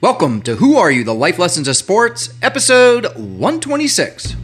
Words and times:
Welcome 0.00 0.42
to 0.42 0.54
Who 0.54 0.76
Are 0.76 0.92
You? 0.92 1.02
The 1.02 1.12
Life 1.12 1.40
Lessons 1.40 1.66
of 1.66 1.76
Sports, 1.76 2.32
episode 2.40 3.06
126. 3.16 4.36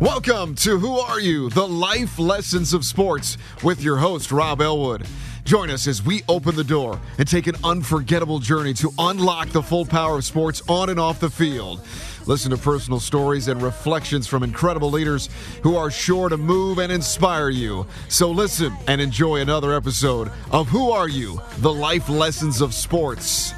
Welcome 0.00 0.56
to 0.56 0.76
Who 0.80 0.98
Are 0.98 1.20
You? 1.20 1.48
The 1.48 1.68
Life 1.68 2.18
Lessons 2.18 2.74
of 2.74 2.84
Sports 2.84 3.38
with 3.62 3.80
your 3.84 3.98
host, 3.98 4.32
Rob 4.32 4.60
Elwood. 4.60 5.06
Join 5.46 5.70
us 5.70 5.86
as 5.86 6.02
we 6.02 6.24
open 6.28 6.56
the 6.56 6.64
door 6.64 7.00
and 7.18 7.28
take 7.28 7.46
an 7.46 7.54
unforgettable 7.62 8.40
journey 8.40 8.74
to 8.74 8.92
unlock 8.98 9.48
the 9.50 9.62
full 9.62 9.86
power 9.86 10.16
of 10.16 10.24
sports 10.24 10.60
on 10.68 10.90
and 10.90 10.98
off 10.98 11.20
the 11.20 11.30
field. 11.30 11.86
Listen 12.26 12.50
to 12.50 12.56
personal 12.56 12.98
stories 12.98 13.46
and 13.46 13.62
reflections 13.62 14.26
from 14.26 14.42
incredible 14.42 14.90
leaders 14.90 15.28
who 15.62 15.76
are 15.76 15.88
sure 15.88 16.28
to 16.28 16.36
move 16.36 16.78
and 16.78 16.90
inspire 16.90 17.48
you. 17.48 17.86
So 18.08 18.28
listen 18.28 18.76
and 18.88 19.00
enjoy 19.00 19.36
another 19.36 19.72
episode 19.72 20.32
of 20.50 20.68
Who 20.68 20.90
Are 20.90 21.08
You? 21.08 21.40
The 21.58 21.72
Life 21.72 22.08
Lessons 22.08 22.60
of 22.60 22.74
Sports. 22.74 23.54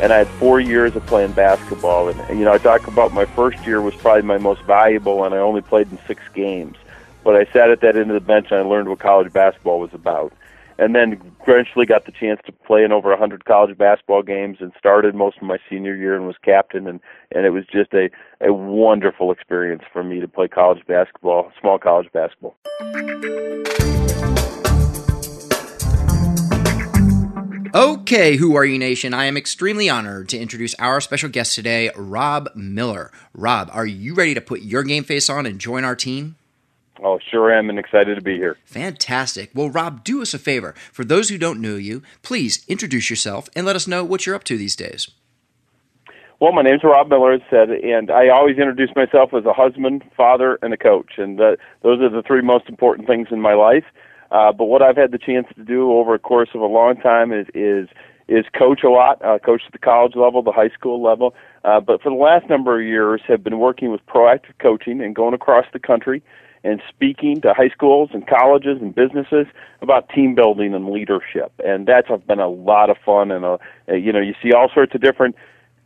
and 0.00 0.12
I 0.12 0.18
had 0.18 0.28
four 0.40 0.58
years 0.58 0.96
of 0.96 1.06
playing 1.06 1.32
basketball. 1.32 2.08
And 2.08 2.38
you 2.38 2.44
know, 2.44 2.52
I 2.52 2.58
talk 2.58 2.88
about 2.88 3.12
my 3.12 3.24
first 3.24 3.64
year 3.64 3.80
was 3.80 3.94
probably 3.94 4.22
my 4.22 4.38
most 4.38 4.62
valuable, 4.62 5.24
and 5.24 5.32
I 5.32 5.38
only 5.38 5.62
played 5.62 5.90
in 5.92 5.98
six 6.08 6.20
games. 6.34 6.76
But 7.24 7.36
I 7.36 7.50
sat 7.52 7.70
at 7.70 7.80
that 7.80 7.96
end 7.96 8.10
of 8.10 8.14
the 8.14 8.20
bench 8.20 8.48
and 8.50 8.60
I 8.60 8.62
learned 8.62 8.90
what 8.90 9.00
college 9.00 9.32
basketball 9.32 9.80
was 9.80 9.94
about. 9.94 10.32
And 10.76 10.94
then 10.94 11.20
eventually 11.46 11.86
got 11.86 12.04
the 12.04 12.12
chance 12.12 12.40
to 12.46 12.52
play 12.52 12.84
in 12.84 12.92
over 12.92 13.08
a 13.08 13.14
100 13.14 13.44
college 13.44 13.78
basketball 13.78 14.22
games 14.22 14.58
and 14.60 14.72
started 14.78 15.14
most 15.14 15.38
of 15.38 15.44
my 15.44 15.56
senior 15.70 15.94
year 15.94 16.16
and 16.16 16.26
was 16.26 16.36
captain. 16.44 16.86
And, 16.86 17.00
and 17.32 17.46
it 17.46 17.50
was 17.50 17.64
just 17.64 17.94
a, 17.94 18.10
a 18.40 18.52
wonderful 18.52 19.32
experience 19.32 19.82
for 19.92 20.04
me 20.04 20.20
to 20.20 20.28
play 20.28 20.48
college 20.48 20.84
basketball, 20.86 21.50
small 21.60 21.78
college 21.78 22.10
basketball. 22.12 22.56
Okay, 27.74 28.36
Who 28.36 28.54
Are 28.54 28.64
You 28.64 28.78
Nation? 28.78 29.14
I 29.14 29.24
am 29.24 29.36
extremely 29.36 29.88
honored 29.88 30.28
to 30.28 30.38
introduce 30.38 30.74
our 30.74 31.00
special 31.00 31.28
guest 31.28 31.54
today, 31.54 31.90
Rob 31.96 32.48
Miller. 32.54 33.10
Rob, 33.32 33.68
are 33.72 33.86
you 33.86 34.14
ready 34.14 34.34
to 34.34 34.40
put 34.40 34.62
your 34.62 34.82
game 34.82 35.02
face 35.02 35.30
on 35.30 35.46
and 35.46 35.58
join 35.58 35.84
our 35.84 35.96
team? 35.96 36.36
Oh, 37.02 37.18
sure 37.30 37.52
am, 37.52 37.70
and 37.70 37.78
excited 37.78 38.14
to 38.14 38.22
be 38.22 38.36
here. 38.36 38.56
Fantastic. 38.64 39.50
Well, 39.54 39.68
Rob, 39.68 40.04
do 40.04 40.22
us 40.22 40.32
a 40.32 40.38
favor. 40.38 40.74
For 40.92 41.04
those 41.04 41.28
who 41.28 41.38
don't 41.38 41.60
know 41.60 41.76
you, 41.76 42.02
please 42.22 42.64
introduce 42.68 43.10
yourself 43.10 43.48
and 43.56 43.66
let 43.66 43.76
us 43.76 43.88
know 43.88 44.04
what 44.04 44.26
you're 44.26 44.36
up 44.36 44.44
to 44.44 44.56
these 44.56 44.76
days. 44.76 45.10
Well, 46.40 46.52
my 46.52 46.62
name's 46.62 46.84
Rob 46.84 47.08
Miller, 47.08 47.32
as 47.32 47.40
said, 47.48 47.70
and 47.70 48.10
I 48.10 48.28
always 48.28 48.58
introduce 48.58 48.90
myself 48.94 49.32
as 49.32 49.44
a 49.44 49.52
husband, 49.52 50.04
father, 50.16 50.58
and 50.62 50.74
a 50.74 50.76
coach, 50.76 51.12
and 51.16 51.40
uh, 51.40 51.56
those 51.82 52.00
are 52.00 52.10
the 52.10 52.22
three 52.22 52.42
most 52.42 52.68
important 52.68 53.08
things 53.08 53.28
in 53.30 53.40
my 53.40 53.54
life. 53.54 53.84
Uh, 54.30 54.52
but 54.52 54.64
what 54.64 54.82
I've 54.82 54.96
had 54.96 55.12
the 55.12 55.18
chance 55.18 55.46
to 55.54 55.64
do 55.64 55.92
over 55.92 56.14
a 56.14 56.18
course 56.18 56.48
of 56.54 56.60
a 56.60 56.66
long 56.66 56.96
time 56.96 57.32
is 57.32 57.46
is 57.54 57.88
is 58.26 58.44
coach 58.58 58.82
a 58.82 58.90
lot, 58.90 59.24
uh, 59.24 59.38
coach 59.38 59.62
at 59.66 59.72
the 59.72 59.78
college 59.78 60.16
level, 60.16 60.42
the 60.42 60.50
high 60.50 60.70
school 60.70 61.02
level. 61.02 61.34
Uh, 61.62 61.78
but 61.78 62.02
for 62.02 62.10
the 62.10 62.16
last 62.16 62.48
number 62.48 62.80
of 62.80 62.86
years, 62.86 63.20
have 63.28 63.44
been 63.44 63.58
working 63.58 63.92
with 63.92 64.04
proactive 64.06 64.58
coaching 64.60 65.00
and 65.00 65.14
going 65.14 65.34
across 65.34 65.66
the 65.72 65.78
country 65.78 66.22
and 66.64 66.82
speaking 66.88 67.40
to 67.42 67.52
high 67.52 67.68
schools 67.68 68.10
and 68.12 68.26
colleges 68.26 68.78
and 68.80 68.94
businesses 68.94 69.46
about 69.82 70.08
team 70.08 70.34
building 70.34 70.74
and 70.74 70.90
leadership. 70.90 71.52
And 71.64 71.86
that's 71.86 72.08
been 72.26 72.40
a 72.40 72.48
lot 72.48 72.90
of 72.90 72.96
fun. 73.04 73.30
And 73.30 73.44
uh, 73.44 73.58
you 73.88 74.12
know, 74.12 74.20
you 74.20 74.34
see 74.42 74.52
all 74.52 74.70
sorts 74.74 74.94
of 74.94 75.00
different 75.00 75.36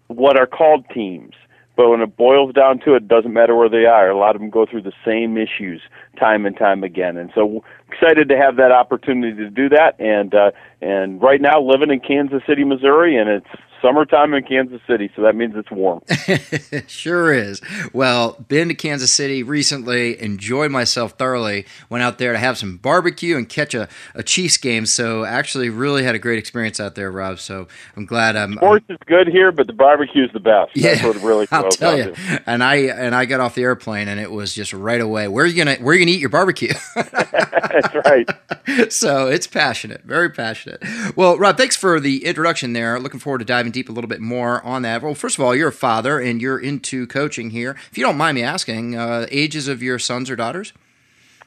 what 0.06 0.38
are 0.38 0.46
called 0.46 0.86
teams. 0.94 1.34
But 1.76 1.90
when 1.90 2.00
it 2.00 2.16
boils 2.16 2.52
down 2.54 2.80
to 2.80 2.94
it, 2.94 3.04
it 3.04 3.08
doesn't 3.08 3.32
matter 3.32 3.54
where 3.54 3.68
they 3.68 3.86
are. 3.86 4.10
A 4.10 4.18
lot 4.18 4.34
of 4.34 4.40
them 4.40 4.50
go 4.50 4.66
through 4.66 4.82
the 4.82 4.92
same 5.04 5.36
issues 5.38 5.80
time 6.18 6.44
and 6.44 6.56
time 6.56 6.82
again. 6.82 7.16
And 7.16 7.30
so 7.36 7.62
excited 7.88 8.28
to 8.30 8.36
have 8.36 8.56
that 8.56 8.72
opportunity 8.72 9.36
to 9.36 9.48
do 9.48 9.68
that. 9.68 9.94
And 10.00 10.34
uh, 10.34 10.50
and 10.80 11.22
right 11.22 11.40
now 11.40 11.60
living 11.60 11.90
in 11.90 12.00
Kansas 12.00 12.42
City, 12.48 12.64
Missouri, 12.64 13.16
and 13.16 13.28
it's 13.28 13.62
summertime 13.82 14.34
in 14.34 14.44
Kansas 14.44 14.80
City, 14.86 15.10
so 15.14 15.22
that 15.22 15.34
means 15.34 15.54
it's 15.56 15.70
warm. 15.70 16.02
sure 16.86 17.32
is. 17.32 17.60
Well, 17.92 18.44
been 18.48 18.68
to 18.68 18.74
Kansas 18.74 19.12
City 19.12 19.42
recently, 19.42 20.20
enjoyed 20.20 20.70
myself 20.70 21.12
thoroughly. 21.12 21.66
Went 21.88 22.02
out 22.02 22.18
there 22.18 22.32
to 22.32 22.38
have 22.38 22.58
some 22.58 22.76
barbecue 22.76 23.36
and 23.36 23.48
catch 23.48 23.74
a, 23.74 23.88
a 24.14 24.22
Chiefs 24.22 24.56
game. 24.56 24.86
So 24.86 25.24
actually, 25.24 25.70
really 25.70 26.04
had 26.04 26.14
a 26.14 26.18
great 26.18 26.38
experience 26.38 26.80
out 26.80 26.94
there, 26.94 27.10
Rob. 27.10 27.38
So 27.38 27.68
I'm 27.96 28.06
glad. 28.06 28.36
I'm, 28.36 28.54
Sports 28.54 28.86
I'm, 28.88 28.94
is 28.94 29.00
good 29.06 29.28
here, 29.28 29.52
but 29.52 29.66
the 29.66 29.72
barbecue 29.72 30.24
is 30.24 30.32
the 30.32 30.40
best. 30.40 30.72
Yeah, 30.74 30.94
That's 30.94 31.04
what 31.04 31.22
really. 31.22 31.46
I'll 31.52 31.70
tell 31.70 31.96
you. 31.96 32.12
To. 32.12 32.42
And 32.46 32.62
I 32.62 32.76
and 32.76 33.14
I 33.14 33.24
got 33.24 33.40
off 33.40 33.54
the 33.54 33.62
airplane, 33.62 34.08
and 34.08 34.20
it 34.20 34.30
was 34.30 34.54
just 34.54 34.72
right 34.72 35.00
away. 35.00 35.28
Where 35.28 35.44
are 35.44 35.48
you 35.48 35.56
gonna 35.56 35.76
Where 35.76 35.92
are 35.92 35.98
you 35.98 36.04
gonna 36.04 36.14
eat 36.14 36.20
your 36.20 36.30
barbecue? 36.30 36.72
That's 36.94 37.94
right. 38.06 38.92
so 38.92 39.28
it's 39.28 39.46
passionate, 39.46 40.02
very 40.02 40.30
passionate. 40.30 40.82
Well, 41.16 41.38
Rob, 41.38 41.56
thanks 41.56 41.76
for 41.76 42.00
the 42.00 42.24
introduction 42.24 42.72
there. 42.72 42.98
Looking 43.00 43.20
forward 43.20 43.38
to 43.38 43.44
diving 43.44 43.67
diving 43.68 43.72
deep 43.72 43.88
a 43.88 43.92
little 43.92 44.08
bit 44.08 44.20
more 44.20 44.62
on 44.64 44.82
that. 44.82 45.02
Well, 45.02 45.14
first 45.14 45.38
of 45.38 45.44
all, 45.44 45.54
you're 45.54 45.68
a 45.68 45.72
father 45.72 46.18
and 46.18 46.40
you're 46.40 46.58
into 46.58 47.06
coaching 47.06 47.50
here. 47.50 47.76
If 47.90 47.98
you 47.98 48.04
don't 48.04 48.16
mind 48.16 48.36
me 48.36 48.42
asking, 48.42 48.96
uh, 48.96 49.26
ages 49.30 49.68
of 49.68 49.82
your 49.82 49.98
sons 49.98 50.30
or 50.30 50.36
daughters? 50.36 50.72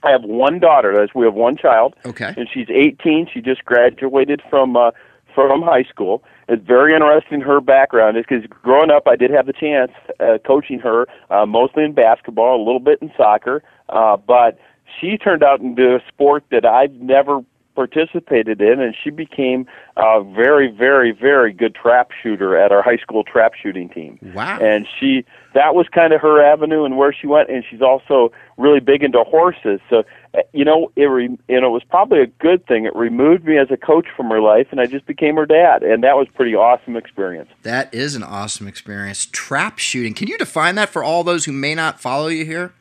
I 0.04 0.12
have 0.12 0.24
one 0.24 0.60
daughter. 0.60 1.08
We 1.14 1.26
have 1.26 1.36
one 1.36 1.58
child. 1.58 1.96
Okay. 2.06 2.34
And 2.36 2.48
she's 2.52 2.68
18. 2.70 3.28
She 3.32 3.42
just 3.42 3.64
graduated 3.66 4.42
from 4.50 4.76
uh, 4.76 4.92
from 5.36 5.62
high 5.62 5.84
school. 5.84 6.24
It's 6.50 6.66
very 6.66 6.94
interesting 6.94 7.40
her 7.42 7.62
background 7.62 8.18
is 8.18 8.26
because 8.28 8.46
growing 8.64 8.92
up, 8.92 9.08
I 9.08 9.16
did 9.16 9.32
have 9.32 9.46
the 9.46 9.54
chance 9.54 9.92
uh, 10.20 10.40
coaching 10.46 10.80
her 10.80 11.08
uh, 11.30 11.46
mostly 11.46 11.86
in 11.86 11.94
basketball, 11.94 12.58
a 12.58 12.64
little 12.64 12.82
bit 12.82 13.00
in 13.02 13.12
soccer, 13.16 13.64
uh, 13.90 14.18
but 14.18 14.60
she 15.00 15.18
turned 15.18 15.44
out 15.44 15.62
into 15.62 15.96
a 15.96 16.00
sport 16.10 16.44
that 16.52 16.66
I've 16.66 16.92
never 16.96 17.42
participated 17.76 18.62
in, 18.62 18.80
and 18.80 18.96
she 19.02 19.10
became 19.10 19.66
a 19.98 20.24
very, 20.24 20.70
very, 20.72 21.12
very 21.12 21.54
good 21.54 21.76
trap 21.76 22.10
shooter 22.22 22.58
at 22.58 22.72
our 22.72 22.82
high 22.82 22.98
school 22.98 23.24
trap 23.24 23.54
shooting 23.62 23.90
team. 23.90 24.20
Wow! 24.34 24.60
And 24.60 24.88
she 25.00 25.26
that 25.54 25.76
was 25.76 25.88
kind 25.88 26.14
of 26.14 26.22
her 26.22 26.42
avenue 26.42 26.86
and 26.86 26.98
where 26.98 27.14
she 27.14 27.28
went, 27.28 27.50
and 27.50 27.64
she's 27.70 27.82
also 27.82 28.32
really 28.58 28.80
big 28.80 29.04
into 29.04 29.24
horses. 29.24 29.80
So 29.90 30.04
eh, 30.34 30.42
you 30.54 30.64
know, 30.64 30.92
it 30.96 31.06
re, 31.06 31.30
you 31.48 31.62
know 31.62 31.68
it 31.68 31.72
was 31.72 31.84
probably 31.84 32.22
a 32.22 32.28
good 32.28 32.66
thing. 32.68 32.86
It 32.86 32.96
removed 32.96 33.46
me 33.46 33.58
as 33.58 33.70
a 33.72 33.78
coach 33.78 34.08
from 34.16 34.30
her 34.30 34.42
life, 34.42 34.68
and 34.72 34.80
I 34.80 34.86
just 34.86 35.06
became 35.06 35.36
her 35.36 35.46
dad, 35.46 35.84
and 35.84 36.04
that 36.04 36.16
was 36.16 36.28
pretty 36.34 36.56
awesome 36.56 36.96
experience. 36.96 37.50
That 37.64 37.94
is 37.94 38.16
an 38.16 38.24
awesome 38.24 38.68
experience. 38.68 39.26
Trap 39.26 39.80
shooting. 39.80 40.14
Can 40.14 40.28
you 40.28 40.38
define 40.38 40.76
that 40.76 40.90
for 40.90 41.04
all 41.04 41.24
those 41.24 41.46
who 41.46 41.52
may 41.52 41.76
not 41.76 42.00
follow 42.00 42.28
you 42.28 42.46
here? 42.46 42.74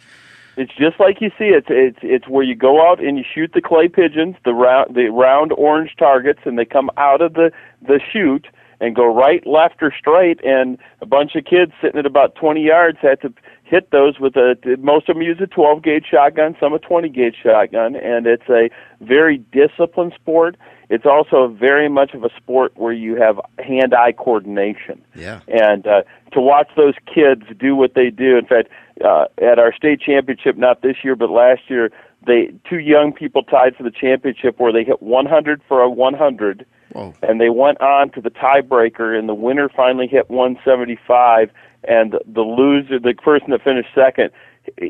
It's 0.60 0.76
just 0.76 1.00
like 1.00 1.22
you 1.22 1.31
see 1.38 1.47
it. 1.47 1.65
It's 1.69 2.00
it's 2.03 2.28
where 2.28 2.44
you 2.44 2.54
go 2.54 2.87
out 2.87 3.03
and 3.03 3.16
you 3.16 3.25
shoot 3.25 3.53
the 3.54 3.62
clay 3.62 3.88
pigeons, 3.88 4.37
the 4.44 4.53
round 4.53 4.94
the 4.94 5.09
round 5.09 5.53
orange 5.53 5.93
targets, 5.98 6.41
and 6.44 6.59
they 6.59 6.66
come 6.66 6.91
out 6.98 7.22
of 7.22 7.32
the 7.32 7.50
the 7.81 7.98
chute 8.12 8.47
and 8.78 8.94
go 8.94 9.06
right, 9.06 9.47
left, 9.47 9.82
or 9.82 9.91
straight. 9.98 10.38
And 10.44 10.76
a 11.00 11.06
bunch 11.06 11.34
of 11.34 11.47
kids 11.47 11.72
sitting 11.81 11.98
at 11.98 12.04
about 12.04 12.34
20 12.34 12.62
yards 12.62 12.98
had 13.00 13.22
to 13.22 13.32
hit 13.70 13.91
those 13.92 14.19
with 14.19 14.36
a. 14.36 14.56
Most 14.81 15.08
of 15.08 15.14
them 15.14 15.22
use 15.22 15.38
a 15.41 15.47
12 15.47 15.82
gauge 15.82 16.06
shotgun, 16.10 16.56
some 16.58 16.75
a 16.75 16.78
20 16.78 17.08
gauge 17.08 17.36
shotgun, 17.41 17.94
and 17.94 18.26
it's 18.26 18.48
a 18.50 18.69
very 19.00 19.38
disciplined 19.38 20.12
sport. 20.14 20.56
It's 20.91 21.06
also 21.06 21.47
very 21.47 21.88
much 21.88 22.12
of 22.14 22.25
a 22.25 22.30
sport 22.36 22.72
where 22.75 22.92
you 22.92 23.14
have 23.14 23.41
hand-eye 23.60 24.12
coordination. 24.12 25.00
Yeah. 25.14 25.41
And 25.47 25.86
uh, 25.86 26.03
to 26.32 26.41
watch 26.41 26.69
those 26.76 26.94
kids 27.06 27.44
do 27.59 27.76
what 27.76 27.94
they 27.94 28.10
do. 28.10 28.36
In 28.36 28.44
fact, 28.44 28.69
uh, 29.04 29.26
at 29.41 29.60
our 29.60 29.72
state 29.72 30.00
championship, 30.00 30.56
not 30.56 30.82
this 30.82 30.97
year 31.04 31.14
but 31.14 31.30
last 31.30 31.62
year, 31.69 31.91
they 32.26 32.53
two 32.69 32.80
young 32.80 33.12
people 33.12 33.44
tied 33.44 33.76
for 33.76 33.84
the 33.84 33.92
championship 33.92 34.59
where 34.59 34.72
they 34.72 34.82
hit 34.82 35.00
100 35.00 35.62
for 35.69 35.80
a 35.80 35.88
100, 35.88 36.66
Whoa. 36.92 37.14
and 37.22 37.40
they 37.40 37.50
went 37.50 37.80
on 37.80 38.10
to 38.10 38.20
the 38.20 38.30
tiebreaker, 38.30 39.16
and 39.18 39.28
the 39.28 39.34
winner 39.34 39.68
finally 39.68 40.06
hit 40.06 40.28
175, 40.30 41.50
and 41.84 42.14
the 42.26 42.42
loser, 42.42 42.98
the 42.98 43.14
person 43.14 43.50
that 43.50 43.62
finished 43.62 43.88
second, 43.94 44.30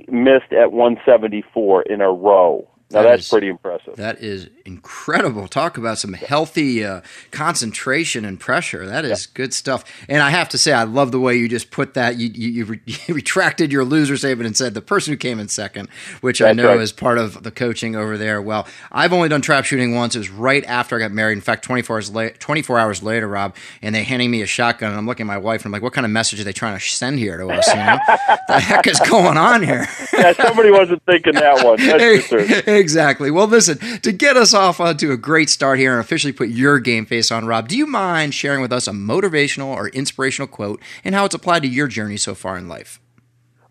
missed 0.08 0.52
at 0.52 0.72
174 0.72 1.82
in 1.82 2.00
a 2.00 2.10
row. 2.10 2.66
Now 2.92 3.02
that 3.02 3.10
that's 3.10 3.22
is, 3.24 3.28
pretty 3.28 3.46
impressive. 3.48 3.94
That 3.96 4.20
is 4.20 4.48
incredible. 4.64 5.46
Talk 5.46 5.78
about 5.78 5.98
some 5.98 6.12
healthy 6.12 6.84
uh, 6.84 7.02
concentration 7.30 8.24
and 8.24 8.38
pressure. 8.40 8.84
That 8.84 9.04
is 9.04 9.26
yeah. 9.26 9.30
good 9.34 9.54
stuff. 9.54 9.84
And 10.08 10.20
I 10.20 10.30
have 10.30 10.48
to 10.48 10.58
say, 10.58 10.72
I 10.72 10.82
love 10.82 11.12
the 11.12 11.20
way 11.20 11.36
you 11.36 11.48
just 11.48 11.70
put 11.70 11.94
that. 11.94 12.16
You, 12.16 12.30
you, 12.34 12.48
you, 12.48 12.64
re- 12.64 12.80
you 12.86 13.14
retracted 13.14 13.70
your 13.70 13.84
loser 13.84 14.16
statement 14.16 14.48
and 14.48 14.56
said 14.56 14.74
the 14.74 14.82
person 14.82 15.12
who 15.12 15.16
came 15.16 15.38
in 15.38 15.46
second, 15.46 15.88
which 16.20 16.40
that's 16.40 16.50
I 16.50 16.52
know 16.52 16.70
right. 16.70 16.80
is 16.80 16.90
part 16.90 17.18
of 17.18 17.44
the 17.44 17.52
coaching 17.52 17.94
over 17.94 18.18
there. 18.18 18.42
Well, 18.42 18.66
I've 18.90 19.12
only 19.12 19.28
done 19.28 19.40
trap 19.40 19.64
shooting 19.64 19.94
once. 19.94 20.16
It 20.16 20.18
was 20.18 20.30
right 20.30 20.64
after 20.64 20.96
I 20.96 20.98
got 20.98 21.12
married. 21.12 21.34
In 21.34 21.42
fact, 21.42 21.62
24 21.64 21.96
hours, 21.96 22.10
la- 22.10 22.28
24 22.40 22.78
hours 22.78 23.02
later, 23.04 23.28
Rob, 23.28 23.54
and 23.82 23.94
they 23.94 24.02
handing 24.02 24.32
me 24.32 24.42
a 24.42 24.46
shotgun. 24.46 24.90
And 24.90 24.98
I'm 24.98 25.06
looking 25.06 25.24
at 25.24 25.28
my 25.28 25.38
wife 25.38 25.60
and 25.60 25.66
I'm 25.66 25.72
like, 25.72 25.82
what 25.82 25.92
kind 25.92 26.04
of 26.04 26.10
message 26.10 26.40
are 26.40 26.44
they 26.44 26.52
trying 26.52 26.76
to 26.76 26.84
send 26.84 27.20
here 27.20 27.38
to 27.38 27.48
us? 27.50 27.68
You 27.68 27.76
know, 27.76 27.98
the 28.48 28.58
heck 28.58 28.88
is 28.88 28.98
going 29.00 29.36
on 29.36 29.62
here? 29.62 29.86
yeah, 30.12 30.32
somebody 30.32 30.72
wasn't 30.72 31.04
thinking 31.04 31.34
that 31.34 31.64
one. 31.64 31.78
That's 31.78 32.26
for 32.26 32.44
sure. 32.48 32.79
Exactly. 32.80 33.30
Well, 33.30 33.46
listen, 33.46 33.78
to 34.00 34.12
get 34.12 34.36
us 34.36 34.54
off 34.54 34.80
onto 34.80 35.12
a 35.12 35.16
great 35.16 35.50
start 35.50 35.78
here 35.78 35.92
and 35.92 36.00
officially 36.00 36.32
put 36.32 36.48
your 36.48 36.80
game 36.80 37.04
face 37.06 37.30
on, 37.30 37.46
Rob, 37.46 37.68
do 37.68 37.76
you 37.76 37.86
mind 37.86 38.34
sharing 38.34 38.62
with 38.62 38.72
us 38.72 38.88
a 38.88 38.92
motivational 38.92 39.68
or 39.68 39.88
inspirational 39.88 40.48
quote 40.48 40.80
and 41.04 41.14
how 41.14 41.26
it's 41.26 41.34
applied 41.34 41.62
to 41.62 41.68
your 41.68 41.86
journey 41.86 42.16
so 42.16 42.34
far 42.34 42.56
in 42.56 42.68
life? 42.68 42.98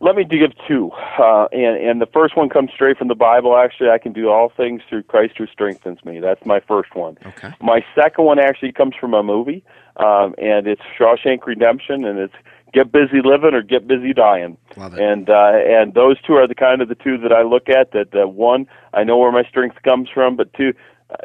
Let 0.02 0.16
me 0.16 0.24
give 0.24 0.52
two, 0.66 0.92
uh, 1.22 1.48
and 1.52 1.76
and 1.76 2.02
the 2.02 2.06
first 2.06 2.38
one 2.38 2.48
comes 2.48 2.72
straight 2.74 2.98
from 2.98 3.10
the 3.10 3.16
Bible. 3.16 3.58
Actually, 3.58 3.90
I 3.90 3.98
can 3.98 4.14
do 4.14 4.30
all 4.30 4.48
things 4.56 4.82
through 4.88 5.04
Christ 5.04 5.34
who 5.38 5.46
strengthens 5.48 6.06
me. 6.06 6.22
That's 6.22 6.46
my 6.46 6.62
first 6.62 6.96
one. 6.96 7.18
Okay. 7.26 7.52
My 7.62 7.84
second 7.94 8.24
one 8.24 8.40
actually 8.40 8.72
comes 8.72 8.96
from 8.96 9.14
a 9.14 9.22
movie, 9.24 9.62
um, 9.98 10.36
and 10.38 10.68
it's 10.68 10.82
Shawshank 10.98 11.46
Redemption, 11.46 12.06
and 12.06 12.18
it's 12.18 12.34
get 12.74 12.92
busy 12.92 13.22
living 13.24 13.54
or 13.54 13.62
get 13.62 13.88
busy 13.88 14.14
dying. 14.14 14.58
Love 14.78 14.94
it. 14.94 15.00
And 15.00 15.30
uh, 15.30 15.54
and 15.66 15.94
those 15.94 16.22
two 16.22 16.34
are 16.34 16.48
the 16.48 16.56
kind 16.56 16.82
of 16.82 16.90
the 16.90 16.96
two 16.96 17.18
that 17.20 17.32
I 17.32 17.44
look 17.44 17.70
at. 17.70 17.92
That 17.92 18.14
uh, 18.16 18.28
one, 18.28 18.68
I 18.94 19.04
know 19.04 19.18
where 19.18 19.32
my 19.32 19.44
strength 19.44 19.82
comes 19.84 20.10
from, 20.14 20.36
but 20.36 20.54
two, 20.54 20.74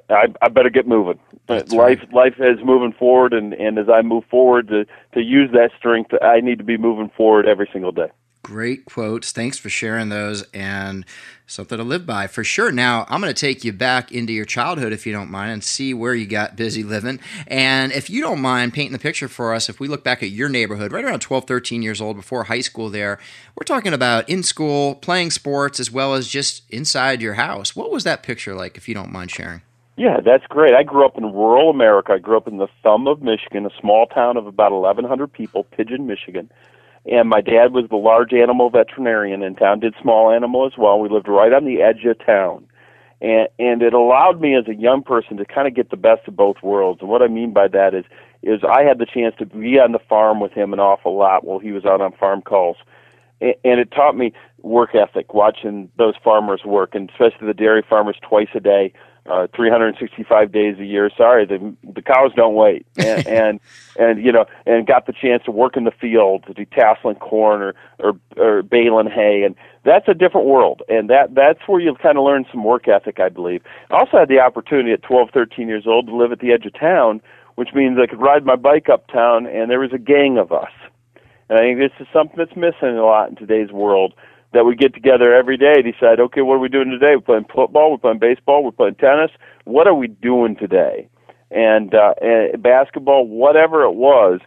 I, 0.08 0.26
I 0.42 0.48
better 0.48 0.70
get 0.70 0.86
moving. 0.86 1.18
That's 1.46 1.72
life 1.72 2.00
right. 2.00 2.12
life 2.12 2.34
is 2.38 2.64
moving 2.64 2.92
forward, 2.92 3.32
and 3.32 3.52
and 3.54 3.78
as 3.78 3.88
I 3.88 4.02
move 4.02 4.24
forward 4.30 4.68
to 4.68 4.86
to 5.12 5.20
use 5.20 5.50
that 5.52 5.70
strength, 5.76 6.12
I 6.22 6.40
need 6.40 6.58
to 6.58 6.64
be 6.64 6.76
moving 6.76 7.10
forward 7.16 7.46
every 7.46 7.68
single 7.72 7.92
day. 7.92 8.10
Great 8.44 8.84
quotes. 8.84 9.32
Thanks 9.32 9.56
for 9.56 9.70
sharing 9.70 10.10
those 10.10 10.44
and 10.52 11.06
something 11.46 11.78
to 11.78 11.82
live 11.82 12.04
by 12.04 12.26
for 12.26 12.44
sure. 12.44 12.70
Now, 12.70 13.06
I'm 13.08 13.22
going 13.22 13.32
to 13.32 13.40
take 13.40 13.64
you 13.64 13.72
back 13.72 14.12
into 14.12 14.34
your 14.34 14.44
childhood, 14.44 14.92
if 14.92 15.06
you 15.06 15.14
don't 15.14 15.30
mind, 15.30 15.50
and 15.50 15.64
see 15.64 15.94
where 15.94 16.14
you 16.14 16.26
got 16.26 16.54
busy 16.54 16.82
living. 16.82 17.20
And 17.46 17.90
if 17.90 18.10
you 18.10 18.20
don't 18.20 18.42
mind 18.42 18.74
painting 18.74 18.92
the 18.92 18.98
picture 18.98 19.28
for 19.28 19.54
us, 19.54 19.70
if 19.70 19.80
we 19.80 19.88
look 19.88 20.04
back 20.04 20.22
at 20.22 20.28
your 20.28 20.50
neighborhood, 20.50 20.92
right 20.92 21.06
around 21.06 21.20
12, 21.20 21.46
13 21.46 21.80
years 21.80 22.02
old, 22.02 22.16
before 22.16 22.44
high 22.44 22.60
school, 22.60 22.90
there, 22.90 23.18
we're 23.56 23.64
talking 23.64 23.94
about 23.94 24.28
in 24.28 24.42
school, 24.42 24.96
playing 24.96 25.30
sports, 25.30 25.80
as 25.80 25.90
well 25.90 26.12
as 26.12 26.28
just 26.28 26.64
inside 26.68 27.22
your 27.22 27.34
house. 27.34 27.74
What 27.74 27.90
was 27.90 28.04
that 28.04 28.22
picture 28.22 28.54
like, 28.54 28.76
if 28.76 28.90
you 28.90 28.94
don't 28.94 29.10
mind 29.10 29.30
sharing? 29.30 29.62
Yeah, 29.96 30.20
that's 30.20 30.46
great. 30.48 30.74
I 30.74 30.82
grew 30.82 31.06
up 31.06 31.16
in 31.16 31.24
rural 31.24 31.70
America. 31.70 32.12
I 32.12 32.18
grew 32.18 32.36
up 32.36 32.46
in 32.46 32.58
the 32.58 32.68
thumb 32.82 33.08
of 33.08 33.22
Michigan, 33.22 33.64
a 33.64 33.70
small 33.80 34.06
town 34.06 34.36
of 34.36 34.46
about 34.46 34.70
1,100 34.72 35.32
people, 35.32 35.64
Pigeon, 35.64 36.06
Michigan. 36.06 36.50
And 37.06 37.28
my 37.28 37.40
dad 37.40 37.72
was 37.72 37.84
the 37.90 37.96
large 37.96 38.32
animal 38.32 38.70
veterinarian 38.70 39.42
in 39.42 39.56
town, 39.56 39.80
did 39.80 39.94
small 40.00 40.30
animal 40.30 40.66
as 40.66 40.72
well. 40.78 40.98
We 40.98 41.08
lived 41.08 41.28
right 41.28 41.52
on 41.52 41.64
the 41.64 41.82
edge 41.82 42.04
of 42.04 42.24
town. 42.24 42.66
And, 43.20 43.48
and 43.58 43.82
it 43.82 43.92
allowed 43.92 44.40
me 44.40 44.56
as 44.56 44.66
a 44.68 44.74
young 44.74 45.02
person 45.02 45.36
to 45.36 45.44
kind 45.44 45.68
of 45.68 45.74
get 45.74 45.90
the 45.90 45.96
best 45.96 46.26
of 46.26 46.36
both 46.36 46.56
worlds. 46.62 47.00
And 47.00 47.10
what 47.10 47.22
I 47.22 47.28
mean 47.28 47.52
by 47.52 47.68
that 47.68 47.94
is, 47.94 48.04
is 48.42 48.60
I 48.64 48.82
had 48.82 48.98
the 48.98 49.06
chance 49.06 49.34
to 49.38 49.46
be 49.46 49.78
on 49.78 49.92
the 49.92 49.98
farm 49.98 50.40
with 50.40 50.52
him 50.52 50.72
an 50.72 50.80
awful 50.80 51.16
lot 51.16 51.44
while 51.44 51.58
he 51.58 51.72
was 51.72 51.84
out 51.84 52.00
on 52.00 52.12
farm 52.12 52.42
calls. 52.42 52.76
And, 53.40 53.54
and 53.64 53.80
it 53.80 53.90
taught 53.90 54.16
me 54.16 54.32
work 54.62 54.94
ethic, 54.94 55.34
watching 55.34 55.90
those 55.98 56.14
farmers 56.22 56.62
work, 56.64 56.94
and 56.94 57.10
especially 57.10 57.46
the 57.46 57.54
dairy 57.54 57.84
farmers 57.88 58.16
twice 58.22 58.48
a 58.54 58.60
day 58.60 58.92
uh, 59.26 59.46
365 59.54 60.52
days 60.52 60.78
a 60.78 60.84
year. 60.84 61.10
Sorry, 61.16 61.46
the 61.46 61.74
the 61.82 62.02
cows 62.02 62.32
don't 62.36 62.54
wait, 62.54 62.86
and, 62.96 63.26
and 63.26 63.60
and 63.98 64.24
you 64.24 64.32
know, 64.32 64.44
and 64.66 64.86
got 64.86 65.06
the 65.06 65.12
chance 65.12 65.42
to 65.44 65.50
work 65.50 65.76
in 65.76 65.84
the 65.84 65.90
field, 65.90 66.44
to 66.46 66.54
do 66.54 66.64
tasseling 66.66 67.18
corn 67.18 67.62
or 67.62 67.74
or, 67.98 68.12
or 68.36 68.62
baling 68.62 69.10
hay, 69.10 69.42
and 69.44 69.54
that's 69.84 70.08
a 70.08 70.14
different 70.14 70.46
world, 70.46 70.82
and 70.88 71.08
that 71.10 71.34
that's 71.34 71.60
where 71.66 71.80
you 71.80 71.94
kind 72.02 72.18
of 72.18 72.24
learn 72.24 72.44
some 72.50 72.64
work 72.64 72.88
ethic, 72.88 73.20
I 73.20 73.28
believe. 73.28 73.62
I 73.90 73.98
also 73.98 74.18
had 74.18 74.28
the 74.28 74.40
opportunity 74.40 74.92
at 74.92 75.02
12, 75.02 75.30
13 75.32 75.68
years 75.68 75.86
old 75.86 76.06
to 76.06 76.16
live 76.16 76.32
at 76.32 76.40
the 76.40 76.52
edge 76.52 76.66
of 76.66 76.78
town, 76.78 77.20
which 77.54 77.70
means 77.74 77.98
I 77.98 78.06
could 78.06 78.20
ride 78.20 78.44
my 78.44 78.56
bike 78.56 78.88
uptown, 78.88 79.46
and 79.46 79.70
there 79.70 79.80
was 79.80 79.92
a 79.92 79.98
gang 79.98 80.38
of 80.38 80.52
us. 80.52 80.70
And 81.48 81.58
I 81.58 81.62
think 81.62 81.78
this 81.78 81.92
is 82.00 82.06
something 82.12 82.36
that's 82.38 82.56
missing 82.56 82.96
a 82.96 83.04
lot 83.04 83.28
in 83.28 83.36
today's 83.36 83.70
world 83.70 84.14
that 84.54 84.64
we 84.64 84.74
get 84.74 84.94
together 84.94 85.34
every 85.34 85.56
day, 85.56 85.82
decide, 85.82 86.20
okay, 86.20 86.40
what 86.40 86.54
are 86.54 86.60
we 86.60 86.68
doing 86.68 86.88
today? 86.88 87.16
We're 87.16 87.20
playing 87.20 87.46
football, 87.54 87.90
we're 87.90 87.98
playing 87.98 88.20
baseball, 88.20 88.64
we're 88.64 88.70
playing 88.70 88.94
tennis. 88.94 89.30
What 89.64 89.86
are 89.86 89.94
we 89.94 90.08
doing 90.08 90.56
today? 90.56 91.08
And, 91.50 91.94
uh, 91.94 92.14
and 92.22 92.62
basketball, 92.62 93.26
whatever 93.26 93.82
it 93.82 93.94
was. 93.94 94.40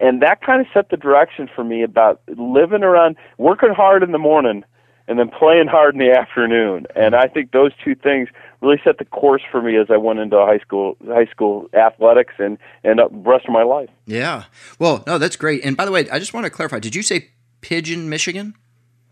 And 0.00 0.22
that 0.22 0.40
kind 0.40 0.60
of 0.60 0.66
set 0.72 0.88
the 0.90 0.96
direction 0.96 1.48
for 1.54 1.62
me 1.62 1.82
about 1.82 2.22
living 2.28 2.82
around, 2.82 3.16
working 3.38 3.74
hard 3.74 4.02
in 4.02 4.12
the 4.12 4.18
morning 4.18 4.64
and 5.06 5.18
then 5.18 5.28
playing 5.28 5.66
hard 5.66 5.94
in 5.94 6.00
the 6.00 6.10
afternoon. 6.10 6.86
And 6.96 7.14
I 7.14 7.26
think 7.26 7.52
those 7.52 7.72
two 7.84 7.94
things 7.94 8.28
really 8.62 8.80
set 8.82 8.96
the 8.98 9.04
course 9.04 9.42
for 9.50 9.60
me 9.60 9.76
as 9.76 9.88
I 9.90 9.98
went 9.98 10.20
into 10.20 10.36
high 10.36 10.58
school, 10.58 10.96
high 11.06 11.26
school 11.26 11.68
athletics 11.74 12.34
and, 12.38 12.56
and 12.82 12.98
the 12.98 13.08
rest 13.10 13.44
of 13.46 13.52
my 13.52 13.64
life. 13.64 13.90
Yeah. 14.06 14.44
Well, 14.78 15.04
no, 15.06 15.18
that's 15.18 15.36
great. 15.36 15.62
And 15.64 15.76
by 15.76 15.84
the 15.84 15.92
way, 15.92 16.08
I 16.08 16.18
just 16.18 16.32
want 16.32 16.44
to 16.44 16.50
clarify 16.50 16.78
did 16.78 16.94
you 16.94 17.02
say 17.02 17.30
Pigeon, 17.60 18.08
Michigan? 18.08 18.54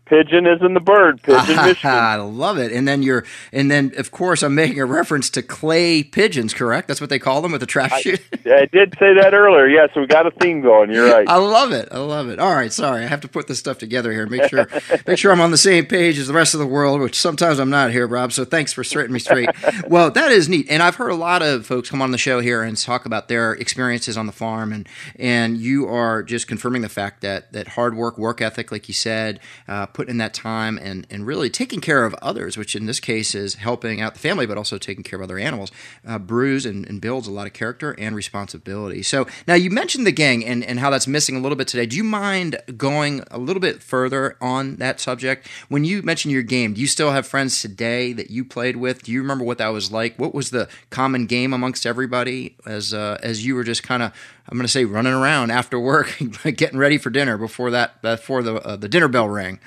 Pigeon 0.05 0.45
is 0.45 0.61
in 0.61 0.73
the 0.73 0.79
bird. 0.79 1.21
Pigeon, 1.23 1.55
Michigan. 1.55 1.91
I 1.91 2.15
love 2.17 2.57
it. 2.57 2.71
And 2.71 2.87
then 2.87 3.03
you're, 3.03 3.25
and 3.51 3.71
then 3.71 3.93
of 3.97 4.11
course 4.11 4.43
I'm 4.43 4.55
making 4.55 4.79
a 4.79 4.85
reference 4.85 5.29
to 5.31 5.41
clay 5.41 6.03
pigeons. 6.03 6.53
Correct? 6.53 6.87
That's 6.87 6.99
what 6.99 7.09
they 7.09 7.19
call 7.19 7.41
them 7.41 7.51
with 7.51 7.61
the 7.61 7.67
trap 7.67 7.91
shoot. 8.01 8.21
I 8.45 8.65
did 8.71 8.95
say 8.99 9.13
that 9.13 9.33
earlier. 9.33 9.67
Yeah, 9.67 9.87
so 9.93 10.01
we 10.01 10.07
got 10.07 10.27
a 10.27 10.31
theme 10.31 10.61
going. 10.61 10.91
You're 10.91 11.11
right. 11.11 11.27
I 11.27 11.37
love 11.37 11.71
it. 11.71 11.87
I 11.91 11.99
love 11.99 12.29
it. 12.29 12.39
All 12.39 12.53
right, 12.53 12.71
sorry, 12.71 13.03
I 13.03 13.07
have 13.07 13.21
to 13.21 13.27
put 13.27 13.47
this 13.47 13.59
stuff 13.59 13.77
together 13.77 14.11
here. 14.11 14.27
Make 14.27 14.49
sure, 14.49 14.67
make 15.07 15.17
sure 15.17 15.31
I'm 15.31 15.41
on 15.41 15.51
the 15.51 15.57
same 15.57 15.85
page 15.85 16.17
as 16.17 16.27
the 16.27 16.33
rest 16.33 16.53
of 16.53 16.59
the 16.59 16.67
world, 16.67 16.99
which 17.01 17.19
sometimes 17.19 17.59
I'm 17.59 17.69
not 17.69 17.91
here, 17.91 18.05
Rob. 18.05 18.33
So 18.33 18.45
thanks 18.45 18.73
for 18.73 18.83
setting 18.83 19.13
me 19.13 19.19
straight. 19.19 19.49
well, 19.87 20.11
that 20.11 20.31
is 20.31 20.49
neat, 20.49 20.67
and 20.69 20.83
I've 20.83 20.95
heard 20.95 21.11
a 21.11 21.15
lot 21.15 21.41
of 21.41 21.65
folks 21.65 21.89
come 21.89 22.01
on 22.01 22.11
the 22.11 22.17
show 22.17 22.39
here 22.39 22.61
and 22.61 22.77
talk 22.77 23.05
about 23.05 23.27
their 23.27 23.53
experiences 23.53 24.17
on 24.17 24.25
the 24.25 24.31
farm, 24.33 24.73
and 24.73 24.87
and 25.17 25.57
you 25.57 25.87
are 25.87 26.23
just 26.23 26.47
confirming 26.47 26.81
the 26.81 26.89
fact 26.89 27.21
that 27.21 27.53
that 27.53 27.69
hard 27.69 27.95
work, 27.95 28.17
work 28.17 28.41
ethic, 28.41 28.71
like 28.71 28.87
you 28.87 28.93
said, 28.93 29.39
uh, 29.67 29.85
putting 29.93 30.13
in 30.13 30.17
that 30.17 30.33
time, 30.33 30.77
and 30.77 31.07
and 31.09 31.25
really 31.25 31.49
taking 31.49 31.81
care 31.81 32.05
of 32.05 32.13
others, 32.21 32.57
which 32.57 32.75
in 32.75 32.85
this 32.85 32.99
case 32.99 33.35
is 33.35 33.55
helping 33.55 34.01
out 34.01 34.13
the 34.13 34.19
family, 34.19 34.45
but 34.45 34.57
also 34.57 34.77
taking 34.77 35.03
care 35.03 35.17
of 35.17 35.23
other 35.23 35.37
animals, 35.37 35.71
uh, 36.07 36.19
brews 36.19 36.65
and, 36.65 36.87
and 36.87 37.01
builds 37.01 37.27
a 37.27 37.31
lot 37.31 37.47
of 37.47 37.53
character 37.53 37.95
and 37.97 38.15
responsibility. 38.15 39.03
So 39.03 39.27
now 39.47 39.55
you 39.55 39.69
mentioned 39.69 40.05
the 40.05 40.11
gang 40.11 40.45
and, 40.45 40.63
and 40.63 40.79
how 40.79 40.89
that's 40.89 41.07
missing 41.07 41.35
a 41.35 41.39
little 41.39 41.55
bit 41.55 41.67
today. 41.67 41.85
Do 41.85 41.97
you 41.97 42.03
mind 42.03 42.57
going 42.77 43.23
a 43.31 43.37
little 43.37 43.61
bit 43.61 43.81
further 43.81 44.37
on 44.41 44.77
that 44.77 44.99
subject? 44.99 45.47
When 45.69 45.83
you 45.83 46.01
mentioned 46.01 46.31
your 46.31 46.43
game, 46.43 46.73
do 46.73 46.81
you 46.81 46.87
still 46.87 47.11
have 47.11 47.25
friends 47.27 47.61
today 47.61 48.13
that 48.13 48.29
you 48.29 48.45
played 48.45 48.77
with? 48.77 49.03
Do 49.03 49.11
you 49.11 49.21
remember 49.21 49.43
what 49.43 49.57
that 49.57 49.69
was 49.69 49.91
like? 49.91 50.17
What 50.17 50.33
was 50.33 50.51
the 50.51 50.69
common 50.89 51.25
game 51.25 51.53
amongst 51.53 51.85
everybody 51.85 52.55
as 52.65 52.93
uh, 52.93 53.17
as 53.23 53.45
you 53.45 53.55
were 53.55 53.63
just 53.63 53.83
kind 53.83 54.03
of 54.03 54.13
I'm 54.47 54.57
going 54.57 54.65
to 54.65 54.71
say 54.71 54.85
running 54.85 55.13
around 55.13 55.51
after 55.51 55.79
work, 55.79 56.17
getting 56.43 56.77
ready 56.77 56.97
for 56.97 57.09
dinner 57.09 57.37
before 57.37 57.71
that 57.71 58.01
before 58.01 58.43
the 58.43 58.55
uh, 58.55 58.75
the 58.75 58.89
dinner 58.89 59.07
bell 59.07 59.29
rang? 59.29 59.59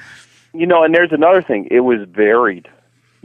You 0.58 0.66
know, 0.66 0.82
and 0.82 0.94
there's 0.94 1.12
another 1.12 1.42
thing. 1.42 1.68
It 1.70 1.80
was 1.80 2.00
varied. 2.08 2.68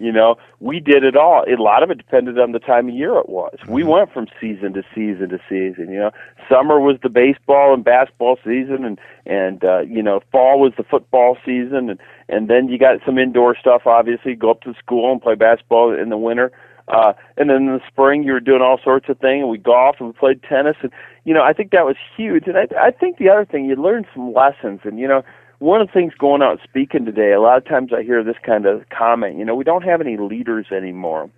You 0.02 0.12
know, 0.12 0.38
we 0.60 0.80
did 0.80 1.04
it 1.04 1.16
all. 1.16 1.44
A 1.48 1.62
lot 1.62 1.84
of 1.84 1.92
it 1.92 2.00
depended 2.00 2.40
on 2.40 2.54
the 2.54 2.60
time 2.60 2.90
of 2.90 2.96
year 2.96 3.20
it 3.20 3.30
was. 3.30 3.56
We 3.68 3.84
went 3.84 4.12
from 4.12 4.26
season 4.40 4.74
to 4.74 4.84
season 4.96 5.30
to 5.30 5.40
season. 5.48 5.92
You 5.92 6.00
know, 6.00 6.12
summer 6.50 6.80
was 6.80 6.98
the 7.04 7.10
baseball 7.10 7.72
and 7.76 7.84
basketball 7.84 8.38
season, 8.44 8.84
and 8.84 9.00
and 9.28 9.64
uh, 9.64 9.82
you 9.82 10.02
know, 10.02 10.22
fall 10.32 10.60
was 10.60 10.74
the 10.76 10.84
football 10.84 11.38
season, 11.46 11.92
and 11.92 12.00
and 12.30 12.48
then 12.48 12.68
you 12.68 12.80
got 12.80 12.98
some 13.06 13.20
indoor 13.20 13.56
stuff. 13.56 13.84
Obviously, 13.86 14.34
go 14.34 14.50
up 14.50 14.62
to 14.62 14.74
school 14.74 15.12
and 15.12 15.22
play 15.22 15.36
basketball 15.36 15.94
in 15.94 16.10
the 16.10 16.18
winter. 16.18 16.52
Uh, 16.88 17.14
and 17.38 17.50
then 17.50 17.58
in 17.58 17.66
the 17.68 17.82
spring, 17.88 18.24
you 18.24 18.34
were 18.34 18.40
doing 18.40 18.62
all 18.62 18.80
sorts 18.84 19.08
of 19.08 19.20
things. 19.20 19.42
And 19.42 19.50
we 19.50 19.60
golfed 19.60 20.00
and 20.00 20.10
we 20.10 20.14
played 20.14 20.42
tennis, 20.42 20.78
and 20.82 20.92
you 21.26 21.34
know, 21.36 21.44
I 21.44 21.54
think 21.54 21.70
that 21.72 21.86
was 21.86 21.96
huge. 22.18 22.48
And 22.48 22.58
I, 22.58 22.68
I 22.76 22.90
think 22.90 23.18
the 23.18 23.30
other 23.30 23.46
thing, 23.46 23.66
you 23.66 23.76
learned 23.76 24.08
some 24.16 24.34
lessons. 24.34 24.80
And 24.84 25.00
you 25.00 25.08
know, 25.08 25.22
one 25.62 25.80
of 25.80 25.88
the 25.88 25.94
things 25.94 26.14
going 26.18 26.42
out 26.42 26.60
speaking 26.64 27.06
today, 27.06 27.34
a 27.34 27.40
lot 27.40 27.58
of 27.58 27.66
times 27.66 27.92
I 27.96 28.02
hear 28.02 28.24
this 28.24 28.36
kind 28.44 28.66
of 28.66 28.84
comment. 28.90 29.38
You 29.38 29.46
know, 29.46 29.54
we 29.54 29.64
don't 29.64 29.84
have 29.84 30.02
any 30.02 30.18
leaders 30.18 30.66
anymore. 30.76 31.30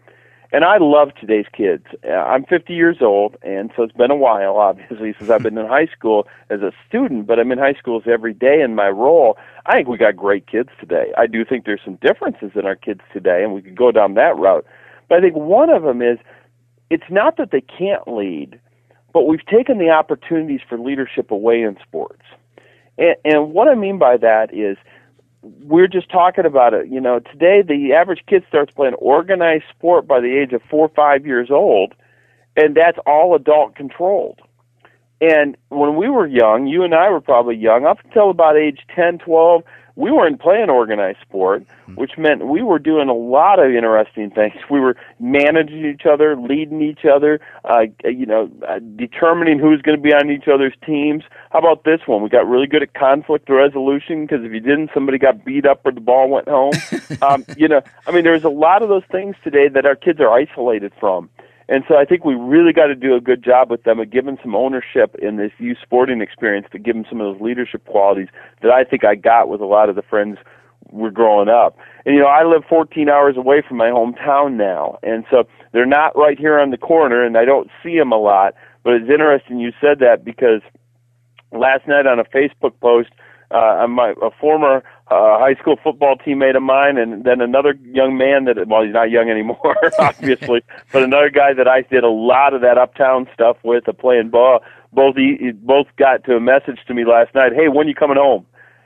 And 0.53 0.63
I 0.63 0.77
love 0.79 1.09
today's 1.19 1.47
kids. 1.51 1.83
Uh, 2.07 2.13
I'm 2.13 2.45
50 2.45 2.73
years 2.73 2.97
old, 3.01 3.35
and 3.41 3.71
so 3.75 3.83
it's 3.83 3.91
been 3.91 4.11
a 4.11 4.15
while, 4.15 4.55
obviously, 4.55 5.13
since 5.17 5.29
I've 5.29 5.43
been 5.43 5.57
in 5.57 5.67
high 5.67 5.87
school 5.87 6.25
as 6.49 6.61
a 6.61 6.71
student, 6.87 7.27
but 7.27 7.37
I'm 7.37 7.51
in 7.51 7.57
high 7.57 7.73
schools 7.73 8.03
every 8.05 8.33
day 8.33 8.61
in 8.61 8.75
my 8.75 8.87
role. 8.87 9.35
I 9.65 9.73
think 9.73 9.89
we 9.89 9.97
got 9.97 10.15
great 10.15 10.47
kids 10.47 10.69
today. 10.79 11.11
I 11.17 11.27
do 11.27 11.43
think 11.43 11.65
there's 11.65 11.81
some 11.83 11.95
differences 11.95 12.51
in 12.55 12.65
our 12.65 12.75
kids 12.75 13.01
today, 13.11 13.43
and 13.43 13.53
we 13.53 13.61
could 13.61 13.75
go 13.75 13.91
down 13.91 14.13
that 14.13 14.37
route. 14.37 14.65
But 15.09 15.17
I 15.17 15.21
think 15.21 15.35
one 15.35 15.69
of 15.69 15.83
them 15.83 16.01
is 16.01 16.17
it's 16.89 17.09
not 17.09 17.35
that 17.37 17.51
they 17.51 17.61
can't 17.61 18.07
lead, 18.07 18.57
but 19.11 19.23
we've 19.23 19.45
taken 19.45 19.79
the 19.79 19.89
opportunities 19.89 20.61
for 20.69 20.77
leadership 20.77 21.29
away 21.29 21.61
in 21.61 21.75
sports. 21.85 22.23
And, 22.97 23.15
and 23.25 23.53
what 23.53 23.67
I 23.67 23.75
mean 23.75 23.97
by 23.97 24.17
that 24.17 24.53
is 24.53 24.77
we're 25.41 25.88
just 25.88 26.09
talking 26.09 26.45
about 26.45 26.73
it. 26.73 26.88
You 26.88 27.01
know, 27.01 27.19
today 27.19 27.62
the 27.62 27.93
average 27.93 28.23
kid 28.27 28.43
starts 28.47 28.73
playing 28.73 28.93
organized 28.95 29.65
sport 29.75 30.07
by 30.07 30.19
the 30.19 30.38
age 30.38 30.53
of 30.53 30.62
four 30.69 30.85
or 30.85 30.93
five 30.95 31.25
years 31.25 31.50
old, 31.51 31.93
and 32.55 32.75
that's 32.75 32.97
all 33.05 33.35
adult 33.35 33.75
controlled. 33.75 34.39
And 35.21 35.55
when 35.69 35.95
we 35.95 36.09
were 36.09 36.27
young, 36.27 36.67
you 36.67 36.83
and 36.83 36.93
I 36.93 37.09
were 37.09 37.21
probably 37.21 37.55
young, 37.55 37.85
up 37.85 38.00
until 38.03 38.29
about 38.29 38.57
age 38.57 38.79
ten, 38.93 39.19
twelve, 39.19 39.63
we 39.95 40.12
weren't 40.12 40.41
playing 40.41 40.69
organized 40.69 41.19
sport, 41.21 41.63
which 41.95 42.17
meant 42.17 42.47
we 42.47 42.63
were 42.63 42.79
doing 42.79 43.09
a 43.09 43.13
lot 43.13 43.59
of 43.59 43.71
interesting 43.71 44.31
things. 44.31 44.55
We 44.73 44.79
were 44.79 44.95
managing 45.19 45.85
each 45.85 46.07
other, 46.12 46.35
leading 46.35 46.81
each 46.81 47.05
other, 47.05 47.39
uh, 47.63 47.85
you 48.05 48.25
know, 48.25 48.50
uh, 48.67 48.79
determining 48.95 49.59
who's 49.59 49.83
going 49.83 49.95
to 49.95 50.01
be 50.01 50.12
on 50.13 50.31
each 50.31 50.47
other's 50.47 50.73
teams. 50.83 51.23
How 51.51 51.59
about 51.59 51.83
this 51.83 52.01
one? 52.07 52.23
We 52.23 52.29
got 52.29 52.47
really 52.47 52.65
good 52.65 52.81
at 52.81 52.95
conflict 52.95 53.50
resolution 53.50 54.25
because 54.25 54.43
if 54.43 54.51
you 54.51 54.62
didn't, 54.62 54.89
somebody 54.95 55.19
got 55.19 55.45
beat 55.45 55.67
up 55.67 55.85
or 55.85 55.91
the 55.91 56.01
ball 56.01 56.27
went 56.27 56.47
home. 56.47 56.73
um, 57.21 57.45
you 57.55 57.67
know, 57.67 57.81
I 58.07 58.12
mean, 58.12 58.23
there's 58.23 58.43
a 58.43 58.50
lot 58.50 58.81
of 58.81 58.89
those 58.89 59.03
things 59.12 59.35
today 59.43 59.67
that 59.67 59.85
our 59.85 59.95
kids 59.95 60.19
are 60.19 60.31
isolated 60.31 60.91
from. 61.00 61.29
And 61.70 61.84
so 61.88 61.96
I 61.96 62.05
think 62.05 62.25
we 62.25 62.36
really 62.36 62.74
got 62.74 62.88
to 62.88 62.96
do 62.96 63.15
a 63.15 63.22
good 63.22 63.43
job 63.43 63.72
with 63.72 63.84
them 63.84 64.00
of 64.00 64.10
giving 64.12 64.38
some 64.41 64.55
ownership 64.55 65.15
in 65.22 65.38
this 65.38 65.51
youth 65.58 65.77
sporting 65.82 66.22
experience 66.22 66.67
to 66.72 66.79
give 66.79 66.96
them 66.96 67.05
some 67.10 67.22
of 67.22 67.34
those 67.34 67.41
leadership 67.41 67.86
qualities 67.86 68.27
that 68.62 68.72
I 68.72 68.84
think 68.84 69.05
I 69.05 69.15
got 69.15 69.48
with 69.48 69.62
a 69.62 69.65
lot 69.65 69.89
of 69.89 69.96
the 69.96 70.01
friends 70.01 70.38
were 70.91 71.12
growing 71.12 71.50
up. 71.50 71.77
And 72.05 72.15
you 72.15 72.22
know, 72.22 72.27
I 72.27 72.43
live 72.43 72.63
14 72.67 73.10
hours 73.10 73.38
away 73.38 73.63
from 73.67 73.77
my 73.77 73.88
hometown 73.88 74.53
now, 74.53 75.00
and 75.03 75.25
so 75.32 75.46
they're 75.72 75.86
not 75.86 76.15
right 76.17 76.38
here 76.38 76.60
on 76.60 76.72
the 76.72 76.77
corner, 76.77 77.24
and 77.24 77.38
I 77.38 77.46
don't 77.46 77.70
see 77.82 77.98
them 77.98 78.12
a 78.12 78.17
lot. 78.17 78.53
But 78.84 78.93
it's 78.93 79.10
interesting 79.10 79.60
you 79.60 79.72
said 79.79 80.00
that 80.00 80.25
because 80.25 80.62
last 81.51 81.88
night 81.88 82.05
on 82.05 82.20
a 82.20 82.25
Facebook 82.25 82.74
post, 82.82 83.10
uh, 83.53 83.88
my 83.88 84.13
a 84.22 84.31
former 84.39 84.83
uh, 85.07 85.38
high 85.39 85.55
school 85.55 85.75
football 85.83 86.15
teammate 86.15 86.55
of 86.55 86.63
mine, 86.63 86.98
and 86.98 87.24
then 87.24 87.41
another 87.41 87.77
young 87.86 88.17
man 88.17 88.45
that 88.45 88.67
well, 88.67 88.83
he's 88.83 88.93
not 88.93 89.12
young 89.12 89.29
anymore, 89.29 89.75
obviously, 90.00 90.62
but 90.91 91.03
another 91.03 91.29
guy 91.29 91.53
that 91.53 91.67
I 91.67 91.81
did 91.81 92.03
a 92.03 92.10
lot 92.10 92.53
of 92.53 92.62
that 92.62 92.77
uptown 92.77 93.27
stuff 93.33 93.57
with, 93.63 93.88
uh, 93.88 93.93
playing 93.93 94.29
ball. 94.29 94.60
Both 94.91 95.15
he, 95.15 95.51
both 95.53 95.88
got 95.98 96.24
to 96.25 96.36
a 96.36 96.39
message 96.39 96.79
to 96.88 96.93
me 96.93 97.05
last 97.05 97.33
night. 97.33 97.53
Hey, 97.53 97.67
when 97.67 97.88
you 97.88 97.95
coming 97.95 98.17
home? 98.17 98.45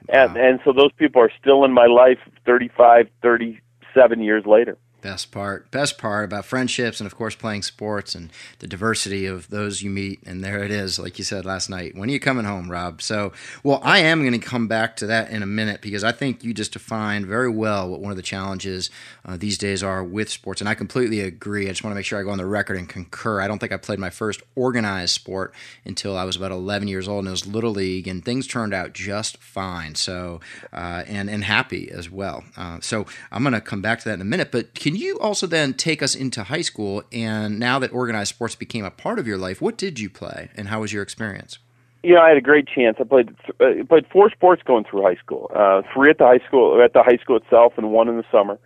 And 0.09 0.35
wow. 0.35 0.41
and 0.41 0.59
so 0.63 0.71
those 0.71 0.91
people 0.93 1.21
are 1.21 1.31
still 1.39 1.65
in 1.65 1.73
my 1.73 1.85
life, 1.85 2.19
thirty 2.45 2.69
five, 2.77 3.07
thirty 3.21 3.59
seven 3.93 4.21
years 4.21 4.45
later 4.45 4.77
best 5.07 5.31
part 5.31 5.71
best 5.71 5.97
part 5.97 6.25
about 6.25 6.43
friendships 6.43 6.99
and 6.99 7.07
of 7.07 7.15
course 7.15 7.33
playing 7.33 7.61
sports 7.61 8.13
and 8.13 8.29
the 8.59 8.67
diversity 8.67 9.25
of 9.25 9.49
those 9.49 9.81
you 9.81 9.89
meet. 9.89 10.19
And 10.25 10.43
there 10.43 10.61
it 10.61 10.69
is 10.69 10.99
like 10.99 11.17
you 11.17 11.23
said 11.23 11.45
last 11.45 11.69
night 11.69 11.95
when 11.95 12.09
are 12.09 12.11
you 12.11 12.19
coming 12.19 12.43
home 12.43 12.69
rob? 12.69 13.01
So 13.01 13.31
well 13.63 13.79
i 13.83 13.99
am 13.99 14.19
going 14.19 14.37
to 14.37 14.45
come 14.45 14.67
back 14.67 14.97
to 14.97 15.07
that 15.07 15.29
in 15.29 15.41
a 15.43 15.45
minute 15.45 15.79
because 15.79 16.03
i 16.03 16.11
think 16.11 16.43
you 16.43 16.53
just 16.53 16.73
defined 16.73 17.25
very 17.25 17.49
well 17.49 17.89
what 17.89 18.01
one 18.01 18.11
of 18.11 18.17
the 18.17 18.21
challenges 18.21 18.89
uh, 19.23 19.37
these 19.37 19.57
days 19.57 19.81
are 19.81 20.03
with 20.03 20.29
sports. 20.29 20.59
And 20.59 20.67
i 20.67 20.73
completely 20.73 21.21
agree. 21.21 21.67
I 21.67 21.69
just 21.69 21.85
want 21.85 21.93
to 21.93 21.95
make 21.95 22.05
sure 22.05 22.19
i 22.19 22.23
go 22.23 22.31
on 22.31 22.37
the 22.37 22.45
record 22.45 22.75
and 22.75 22.89
concur. 22.89 23.39
I 23.39 23.47
don't 23.47 23.59
think 23.59 23.71
i 23.71 23.77
played 23.77 23.99
my 23.99 24.09
first 24.09 24.41
organized 24.55 25.13
sport 25.13 25.53
until 25.85 26.17
i 26.17 26.25
was 26.25 26.35
about 26.35 26.51
11 26.51 26.89
years 26.89 27.07
old 27.07 27.19
and 27.19 27.29
it 27.29 27.31
was 27.31 27.47
little 27.47 27.71
league 27.71 28.09
and 28.09 28.25
things 28.25 28.45
turned 28.45 28.73
out 28.73 28.91
just 28.91 29.37
fine. 29.37 29.95
So 29.95 30.41
uh, 30.73 31.03
and 31.07 31.29
and 31.29 31.45
happy 31.45 31.89
as 31.91 32.11
well. 32.11 32.43
Uh, 32.57 32.81
so 32.81 33.05
i'm 33.31 33.43
going 33.43 33.53
to 33.53 33.61
come 33.61 33.81
back 33.81 33.99
to 33.99 34.09
that 34.09 34.15
in 34.15 34.21
a 34.21 34.25
minute 34.25 34.51
but 34.51 34.73
can 34.75 34.96
you 34.97 35.19
also 35.19 35.47
then 35.47 35.73
take 35.73 36.01
us 36.01 36.15
into 36.15 36.43
high 36.43 36.61
school? 36.61 37.03
And 37.11 37.59
now 37.59 37.79
that 37.79 37.91
organized 37.93 38.29
sports 38.29 38.55
became 38.55 38.85
a 38.85 38.91
part 38.91 39.19
of 39.19 39.27
your 39.27 39.37
life, 39.37 39.61
what 39.61 39.77
did 39.77 39.99
you 39.99 40.09
play, 40.09 40.49
and 40.55 40.67
how 40.67 40.81
was 40.81 40.93
your 40.93 41.03
experience? 41.03 41.59
Know, 42.03 42.21
I 42.21 42.29
had 42.29 42.37
a 42.37 42.41
great 42.41 42.67
chance. 42.67 42.97
I 42.99 43.03
played 43.03 43.35
uh, 43.59 43.83
played 43.87 44.05
four 44.11 44.29
sports 44.29 44.61
going 44.65 44.85
through 44.89 45.03
high 45.03 45.15
school. 45.15 45.51
Uh, 45.53 45.81
three 45.93 46.09
at 46.09 46.19
the 46.19 46.25
high 46.25 46.45
school 46.47 46.81
at 46.81 46.93
the 46.93 47.03
high 47.03 47.17
school 47.17 47.37
itself, 47.37 47.73
and 47.77 47.91
one 47.91 48.07
in 48.07 48.17
the 48.17 48.23
summer. 48.31 48.57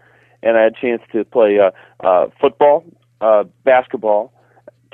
And 0.43 0.57
I 0.57 0.63
had 0.63 0.73
a 0.73 0.81
chance 0.81 1.01
to 1.11 1.23
play 1.25 1.59
uh, 1.59 1.71
uh, 2.05 2.27
football, 2.39 2.83
uh, 3.21 3.45
basketball, 3.63 4.33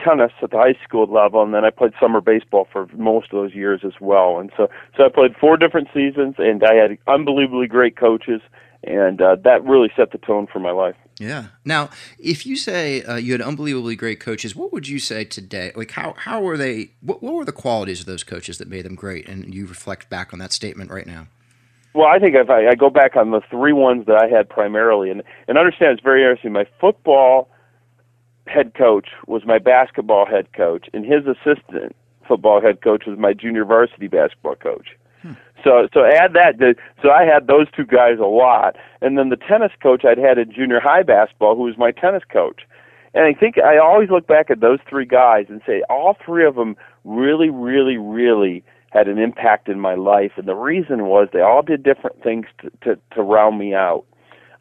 tennis 0.04 0.32
at 0.42 0.52
the 0.52 0.58
high 0.58 0.78
school 0.84 1.12
level, 1.12 1.42
and 1.42 1.54
then 1.54 1.66
I 1.66 1.70
played 1.70 1.94
summer 2.00 2.22
baseball 2.22 2.68
for 2.72 2.88
most 2.96 3.32
of 3.32 3.38
those 3.42 3.54
years 3.54 3.82
as 3.84 3.94
well. 4.00 4.40
And 4.40 4.52
so, 4.56 4.70
so 4.96 5.06
I 5.06 5.10
played 5.10 5.36
four 5.40 5.58
different 5.58 5.88
seasons, 5.94 6.36
and 6.38 6.64
I 6.64 6.76
had 6.76 6.98
unbelievably 7.08 7.68
great 7.68 7.98
coaches, 7.98 8.42
and 8.84 9.22
uh, 9.22 9.36
that 9.44 9.64
really 9.64 9.92
set 9.96 10.12
the 10.12 10.18
tone 10.18 10.48
for 10.48 10.60
my 10.60 10.72
life. 10.72 10.96
Yeah. 11.20 11.48
Now, 11.66 11.90
if 12.20 12.46
you 12.46 12.56
say 12.56 13.02
uh, 13.02 13.16
you 13.16 13.32
had 13.32 13.42
unbelievably 13.42 13.96
great 13.96 14.20
coaches, 14.20 14.56
what 14.56 14.72
would 14.72 14.88
you 14.88 15.00
say 15.00 15.24
today? 15.24 15.72
Like, 15.76 15.92
how 15.92 16.14
how 16.18 16.42
were 16.42 16.58
they? 16.58 16.92
What, 17.02 17.24
what 17.24 17.34
were 17.34 17.46
the 17.46 17.52
qualities 17.52 18.00
of 18.00 18.06
those 18.06 18.24
coaches 18.24 18.58
that 18.60 18.68
made 18.68 18.86
them 18.86 18.96
great? 18.96 19.28
And 19.28 19.54
you 19.54 19.66
reflect 19.66 20.10
back 20.10 20.32
on 20.34 20.40
that 20.40 20.52
statement 20.52 20.92
right 20.92 21.08
now. 21.08 21.28
Well, 21.94 22.08
I 22.08 22.20
think 22.20 22.36
if 22.36 22.50
I, 22.50 22.68
I 22.68 22.76
go 22.76 22.92
back 22.92 23.16
on 23.16 23.32
the 23.32 23.42
three 23.50 23.74
ones 23.74 24.06
that 24.06 24.16
I 24.16 24.28
had 24.28 24.48
primarily, 24.48 25.10
and 25.10 25.24
and 25.48 25.58
understand 25.58 25.94
it's 25.94 26.04
very 26.04 26.22
interesting. 26.22 26.52
My 26.52 26.68
football 26.80 27.50
head 28.46 28.74
coach 28.76 29.10
was 29.26 29.46
my 29.46 29.58
basketball 29.58 30.26
head 30.26 30.54
coach, 30.54 30.88
and 30.94 31.04
his 31.04 31.24
assistant 31.26 31.96
football 32.28 32.62
head 32.62 32.82
coach 32.82 33.06
was 33.08 33.18
my 33.18 33.34
junior 33.34 33.66
varsity 33.66 34.08
basketball 34.08 34.56
coach. 34.56 34.90
So 35.64 35.88
so 35.94 36.06
add 36.06 36.34
that. 36.34 36.60
To, 36.60 36.76
so 37.02 37.10
I 37.12 37.24
had 37.24 37.48
those 37.48 37.68
two 37.76 37.86
guys 37.86 38.20
a 38.20 38.28
lot, 38.28 38.76
and 39.02 39.18
then 39.18 39.30
the 39.30 39.38
tennis 39.38 39.72
coach 39.82 40.06
I'd 40.06 40.18
had 40.18 40.38
in 40.38 40.52
junior 40.52 40.80
high 40.80 41.04
basketball, 41.04 41.56
who 41.56 41.64
was 41.64 41.78
my 41.78 41.92
tennis 41.92 42.24
coach. 42.32 42.62
And 43.14 43.26
I 43.26 43.38
think 43.38 43.58
I 43.58 43.78
always 43.78 44.10
look 44.10 44.28
back 44.28 44.52
at 44.52 44.60
those 44.60 44.80
three 44.88 45.06
guys 45.06 45.46
and 45.50 45.62
say 45.66 45.82
all 45.90 46.16
three 46.24 46.46
of 46.46 46.56
them 46.56 46.76
really, 47.04 47.50
really, 47.50 47.98
really 47.98 48.64
had 48.92 49.08
an 49.08 49.18
impact 49.18 49.68
in 49.68 49.80
my 49.80 49.96
life. 49.96 50.34
And 50.38 50.48
the 50.48 50.56
reason 50.56 51.06
was 51.06 51.30
they 51.34 51.42
all 51.42 51.62
did 51.62 51.84
different 51.84 52.22
things 52.22 52.46
to 52.62 52.72
to, 52.84 53.00
to 53.16 53.22
round 53.22 53.58
me 53.58 53.74
out. 53.74 54.06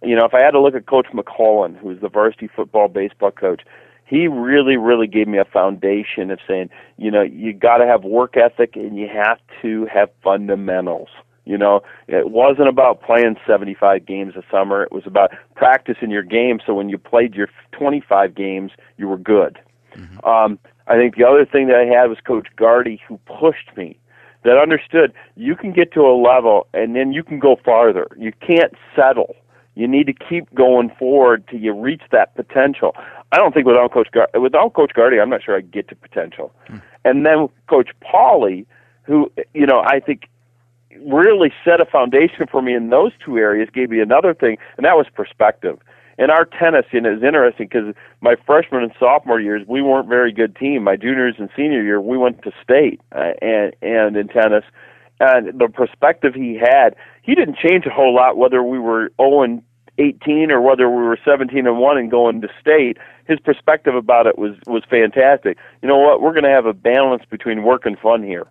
You 0.03 0.15
know, 0.15 0.25
if 0.25 0.35
I 0.35 0.41
had 0.41 0.53
to 0.53 0.61
look 0.61 0.75
at 0.75 0.87
Coach 0.87 1.09
McCullen, 1.13 1.77
who 1.79 1.89
was 1.89 1.99
the 2.01 2.09
varsity 2.09 2.49
football 2.55 2.89
baseball 2.89 3.31
coach, 3.31 3.63
he 4.07 4.29
really, 4.29 4.77
really 4.77 5.09
gave 5.09 5.27
me 5.27 5.39
a 5.39 5.45
foundation 5.45 6.31
of 6.31 6.39
saying, 6.47 6.71
you 6.97 7.11
know, 7.11 7.23
you 7.23 7.53
got 7.53 7.79
to 7.79 7.87
have 7.87 8.05
work 8.05 8.37
ethic 8.37 8.77
and 8.77 8.97
you 8.97 9.09
have 9.09 9.39
to 9.63 9.87
have 9.93 10.09
fundamentals. 10.23 11.09
You 11.45 11.59
know, 11.59 11.83
it 12.09 12.31
wasn't 12.31 12.69
about 12.69 13.03
playing 13.03 13.37
75 13.47 14.07
games 14.07 14.35
a 14.37 14.43
summer. 14.51 14.83
It 14.83 14.93
was 14.93 15.05
about 15.07 15.31
practicing 15.55 16.11
your 16.11 16.23
game 16.23 16.61
so 16.65 16.75
when 16.75 16.89
you 16.89 16.99
played 16.99 17.35
your 17.35 17.49
25 17.73 18.35
games, 18.35 18.73
you 18.97 19.09
were 19.09 19.19
good. 19.19 19.59
Mm-hmm. 19.95 20.27
Um, 20.27 20.59
I 20.89 20.97
think 20.97 21.17
the 21.17 21.25
other 21.25 21.45
thing 21.45 21.67
that 21.69 21.77
I 21.77 21.85
had 21.85 22.09
was 22.09 22.19
Coach 22.25 22.49
Gardy, 22.57 23.01
who 23.09 23.19
pushed 23.27 23.77
me, 23.77 23.99
that 24.45 24.57
understood 24.57 25.13
you 25.35 25.57
can 25.57 25.73
get 25.73 25.93
to 25.95 26.01
a 26.03 26.15
level 26.15 26.69
and 26.73 26.95
then 26.95 27.13
you 27.13 27.25
can 27.25 27.41
go 27.41 27.57
farther. 27.65 28.07
You 28.17 28.33
can't 28.41 28.75
settle. 28.95 29.35
You 29.75 29.87
need 29.87 30.07
to 30.07 30.15
keep 30.15 30.53
going 30.55 30.91
forward 30.99 31.47
till 31.49 31.61
you 31.61 31.73
reach 31.73 32.03
that 32.11 32.35
potential. 32.35 32.95
I 33.33 33.39
don't 33.39 33.53
think 33.53 33.67
without 33.67 33.93
Coach 33.93 34.09
Gar- 34.13 34.31
without 34.41 34.75
Coach 34.75 34.93
Gardy, 34.95 35.21
I'm 35.21 35.31
not 35.31 35.43
sure 35.43 35.57
I 35.57 35.61
get 35.61 35.89
to 35.89 35.97
potential. 35.97 36.53
Hmm. 36.69 36.77
And 37.05 37.27
then 37.27 37.49
Coach 37.69 37.91
Pauly, 38.03 38.67
who 39.03 39.31
you 39.55 39.67
know 39.67 39.81
I 39.81 40.01
think 40.01 40.29
really 41.01 41.53
set 41.65 41.81
a 41.81 41.85
foundation 41.85 42.47
for 42.51 42.63
me 42.63 42.75
in 42.75 42.91
those 42.91 43.13
two 43.25 43.39
areas, 43.39 43.69
gave 43.73 43.91
me 43.91 44.01
another 44.01 44.33
thing, 44.33 44.59
and 44.77 44.87
that 44.87 44.97
was 44.97 45.07
perspective. 45.13 45.79
In 46.19 46.31
our 46.31 46.47
tennis, 46.47 46.87
you 46.93 47.01
know, 47.03 47.13
it's 47.13 47.23
interesting 47.23 47.69
because 47.71 47.95
my 48.23 48.37
freshman 48.47 48.83
and 48.83 48.93
sophomore 48.99 49.39
years, 49.39 49.67
we 49.69 49.83
weren't 49.83 50.09
very 50.09 50.33
good 50.33 50.57
team. 50.57 50.85
My 50.85 50.97
juniors 50.97 51.35
and 51.39 51.51
senior 51.55 51.83
year, 51.83 52.01
we 52.01 52.17
went 52.17 52.43
to 52.43 52.53
state, 52.63 53.01
uh, 53.15 53.33
and 53.43 53.75
and 53.83 54.17
in 54.17 54.29
tennis, 54.29 54.65
and 55.21 55.59
the 55.59 55.69
perspective 55.69 56.35
he 56.35 56.55
had, 56.55 56.95
he 57.23 57.35
didn't 57.35 57.57
change 57.59 57.87
a 57.87 57.91
whole 57.91 58.15
lot 58.15 58.37
whether 58.37 58.63
we 58.63 58.79
were 58.79 59.11
0 59.21 59.43
and 59.43 59.63
18 59.99 60.51
or 60.51 60.61
whether 60.61 60.89
we 60.89 61.03
were 61.03 61.19
17 61.25 61.67
and 61.67 61.79
1 61.79 61.99
and 61.99 62.11
going 62.11 62.41
to 62.41 62.49
state 62.61 62.99
his 63.27 63.39
perspective 63.41 63.95
about 63.95 64.27
it 64.27 64.39
was 64.39 64.55
was 64.67 64.83
fantastic. 64.89 65.59
You 65.83 65.89
know 65.89 65.99
what? 65.99 66.21
We're 66.21 66.33
going 66.33 66.45
to 66.45 66.51
have 66.51 66.67
a 66.67 66.73
balance 66.73 67.25
between 67.29 67.63
work 67.63 67.87
and 67.87 67.99
fun 67.99 68.23
here. 68.23 68.47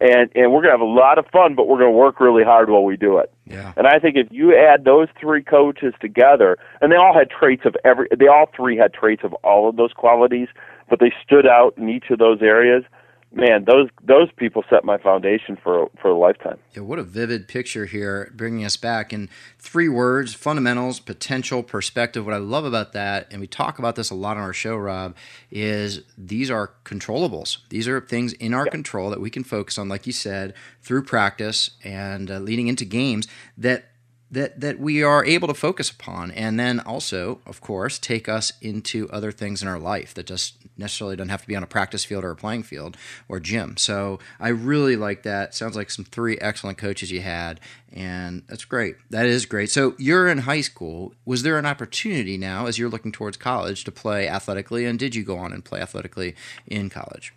And 0.00 0.30
and 0.34 0.52
we're 0.52 0.62
going 0.62 0.72
to 0.72 0.78
have 0.78 0.80
a 0.80 0.84
lot 0.84 1.18
of 1.18 1.26
fun 1.26 1.54
but 1.54 1.66
we're 1.66 1.78
going 1.78 1.92
to 1.92 1.96
work 1.96 2.20
really 2.20 2.44
hard 2.44 2.70
while 2.70 2.84
we 2.84 2.96
do 2.96 3.18
it. 3.18 3.32
Yeah. 3.46 3.72
and 3.76 3.86
i 3.86 3.98
think 3.98 4.16
if 4.16 4.28
you 4.30 4.54
add 4.54 4.84
those 4.84 5.08
three 5.18 5.42
coaches 5.42 5.94
together 6.00 6.58
and 6.82 6.92
they 6.92 6.96
all 6.96 7.14
had 7.14 7.30
traits 7.30 7.62
of 7.64 7.74
every 7.82 8.06
they 8.16 8.26
all 8.26 8.50
three 8.54 8.76
had 8.76 8.92
traits 8.92 9.24
of 9.24 9.32
all 9.42 9.70
of 9.70 9.76
those 9.76 9.92
qualities 9.94 10.48
but 10.90 11.00
they 11.00 11.12
stood 11.24 11.46
out 11.46 11.74
in 11.78 11.88
each 11.88 12.10
of 12.10 12.18
those 12.18 12.42
areas 12.42 12.84
man, 13.32 13.64
those 13.64 13.88
those 14.02 14.30
people 14.36 14.64
set 14.70 14.84
my 14.84 14.98
foundation 14.98 15.56
for 15.62 15.90
for 16.00 16.10
a 16.10 16.18
lifetime. 16.18 16.58
Yeah, 16.74 16.82
what 16.82 16.98
a 16.98 17.02
vivid 17.02 17.48
picture 17.48 17.86
here, 17.86 18.32
bringing 18.34 18.64
us 18.64 18.76
back 18.76 19.12
in 19.12 19.28
three 19.58 19.88
words: 19.88 20.34
fundamentals, 20.34 21.00
potential, 21.00 21.62
perspective. 21.62 22.24
What 22.24 22.34
I 22.34 22.38
love 22.38 22.64
about 22.64 22.92
that, 22.92 23.28
and 23.30 23.40
we 23.40 23.46
talk 23.46 23.78
about 23.78 23.96
this 23.96 24.10
a 24.10 24.14
lot 24.14 24.36
on 24.36 24.42
our 24.42 24.52
show, 24.52 24.76
Rob, 24.76 25.16
is 25.50 26.02
these 26.16 26.50
are 26.50 26.72
controllables. 26.84 27.58
These 27.68 27.88
are 27.88 28.00
things 28.00 28.32
in 28.34 28.54
our 28.54 28.66
yeah. 28.66 28.72
control 28.72 29.10
that 29.10 29.20
we 29.20 29.30
can 29.30 29.44
focus 29.44 29.78
on, 29.78 29.88
like 29.88 30.06
you 30.06 30.12
said, 30.12 30.54
through 30.82 31.04
practice 31.04 31.70
and 31.84 32.30
uh, 32.30 32.38
leading 32.38 32.68
into 32.68 32.84
games 32.84 33.28
that 33.56 33.84
that 34.30 34.60
that 34.60 34.78
we 34.78 35.02
are 35.02 35.24
able 35.24 35.48
to 35.48 35.54
focus 35.54 35.90
upon. 35.90 36.30
And 36.32 36.58
then 36.58 36.80
also 36.80 37.40
of 37.46 37.60
course 37.60 37.98
take 37.98 38.28
us 38.28 38.52
into 38.60 39.08
other 39.10 39.32
things 39.32 39.62
in 39.62 39.68
our 39.68 39.78
life 39.78 40.14
that 40.14 40.26
just 40.26 40.56
necessarily 40.76 41.16
doesn't 41.16 41.30
have 41.30 41.42
to 41.42 41.48
be 41.48 41.56
on 41.56 41.62
a 41.62 41.66
practice 41.66 42.04
field 42.04 42.24
or 42.24 42.30
a 42.30 42.36
playing 42.36 42.62
field 42.62 42.96
or 43.28 43.40
gym. 43.40 43.76
So 43.76 44.18
i 44.38 44.48
really 44.48 44.96
like 44.96 45.22
that. 45.22 45.54
Sounds 45.54 45.76
like 45.76 45.90
some 45.90 46.04
three 46.04 46.38
excellent 46.38 46.78
coaches 46.78 47.10
you 47.10 47.20
had 47.20 47.60
and 47.92 48.42
that's 48.46 48.64
great. 48.64 48.96
That 49.10 49.26
is 49.26 49.46
great. 49.46 49.70
So 49.70 49.94
you're 49.98 50.28
in 50.28 50.38
high 50.38 50.60
school. 50.60 51.14
Was 51.24 51.42
there 51.42 51.58
an 51.58 51.66
opportunity 51.66 52.36
now 52.36 52.66
as 52.66 52.78
you're 52.78 52.90
looking 52.90 53.12
towards 53.12 53.36
college 53.36 53.84
to 53.84 53.92
play 53.92 54.28
athletically? 54.28 54.84
And 54.84 54.98
did 54.98 55.14
you 55.14 55.24
go 55.24 55.38
on 55.38 55.52
and 55.52 55.64
play 55.64 55.80
athletically 55.80 56.34
in 56.66 56.90
college 56.90 57.32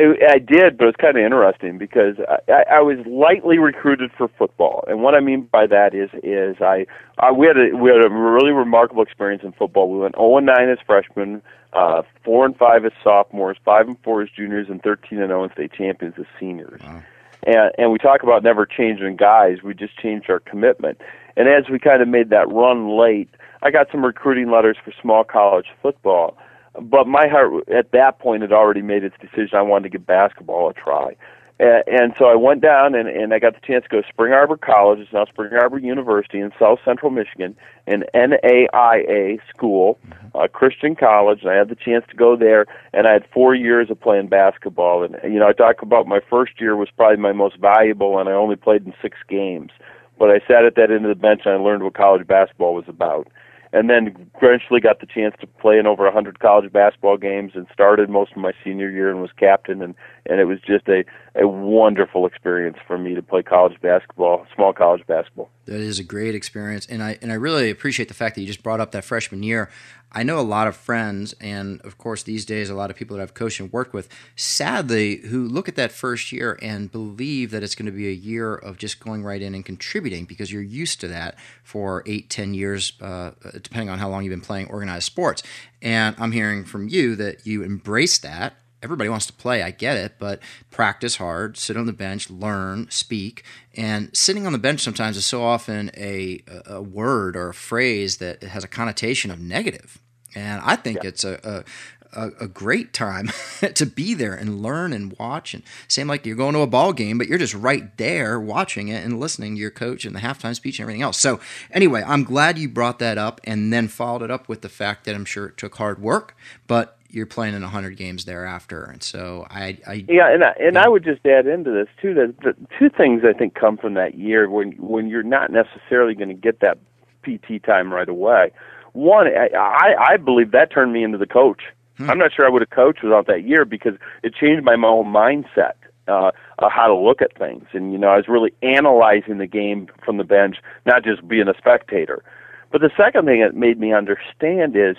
I 0.00 0.38
did, 0.38 0.78
but 0.78 0.86
it's 0.86 0.96
kind 0.96 1.16
of 1.16 1.24
interesting 1.24 1.76
because 1.76 2.16
I, 2.48 2.76
I 2.76 2.80
was 2.80 2.98
lightly 3.04 3.58
recruited 3.58 4.12
for 4.16 4.28
football, 4.28 4.84
and 4.86 5.02
what 5.02 5.16
I 5.16 5.20
mean 5.20 5.48
by 5.50 5.66
that 5.66 5.92
is 5.92 6.08
is 6.22 6.60
I, 6.60 6.86
I 7.18 7.32
we 7.32 7.48
had 7.48 7.56
a 7.56 7.76
we 7.76 7.90
had 7.90 8.04
a 8.04 8.08
really 8.08 8.52
remarkable 8.52 9.02
experience 9.02 9.42
in 9.42 9.50
football. 9.52 9.90
We 9.90 9.98
went 9.98 10.14
0 10.14 10.36
and 10.36 10.46
9 10.46 10.68
as 10.68 10.78
freshmen, 10.86 11.42
uh, 11.72 12.02
4 12.24 12.46
and 12.46 12.56
5 12.56 12.84
as 12.84 12.92
sophomores, 13.02 13.56
5 13.64 13.88
and 13.88 13.96
4 14.04 14.22
as 14.22 14.28
juniors, 14.30 14.68
and 14.68 14.80
13 14.82 15.18
and 15.18 15.30
0 15.30 15.44
as 15.44 15.52
state 15.52 15.72
champions 15.72 16.14
as 16.16 16.26
seniors. 16.38 16.80
Wow. 16.80 17.02
And 17.42 17.72
and 17.76 17.90
we 17.90 17.98
talk 17.98 18.22
about 18.22 18.44
never 18.44 18.66
changing 18.66 19.16
guys. 19.16 19.64
We 19.64 19.74
just 19.74 19.98
changed 19.98 20.30
our 20.30 20.38
commitment. 20.40 21.00
And 21.36 21.48
as 21.48 21.68
we 21.68 21.80
kind 21.80 22.02
of 22.02 22.06
made 22.06 22.30
that 22.30 22.48
run 22.48 22.96
late, 22.96 23.30
I 23.62 23.72
got 23.72 23.90
some 23.90 24.04
recruiting 24.04 24.48
letters 24.48 24.76
for 24.84 24.92
small 25.02 25.24
college 25.24 25.66
football 25.82 26.38
but 26.80 27.06
my 27.06 27.28
heart 27.28 27.68
at 27.68 27.92
that 27.92 28.18
point 28.18 28.42
had 28.42 28.52
already 28.52 28.82
made 28.82 29.04
its 29.04 29.16
decision. 29.20 29.56
I 29.58 29.62
wanted 29.62 29.84
to 29.84 29.98
give 29.98 30.06
basketball 30.06 30.70
a 30.70 30.74
try. 30.74 31.16
And, 31.60 31.82
and 31.86 32.14
so 32.18 32.26
I 32.26 32.36
went 32.36 32.60
down 32.60 32.94
and, 32.94 33.08
and 33.08 33.34
I 33.34 33.38
got 33.38 33.54
the 33.54 33.66
chance 33.66 33.84
to 33.84 33.88
go 33.88 34.02
to 34.02 34.08
Spring 34.08 34.32
Arbor 34.32 34.56
College, 34.56 35.00
it's 35.00 35.12
now 35.12 35.24
Spring 35.24 35.52
Arbor 35.52 35.78
University 35.78 36.38
in 36.38 36.52
South 36.58 36.78
Central 36.84 37.10
Michigan, 37.10 37.56
an 37.86 38.04
NAIA 38.14 39.38
school, 39.48 39.98
a 40.34 40.48
Christian 40.48 40.94
college. 40.94 41.40
And 41.42 41.50
I 41.50 41.56
had 41.56 41.68
the 41.68 41.74
chance 41.74 42.04
to 42.10 42.16
go 42.16 42.36
there, 42.36 42.66
and 42.92 43.08
I 43.08 43.12
had 43.12 43.26
four 43.32 43.54
years 43.54 43.90
of 43.90 44.00
playing 44.00 44.28
basketball. 44.28 45.02
And 45.02 45.16
you 45.24 45.38
know, 45.40 45.48
I 45.48 45.52
talk 45.52 45.82
about 45.82 46.06
my 46.06 46.20
first 46.30 46.60
year 46.60 46.76
was 46.76 46.88
probably 46.96 47.16
my 47.16 47.32
most 47.32 47.56
valuable, 47.56 48.18
and 48.18 48.28
I 48.28 48.32
only 48.32 48.56
played 48.56 48.86
in 48.86 48.94
six 49.02 49.18
games. 49.28 49.70
But 50.18 50.30
I 50.30 50.40
sat 50.48 50.64
at 50.64 50.74
that 50.76 50.90
end 50.90 51.04
of 51.04 51.10
the 51.10 51.20
bench 51.20 51.42
and 51.44 51.54
I 51.54 51.58
learned 51.58 51.84
what 51.84 51.94
college 51.94 52.26
basketball 52.26 52.74
was 52.74 52.88
about 52.88 53.28
and 53.72 53.90
then 53.90 54.30
eventually 54.40 54.80
got 54.80 55.00
the 55.00 55.06
chance 55.06 55.34
to 55.40 55.46
play 55.46 55.78
in 55.78 55.86
over 55.86 56.04
a 56.04 56.10
100 56.10 56.40
college 56.40 56.72
basketball 56.72 57.16
games 57.16 57.52
and 57.54 57.66
started 57.72 58.08
most 58.08 58.32
of 58.32 58.38
my 58.38 58.52
senior 58.64 58.90
year 58.90 59.10
and 59.10 59.20
was 59.20 59.30
captain. 59.36 59.82
And 59.82 59.94
and 60.28 60.40
it 60.40 60.44
was 60.44 60.58
just 60.60 60.88
a 60.88 61.04
a 61.34 61.46
wonderful 61.46 62.26
experience 62.26 62.76
for 62.86 62.98
me 62.98 63.14
to 63.14 63.22
play 63.22 63.42
college 63.42 63.80
basketball 63.80 64.46
small 64.54 64.72
college 64.72 65.06
basketball 65.06 65.48
that 65.66 65.80
is 65.80 65.98
a 65.98 66.04
great 66.04 66.34
experience 66.34 66.86
and 66.86 67.02
I 67.02 67.18
and 67.22 67.32
I 67.32 67.36
really 67.36 67.70
appreciate 67.70 68.08
the 68.08 68.14
fact 68.14 68.34
that 68.34 68.42
you 68.42 68.46
just 68.46 68.62
brought 68.62 68.80
up 68.80 68.92
that 68.92 69.04
freshman 69.04 69.42
year 69.42 69.70
I 70.10 70.22
know 70.22 70.38
a 70.38 70.42
lot 70.42 70.66
of 70.66 70.74
friends, 70.74 71.34
and 71.34 71.82
of 71.82 71.98
course, 71.98 72.22
these 72.22 72.46
days, 72.46 72.70
a 72.70 72.74
lot 72.74 72.88
of 72.88 72.96
people 72.96 73.16
that 73.16 73.22
I've 73.22 73.34
coached 73.34 73.60
and 73.60 73.70
worked 73.70 73.92
with, 73.92 74.08
sadly, 74.36 75.16
who 75.16 75.46
look 75.46 75.68
at 75.68 75.76
that 75.76 75.92
first 75.92 76.32
year 76.32 76.58
and 76.62 76.90
believe 76.90 77.50
that 77.50 77.62
it's 77.62 77.74
going 77.74 77.86
to 77.86 77.92
be 77.92 78.08
a 78.08 78.12
year 78.12 78.54
of 78.54 78.78
just 78.78 79.00
going 79.00 79.22
right 79.22 79.42
in 79.42 79.54
and 79.54 79.64
contributing 79.64 80.24
because 80.24 80.50
you're 80.50 80.62
used 80.62 81.00
to 81.00 81.08
that 81.08 81.36
for 81.62 82.02
eight, 82.06 82.30
ten 82.30 82.54
years, 82.54 82.94
uh, 83.02 83.32
depending 83.62 83.90
on 83.90 83.98
how 83.98 84.08
long 84.08 84.24
you've 84.24 84.30
been 84.30 84.40
playing 84.40 84.68
organized 84.68 85.04
sports. 85.04 85.42
And 85.82 86.16
I'm 86.18 86.32
hearing 86.32 86.64
from 86.64 86.88
you 86.88 87.14
that 87.16 87.46
you 87.46 87.62
embrace 87.62 88.18
that 88.18 88.54
everybody 88.82 89.08
wants 89.08 89.26
to 89.26 89.32
play. 89.32 89.62
I 89.62 89.70
get 89.70 89.96
it, 89.96 90.14
but 90.18 90.40
practice 90.70 91.16
hard, 91.16 91.56
sit 91.56 91.76
on 91.76 91.86
the 91.86 91.92
bench, 91.92 92.30
learn, 92.30 92.88
speak. 92.90 93.44
And 93.74 94.16
sitting 94.16 94.46
on 94.46 94.52
the 94.52 94.58
bench 94.58 94.80
sometimes 94.80 95.16
is 95.16 95.26
so 95.26 95.42
often 95.42 95.90
a, 95.96 96.42
a 96.66 96.82
word 96.82 97.36
or 97.36 97.50
a 97.50 97.54
phrase 97.54 98.18
that 98.18 98.42
has 98.42 98.64
a 98.64 98.68
connotation 98.68 99.30
of 99.30 99.40
negative. 99.40 99.98
And 100.34 100.60
I 100.64 100.76
think 100.76 101.02
yeah. 101.02 101.08
it's 101.08 101.24
a, 101.24 101.64
a, 102.12 102.30
a, 102.40 102.46
great 102.46 102.92
time 102.92 103.30
to 103.74 103.86
be 103.86 104.14
there 104.14 104.34
and 104.34 104.62
learn 104.62 104.92
and 104.92 105.16
watch. 105.18 105.54
And 105.54 105.62
same 105.88 106.06
like 106.06 106.26
you're 106.26 106.36
going 106.36 106.54
to 106.54 106.60
a 106.60 106.66
ball 106.66 106.92
game, 106.92 107.18
but 107.18 107.28
you're 107.28 107.38
just 107.38 107.54
right 107.54 107.96
there 107.96 108.38
watching 108.38 108.88
it 108.88 109.04
and 109.04 109.18
listening 109.18 109.54
to 109.54 109.60
your 109.60 109.70
coach 109.70 110.04
and 110.04 110.14
the 110.14 110.20
halftime 110.20 110.54
speech 110.54 110.78
and 110.78 110.84
everything 110.84 111.02
else. 111.02 111.18
So, 111.18 111.40
anyway, 111.70 112.02
I'm 112.06 112.24
glad 112.24 112.58
you 112.58 112.68
brought 112.68 112.98
that 112.98 113.18
up 113.18 113.40
and 113.44 113.72
then 113.72 113.88
followed 113.88 114.22
it 114.22 114.30
up 114.30 114.48
with 114.48 114.60
the 114.62 114.68
fact 114.68 115.04
that 115.04 115.14
I'm 115.14 115.24
sure 115.24 115.46
it 115.46 115.56
took 115.56 115.76
hard 115.76 116.00
work, 116.00 116.36
but 116.66 116.97
you're 117.10 117.26
playing 117.26 117.54
in 117.54 117.62
100 117.62 117.96
games 117.96 118.24
thereafter. 118.24 118.84
And 118.84 119.02
so 119.02 119.46
I, 119.50 119.78
I 119.86 120.04
yeah, 120.08 120.32
and 120.32 120.44
I, 120.44 120.54
and 120.60 120.74
yeah. 120.74 120.84
I 120.84 120.88
would 120.88 121.04
just 121.04 121.24
add 121.24 121.46
into 121.46 121.70
this 121.70 121.88
too 122.00 122.14
that 122.14 122.34
the 122.42 122.54
two 122.78 122.90
things 122.90 123.22
I 123.24 123.32
think 123.32 123.54
come 123.54 123.76
from 123.76 123.94
that 123.94 124.16
year 124.16 124.48
when 124.48 124.72
when 124.72 125.08
you're 125.08 125.22
not 125.22 125.50
necessarily 125.50 126.14
going 126.14 126.28
to 126.28 126.34
get 126.34 126.60
that 126.60 126.78
PT 127.24 127.62
time 127.64 127.92
right 127.92 128.08
away. 128.08 128.52
One, 128.92 129.26
I, 129.26 129.48
I 129.56 129.94
I 130.12 130.16
believe 130.16 130.50
that 130.52 130.70
turned 130.70 130.92
me 130.92 131.02
into 131.02 131.18
the 131.18 131.26
coach. 131.26 131.62
Hmm. 131.96 132.10
I'm 132.10 132.18
not 132.18 132.32
sure 132.34 132.46
I 132.46 132.50
would 132.50 132.62
have 132.62 132.70
coached 132.70 133.02
without 133.02 133.26
that 133.26 133.44
year 133.44 133.64
because 133.64 133.94
it 134.22 134.34
changed 134.34 134.64
my 134.64 134.76
whole 134.78 135.04
mindset. 135.04 135.72
Uh, 136.06 136.30
uh, 136.58 136.70
how 136.70 136.86
to 136.86 136.94
look 136.94 137.20
at 137.20 137.36
things, 137.36 137.66
and 137.74 137.92
you 137.92 137.98
know, 137.98 138.08
I 138.08 138.16
was 138.16 138.28
really 138.28 138.54
analyzing 138.62 139.36
the 139.36 139.46
game 139.46 139.88
from 140.02 140.16
the 140.16 140.24
bench, 140.24 140.56
not 140.86 141.04
just 141.04 141.28
being 141.28 141.48
a 141.48 141.54
spectator. 141.58 142.24
But 142.72 142.80
the 142.80 142.90
second 142.96 143.26
thing 143.26 143.40
it 143.40 143.54
made 143.54 143.78
me 143.78 143.92
understand 143.92 144.74
is 144.74 144.96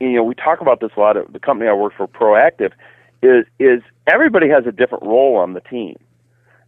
you 0.00 0.12
know, 0.12 0.22
we 0.22 0.34
talk 0.34 0.60
about 0.60 0.80
this 0.80 0.90
a 0.96 1.00
lot. 1.00 1.16
Of, 1.16 1.32
the 1.32 1.38
company 1.38 1.68
I 1.68 1.72
work 1.72 1.94
for, 1.96 2.06
Proactive, 2.06 2.72
is 3.22 3.46
is 3.58 3.82
everybody 4.06 4.48
has 4.48 4.66
a 4.66 4.72
different 4.72 5.04
role 5.04 5.36
on 5.36 5.54
the 5.54 5.60
team. 5.60 5.96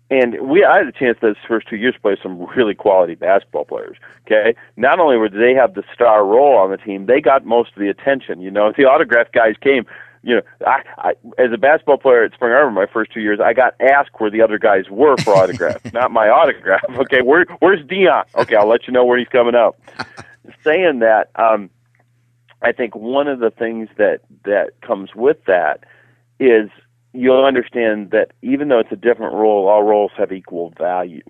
And 0.09 0.49
we, 0.49 0.65
I 0.65 0.79
had 0.79 0.87
a 0.87 0.93
chance 0.93 1.19
those 1.21 1.37
first 1.49 1.69
two 1.69 1.77
years 1.77 1.95
to 1.95 2.01
play 2.01 2.17
some 2.23 2.47
really 2.57 2.75
quality 2.75 3.17
basketball 3.17 3.65
players. 3.65 3.97
Okay, 4.27 4.55
not 4.77 5.01
only 5.01 5.17
were 5.17 5.29
they 5.29 5.55
have 5.55 5.75
the 5.75 5.83
star 5.93 6.25
role 6.25 6.57
on 6.57 6.71
the 6.71 6.77
team, 6.77 7.07
they 7.07 7.21
got 7.21 7.45
most 7.45 7.71
of 7.75 7.81
the 7.81 7.89
attention. 7.89 8.41
You 8.41 8.51
know, 8.51 8.69
if 8.69 8.77
the 8.77 8.85
autograph 8.85 9.33
guys 9.33 9.55
came. 9.61 9.87
You 10.23 10.37
know, 10.37 10.43
I, 10.67 10.83
I 10.99 11.11
as 11.39 11.53
a 11.53 11.57
basketball 11.57 11.99
player 11.99 12.25
at 12.25 12.33
Spring 12.33 12.51
Arbor, 12.51 12.73
my 12.73 12.87
first 12.87 13.13
two 13.13 13.21
years, 13.21 13.39
I 13.39 13.53
got 13.53 13.75
asked 13.81 14.11
where 14.19 14.29
the 14.29 14.43
other 14.43 14.59
guys 14.59 14.91
were 14.91 15.17
for 15.19 15.37
autographs, 15.37 15.85
not 15.93 16.11
my 16.11 16.29
autograph. 16.29 16.83
Okay, 16.99 17.23
where 17.23 17.45
where's 17.61 17.87
Dion? 17.87 18.25
Okay, 18.35 18.57
I'll 18.57 18.67
let 18.67 18.89
you 18.89 18.93
know 18.93 19.05
where 19.05 19.19
he's 19.19 19.29
coming 19.29 19.55
up. 19.55 19.81
Saying 20.65 20.99
that, 21.01 21.31
um, 21.37 21.71
I 22.63 22.73
think 22.73 22.95
one 22.95 23.29
of 23.29 23.41
the 23.41 23.51
things 23.51 23.89
that 23.99 24.21
that 24.45 24.81
comes 24.81 25.11
with 25.15 25.39
that 25.47 25.85
is 26.41 26.71
you'll 27.13 27.45
understand 27.45 28.11
that 28.11 28.33
even 28.43 28.69
though 28.69 28.79
it's 28.79 28.93
a 28.93 28.97
different 28.97 29.35
role, 29.35 29.69
all 29.69 29.83
roles 29.83 30.13
have 30.17 30.33
equal 30.33 30.73
value. 30.79 31.23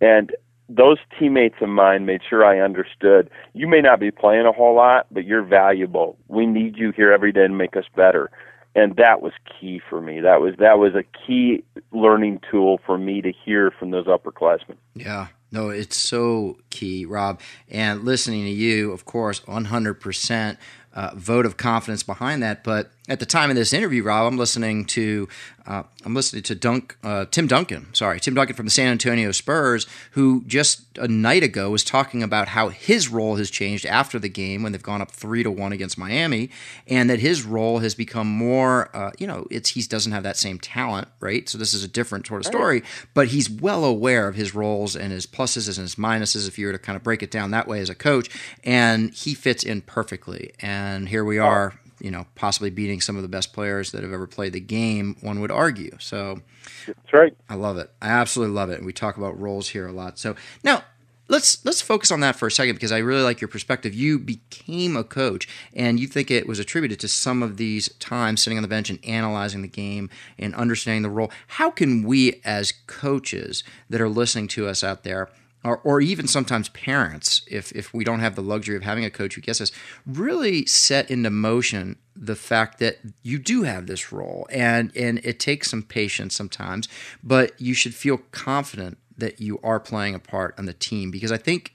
And 0.00 0.32
those 0.68 0.98
teammates 1.18 1.56
of 1.60 1.68
mine 1.68 2.06
made 2.06 2.20
sure 2.28 2.44
I 2.44 2.60
understood 2.60 3.30
you 3.54 3.68
may 3.68 3.80
not 3.80 4.00
be 4.00 4.10
playing 4.10 4.46
a 4.46 4.52
whole 4.52 4.74
lot, 4.74 5.06
but 5.10 5.24
you're 5.24 5.44
valuable. 5.44 6.18
We 6.28 6.46
need 6.46 6.76
you 6.76 6.92
here 6.92 7.12
every 7.12 7.32
day 7.32 7.46
to 7.46 7.52
make 7.52 7.76
us 7.76 7.84
better. 7.94 8.30
And 8.74 8.96
that 8.96 9.22
was 9.22 9.32
key 9.58 9.80
for 9.88 10.02
me. 10.02 10.20
That 10.20 10.40
was 10.40 10.54
that 10.58 10.78
was 10.78 10.94
a 10.94 11.04
key 11.26 11.64
learning 11.92 12.40
tool 12.50 12.78
for 12.84 12.98
me 12.98 13.22
to 13.22 13.32
hear 13.32 13.70
from 13.70 13.90
those 13.90 14.06
upperclassmen. 14.06 14.76
Yeah. 14.94 15.28
No, 15.52 15.70
it's 15.70 15.96
so 15.96 16.58
key, 16.70 17.04
Rob. 17.06 17.40
And 17.70 18.04
listening 18.04 18.44
to 18.44 18.50
you, 18.50 18.92
of 18.92 19.04
course, 19.04 19.40
100% 19.40 20.56
uh, 20.92 21.10
vote 21.14 21.46
of 21.46 21.56
confidence 21.56 22.02
behind 22.02 22.42
that. 22.42 22.64
But 22.64 22.90
at 23.08 23.20
the 23.20 23.26
time 23.26 23.50
of 23.50 23.56
this 23.56 23.72
interview, 23.72 24.02
Rob, 24.02 24.26
I'm 24.26 24.38
listening 24.38 24.84
to 24.86 25.28
uh, 25.66 25.82
I'm 26.04 26.14
listening 26.14 26.44
to 26.44 26.54
Dunk, 26.54 26.96
uh, 27.02 27.24
Tim 27.28 27.48
Duncan. 27.48 27.92
Sorry, 27.92 28.20
Tim 28.20 28.34
Duncan 28.34 28.54
from 28.54 28.66
the 28.66 28.70
San 28.70 28.88
Antonio 28.88 29.32
Spurs, 29.32 29.86
who 30.12 30.44
just 30.46 30.82
a 30.96 31.08
night 31.08 31.42
ago 31.42 31.70
was 31.70 31.82
talking 31.82 32.22
about 32.22 32.48
how 32.48 32.68
his 32.68 33.08
role 33.08 33.34
has 33.36 33.50
changed 33.50 33.84
after 33.84 34.18
the 34.18 34.28
game 34.28 34.62
when 34.62 34.70
they've 34.70 34.82
gone 34.82 35.02
up 35.02 35.10
three 35.10 35.42
to 35.42 35.50
one 35.50 35.72
against 35.72 35.98
Miami, 35.98 36.50
and 36.86 37.10
that 37.10 37.18
his 37.18 37.42
role 37.42 37.80
has 37.80 37.94
become 37.94 38.28
more. 38.28 38.94
Uh, 38.96 39.10
you 39.18 39.26
know, 39.26 39.46
it's 39.50 39.70
he 39.70 39.82
doesn't 39.82 40.12
have 40.12 40.22
that 40.22 40.36
same 40.36 40.58
talent, 40.58 41.08
right? 41.20 41.48
So 41.48 41.58
this 41.58 41.74
is 41.74 41.82
a 41.82 41.88
different 41.88 42.26
sort 42.26 42.42
of 42.42 42.46
story, 42.46 42.82
but 43.14 43.28
he's 43.28 43.50
well 43.50 43.84
aware 43.84 44.28
of 44.28 44.36
his 44.36 44.54
roles 44.54 44.94
and 44.94 45.12
his 45.12 45.26
pluses 45.26 45.66
and 45.78 45.84
his 45.84 45.96
minuses. 45.96 46.46
If 46.46 46.58
you 46.58 46.66
were 46.66 46.72
to 46.72 46.78
kind 46.78 46.96
of 46.96 47.02
break 47.02 47.22
it 47.22 47.30
down 47.30 47.50
that 47.50 47.66
way 47.66 47.80
as 47.80 47.90
a 47.90 47.94
coach, 47.94 48.30
and 48.62 49.12
he 49.12 49.34
fits 49.34 49.64
in 49.64 49.80
perfectly. 49.82 50.52
And 50.60 51.08
here 51.08 51.24
we 51.24 51.38
are 51.38 51.74
you 52.00 52.10
know, 52.10 52.26
possibly 52.34 52.70
beating 52.70 53.00
some 53.00 53.16
of 53.16 53.22
the 53.22 53.28
best 53.28 53.52
players 53.52 53.92
that 53.92 54.02
have 54.02 54.12
ever 54.12 54.26
played 54.26 54.52
the 54.52 54.60
game, 54.60 55.16
one 55.20 55.40
would 55.40 55.50
argue. 55.50 55.96
So 55.98 56.40
that's 56.86 57.12
right. 57.12 57.36
I 57.48 57.54
love 57.54 57.78
it. 57.78 57.90
I 58.00 58.08
absolutely 58.08 58.54
love 58.54 58.70
it. 58.70 58.78
And 58.78 58.86
we 58.86 58.92
talk 58.92 59.16
about 59.16 59.38
roles 59.38 59.68
here 59.70 59.86
a 59.86 59.92
lot. 59.92 60.18
So 60.18 60.36
now 60.62 60.82
let's 61.28 61.64
let's 61.64 61.80
focus 61.80 62.10
on 62.10 62.20
that 62.20 62.36
for 62.36 62.46
a 62.46 62.50
second 62.50 62.74
because 62.74 62.92
I 62.92 62.98
really 62.98 63.22
like 63.22 63.40
your 63.40 63.48
perspective. 63.48 63.94
You 63.94 64.18
became 64.18 64.96
a 64.96 65.04
coach, 65.04 65.48
and 65.74 65.98
you 65.98 66.06
think 66.06 66.30
it 66.30 66.46
was 66.46 66.58
attributed 66.58 67.00
to 67.00 67.08
some 67.08 67.42
of 67.42 67.56
these 67.56 67.88
times 67.94 68.42
sitting 68.42 68.58
on 68.58 68.62
the 68.62 68.68
bench 68.68 68.90
and 68.90 69.04
analyzing 69.04 69.62
the 69.62 69.68
game 69.68 70.10
and 70.38 70.54
understanding 70.54 71.02
the 71.02 71.10
role. 71.10 71.30
How 71.48 71.70
can 71.70 72.02
we, 72.02 72.40
as 72.44 72.72
coaches 72.86 73.64
that 73.90 74.00
are 74.00 74.08
listening 74.08 74.48
to 74.48 74.68
us 74.68 74.84
out 74.84 75.02
there, 75.02 75.28
or, 75.66 75.78
or 75.78 76.00
even 76.00 76.26
sometimes 76.26 76.68
parents, 76.70 77.42
if, 77.50 77.72
if 77.72 77.92
we 77.92 78.04
don't 78.04 78.20
have 78.20 78.36
the 78.36 78.42
luxury 78.42 78.76
of 78.76 78.82
having 78.82 79.04
a 79.04 79.10
coach 79.10 79.34
who 79.34 79.40
gets 79.40 79.60
us, 79.60 79.72
really 80.06 80.64
set 80.66 81.10
into 81.10 81.30
motion 81.30 81.98
the 82.14 82.36
fact 82.36 82.78
that 82.78 82.98
you 83.22 83.38
do 83.38 83.62
have 83.64 83.86
this 83.86 84.12
role. 84.12 84.46
And, 84.50 84.90
and 84.96 85.20
it 85.24 85.38
takes 85.38 85.70
some 85.70 85.82
patience 85.82 86.34
sometimes, 86.34 86.88
but 87.22 87.60
you 87.60 87.74
should 87.74 87.94
feel 87.94 88.18
confident 88.30 88.98
that 89.18 89.40
you 89.40 89.58
are 89.62 89.80
playing 89.80 90.14
a 90.14 90.18
part 90.18 90.54
on 90.58 90.66
the 90.66 90.72
team. 90.72 91.10
Because 91.10 91.32
I 91.32 91.38
think, 91.38 91.74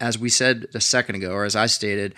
as 0.00 0.18
we 0.18 0.28
said 0.28 0.66
a 0.74 0.80
second 0.80 1.16
ago, 1.16 1.32
or 1.32 1.44
as 1.44 1.56
I 1.56 1.66
stated, 1.66 2.14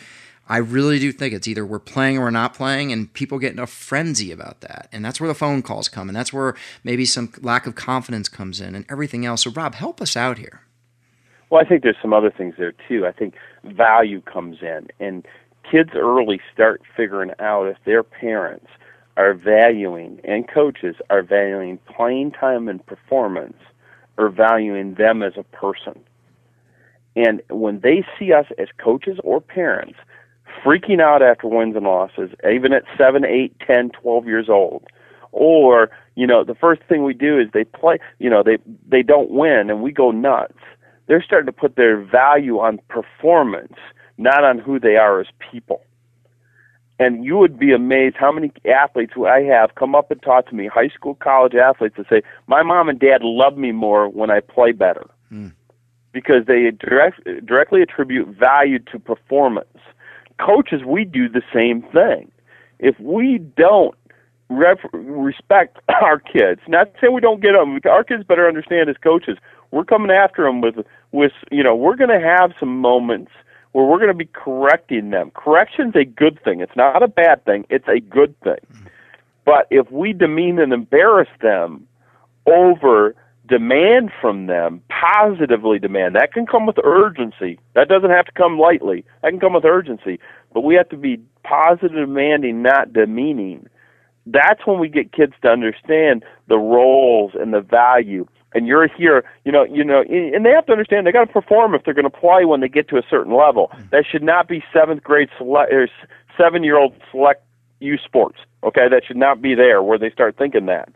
I 0.48 0.58
really 0.58 0.98
do 0.98 1.12
think 1.12 1.34
it's 1.34 1.46
either 1.46 1.64
we're 1.64 1.78
playing 1.78 2.16
or 2.16 2.22
we're 2.22 2.30
not 2.30 2.54
playing, 2.54 2.90
and 2.90 3.12
people 3.12 3.38
get 3.38 3.52
in 3.52 3.58
a 3.58 3.66
frenzy 3.66 4.32
about 4.32 4.62
that. 4.62 4.88
And 4.92 5.04
that's 5.04 5.20
where 5.20 5.28
the 5.28 5.34
phone 5.34 5.62
calls 5.62 5.88
come, 5.88 6.08
and 6.08 6.16
that's 6.16 6.32
where 6.32 6.54
maybe 6.82 7.04
some 7.04 7.32
lack 7.42 7.66
of 7.66 7.74
confidence 7.74 8.28
comes 8.28 8.60
in, 8.60 8.74
and 8.74 8.86
everything 8.88 9.26
else. 9.26 9.42
So, 9.42 9.50
Rob, 9.50 9.74
help 9.74 10.00
us 10.00 10.16
out 10.16 10.38
here. 10.38 10.62
Well, 11.50 11.60
I 11.64 11.68
think 11.68 11.82
there's 11.82 11.96
some 12.02 12.12
other 12.12 12.30
things 12.30 12.54
there 12.58 12.74
too. 12.88 13.06
I 13.06 13.12
think 13.12 13.34
value 13.64 14.20
comes 14.20 14.58
in, 14.60 14.88
and 15.00 15.26
kids 15.70 15.90
early 15.94 16.40
start 16.52 16.82
figuring 16.96 17.30
out 17.38 17.66
if 17.68 17.76
their 17.84 18.02
parents 18.02 18.66
are 19.16 19.34
valuing 19.34 20.20
and 20.24 20.48
coaches 20.48 20.96
are 21.10 21.22
valuing 21.22 21.78
playing 21.94 22.30
time 22.32 22.68
and 22.68 22.84
performance 22.86 23.56
or 24.16 24.28
valuing 24.28 24.94
them 24.94 25.22
as 25.22 25.32
a 25.36 25.42
person. 25.42 25.98
And 27.16 27.42
when 27.50 27.80
they 27.80 28.04
see 28.18 28.32
us 28.32 28.46
as 28.58 28.68
coaches 28.82 29.18
or 29.24 29.40
parents 29.40 29.98
freaking 30.64 31.00
out 31.00 31.22
after 31.22 31.48
wins 31.48 31.74
and 31.74 31.84
losses, 31.84 32.30
even 32.50 32.72
at 32.72 32.84
seven, 32.96 33.24
eight, 33.24 33.54
ten, 33.66 33.90
twelve 33.90 34.26
years 34.26 34.48
old, 34.48 34.86
or 35.32 35.90
you 36.14 36.26
know, 36.26 36.44
the 36.44 36.54
first 36.54 36.82
thing 36.88 37.04
we 37.04 37.14
do 37.14 37.38
is 37.38 37.48
they 37.52 37.64
play, 37.64 37.98
you 38.18 38.30
know, 38.30 38.42
they 38.42 38.58
they 38.88 39.02
don't 39.02 39.30
win 39.30 39.70
and 39.70 39.82
we 39.82 39.92
go 39.92 40.10
nuts 40.10 40.58
they're 41.08 41.22
starting 41.22 41.46
to 41.46 41.52
put 41.52 41.76
their 41.76 42.00
value 42.00 42.58
on 42.60 42.78
performance, 42.88 43.74
not 44.18 44.44
on 44.44 44.58
who 44.58 44.78
they 44.78 44.96
are 44.96 45.20
as 45.20 45.26
people. 45.50 45.82
And 47.00 47.24
you 47.24 47.36
would 47.38 47.58
be 47.58 47.72
amazed 47.72 48.16
how 48.18 48.32
many 48.32 48.52
athletes 48.64 49.12
who 49.14 49.26
I 49.26 49.42
have 49.42 49.74
come 49.76 49.94
up 49.94 50.10
and 50.10 50.20
talk 50.22 50.48
to 50.48 50.54
me, 50.54 50.66
high 50.66 50.88
school, 50.88 51.14
college 51.14 51.54
athletes, 51.54 51.96
that 51.96 52.08
say, 52.08 52.22
"My 52.46 52.62
mom 52.62 52.88
and 52.88 52.98
dad 52.98 53.22
love 53.22 53.56
me 53.56 53.72
more 53.72 54.08
when 54.08 54.30
I 54.30 54.40
play 54.40 54.72
better," 54.72 55.06
mm. 55.32 55.52
because 56.12 56.46
they 56.46 56.70
direct, 56.72 57.24
directly 57.46 57.82
attribute 57.82 58.28
value 58.28 58.80
to 58.90 58.98
performance. 58.98 59.78
Coaches, 60.38 60.84
we 60.84 61.04
do 61.04 61.28
the 61.28 61.42
same 61.52 61.82
thing. 61.82 62.30
If 62.80 62.98
we 63.00 63.38
don't 63.38 63.94
ref- 64.48 64.92
respect 64.92 65.78
our 66.02 66.18
kids, 66.18 66.60
not 66.68 66.90
say 67.00 67.08
we 67.08 67.20
don't 67.20 67.40
get 67.40 67.52
them, 67.52 67.80
our 67.88 68.04
kids 68.04 68.24
better 68.24 68.46
understand 68.46 68.88
as 68.88 68.96
coaches, 68.96 69.38
we're 69.70 69.84
coming 69.84 70.10
after 70.10 70.44
them 70.44 70.60
with, 70.60 70.76
with 71.12 71.32
you 71.50 71.62
know, 71.62 71.74
we're 71.74 71.96
going 71.96 72.10
to 72.10 72.20
have 72.20 72.52
some 72.58 72.80
moments 72.80 73.32
where 73.72 73.84
we're 73.84 73.98
going 73.98 74.08
to 74.08 74.14
be 74.14 74.28
correcting 74.32 75.10
them. 75.10 75.30
Correction's 75.32 75.94
a 75.94 76.04
good 76.04 76.42
thing. 76.42 76.60
It's 76.60 76.76
not 76.76 77.02
a 77.02 77.08
bad 77.08 77.44
thing. 77.44 77.66
It's 77.68 77.88
a 77.88 78.00
good 78.00 78.38
thing. 78.40 78.56
Mm-hmm. 78.72 78.86
But 79.44 79.66
if 79.70 79.90
we 79.90 80.12
demean 80.12 80.58
and 80.58 80.72
embarrass 80.72 81.28
them 81.40 81.86
over 82.46 83.14
demand 83.46 84.10
from 84.20 84.46
them, 84.46 84.82
positively 84.88 85.78
demand, 85.78 86.14
that 86.14 86.32
can 86.32 86.46
come 86.46 86.66
with 86.66 86.76
urgency. 86.84 87.58
That 87.74 87.88
doesn't 87.88 88.10
have 88.10 88.26
to 88.26 88.32
come 88.32 88.58
lightly. 88.58 89.04
That 89.22 89.30
can 89.30 89.40
come 89.40 89.54
with 89.54 89.64
urgency. 89.64 90.20
But 90.52 90.62
we 90.62 90.74
have 90.74 90.88
to 90.90 90.96
be 90.96 91.20
positive 91.44 91.92
demanding, 91.92 92.62
not 92.62 92.92
demeaning. 92.92 93.68
That's 94.30 94.66
when 94.66 94.78
we 94.78 94.88
get 94.88 95.12
kids 95.12 95.34
to 95.42 95.48
understand 95.48 96.24
the 96.48 96.58
roles 96.58 97.32
and 97.34 97.52
the 97.54 97.60
value 97.60 98.26
and 98.54 98.66
you're 98.66 98.88
here, 98.88 99.24
you 99.44 99.52
know, 99.52 99.64
you 99.64 99.84
know, 99.84 100.02
and 100.02 100.44
they 100.44 100.50
have 100.50 100.66
to 100.66 100.72
understand 100.72 101.06
they 101.06 101.12
got 101.12 101.26
to 101.26 101.32
perform 101.32 101.74
if 101.74 101.84
they're 101.84 101.94
going 101.94 102.10
to 102.10 102.10
play 102.10 102.44
when 102.44 102.60
they 102.60 102.68
get 102.68 102.88
to 102.88 102.96
a 102.96 103.02
certain 103.08 103.34
level. 103.34 103.70
Mm-hmm. 103.72 103.88
That 103.90 104.04
should 104.10 104.22
not 104.22 104.48
be 104.48 104.64
seventh 104.72 105.02
grade 105.02 105.28
select 105.36 105.72
or 105.72 105.88
seven 106.36 106.64
year 106.64 106.78
old 106.78 106.94
select 107.10 107.44
U 107.80 107.98
sports. 107.98 108.38
Okay, 108.64 108.88
that 108.88 109.02
should 109.06 109.16
not 109.16 109.42
be 109.42 109.54
there 109.54 109.82
where 109.82 109.98
they 109.98 110.10
start 110.10 110.36
thinking 110.36 110.66
that. 110.66 110.88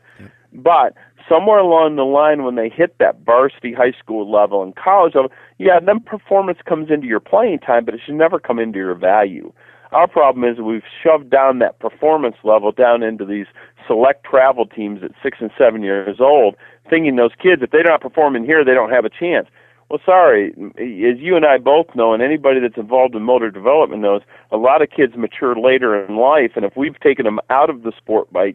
But 0.52 0.94
somewhere 1.28 1.58
along 1.58 1.96
the 1.96 2.04
line, 2.04 2.42
when 2.42 2.56
they 2.56 2.68
hit 2.68 2.98
that 2.98 3.20
varsity 3.24 3.72
high 3.72 3.92
school 3.92 4.30
level 4.30 4.62
and 4.62 4.74
college 4.74 5.14
level, 5.14 5.30
yeah, 5.58 5.78
then 5.80 6.00
performance 6.00 6.58
comes 6.66 6.90
into 6.90 7.06
your 7.06 7.20
playing 7.20 7.60
time, 7.60 7.84
but 7.84 7.94
it 7.94 8.00
should 8.04 8.16
never 8.16 8.38
come 8.38 8.58
into 8.58 8.78
your 8.78 8.94
value. 8.94 9.52
Our 9.92 10.08
problem 10.08 10.44
is 10.50 10.58
we've 10.58 10.82
shoved 11.02 11.28
down 11.28 11.58
that 11.58 11.78
performance 11.78 12.36
level 12.44 12.72
down 12.72 13.02
into 13.02 13.26
these 13.26 13.46
select 13.86 14.24
travel 14.24 14.64
teams 14.66 15.02
at 15.02 15.12
six 15.22 15.38
and 15.40 15.50
seven 15.58 15.82
years 15.82 16.16
old, 16.18 16.56
thinking 16.88 17.16
those 17.16 17.32
kids, 17.40 17.62
if 17.62 17.70
they're 17.70 17.84
not 17.84 18.00
performing 18.00 18.44
here, 18.44 18.64
they 18.64 18.72
don't 18.72 18.90
have 18.90 19.04
a 19.04 19.10
chance. 19.10 19.48
Well, 19.90 20.00
sorry, 20.06 20.54
as 20.78 21.18
you 21.18 21.36
and 21.36 21.44
I 21.44 21.58
both 21.58 21.94
know, 21.94 22.14
and 22.14 22.22
anybody 22.22 22.60
that's 22.60 22.78
involved 22.78 23.14
in 23.14 23.22
motor 23.22 23.50
development 23.50 24.00
knows, 24.00 24.22
a 24.50 24.56
lot 24.56 24.80
of 24.80 24.88
kids 24.88 25.14
mature 25.14 25.54
later 25.54 26.02
in 26.02 26.16
life, 26.16 26.52
and 26.56 26.64
if 26.64 26.74
we've 26.74 26.98
taken 27.00 27.26
them 27.26 27.40
out 27.50 27.68
of 27.68 27.82
the 27.82 27.92
sport 27.98 28.32
by 28.32 28.54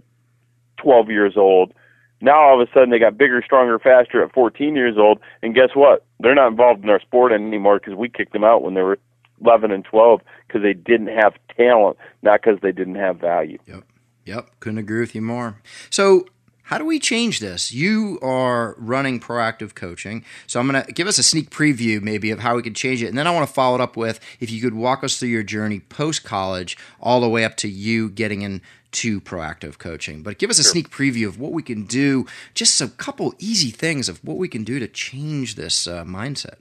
12 0.77 1.11
years 1.11 1.33
old, 1.37 1.71
now 2.19 2.39
all 2.39 2.59
of 2.59 2.67
a 2.67 2.71
sudden 2.73 2.89
they 2.89 2.97
got 2.97 3.19
bigger, 3.19 3.43
stronger, 3.45 3.77
faster 3.77 4.23
at 4.23 4.33
14 4.33 4.75
years 4.75 4.95
old, 4.97 5.19
and 5.43 5.53
guess 5.53 5.69
what? 5.75 6.03
They're 6.19 6.33
not 6.33 6.47
involved 6.47 6.83
in 6.83 6.89
our 6.89 6.99
sport 6.99 7.31
anymore 7.31 7.77
because 7.77 7.93
we 7.93 8.09
kicked 8.09 8.33
them 8.33 8.43
out 8.43 8.63
when 8.63 8.73
they 8.73 8.81
were 8.81 8.97
11 9.43 9.71
and 9.71 9.85
12 9.85 10.21
because 10.47 10.61
they 10.61 10.73
didn't 10.73 11.07
have 11.07 11.33
talent, 11.55 11.97
not 12.21 12.41
because 12.41 12.59
they 12.61 12.71
didn't 12.71 12.95
have 12.95 13.17
value. 13.17 13.57
Yep. 13.65 13.83
Yep. 14.25 14.49
Couldn't 14.59 14.79
agree 14.79 14.99
with 14.99 15.15
you 15.15 15.21
more. 15.21 15.61
So, 15.89 16.27
how 16.63 16.77
do 16.77 16.83
we 16.83 16.99
change 16.99 17.39
this? 17.39 17.71
You 17.71 18.19
are 18.21 18.75
running 18.77 19.21
proactive 19.21 19.73
coaching. 19.73 20.25
So, 20.47 20.59
I'm 20.59 20.69
going 20.69 20.83
to 20.83 20.91
give 20.91 21.07
us 21.07 21.17
a 21.17 21.23
sneak 21.23 21.49
preview 21.49 22.01
maybe 22.01 22.29
of 22.31 22.39
how 22.39 22.55
we 22.55 22.61
could 22.61 22.75
change 22.75 23.01
it. 23.01 23.07
And 23.07 23.17
then 23.17 23.25
I 23.25 23.31
want 23.31 23.47
to 23.47 23.53
follow 23.53 23.75
it 23.75 23.81
up 23.81 23.95
with 23.95 24.19
if 24.41 24.51
you 24.51 24.61
could 24.61 24.73
walk 24.73 25.03
us 25.03 25.17
through 25.17 25.29
your 25.29 25.43
journey 25.43 25.79
post 25.79 26.25
college 26.25 26.77
all 26.99 27.21
the 27.21 27.29
way 27.29 27.45
up 27.45 27.55
to 27.57 27.69
you 27.69 28.09
getting 28.09 28.41
into 28.41 29.21
proactive 29.21 29.77
coaching. 29.77 30.23
But 30.23 30.39
give 30.39 30.49
us 30.49 30.59
a 30.59 30.63
sure. 30.63 30.73
sneak 30.73 30.89
preview 30.89 31.27
of 31.27 31.39
what 31.39 31.53
we 31.53 31.63
can 31.63 31.85
do, 31.85 32.25
just 32.53 32.81
a 32.81 32.89
couple 32.89 33.33
easy 33.39 33.71
things 33.71 34.09
of 34.09 34.21
what 34.23 34.37
we 34.37 34.49
can 34.49 34.65
do 34.65 34.77
to 34.79 34.89
change 34.89 35.55
this 35.55 35.87
uh, 35.87 36.03
mindset. 36.03 36.55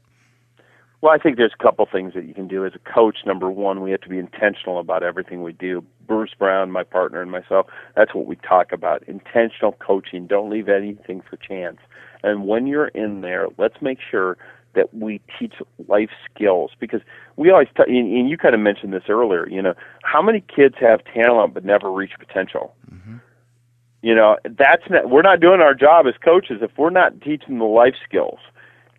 Well, 1.03 1.13
I 1.13 1.19
think 1.19 1.37
there's 1.37 1.55
a 1.59 1.63
couple 1.63 1.87
things 1.91 2.15
that 2.15 2.25
you 2.25 2.35
can 2.35 2.49
do 2.49 2.65
as 2.65 2.73
a 2.75 2.93
coach. 2.93 3.19
Number 3.27 3.51
one, 3.51 3.83
we 3.83 3.91
have 3.91 4.01
to 4.01 4.09
be 4.09 4.19
intentional 4.19 4.79
about 4.79 5.03
everything 5.03 5.43
we 5.43 5.53
do. 5.53 5.85
Bruce 6.07 6.33
Brown, 6.39 6.71
my 6.71 6.85
partner, 6.85 7.21
and 7.21 7.31
myself, 7.31 7.67
that's 7.95 8.15
what 8.15 8.27
we 8.27 8.37
talk 8.37 8.73
about. 8.73 9.03
Intentional 9.07 9.73
coaching. 9.73 10.27
Don't 10.27 10.51
leave 10.51 10.69
anything 10.69 11.23
for 11.29 11.37
chance. 11.37 11.79
And 12.23 12.47
when 12.47 12.67
you're 12.67 12.89
in 12.89 13.21
there, 13.21 13.49
let's 13.59 13.77
make 13.83 13.99
sure 14.11 14.39
that 14.77 14.95
we 14.95 15.21
teach 15.39 15.55
life 15.89 16.11
skills 16.33 16.71
because 16.79 17.01
we 17.37 17.51
always 17.51 17.69
t- 17.77 17.83
and 17.87 18.29
you 18.31 18.37
kind 18.39 18.55
of 18.55 18.61
mentioned 18.61 18.93
this 18.93 19.05
earlier 19.09 19.49
you 19.49 19.61
know 19.61 19.75
how 20.05 20.21
many 20.23 20.45
kids 20.55 20.75
have 20.79 21.01
talent 21.13 21.55
but 21.55 21.65
never 21.65 21.91
reach 21.91 22.13
potential 22.19 22.75
mm-hmm. 22.93 23.17
you 24.03 24.15
know 24.15 24.37
that's 24.45 24.83
not 24.91 25.09
we're 25.09 25.23
not 25.23 25.41
doing 25.41 25.61
our 25.61 25.75
job 25.75 26.07
as 26.07 26.15
coaches 26.23 26.59
if 26.61 26.71
we're 26.77 26.91
not 26.91 27.19
teaching 27.23 27.59
the 27.59 27.65
life 27.65 27.95
skills 28.07 28.39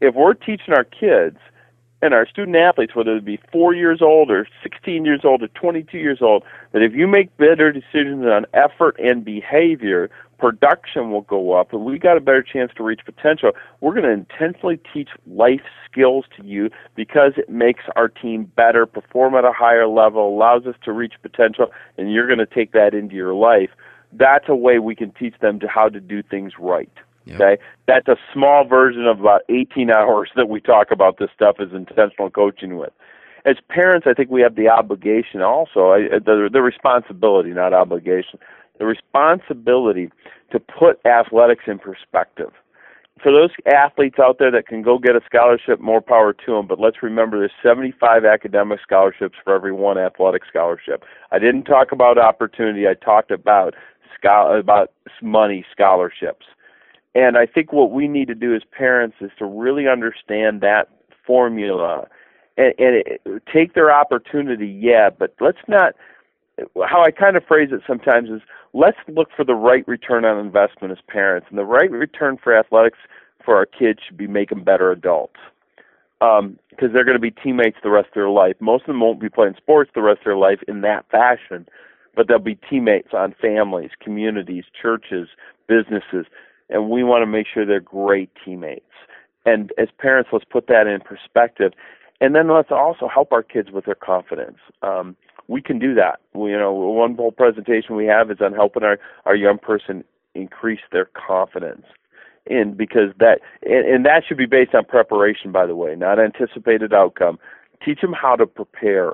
if 0.01 0.15
we're 0.15 0.33
teaching 0.33 0.73
our 0.73 0.83
kids 0.83 1.37
and 2.01 2.13
our 2.13 2.27
student 2.27 2.55
athletes, 2.55 2.95
whether 2.95 3.15
it 3.15 3.25
be 3.25 3.39
four 3.51 3.73
years 3.73 4.01
old 4.01 4.29
or 4.29 4.47
16 4.61 5.03
years 5.03 5.21
old 5.23 5.41
or 5.41 5.47
22 5.49 5.97
years 5.97 6.19
old, 6.21 6.43
that 6.71 6.83
if 6.83 6.93
you 6.93 7.07
make 7.07 7.35
better 7.37 7.71
decisions 7.71 8.25
on 8.25 8.45
effort 8.53 8.99
and 8.99 9.25
behavior, 9.25 10.09
production 10.37 11.11
will 11.11 11.21
go 11.21 11.53
up 11.53 11.73
and 11.73 11.83
we 11.83 11.97
got 11.97 12.15
a 12.15 12.21
better 12.21 12.43
chance 12.43 12.71
to 12.77 12.83
reach 12.83 13.01
potential. 13.03 13.51
We're 13.81 13.93
going 13.93 14.03
to 14.03 14.11
intentionally 14.11 14.79
teach 14.93 15.09
life 15.25 15.61
skills 15.89 16.25
to 16.37 16.45
you 16.45 16.69
because 16.95 17.33
it 17.37 17.49
makes 17.49 17.83
our 17.95 18.07
team 18.07 18.51
better, 18.55 18.85
perform 18.85 19.33
at 19.33 19.45
a 19.45 19.51
higher 19.51 19.87
level, 19.87 20.29
allows 20.29 20.67
us 20.67 20.75
to 20.85 20.91
reach 20.91 21.13
potential, 21.23 21.71
and 21.97 22.11
you're 22.11 22.27
going 22.27 22.39
to 22.39 22.45
take 22.45 22.73
that 22.73 22.93
into 22.93 23.15
your 23.15 23.33
life. 23.33 23.71
That's 24.13 24.45
a 24.47 24.55
way 24.55 24.79
we 24.79 24.95
can 24.95 25.11
teach 25.11 25.35
them 25.41 25.59
to 25.59 25.67
how 25.67 25.89
to 25.89 25.99
do 25.99 26.21
things 26.21 26.53
right. 26.59 26.91
Yep. 27.27 27.41
Okay, 27.41 27.61
that's 27.87 28.07
a 28.07 28.15
small 28.33 28.65
version 28.65 29.05
of 29.05 29.19
about 29.19 29.41
18 29.49 29.91
hours 29.91 30.29
that 30.35 30.49
we 30.49 30.61
talk 30.61 30.91
about 30.91 31.19
this 31.19 31.29
stuff 31.35 31.57
as 31.59 31.73
intentional 31.73 32.29
coaching 32.29 32.77
with. 32.77 32.91
As 33.45 33.57
parents, 33.69 34.07
I 34.09 34.13
think 34.13 34.29
we 34.29 34.41
have 34.41 34.55
the 34.55 34.69
obligation 34.69 35.41
also, 35.41 35.91
uh, 35.91 36.19
the, 36.19 36.49
the 36.51 36.61
responsibility, 36.61 37.51
not 37.51 37.73
obligation, 37.73 38.39
the 38.79 38.85
responsibility 38.85 40.09
to 40.51 40.59
put 40.59 40.99
athletics 41.05 41.63
in 41.67 41.79
perspective. 41.79 42.51
For 43.21 43.31
those 43.31 43.49
athletes 43.65 44.19
out 44.19 44.37
there 44.37 44.51
that 44.51 44.67
can 44.67 44.83
go 44.83 44.99
get 44.99 45.15
a 45.15 45.21
scholarship, 45.25 45.79
more 45.79 46.01
power 46.01 46.33
to 46.33 46.53
them. 46.53 46.67
But 46.67 46.79
let's 46.79 47.01
remember 47.01 47.39
there's 47.39 47.51
75 47.63 48.25
academic 48.25 48.79
scholarships 48.81 49.35
for 49.43 49.55
every 49.55 49.71
one 49.71 49.97
athletic 49.97 50.43
scholarship. 50.47 51.03
I 51.31 51.39
didn't 51.39 51.63
talk 51.63 51.91
about 51.91 52.19
opportunity. 52.19 52.87
I 52.87 52.93
talked 52.93 53.31
about 53.31 53.73
about 54.23 54.91
money 55.21 55.65
scholarships. 55.71 56.45
And 57.17 57.35
I 57.35 57.47
think 57.47 57.73
what 57.73 57.89
we 57.89 58.07
need 58.07 58.27
to 58.27 58.35
do 58.35 58.53
as 58.55 58.61
parents 58.71 59.17
is 59.21 59.31
to 59.39 59.45
really 59.45 59.87
understand 59.87 60.61
that 60.61 60.87
formula 61.25 62.07
and, 62.57 62.75
and 62.77 62.95
it, 62.95 63.21
take 63.51 63.73
their 63.73 63.91
opportunity, 63.91 64.67
yeah, 64.67 65.09
but 65.09 65.33
let's 65.41 65.57
not. 65.67 65.95
How 66.87 67.03
I 67.03 67.09
kind 67.09 67.35
of 67.35 67.43
phrase 67.43 67.69
it 67.71 67.81
sometimes 67.87 68.29
is 68.29 68.41
let's 68.73 68.97
look 69.07 69.29
for 69.35 69.43
the 69.43 69.55
right 69.55 69.87
return 69.87 70.25
on 70.25 70.37
investment 70.37 70.91
as 70.91 70.99
parents, 71.07 71.47
and 71.49 71.57
the 71.57 71.65
right 71.65 71.89
return 71.89 72.37
for 72.37 72.55
athletics 72.55 72.99
for 73.43 73.55
our 73.55 73.65
kids 73.65 73.99
should 74.05 74.17
be 74.17 74.27
make 74.27 74.49
them 74.49 74.63
better 74.63 74.91
adults 74.91 75.39
because 76.19 76.39
um, 76.39 76.59
they're 76.79 77.03
going 77.03 77.13
to 77.13 77.19
be 77.19 77.31
teammates 77.31 77.77
the 77.81 77.89
rest 77.89 78.09
of 78.09 78.13
their 78.13 78.29
life. 78.29 78.55
Most 78.59 78.81
of 78.81 78.87
them 78.87 78.99
won't 78.99 79.19
be 79.19 79.29
playing 79.29 79.55
sports 79.57 79.89
the 79.95 80.01
rest 80.03 80.19
of 80.19 80.25
their 80.25 80.37
life 80.37 80.59
in 80.67 80.81
that 80.81 81.05
fashion, 81.09 81.67
but 82.15 82.27
they'll 82.27 82.39
be 82.39 82.59
teammates 82.69 83.09
on 83.13 83.33
families, 83.39 83.91
communities, 84.03 84.65
churches, 84.79 85.29
businesses 85.67 86.25
and 86.69 86.89
we 86.89 87.03
want 87.03 87.21
to 87.21 87.27
make 87.27 87.47
sure 87.51 87.65
they're 87.65 87.79
great 87.79 88.29
teammates. 88.43 88.83
And 89.45 89.71
as 89.77 89.87
parents, 89.97 90.29
let's 90.33 90.45
put 90.45 90.67
that 90.67 90.87
in 90.87 90.99
perspective, 90.99 91.71
and 92.19 92.35
then 92.35 92.49
let's 92.53 92.71
also 92.71 93.07
help 93.07 93.31
our 93.31 93.43
kids 93.43 93.71
with 93.71 93.85
their 93.85 93.95
confidence. 93.95 94.57
Um, 94.81 95.15
we 95.47 95.61
can 95.61 95.79
do 95.79 95.93
that. 95.95 96.19
We, 96.33 96.51
you 96.51 96.57
know, 96.57 96.73
one 96.73 97.15
whole 97.15 97.31
presentation 97.31 97.95
we 97.95 98.05
have 98.05 98.29
is 98.31 98.37
on 98.41 98.53
helping 98.53 98.83
our 98.83 98.99
our 99.25 99.35
young 99.35 99.57
person 99.57 100.03
increase 100.35 100.81
their 100.91 101.05
confidence. 101.05 101.85
And 102.49 102.77
because 102.77 103.11
that 103.19 103.39
and, 103.63 103.85
and 103.85 104.05
that 104.05 104.23
should 104.27 104.37
be 104.37 104.45
based 104.45 104.75
on 104.75 104.85
preparation, 104.85 105.51
by 105.51 105.65
the 105.65 105.75
way, 105.75 105.95
not 105.95 106.19
anticipated 106.19 106.93
outcome. 106.93 107.39
Teach 107.83 108.01
them 108.01 108.13
how 108.13 108.35
to 108.35 108.45
prepare 108.45 109.13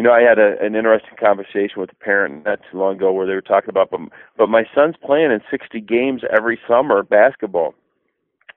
you 0.00 0.04
know, 0.04 0.12
I 0.12 0.22
had 0.22 0.38
a, 0.38 0.56
an 0.62 0.74
interesting 0.76 1.18
conversation 1.20 1.76
with 1.76 1.90
a 1.92 1.94
parent 1.94 2.46
not 2.46 2.60
too 2.72 2.78
long 2.78 2.96
ago 2.96 3.12
where 3.12 3.26
they 3.26 3.34
were 3.34 3.42
talking 3.42 3.68
about, 3.68 3.90
but, 3.90 4.00
but 4.38 4.48
my 4.48 4.64
son's 4.74 4.94
playing 5.04 5.30
in 5.30 5.42
60 5.50 5.78
games 5.82 6.22
every 6.34 6.58
summer 6.66 7.02
basketball. 7.02 7.74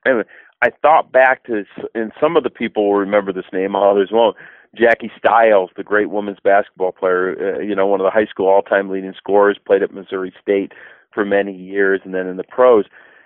And 0.05 0.23
I 0.61 0.69
thought 0.81 1.11
back 1.11 1.43
to, 1.47 1.65
and 1.93 2.13
some 2.17 2.37
of 2.37 2.43
the 2.43 2.49
people 2.49 2.85
will 2.85 2.97
remember 2.97 3.33
this 3.33 3.51
name, 3.51 3.75
others 3.75 4.07
won't. 4.09 4.37
Jackie 4.73 5.11
Stiles, 5.17 5.69
the 5.75 5.83
great 5.83 6.09
women's 6.09 6.39
basketball 6.41 6.93
player, 6.93 7.57
uh, 7.57 7.59
you 7.59 7.75
know, 7.75 7.87
one 7.87 7.99
of 7.99 8.05
the 8.05 8.17
high 8.17 8.25
school 8.25 8.47
all-time 8.47 8.89
leading 8.89 9.13
scorers, 9.17 9.59
played 9.67 9.83
at 9.83 9.93
Missouri 9.93 10.33
State 10.41 10.71
for 11.13 11.25
many 11.25 11.53
years, 11.53 11.99
and 12.05 12.13
then 12.13 12.25
in 12.25 12.37
the 12.37 12.45
pros. 12.45 12.85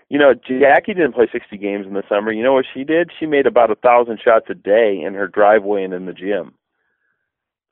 You 0.10 0.17
know, 0.17 0.34
Jackie 0.34 0.95
didn't 0.95 1.13
play 1.13 1.27
60 1.32 1.56
games 1.58 1.86
in 1.86 1.93
the 1.93 2.01
summer. 2.10 2.32
You 2.32 2.41
know 2.41 2.53
what 2.53 2.65
she 2.73 2.84
did? 2.84 3.12
She 3.19 3.27
made 3.27 3.45
about 3.45 3.69
a 3.69 3.75
thousand 3.75 4.19
shots 4.25 4.47
a 4.49 4.56
day 4.56 4.99
in 5.06 5.13
her 5.13 5.27
driveway 5.27 5.84
and 5.84 5.93
in 5.93 6.08
the 6.08 6.13
gym 6.13 6.57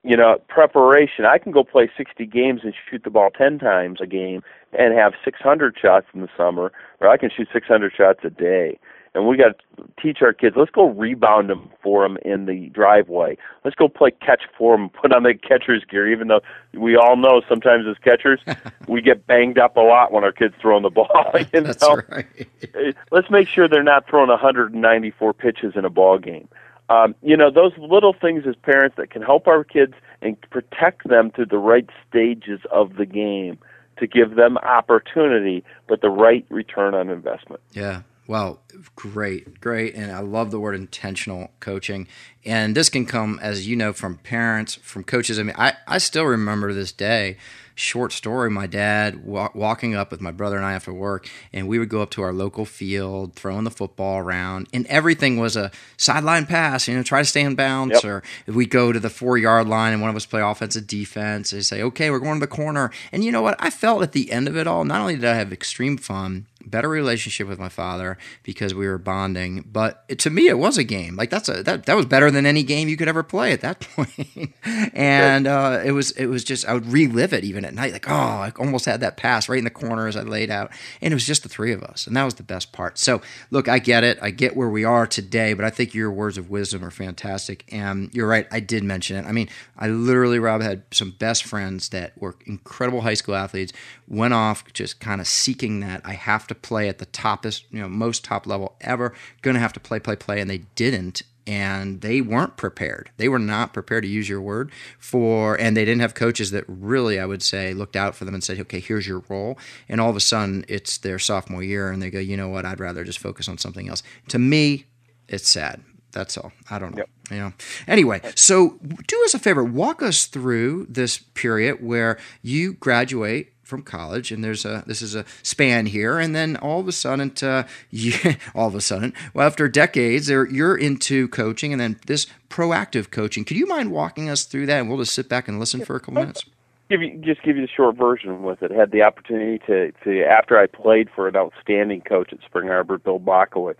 you 0.06 0.15
know, 0.15 0.39
preparation. 0.48 1.26
I 1.26 1.39
can 1.39 1.52
go 1.52 1.63
play 1.63 1.89
60 1.98 2.26
games 2.28 2.62
and 2.63 2.74
shoot 2.89 3.04
the 3.04 3.10
ball 3.10 3.32
10 3.32 3.58
times 3.58 4.00
a 4.00 4.06
game 4.06 4.44
and 4.78 4.94
have 4.94 5.13
600 5.24 5.76
shots 5.82 6.06
in 6.13 6.22
the 6.22 6.30
summer, 6.38 6.72
or 7.00 7.10
I 7.10 7.18
can 7.18 7.32
shoot 7.36 7.48
600 7.52 7.91
shots 7.91 8.20
a 8.24 8.30
day. 8.30 8.78
And 9.15 9.28
we 9.28 9.38
got 9.38 9.58
to 9.58 9.84
teach 10.00 10.22
our 10.22 10.34
kids. 10.34 10.58
Let's 10.58 10.72
go 10.72 10.89
rebound 10.89 11.50
them 11.50 11.70
for 11.82 12.04
them 12.04 12.18
in 12.26 12.46
the 12.46 12.68
driveway. 12.74 13.38
Let's 13.63 13.76
go 13.76 13.88
play 13.88 14.12
catch 14.12 14.44
for 14.58 14.76
them. 14.76 14.89
Put 15.02 15.13
on 15.13 15.24
the 15.24 15.34
catcher's 15.34 15.86
gear. 15.86 16.12
Even 16.12 16.28
though 16.28 16.41
we 16.74 16.98
all 16.98 17.15
know 17.15 17.41
sometimes 17.48 17.86
as 17.88 17.98
catchers 18.04 18.41
we 18.88 19.02
get 19.02 19.26
banged 19.26 19.58
up 19.58 19.78
a 19.78 19.82
lot 19.82 20.12
when 20.12 20.26
our 20.26 20.34
kids 20.34 20.54
throwing 20.62 20.84
the 20.84 20.89
ball. 20.89 21.10
You 21.54 21.62
That's 21.62 21.84
right. 21.84 22.96
Let's 23.12 23.30
make 23.32 23.48
sure 23.48 23.68
they're 23.68 23.84
not 23.84 24.08
throwing 24.08 24.30
194 24.30 25.34
pitches 25.34 25.74
in 25.76 25.86
a 25.86 25.89
ball 25.89 26.20
game 26.20 26.50
um, 26.89 27.15
you 27.21 27.36
know 27.36 27.52
those 27.52 27.71
little 27.78 28.13
things 28.13 28.43
as 28.48 28.56
parents 28.56 28.95
that 28.98 29.10
can 29.10 29.21
help 29.21 29.48
our 29.48 29.63
kids 29.63 29.93
and 30.21 30.39
protect 30.50 31.08
them 31.08 31.32
to 31.32 31.45
the 31.45 31.58
right 31.58 31.89
stages 32.08 32.60
of 32.71 32.95
the 32.98 33.06
game 33.06 33.58
to 33.98 34.08
give 34.08 34.36
them 34.36 34.58
opportunity 34.58 35.63
but 35.88 36.02
the 36.02 36.10
right 36.10 36.45
return 36.50 36.93
on 36.93 37.10
investment. 37.10 37.62
Yeah. 37.74 38.02
Well 38.28 38.62
great 38.95 39.60
great. 39.62 39.95
And 39.95 40.12
i 40.12 40.19
love 40.19 40.52
the 40.52 40.60
word 40.60 40.76
intentional 40.76 41.52
coaching. 41.60 42.08
And 42.43 42.76
this 42.76 42.89
can 42.89 43.06
come 43.06 43.39
as 43.41 43.67
you 43.67 43.76
know 43.76 43.93
from 43.93 44.17
parents 44.17 44.76
from 44.76 45.04
coaches. 45.04 45.39
I 45.39 45.43
mean 45.43 45.56
i, 45.58 45.74
I 45.88 45.98
still 45.98 46.26
remember 46.26 46.74
this 46.74 46.91
day 46.91 47.38
short 47.75 48.13
story 48.13 48.49
my 48.49 48.65
dad 48.65 49.25
wa- 49.25 49.49
walking 49.53 49.95
up 49.95 50.09
with 50.09 50.21
my 50.21 50.31
brother 50.31 50.55
and 50.55 50.65
I 50.65 50.73
after 50.73 50.93
work, 50.93 51.29
and 51.53 51.67
we 51.67 51.77
would 51.77 51.89
go 51.89 52.01
up 52.01 52.09
to 52.11 52.21
our 52.21 52.33
local 52.33 52.65
field, 52.65 53.35
throwing 53.35 53.65
the 53.65 53.71
football 53.71 54.17
around, 54.17 54.67
and 54.73 54.88
everything 54.88 55.38
was 55.38 55.55
a 55.55 55.71
sideline 55.97 56.45
pass, 56.45 56.88
you 56.88 56.95
know, 56.95 57.03
try 57.03 57.19
to 57.19 57.25
stay 57.25 57.41
in 57.41 57.55
bounds. 57.55 57.95
Yep. 57.95 58.05
Or 58.05 58.23
if 58.47 58.55
we 58.55 58.65
go 58.65 58.91
to 58.91 58.99
the 58.99 59.09
four 59.09 59.38
yard 59.38 59.67
line 59.67 59.93
and 59.93 60.01
one 60.01 60.09
of 60.09 60.15
us 60.15 60.25
play 60.25 60.41
offensive 60.41 60.88
defense, 60.88 61.51
they 61.51 61.61
say, 61.61 61.81
okay, 61.83 62.09
we're 62.09 62.19
going 62.19 62.39
to 62.39 62.39
the 62.39 62.47
corner. 62.47 62.91
And 63.11 63.23
you 63.23 63.31
know 63.31 63.41
what? 63.41 63.55
I 63.59 63.69
felt 63.69 64.01
at 64.01 64.13
the 64.13 64.31
end 64.31 64.47
of 64.47 64.55
it 64.57 64.67
all, 64.67 64.85
not 64.85 65.01
only 65.01 65.15
did 65.15 65.25
I 65.25 65.35
have 65.35 65.51
extreme 65.51 65.97
fun, 65.97 66.47
better 66.69 66.89
relationship 66.89 67.47
with 67.47 67.60
my 67.60 67.69
father 67.69 68.17
because 68.43 68.73
we 68.73 68.88
were 68.88 68.97
bonding. 68.97 69.65
But 69.71 70.04
it, 70.08 70.19
to 70.19 70.30
me, 70.30 70.47
it 70.47 70.58
was 70.58 70.78
a 70.78 70.84
game. 70.84 71.15
Like 71.15 71.30
that's 71.30 71.49
a 71.49 71.63
that 71.63 71.86
that 71.86 71.95
was 71.95 72.06
better 72.06 72.32
than 72.32 72.45
any 72.45 72.63
game 72.63 72.89
you 72.89 72.97
could 72.97 73.08
ever 73.08 73.23
play 73.23 73.51
at 73.51 73.62
that 73.62 73.80
point. 73.95 74.54
and 74.93 75.47
uh, 75.47 75.82
it 75.84 75.91
was 75.91 76.12
it 76.12 76.28
was 76.28 76.43
just 76.43 76.65
I 76.67 76.73
would 76.73 76.88
relive 76.88 77.34
it 77.34 77.43
even 77.43 77.65
at 77.65 77.73
night. 77.73 77.93
Like 77.93 78.10
oh, 78.10 78.13
I 78.13 78.51
almost 78.58 78.86
had 78.86 78.99
that 79.01 79.17
pass 79.17 79.49
right 79.49 79.58
in 79.58 79.63
the 79.63 79.69
corner 79.69 80.08
as 80.08 80.15
I 80.15 80.21
laid 80.21 80.49
out, 80.49 80.71
and 81.01 81.12
it 81.12 81.15
was 81.15 81.25
just 81.25 81.43
the 81.43 81.49
three 81.49 81.71
of 81.71 81.84
us, 81.84 82.08
and 82.08 82.15
that 82.15 82.23
was 82.23 82.36
the 82.36 82.43
best 82.43 82.71
part. 82.71 82.97
So 82.97 83.21
look, 83.51 83.67
I 83.67 83.80
get 83.80 84.04
it. 84.04 84.17
I 84.21 84.32
get 84.32 84.56
where 84.56 84.69
we 84.69 84.84
are 84.84 85.08
today, 85.08 85.54
but 85.54 85.65
I 85.65 85.69
think 85.69 85.93
your 85.93 86.12
words 86.12 86.38
of 86.38 86.49
wisdom 86.49 86.84
are 86.84 86.91
fantastic. 86.91 87.65
And 87.71 88.13
you're 88.13 88.28
right. 88.28 88.47
I 88.51 88.60
did 88.60 88.84
mention 88.84 89.17
it. 89.17 89.25
I 89.25 89.32
mean, 89.32 89.49
I 89.78 89.88
literally 89.88 90.39
Rob 90.39 90.62
had 90.62 90.84
some 90.91 91.12
best 91.12 91.43
friends 91.43 91.89
that 91.89 92.17
were 92.17 92.36
incredible 92.45 93.01
high 93.01 93.13
school 93.13 93.36
athletes. 93.36 93.73
Went 94.08 94.34
off 94.34 94.71
just 94.73 94.99
kind 94.99 95.21
of 95.21 95.28
seeking 95.28 95.80
that. 95.82 96.01
I 96.04 96.13
have 96.13 96.47
to 96.47 96.55
play 96.56 96.89
at 96.89 96.98
the 96.98 97.06
toppest, 97.08 97.63
you 97.72 97.80
know, 97.80 97.89
most 97.89 98.24
top 98.24 98.48
level 98.48 98.76
ever. 98.82 99.13
Going 99.41 99.56
to 99.56 99.60
have 99.60 99.74
to 99.74 99.80
play, 99.80 100.00
play, 100.00 100.15
play, 100.15 100.41
and 100.41 100.50
they 100.50 100.60
didn't. 100.76 101.24
And 101.48 102.02
they 102.02 102.22
weren't 102.22 102.58
prepared. 102.58 103.12
They 103.18 103.30
were 103.30 103.38
not 103.38 103.72
prepared 103.72 104.02
to 104.02 104.10
use 104.10 104.28
your 104.28 104.41
word 104.41 104.72
for, 104.98 105.56
and 105.62 105.78
they 105.78 105.86
didn't 105.86 106.02
have 106.02 106.15
coaches 106.15 106.50
that 106.50 106.63
really, 106.68 107.20
I 107.20 107.28
would 107.28 107.44
say, 107.44 107.72
looked 107.76 107.96
out 107.96 108.15
for 108.15 108.26
them 108.26 108.34
and 108.34 108.44
said, 108.44 108.60
"Okay, 108.62 108.80
here's 108.80 109.06
your 109.06 109.24
role." 109.30 109.60
And 109.88 110.02
all 110.02 110.10
of 110.10 110.15
a 110.15 110.22
sudden, 110.22 110.65
it's 110.68 110.98
their 110.98 111.20
sophomore 111.20 111.62
year, 111.62 111.91
and 111.91 112.02
they 112.02 112.10
go, 112.10 112.18
"You 112.18 112.36
know 112.36 112.50
what? 112.50 112.65
I'd 112.65 112.80
rather 112.80 113.04
just 113.04 113.20
focus 113.20 113.48
on 113.48 113.60
something 113.60 113.88
else." 113.88 114.02
To 114.30 114.39
me, 114.39 114.86
it's 115.28 115.48
sad. 115.48 115.84
That's 116.13 116.36
all. 116.36 116.52
I 116.70 116.80
don't 116.80 116.96
know. 116.96 117.00
Yep. 117.00 117.10
You 117.30 117.38
know. 117.38 117.54
Anyway, 117.88 118.22
so 118.34 118.80
do 119.06 119.24
us 119.26 119.36
a 119.36 119.39
favor. 119.39 119.63
Walk 119.63 120.02
us 120.02 120.26
through 120.26 120.88
this 120.89 121.20
period 121.20 121.78
where 121.80 122.18
you 122.41 122.74
graduate 122.74 123.52
from 123.65 123.82
college, 123.82 124.32
and 124.32 124.43
there's 124.43 124.63
a 124.63 124.84
this 124.88 125.01
is 125.01 125.15
a 125.15 125.25
span 125.43 125.88
here, 125.88 126.19
and 126.19 126.36
then 126.36 126.56
all 126.58 126.80
of 126.80 126.88
a 126.88 126.91
sudden, 126.91 127.34
uh, 127.41 127.63
you, 127.89 128.13
all 128.56 128.67
of 128.67 128.75
a 128.75 128.82
sudden, 128.82 129.13
well, 129.34 129.45
after 129.45 129.67
decades, 129.67 130.30
you're 130.30 130.78
into 130.78 131.28
coaching, 131.28 131.73
and 131.73 131.82
then 131.82 131.99
this 132.06 132.28
proactive 132.49 133.12
coaching. 133.12 133.43
Could 133.43 133.58
you 133.58 133.67
mind 133.67 133.91
walking 133.91 134.30
us 134.30 134.45
through 134.45 134.67
that, 134.67 134.80
and 134.80 134.89
we'll 134.89 134.99
just 134.99 135.13
sit 135.13 135.28
back 135.28 135.47
and 135.47 135.60
listen 135.60 135.84
for 135.84 135.95
a 135.95 135.99
couple 135.99 136.13
minutes? 136.13 136.45
give 136.89 137.01
you 137.01 137.17
just 137.17 137.41
give 137.41 137.56
you 137.58 137.63
the 137.63 137.71
short 137.75 137.95
version 137.95 138.43
with 138.43 138.62
it. 138.62 138.71
Had 138.71 138.91
the 138.91 139.01
opportunity 139.01 139.60
to 139.67 139.91
to 140.04 140.23
after 140.23 140.58
I 140.58 140.67
played 140.67 141.10
for 141.13 141.28
an 141.28 141.36
outstanding 141.36 142.01
coach 142.01 142.32
at 142.32 142.39
Spring 142.45 142.69
Arbor, 142.69 142.97
Bill 142.97 143.19
Bakowitz, 143.19 143.78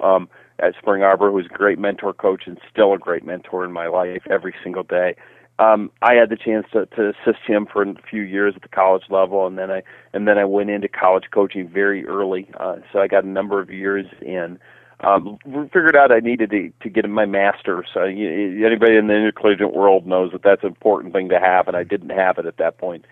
um, 0.00 0.28
at 0.58 0.74
Spring 0.78 1.02
Arbor, 1.02 1.30
who's 1.30 1.46
a 1.46 1.56
great 1.56 1.78
mentor 1.78 2.14
coach 2.14 2.44
and 2.46 2.58
still 2.70 2.92
a 2.92 2.98
great 2.98 3.24
mentor 3.24 3.64
in 3.64 3.72
my 3.72 3.88
life 3.88 4.22
every 4.30 4.54
single 4.62 4.82
day. 4.82 5.16
Um, 5.58 5.90
I 6.02 6.14
had 6.14 6.28
the 6.28 6.36
chance 6.36 6.66
to, 6.72 6.86
to 6.86 7.10
assist 7.10 7.40
him 7.46 7.66
for 7.70 7.82
a 7.82 7.94
few 8.08 8.22
years 8.22 8.54
at 8.56 8.62
the 8.62 8.68
college 8.68 9.04
level, 9.08 9.46
and 9.46 9.56
then 9.56 9.70
I 9.70 9.82
and 10.12 10.28
then 10.28 10.36
I 10.36 10.44
went 10.44 10.68
into 10.70 10.88
college 10.88 11.24
coaching 11.32 11.68
very 11.68 12.06
early. 12.06 12.48
Uh, 12.60 12.76
so 12.92 12.98
I 12.98 13.06
got 13.06 13.24
a 13.24 13.28
number 13.28 13.60
of 13.60 13.70
years 13.70 14.06
in. 14.20 14.58
Um, 15.00 15.38
figured 15.44 15.94
out 15.94 16.10
I 16.10 16.20
needed 16.20 16.50
to, 16.50 16.72
to 16.82 16.88
get 16.88 17.08
my 17.08 17.26
master's. 17.26 17.88
Uh, 17.94 18.04
you, 18.04 18.66
anybody 18.66 18.96
in 18.96 19.08
the 19.08 19.14
intercollegiate 19.14 19.74
world 19.74 20.06
knows 20.06 20.32
that 20.32 20.42
that's 20.42 20.62
an 20.62 20.68
important 20.68 21.12
thing 21.12 21.28
to 21.28 21.38
have, 21.38 21.68
and 21.68 21.76
I 21.76 21.84
didn't 21.84 22.10
have 22.10 22.38
it 22.38 22.46
at 22.46 22.56
that 22.58 22.78
point. 22.78 23.04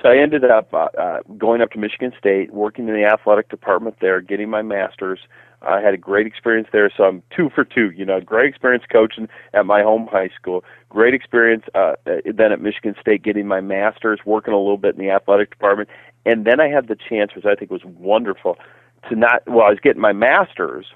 So 0.00 0.08
I 0.08 0.16
ended 0.16 0.44
up 0.44 0.72
uh, 0.74 0.88
uh, 0.98 1.20
going 1.38 1.60
up 1.60 1.70
to 1.72 1.78
Michigan 1.78 2.12
State, 2.18 2.52
working 2.52 2.88
in 2.88 2.94
the 2.94 3.04
athletic 3.04 3.48
department 3.48 3.96
there, 4.00 4.20
getting 4.20 4.50
my 4.50 4.62
master's. 4.62 5.20
I 5.66 5.80
had 5.80 5.94
a 5.94 5.98
great 5.98 6.26
experience 6.26 6.68
there, 6.72 6.90
so 6.96 7.04
I'm 7.04 7.22
two 7.34 7.50
for 7.54 7.64
two. 7.64 7.90
You 7.90 8.04
know, 8.04 8.20
great 8.20 8.48
experience 8.48 8.84
coaching 8.90 9.28
at 9.52 9.66
my 9.66 9.82
home 9.82 10.08
high 10.10 10.30
school, 10.38 10.64
great 10.88 11.14
experience 11.14 11.64
uh, 11.74 11.94
then 12.06 12.52
at 12.52 12.60
Michigan 12.60 12.94
State 13.00 13.22
getting 13.22 13.46
my 13.46 13.60
master's, 13.60 14.20
working 14.24 14.54
a 14.54 14.58
little 14.58 14.78
bit 14.78 14.96
in 14.96 15.00
the 15.04 15.10
athletic 15.10 15.50
department, 15.50 15.88
and 16.26 16.44
then 16.44 16.60
I 16.60 16.68
had 16.68 16.88
the 16.88 16.96
chance, 16.96 17.34
which 17.34 17.44
I 17.44 17.54
think 17.54 17.70
was 17.70 17.84
wonderful, 17.84 18.56
to 19.08 19.16
not. 19.16 19.42
Well, 19.46 19.66
I 19.66 19.70
was 19.70 19.80
getting 19.80 20.00
my 20.00 20.12
master's 20.12 20.86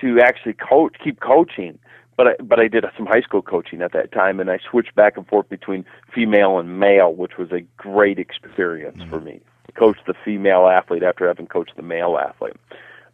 to 0.00 0.20
actually 0.20 0.54
coach, 0.54 0.96
keep 1.02 1.20
coaching, 1.20 1.78
but 2.16 2.26
I, 2.28 2.34
but 2.42 2.58
I 2.58 2.68
did 2.68 2.84
some 2.96 3.06
high 3.06 3.20
school 3.20 3.42
coaching 3.42 3.82
at 3.82 3.92
that 3.92 4.12
time, 4.12 4.40
and 4.40 4.50
I 4.50 4.58
switched 4.70 4.94
back 4.94 5.16
and 5.16 5.26
forth 5.26 5.48
between 5.48 5.84
female 6.14 6.58
and 6.58 6.78
male, 6.78 7.14
which 7.14 7.38
was 7.38 7.52
a 7.52 7.60
great 7.76 8.18
experience 8.18 8.98
mm-hmm. 8.98 9.10
for 9.10 9.20
me. 9.20 9.40
Coach 9.74 9.98
the 10.06 10.14
female 10.24 10.68
athlete 10.68 11.02
after 11.02 11.26
having 11.26 11.46
coached 11.46 11.76
the 11.76 11.82
male 11.82 12.18
athlete. 12.18 12.56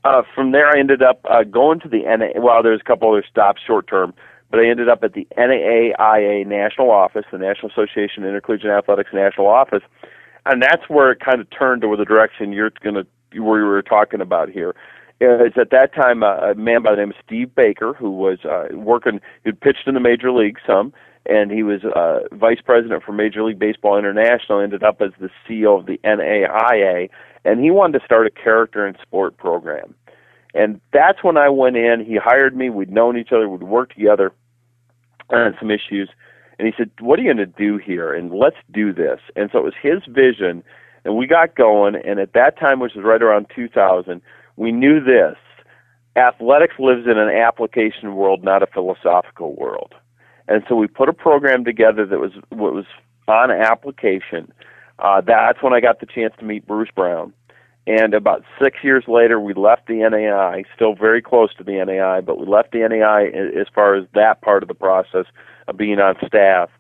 Uh, 0.05 0.23
from 0.35 0.51
there, 0.53 0.69
I 0.69 0.79
ended 0.79 1.03
up 1.03 1.25
uh, 1.31 1.45
going 1.45 1.81
to 1.81 1.89
the 1.89 2.03
NA. 2.05 2.41
Well, 2.41 2.63
there's 2.63 2.81
a 2.81 2.85
couple 2.85 3.11
other 3.11 3.25
stops 3.29 3.61
short 3.65 3.87
term, 3.87 4.13
but 4.51 4.59
I 4.61 4.67
ended 4.69 4.89
up 4.89 5.05
at 5.05 5.13
the 5.13 5.27
NAIA 5.39 6.47
national 6.47 6.91
office, 6.91 7.25
the 7.31 7.39
National 7.39 7.71
Association 7.71 8.25
of 8.25 8.29
Intercollegiate 8.29 8.71
Athletics 8.71 9.11
national 9.13 9.47
office, 9.47 9.83
and 10.45 10.61
that's 10.61 10.89
where 10.89 11.13
it 11.13 11.21
kind 11.21 11.41
of 11.41 11.49
turned 11.51 11.83
to 11.83 11.97
the 11.97 12.05
direction 12.05 12.53
you're 12.53 12.73
going 12.83 12.97
to 12.97 13.07
where 13.41 13.61
you 13.61 13.67
were 13.67 13.83
talking 13.83 14.21
about 14.21 14.51
here. 14.51 14.75
Is 15.21 15.53
at 15.57 15.71
that 15.71 15.95
time 15.95 16.25
uh, 16.25 16.51
a 16.51 16.55
man 16.57 16.83
by 16.83 16.91
the 16.91 16.97
name 16.97 17.11
of 17.11 17.17
Steve 17.25 17.55
Baker, 17.55 17.93
who 17.93 18.11
was 18.11 18.45
uh, 18.45 18.75
working, 18.77 19.21
he'd 19.45 19.61
pitched 19.61 19.87
in 19.87 19.95
the 19.95 20.01
major 20.01 20.33
league 20.33 20.59
some, 20.67 20.93
and 21.27 21.53
he 21.53 21.63
was 21.63 21.85
uh, 21.85 22.21
vice 22.33 22.61
president 22.65 23.05
for 23.05 23.13
Major 23.13 23.45
League 23.45 23.59
Baseball 23.59 23.97
International. 23.97 24.61
Ended 24.61 24.83
up 24.83 25.01
as 25.01 25.13
the 25.21 25.31
CEO 25.49 25.79
of 25.79 25.87
the 25.87 26.01
NAIA, 26.03 27.09
and 27.45 27.61
he 27.61 27.71
wanted 27.71 27.99
to 27.99 28.05
start 28.05 28.27
a 28.27 28.31
character 28.31 28.87
and 28.87 28.97
sport 29.03 29.37
program. 29.37 29.95
And 30.55 30.81
that's 30.93 31.23
when 31.23 31.37
I 31.37 31.49
went 31.49 31.77
in. 31.77 32.05
He 32.05 32.17
hired 32.17 32.57
me. 32.57 32.69
We'd 32.71 32.93
known 32.93 33.17
each 33.17 33.33
other. 33.33 33.49
We'd 33.49 33.63
worked 33.63 33.95
together 33.97 34.33
on 35.31 35.57
some 35.59 35.71
issues. 35.71 36.11
And 36.59 36.69
he 36.69 36.75
said, 36.77 36.91
"What 37.01 37.19
are 37.19 37.23
you 37.23 37.33
going 37.33 37.39
to 37.39 37.47
do 37.47 37.79
here? 37.79 38.13
And 38.13 38.31
let's 38.33 38.57
do 38.71 38.93
this." 38.93 39.21
And 39.35 39.51
so 39.51 39.59
it 39.59 39.65
was 39.65 39.75
his 39.81 40.05
vision, 40.07 40.63
and 41.05 41.17
we 41.17 41.27
got 41.27 41.55
going. 41.55 41.97
And 41.97 42.21
at 42.21 42.35
that 42.35 42.59
time, 42.59 42.81
which 42.81 42.95
was 42.95 43.05
right 43.05 43.23
around 43.23 43.47
2000, 43.55 44.21
we 44.57 44.71
knew 44.71 45.01
this: 45.01 45.37
athletics 46.17 46.79
lives 46.79 47.07
in 47.07 47.19
an 47.19 47.31
application 47.31 48.15
world, 48.15 48.45
not 48.45 48.63
a 48.63 48.67
philosophical 48.67 49.55
world. 49.57 49.95
And 50.49 50.63
so 50.69 50.75
we 50.77 50.87
put 50.87 51.09
a 51.09 51.15
program 51.15 51.65
together 51.65 52.05
that 52.05 52.21
was 52.21 52.33
what 52.51 52.75
was 52.75 52.85
on 53.27 53.51
application. 53.51 54.53
Uh, 54.99 55.21
that's 55.21 55.63
when 55.63 55.73
I 55.73 55.81
got 55.81 56.01
the 56.01 56.07
chance 56.07 56.35
to 56.39 56.45
meet 56.45 56.67
Bruce 56.67 56.91
Brown. 56.95 57.33
And 57.87 58.15
about 58.15 58.45
six 58.63 58.79
years 58.85 59.05
later, 59.09 59.41
we 59.41 59.55
left 59.55 59.89
the 59.89 59.95
NAI, 60.09 60.65
still 60.75 60.95
very 60.95 61.21
close 61.21 61.53
to 61.55 61.65
the 61.65 61.85
NAI, 61.85 62.21
but 62.21 62.39
we 62.39 62.47
left 62.47 62.71
the 62.71 62.87
NAI 62.89 63.27
as 63.61 63.67
far 63.75 63.97
as 63.97 64.07
that 64.15 64.41
part 64.41 64.63
of 64.63 64.69
the 64.69 64.75
process 64.75 65.27
of 65.67 65.77
being 65.77 65.99
on 65.99 66.15
staff, 66.25 66.71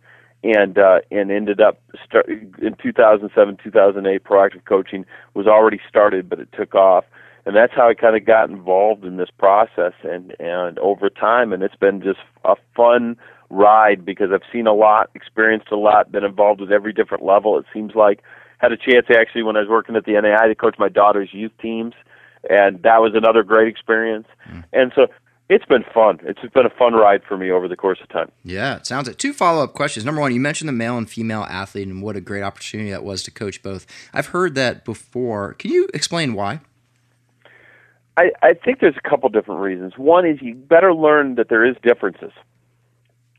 and 0.44 0.79
uh, 0.79 1.01
and 1.11 1.33
ended 1.33 1.61
up 1.61 1.81
start, 2.05 2.29
in 2.29 2.77
2007, 2.81 3.59
2008. 3.62 4.25
Proactive 4.25 4.64
coaching 4.64 5.05
was 5.35 5.46
already 5.48 5.81
started, 5.88 6.29
but 6.29 6.38
it 6.38 6.48
took 6.53 6.75
off, 6.77 7.05
and 7.46 7.57
that's 7.57 7.72
how 7.75 7.88
I 7.88 7.94
kind 7.94 8.16
of 8.16 8.25
got 8.25 8.48
involved 8.48 9.05
in 9.05 9.16
this 9.16 9.31
process, 9.37 9.94
and 10.05 10.37
and 10.38 10.79
over 10.79 11.11
time, 11.11 11.53
and 11.53 11.64
it's 11.64 11.77
been 11.77 12.01
just 12.01 12.20
a 12.44 12.55
fun 12.77 13.16
ride 13.53 14.05
because 14.05 14.31
I've 14.33 14.49
seen 14.53 14.67
a 14.67 14.73
lot, 14.73 15.11
experienced 15.15 15.71
a 15.71 15.77
lot, 15.77 16.11
been 16.11 16.25
involved 16.25 16.61
with 16.61 16.73
every 16.73 16.93
different 16.93 17.25
level. 17.25 17.59
It 17.59 17.67
seems 17.73 17.95
like 17.95 18.21
had 18.59 18.73
a 18.73 18.77
chance 18.77 19.07
actually 19.11 19.43
when 19.43 19.57
I 19.57 19.61
was 19.61 19.69
working 19.69 19.95
at 19.97 20.05
the 20.05 20.12
NAI 20.12 20.49
to 20.49 20.55
coach 20.55 20.77
my 20.79 20.88
daughter's 20.88 21.31
youth 21.33 21.53
teams, 21.61 21.95
and 22.49 22.83
that 22.83 23.01
was 23.01 23.12
another 23.15 23.43
great 23.43 23.69
experience. 23.69 24.27
Mm. 24.49 24.65
And 24.73 24.93
so 24.95 25.07
it's 25.49 25.67
been 25.67 25.85
fun. 25.93 26.21
It's 26.23 26.41
been 26.55 26.67
a 26.67 26.71
fun 26.71 26.95
ride 26.95 27.23
for 27.29 27.37
me 27.37 27.51
over 27.51 27.69
the 27.69 27.77
course 27.77 27.99
of 28.03 28.09
time. 28.09 28.31
Yeah, 28.43 28.77
it 28.77 28.87
sounds 28.87 29.07
like 29.07 29.19
two 29.19 29.33
follow 29.33 29.62
up 29.62 29.75
questions. 29.75 30.07
Number 30.07 30.21
one, 30.21 30.33
you 30.33 30.41
mentioned 30.41 30.69
the 30.69 30.73
male 30.73 30.97
and 30.97 31.09
female 31.09 31.43
athlete 31.43 31.88
and 31.88 32.03
what 32.03 32.17
a 32.17 32.21
great 32.21 32.43
opportunity 32.43 32.91
that 32.91 33.05
was 33.05 33.23
to 33.25 33.31
coach 33.31 33.62
both. 33.62 33.87
I've 34.15 34.29
heard 34.29 34.55
that 34.55 34.85
before. 34.85 35.55
Can 35.55 35.71
you 35.71 35.88
explain 35.93 36.35
why? 36.35 36.61
I, 38.17 38.31
I 38.43 38.55
think 38.55 38.81
there's 38.81 38.97
a 39.03 39.09
couple 39.09 39.29
different 39.31 39.61
reasons. 39.61 39.95
One 39.97 40.27
is 40.27 40.41
you 40.41 40.55
better 40.55 40.95
learn 40.95 41.35
that 41.37 41.49
there 41.49 41.65
is 41.65 41.77
differences 41.83 42.33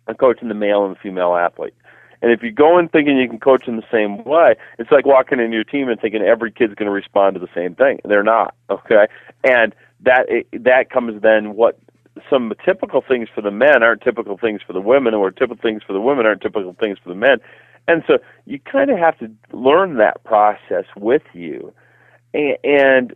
in 0.08 0.16
coaching 0.16 0.48
the 0.48 0.56
male 0.56 0.86
and 0.86 0.96
the 0.96 1.00
female 1.00 1.36
athlete. 1.36 1.74
And 2.22 2.32
if 2.32 2.42
you 2.42 2.52
go 2.52 2.80
in 2.80 2.88
thinking 2.88 3.18
you 3.18 3.28
can 3.28 3.40
coach 3.40 3.68
in 3.68 3.76
the 3.76 3.84
same 3.92 4.24
way, 4.24 4.56
it's 4.80 4.92
like 4.92 5.06
walking 5.06 5.40
into 5.40 5.56
your 5.56 5.66
team 5.66 5.90
and 5.90 6.00
thinking 6.00 6.22
every 6.22 6.52
kid's 6.52 6.74
going 6.74 6.88
to 6.88 6.92
respond 6.92 7.34
to 7.34 7.40
the 7.40 7.50
same 7.54 7.76
thing. 7.76 8.00
They're 8.06 8.24
not. 8.24 8.56
Okay, 8.70 9.08
and 9.44 9.76
that 10.02 10.28
that 10.54 10.90
comes 10.90 11.22
then 11.22 11.56
what 11.56 11.78
some 12.30 12.54
typical 12.64 13.04
things 13.06 13.28
for 13.34 13.42
the 13.42 13.52
men 13.52 13.84
aren't 13.84 14.02
typical 14.02 14.38
things 14.38 14.62
for 14.66 14.72
the 14.72 14.82
women, 14.82 15.14
or 15.14 15.32
typical 15.32 15.62
things 15.62 15.84
for 15.86 15.92
the 15.92 16.00
women 16.00 16.26
aren't 16.26 16.42
typical 16.42 16.76
things 16.80 16.98
for 17.04 17.10
the 17.10 17.16
men. 17.16 17.40
And 17.88 18.04
so 18.08 18.20
you 18.46 18.60
kind 18.60 18.90
of 18.90 18.98
have 18.98 19.18
to 19.20 19.30
learn 19.52 19.98
that 19.98 20.24
process 20.24 20.86
with 20.96 21.24
you. 21.34 21.74
And, 22.34 22.58
and 22.64 23.16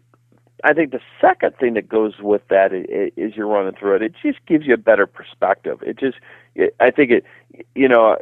I 0.64 0.74
think 0.74 0.92
the 0.92 1.02
second 1.22 1.56
thing 1.58 1.76
that 1.76 1.88
goes 1.88 2.20
with 2.20 2.42
that 2.50 2.74
is 2.74 3.36
you're 3.36 3.48
running 3.48 3.76
through 3.76 3.98
it. 3.98 4.02
It 4.02 4.14
just 4.22 4.40
gives 4.48 4.66
you 4.66 4.74
a 4.74 4.78
better 4.78 5.06
perspective. 5.06 5.80
It 5.84 5.98
just, 6.00 6.18
I 6.80 6.92
think 6.92 7.12
it, 7.12 7.24
you 7.76 7.88
know, 7.88 8.18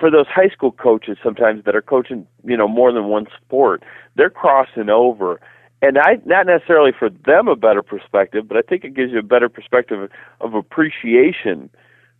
for 0.00 0.10
those 0.10 0.26
high 0.26 0.48
school 0.48 0.72
coaches 0.72 1.18
sometimes 1.22 1.64
that 1.64 1.76
are 1.76 1.82
coaching, 1.82 2.26
you 2.44 2.56
know, 2.56 2.66
more 2.66 2.92
than 2.92 3.06
one 3.06 3.26
sport, 3.40 3.84
they're 4.16 4.30
crossing 4.30 4.90
over 4.90 5.40
and 5.80 5.98
I 5.98 6.18
not 6.24 6.46
necessarily 6.46 6.92
for 6.96 7.08
them 7.08 7.48
a 7.48 7.56
better 7.56 7.82
perspective, 7.82 8.48
but 8.48 8.56
I 8.56 8.62
think 8.62 8.84
it 8.84 8.94
gives 8.94 9.12
you 9.12 9.18
a 9.18 9.22
better 9.22 9.48
perspective 9.48 10.10
of 10.40 10.54
appreciation 10.54 11.70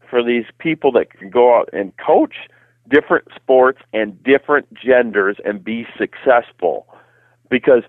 for 0.09 0.23
these 0.23 0.45
people 0.59 0.93
that 0.93 1.11
can 1.13 1.29
go 1.29 1.59
out 1.59 1.69
and 1.73 1.93
coach 1.97 2.35
different 2.89 3.29
sports 3.35 3.81
and 3.93 4.23
different 4.23 4.73
genders 4.75 5.37
and 5.45 5.63
be 5.63 5.87
successful 5.99 6.87
because 7.51 7.83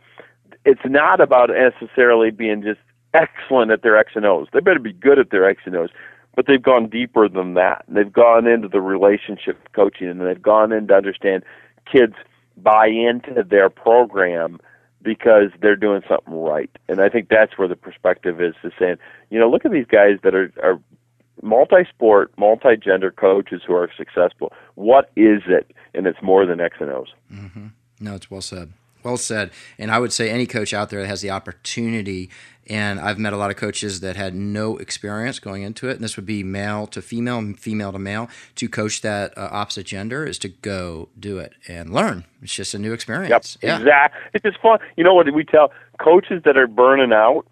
it's 0.69 0.85
not 0.85 1.19
about 1.19 1.49
necessarily 1.49 2.29
being 2.29 2.61
just 2.61 2.79
excellent 3.15 3.71
at 3.71 3.81
their 3.81 3.97
X 3.97 4.11
and 4.13 4.25
O's. 4.25 4.47
They 4.53 4.59
better 4.59 4.79
be 4.79 4.93
good 4.93 5.17
at 5.17 5.31
their 5.31 5.49
X 5.49 5.61
and 5.65 5.75
O's, 5.75 5.89
but 6.35 6.45
they've 6.45 6.61
gone 6.61 6.89
deeper 6.89 7.27
than 7.27 7.55
that. 7.55 7.83
They've 7.87 8.11
gone 8.11 8.45
into 8.45 8.67
the 8.67 8.81
relationship 8.81 9.57
coaching 9.73 10.09
and 10.09 10.21
they've 10.21 10.41
gone 10.41 10.71
in 10.71 10.87
to 10.87 10.93
understand 10.93 11.43
kids 11.91 12.13
buy 12.55 12.87
into 12.87 13.43
their 13.43 13.69
program 13.69 14.59
because 15.01 15.49
they're 15.59 15.75
doing 15.75 16.03
something 16.07 16.35
right. 16.35 16.69
And 16.87 17.01
I 17.01 17.09
think 17.09 17.29
that's 17.29 17.57
where 17.57 17.67
the 17.67 17.75
perspective 17.75 18.39
is 18.39 18.53
to 18.61 18.69
saying, 18.77 18.97
you 19.31 19.39
know, 19.39 19.49
look 19.49 19.65
at 19.65 19.71
these 19.71 19.87
guys 19.87 20.19
that 20.23 20.35
are, 20.35 20.51
are 20.61 20.79
multi-sport, 21.41 22.31
multi-gender 22.37 23.11
coaches 23.11 23.61
who 23.65 23.73
are 23.73 23.89
successful. 23.97 24.53
What 24.75 25.09
is 25.15 25.41
it? 25.47 25.71
And 25.95 26.05
it's 26.05 26.21
more 26.21 26.45
than 26.45 26.59
X 26.59 26.75
and 26.79 26.91
O's. 26.91 27.13
Mm-hmm. 27.33 27.67
No, 28.01 28.13
it's 28.13 28.29
well 28.29 28.41
said. 28.41 28.73
Well 29.03 29.17
said. 29.17 29.51
And 29.77 29.91
I 29.91 29.99
would 29.99 30.11
say 30.11 30.29
any 30.29 30.45
coach 30.45 30.73
out 30.73 30.89
there 30.89 31.01
that 31.01 31.07
has 31.07 31.21
the 31.21 31.31
opportunity, 31.31 32.29
and 32.69 32.99
I've 32.99 33.17
met 33.17 33.33
a 33.33 33.37
lot 33.37 33.49
of 33.49 33.57
coaches 33.57 34.01
that 34.01 34.15
had 34.15 34.35
no 34.35 34.77
experience 34.77 35.39
going 35.39 35.63
into 35.63 35.89
it, 35.89 35.93
and 35.93 36.03
this 36.03 36.15
would 36.15 36.25
be 36.25 36.43
male 36.43 36.85
to 36.87 37.01
female, 37.01 37.53
female 37.57 37.91
to 37.91 37.99
male, 37.99 38.29
to 38.55 38.69
coach 38.69 39.01
that 39.01 39.35
uh, 39.37 39.49
opposite 39.51 39.87
gender 39.87 40.25
is 40.25 40.37
to 40.39 40.49
go 40.49 41.09
do 41.19 41.39
it 41.39 41.53
and 41.67 41.91
learn. 41.91 42.25
It's 42.41 42.53
just 42.53 42.73
a 42.73 42.79
new 42.79 42.93
experience. 42.93 43.57
Yep, 43.61 43.67
yeah. 43.67 43.79
exactly. 43.79 44.21
It's 44.33 44.43
just 44.43 44.61
fun. 44.61 44.79
You 44.97 45.03
know 45.03 45.15
what 45.15 45.33
we 45.33 45.43
tell 45.43 45.71
coaches 45.99 46.43
that 46.45 46.57
are 46.57 46.67
burning 46.67 47.11
out? 47.11 47.45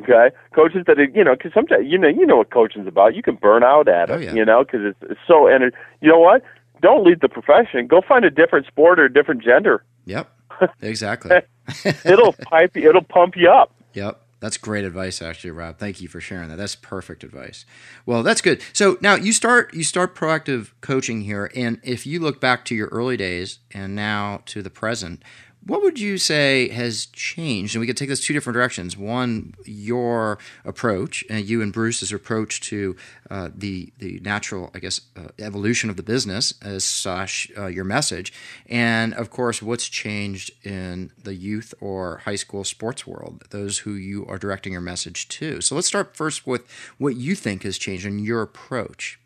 Okay, 0.00 0.30
coaches 0.54 0.84
that 0.86 0.98
are, 0.98 1.04
you 1.04 1.22
know, 1.22 1.34
because 1.34 1.52
sometimes 1.52 1.86
you 1.86 1.98
know 1.98 2.08
you 2.08 2.26
know 2.26 2.36
what 2.36 2.50
coaching's 2.50 2.88
about. 2.88 3.14
You 3.14 3.22
can 3.22 3.36
burn 3.36 3.62
out 3.62 3.88
at 3.88 4.10
it, 4.10 4.12
oh, 4.12 4.18
yeah. 4.18 4.32
you 4.32 4.44
know, 4.44 4.64
because 4.64 4.80
it's, 4.84 5.12
it's 5.12 5.20
so. 5.26 5.46
And 5.46 5.72
you 6.00 6.08
know 6.08 6.18
what? 6.18 6.42
Don't 6.80 7.04
leave 7.04 7.20
the 7.20 7.28
profession. 7.28 7.86
Go 7.86 8.00
find 8.00 8.24
a 8.24 8.30
different 8.30 8.66
sport 8.66 8.98
or 8.98 9.04
a 9.04 9.12
different 9.12 9.42
gender. 9.42 9.84
Yep 10.06 10.28
exactly. 10.82 11.40
it'll 12.04 12.32
pipe. 12.32 12.76
It'll 12.76 13.02
pump 13.02 13.36
you 13.36 13.50
up. 13.50 13.72
Yep. 13.94 14.20
That's 14.42 14.56
great 14.56 14.84
advice, 14.84 15.22
actually, 15.22 15.52
Rob. 15.52 15.78
Thank 15.78 16.00
you 16.00 16.08
for 16.08 16.20
sharing 16.20 16.48
that. 16.48 16.56
That's 16.56 16.74
perfect 16.74 17.22
advice. 17.22 17.64
Well, 18.06 18.24
that's 18.24 18.40
good. 18.40 18.60
So 18.72 18.98
now 19.00 19.14
you 19.14 19.32
start 19.32 19.72
you 19.72 19.84
start 19.84 20.16
proactive 20.16 20.72
coaching 20.80 21.20
here, 21.20 21.48
and 21.54 21.78
if 21.84 22.08
you 22.08 22.18
look 22.18 22.40
back 22.40 22.64
to 22.64 22.74
your 22.74 22.88
early 22.88 23.16
days 23.16 23.60
and 23.70 23.94
now 23.94 24.42
to 24.46 24.60
the 24.60 24.68
present, 24.68 25.22
what 25.64 25.82
would 25.82 25.98
you 25.98 26.18
say 26.18 26.68
has 26.70 27.06
changed? 27.06 27.74
And 27.74 27.80
we 27.80 27.86
could 27.86 27.96
take 27.96 28.08
this 28.08 28.24
two 28.24 28.32
different 28.32 28.54
directions. 28.54 28.96
One, 28.96 29.54
your 29.64 30.38
approach, 30.64 31.24
and 31.30 31.38
uh, 31.38 31.42
you 31.42 31.62
and 31.62 31.72
Bruce's 31.72 32.12
approach 32.12 32.60
to 32.62 32.96
uh, 33.30 33.50
the 33.54 33.92
the 33.98 34.20
natural, 34.20 34.70
I 34.74 34.80
guess, 34.80 35.00
uh, 35.16 35.28
evolution 35.38 35.88
of 35.88 35.96
the 35.96 36.02
business 36.02 36.54
as 36.62 36.84
such, 36.84 37.50
uh, 37.56 37.66
your 37.66 37.84
message, 37.84 38.32
and 38.68 39.14
of 39.14 39.30
course, 39.30 39.62
what's 39.62 39.88
changed 39.88 40.50
in 40.64 41.12
the 41.22 41.34
youth 41.34 41.74
or 41.80 42.18
high 42.18 42.36
school 42.36 42.64
sports 42.64 43.06
world, 43.06 43.44
those 43.50 43.78
who 43.78 43.92
you 43.92 44.26
are 44.26 44.38
directing 44.38 44.72
your 44.72 44.82
message 44.82 45.28
to. 45.28 45.60
So 45.60 45.74
let's 45.74 45.86
start 45.86 46.16
first 46.16 46.46
with 46.46 46.68
what 46.98 47.16
you 47.16 47.34
think 47.34 47.62
has 47.62 47.78
changed 47.78 48.04
in 48.04 48.18
your 48.18 48.42
approach. 48.42 49.20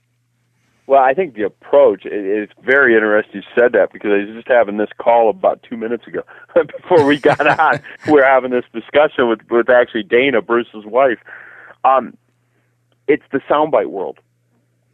Well, 0.87 1.03
I 1.03 1.15
think 1.15 1.35
the 1.35 1.43
approach 1.43 2.07
is 2.07 2.49
very 2.63 2.95
interesting. 2.95 3.43
You 3.43 3.61
said 3.61 3.73
that 3.73 3.93
because 3.93 4.11
I 4.13 4.25
was 4.25 4.37
just 4.37 4.49
having 4.49 4.77
this 4.77 4.91
call 4.99 5.29
about 5.29 5.65
two 5.69 5.77
minutes 5.77 6.07
ago 6.07 6.23
before 6.55 7.05
we 7.05 7.19
got 7.19 7.45
on. 7.61 7.81
We're 8.07 8.25
having 8.25 8.53
this 8.53 8.65
discussion 8.73 9.29
with 9.29 9.41
with 9.51 9.69
actually 9.69 10.05
Dana, 10.05 10.43
Bruce's 10.43 10.85
wife. 10.85 11.19
Um, 11.85 12.17
it's 13.09 13.25
the 13.33 13.41
soundbite 13.51 13.91
world, 13.91 14.19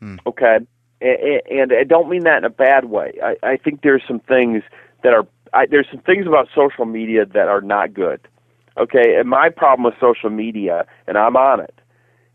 hmm. 0.00 0.16
okay, 0.26 0.58
and, 1.00 1.42
and 1.50 1.72
I 1.72 1.84
don't 1.84 2.08
mean 2.08 2.24
that 2.24 2.38
in 2.38 2.44
a 2.44 2.50
bad 2.50 2.86
way. 2.86 3.12
I, 3.22 3.36
I 3.42 3.56
think 3.56 3.82
there's 3.82 4.02
some 4.06 4.20
things 4.20 4.62
that 5.02 5.12
are 5.12 5.26
I, 5.52 5.66
there's 5.66 5.88
some 5.90 6.00
things 6.00 6.26
about 6.26 6.48
social 6.54 6.86
media 6.86 7.26
that 7.26 7.48
are 7.48 7.60
not 7.60 7.92
good. 7.92 8.20
Okay, 8.78 9.16
and 9.18 9.28
my 9.28 9.50
problem 9.50 9.84
with 9.84 9.94
social 10.00 10.30
media, 10.30 10.86
and 11.06 11.18
I'm 11.18 11.36
on 11.36 11.60
it, 11.60 11.74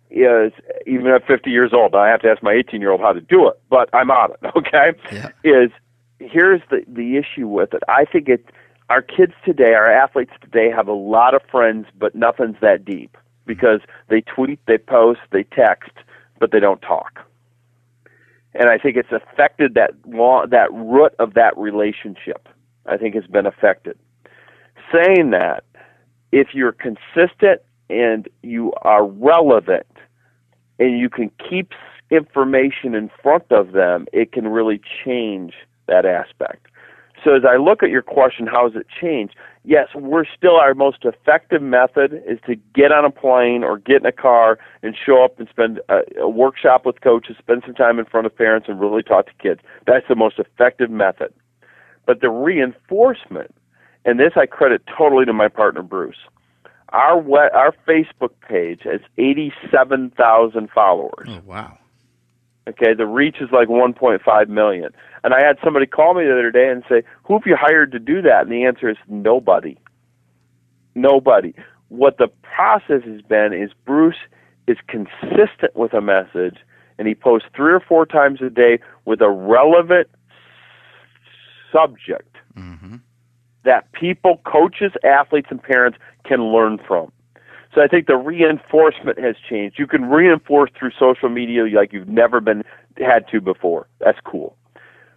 is 0.10 0.54
even 0.86 1.08
at 1.08 1.26
50 1.28 1.50
years 1.50 1.72
old, 1.74 1.96
I 1.96 2.10
have 2.10 2.22
to 2.22 2.30
ask 2.30 2.42
my 2.42 2.54
18 2.54 2.82
year 2.82 2.92
old 2.92 3.02
how 3.02 3.14
to 3.14 3.22
do 3.22 3.48
it, 3.48 3.60
but 3.70 3.90
I'm 3.94 4.12
on 4.12 4.32
it. 4.32 4.40
Okay, 4.56 4.94
yeah. 5.12 5.30
is 5.44 5.72
here's 6.20 6.62
the 6.70 6.84
the 6.88 7.18
issue 7.18 7.48
with 7.48 7.74
it. 7.74 7.84
I 7.88 8.06
think 8.06 8.28
it 8.28 8.46
our 8.90 9.02
kids 9.02 9.34
today, 9.46 9.74
our 9.74 9.92
athletes 9.92 10.32
today, 10.42 10.72
have 10.72 10.88
a 10.88 10.94
lot 10.94 11.34
of 11.34 11.42
friends, 11.52 11.88
but 11.98 12.16
nothing's 12.16 12.56
that 12.62 12.86
deep 12.86 13.18
because 13.46 13.82
they 14.10 14.22
tweet, 14.22 14.60
they 14.66 14.78
post, 14.78 15.20
they 15.32 15.44
text, 15.44 15.92
but 16.40 16.52
they 16.52 16.60
don't 16.60 16.82
talk. 16.82 17.20
And 18.54 18.70
I 18.70 18.78
think 18.78 18.98
it's 18.98 19.12
affected 19.12 19.76
that 19.76 19.92
that 20.50 20.70
root 20.72 21.14
of 21.20 21.34
that 21.36 21.58
relationship. 21.58 22.48
I 22.86 22.98
think 22.98 23.16
has 23.16 23.28
been 23.28 23.46
affected. 23.46 23.98
Saying 24.94 25.32
that, 25.32 25.66
if 26.32 26.54
you're 26.54 26.72
consistent 26.72 27.62
and 27.90 28.28
you 28.42 28.74
are 28.82 29.06
relevant 29.06 29.86
and 30.80 31.00
you 31.00 31.10
can 31.10 31.32
keep 31.50 31.72
information 32.10 32.96
in 32.96 33.10
front 33.22 33.46
of 33.52 33.72
them, 33.72 34.08
it 34.14 34.32
can 34.32 34.48
really 34.48 34.80
change 35.04 35.54
that 35.88 36.06
aspect. 36.06 36.68
So 37.24 37.36
as 37.36 37.44
I 37.50 37.58
look 37.58 37.82
at 37.82 37.90
your 37.90 38.04
question, 38.04 38.46
how 38.48 38.70
has 38.70 38.80
it 38.80 38.88
changed? 39.02 39.36
Yes, 39.64 39.88
we're 39.96 40.24
still 40.26 40.56
our 40.56 40.74
most 40.74 41.04
effective 41.04 41.62
method 41.62 42.24
is 42.28 42.40
to 42.46 42.56
get 42.76 42.92
on 42.92 43.04
a 43.04 43.10
plane 43.10 43.64
or 43.64 43.80
get 43.80 43.98
in 43.98 44.06
a 44.06 44.12
car 44.12 44.60
and 44.84 44.96
show 44.96 45.24
up 45.24 45.40
and 45.40 45.50
spend 45.50 45.82
a, 45.90 46.02
a 46.22 46.30
workshop 46.30 46.86
with 46.86 47.02
coaches, 47.02 47.36
spend 47.40 47.64
some 47.66 47.74
time 47.74 48.00
in 48.00 48.06
front 48.06 48.28
of 48.28 48.36
parents 48.38 48.68
and 48.70 48.80
really 48.80 49.04
talk 49.04 49.26
to 49.26 49.34
kids. 49.42 49.62
That's 49.86 50.08
the 50.08 50.16
most 50.16 50.40
effective 50.40 50.92
method. 50.92 51.34
But 52.06 52.22
the 52.22 52.30
reinforcement, 52.30 53.54
and 54.06 54.20
this 54.20 54.34
I 54.36 54.46
credit 54.46 54.84
totally 54.98 55.26
to 55.26 55.34
my 55.34 55.50
partner 55.50 55.82
Bruce 55.82 56.18
our 56.90 57.18
web, 57.20 57.52
our 57.54 57.74
Facebook 57.88 58.32
page 58.48 58.82
has 58.84 59.02
87,000 59.18 60.70
followers. 60.70 61.28
Oh, 61.28 61.42
wow. 61.46 61.78
Okay, 62.68 62.94
the 62.94 63.06
reach 63.06 63.38
is 63.40 63.50
like 63.52 63.70
1.5 63.70 64.50
million. 64.50 64.90
And 65.24 65.34
I 65.34 65.46
had 65.46 65.58
somebody 65.64 65.86
call 65.86 66.14
me 66.14 66.26
the 66.26 66.32
other 66.32 66.52
day 66.52 66.70
and 66.70 66.84
say, 66.90 67.04
"Who 67.24 67.34
have 67.36 67.46
you 67.46 67.56
hired 67.56 67.92
to 67.94 68.00
do 68.00 68.22
that?" 68.24 68.42
And 68.44 68.52
the 68.52 68.66
answer 68.66 68.90
is 68.90 68.98
nobody. 69.08 69.78
Nobody. 70.94 71.54
What 71.90 72.18
the 72.18 72.28
process 72.42 73.04
has 73.06 73.22
been 73.22 73.54
is 73.54 73.72
Bruce 73.86 74.18
is 74.68 74.78
consistent 74.88 75.76
with 75.76 75.94
a 75.94 76.02
message 76.02 76.58
and 77.00 77.08
he 77.08 77.16
posts 77.16 77.48
3 77.56 77.74
or 77.74 77.80
4 77.80 78.06
times 78.06 78.42
a 78.42 78.50
day 78.50 78.80
with 79.06 79.22
a 79.22 79.30
relevant 79.30 80.10
subject. 81.72 82.36
Mm-hmm 82.58 82.98
that 83.68 83.92
people, 83.92 84.42
coaches, 84.46 84.94
athletes, 85.04 85.50
and 85.52 85.62
parents 85.62 85.98
can 86.26 86.40
learn 86.56 86.80
from. 86.88 87.12
So 87.76 87.82
I 87.82 87.88
think 87.88 88.08
the 88.08 88.16
reinforcement 88.16 89.20
has 89.20 89.36
changed. 89.48 89.78
You 89.78 89.88
can 89.88 90.06
reinforce 90.10 90.72
through 90.78 90.92
social 90.98 91.30
media 91.30 91.66
like 91.66 91.94
you've 91.94 92.08
never 92.08 92.40
been 92.42 92.64
had 92.98 93.28
to 93.32 93.42
before. 93.42 93.88
That's 94.00 94.20
cool. 94.24 94.56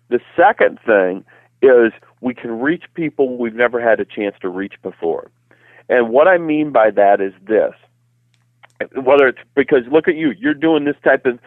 The 0.08 0.20
second 0.36 0.78
thing 0.84 1.24
is 1.62 1.92
we 2.20 2.34
can 2.34 2.60
reach 2.60 2.84
people 2.94 3.38
we've 3.38 3.54
never 3.54 3.80
had 3.80 4.00
a 4.00 4.04
chance 4.04 4.34
to 4.42 4.48
reach 4.48 4.74
before. 4.82 5.30
And 5.88 6.10
what 6.10 6.26
I 6.28 6.36
mean 6.38 6.72
by 6.72 6.90
that 6.90 7.20
is 7.20 7.32
this. 7.46 7.72
whether 8.94 9.28
it's 9.28 9.38
because 9.54 9.80
look 9.90 10.08
at 10.08 10.16
you, 10.16 10.32
you're 10.38 10.54
doing 10.54 10.84
this 10.84 10.96
type 11.04 11.26
of 11.26 11.38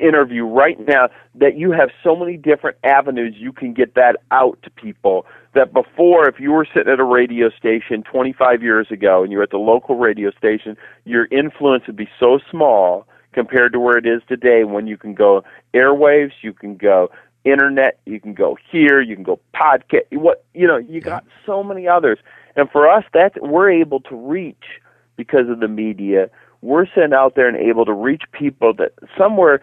interview 0.00 0.44
right 0.44 0.78
now 0.86 1.08
that 1.34 1.56
you 1.56 1.70
have 1.70 1.90
so 2.02 2.14
many 2.16 2.36
different 2.36 2.76
avenues 2.84 3.34
you 3.38 3.52
can 3.52 3.72
get 3.72 3.94
that 3.94 4.16
out 4.30 4.58
to 4.62 4.70
people 4.70 5.24
that 5.54 5.72
before 5.72 6.28
if 6.28 6.38
you 6.38 6.50
were 6.50 6.66
sitting 6.74 6.92
at 6.92 7.00
a 7.00 7.04
radio 7.04 7.48
station 7.50 8.02
25 8.02 8.62
years 8.62 8.88
ago 8.90 9.22
and 9.22 9.32
you're 9.32 9.42
at 9.42 9.50
the 9.50 9.58
local 9.58 9.96
radio 9.96 10.30
station 10.32 10.76
your 11.04 11.26
influence 11.26 11.86
would 11.86 11.96
be 11.96 12.08
so 12.18 12.38
small 12.50 13.06
compared 13.32 13.72
to 13.72 13.80
where 13.80 13.96
it 13.96 14.06
is 14.06 14.20
today 14.28 14.64
when 14.64 14.86
you 14.86 14.96
can 14.96 15.14
go 15.14 15.42
airwaves 15.74 16.32
you 16.42 16.52
can 16.52 16.76
go 16.76 17.10
internet 17.44 17.98
you 18.04 18.20
can 18.20 18.34
go 18.34 18.58
here 18.70 19.00
you 19.00 19.14
can 19.14 19.24
go 19.24 19.40
podcast 19.54 20.04
what 20.12 20.44
you 20.52 20.66
know 20.66 20.76
you 20.76 21.00
got 21.00 21.24
so 21.46 21.62
many 21.62 21.88
others. 21.88 22.18
And 22.56 22.70
for 22.70 22.88
us 22.88 23.04
that 23.12 23.32
we're 23.42 23.70
able 23.70 24.00
to 24.00 24.14
reach 24.14 24.80
because 25.16 25.48
of 25.48 25.60
the 25.60 25.68
media 25.68 26.30
we're 26.62 26.86
sent 26.94 27.14
out 27.14 27.34
there 27.34 27.48
and 27.48 27.56
able 27.56 27.84
to 27.84 27.92
reach 27.92 28.22
people 28.32 28.74
that 28.74 28.92
somewhere 29.16 29.60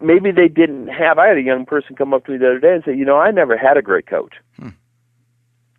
maybe 0.00 0.30
they 0.30 0.48
didn't 0.48 0.88
have. 0.88 1.18
I 1.18 1.28
had 1.28 1.36
a 1.36 1.42
young 1.42 1.66
person 1.66 1.94
come 1.94 2.14
up 2.14 2.24
to 2.26 2.32
me 2.32 2.38
the 2.38 2.46
other 2.46 2.60
day 2.60 2.74
and 2.74 2.82
say, 2.84 2.96
you 2.96 3.04
know, 3.04 3.18
I 3.18 3.30
never 3.30 3.56
had 3.56 3.76
a 3.76 3.82
great 3.82 4.06
coach. 4.06 4.34
Hmm. 4.58 4.70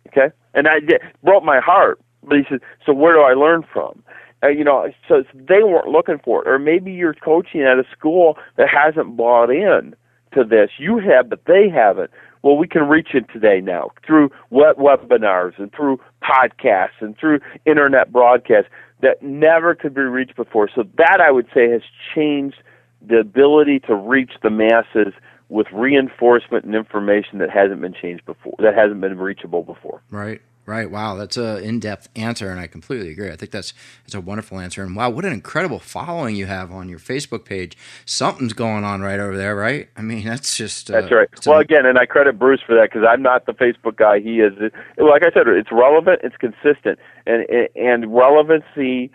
Okay, 0.08 0.34
and 0.54 0.66
I 0.66 0.80
did, 0.80 1.00
broke 1.22 1.44
my 1.44 1.60
heart. 1.60 2.00
But 2.22 2.38
he 2.38 2.44
said, 2.48 2.60
so 2.84 2.92
where 2.92 3.14
do 3.14 3.20
I 3.20 3.32
learn 3.32 3.64
from? 3.72 4.02
Uh, 4.42 4.48
you 4.48 4.64
know, 4.64 4.90
so 5.08 5.22
they 5.34 5.62
weren't 5.62 5.88
looking 5.88 6.18
for 6.24 6.42
it, 6.42 6.48
or 6.48 6.58
maybe 6.58 6.92
you're 6.92 7.14
coaching 7.14 7.62
at 7.62 7.78
a 7.78 7.84
school 7.96 8.38
that 8.56 8.68
hasn't 8.68 9.16
bought 9.16 9.50
in 9.50 9.94
to 10.32 10.44
this. 10.44 10.70
You 10.78 10.98
have, 10.98 11.28
but 11.28 11.44
they 11.46 11.68
haven't. 11.68 12.10
Well, 12.42 12.56
we 12.56 12.66
can 12.66 12.88
reach 12.88 13.08
it 13.12 13.26
today 13.30 13.60
now 13.60 13.90
through 14.06 14.30
web 14.48 14.76
webinars 14.76 15.58
and 15.58 15.70
through 15.72 16.00
podcasts 16.22 17.00
and 17.00 17.16
through 17.18 17.40
internet 17.66 18.12
broadcasts 18.12 18.70
that 19.02 19.22
never 19.22 19.74
could 19.74 19.94
be 19.94 20.02
reached 20.02 20.36
before. 20.36 20.68
So 20.74 20.84
that 20.98 21.20
I 21.20 21.30
would 21.30 21.46
say 21.54 21.70
has 21.70 21.82
changed 22.14 22.62
the 23.06 23.18
ability 23.18 23.80
to 23.80 23.94
reach 23.94 24.32
the 24.42 24.50
masses 24.50 25.14
with 25.48 25.66
reinforcement 25.72 26.64
and 26.64 26.74
information 26.74 27.38
that 27.38 27.50
hasn't 27.50 27.80
been 27.80 27.94
changed 27.94 28.24
before, 28.24 28.54
that 28.60 28.74
hasn't 28.74 29.00
been 29.00 29.18
reachable 29.18 29.62
before. 29.62 30.00
Right. 30.10 30.40
Right. 30.66 30.88
Wow. 30.88 31.16
That's 31.16 31.36
a 31.36 31.58
in-depth 31.58 32.10
answer, 32.14 32.50
and 32.50 32.60
I 32.60 32.68
completely 32.68 33.10
agree. 33.10 33.30
I 33.30 33.36
think 33.36 33.50
that's 33.50 33.72
it's 34.04 34.14
a 34.14 34.20
wonderful 34.20 34.60
answer. 34.60 34.84
And 34.84 34.94
wow, 34.94 35.10
what 35.10 35.24
an 35.24 35.32
incredible 35.32 35.80
following 35.80 36.36
you 36.36 36.46
have 36.46 36.70
on 36.70 36.88
your 36.88 36.98
Facebook 37.00 37.44
page. 37.44 37.76
Something's 38.04 38.52
going 38.52 38.84
on 38.84 39.00
right 39.00 39.18
over 39.18 39.36
there, 39.36 39.56
right? 39.56 39.88
I 39.96 40.02
mean, 40.02 40.24
that's 40.24 40.56
just 40.56 40.90
uh, 40.90 41.00
that's 41.00 41.12
right. 41.12 41.28
Well, 41.46 41.58
again, 41.58 41.86
and 41.86 41.98
I 41.98 42.06
credit 42.06 42.38
Bruce 42.38 42.60
for 42.64 42.74
that 42.76 42.90
because 42.92 43.06
I'm 43.08 43.22
not 43.22 43.46
the 43.46 43.52
Facebook 43.52 43.96
guy. 43.96 44.20
He 44.20 44.40
is. 44.40 44.52
Like 44.96 45.22
I 45.24 45.32
said, 45.32 45.48
it's 45.48 45.72
relevant, 45.72 46.20
it's 46.22 46.36
consistent, 46.36 46.98
and 47.26 47.44
and 47.74 48.14
relevancy 48.14 49.10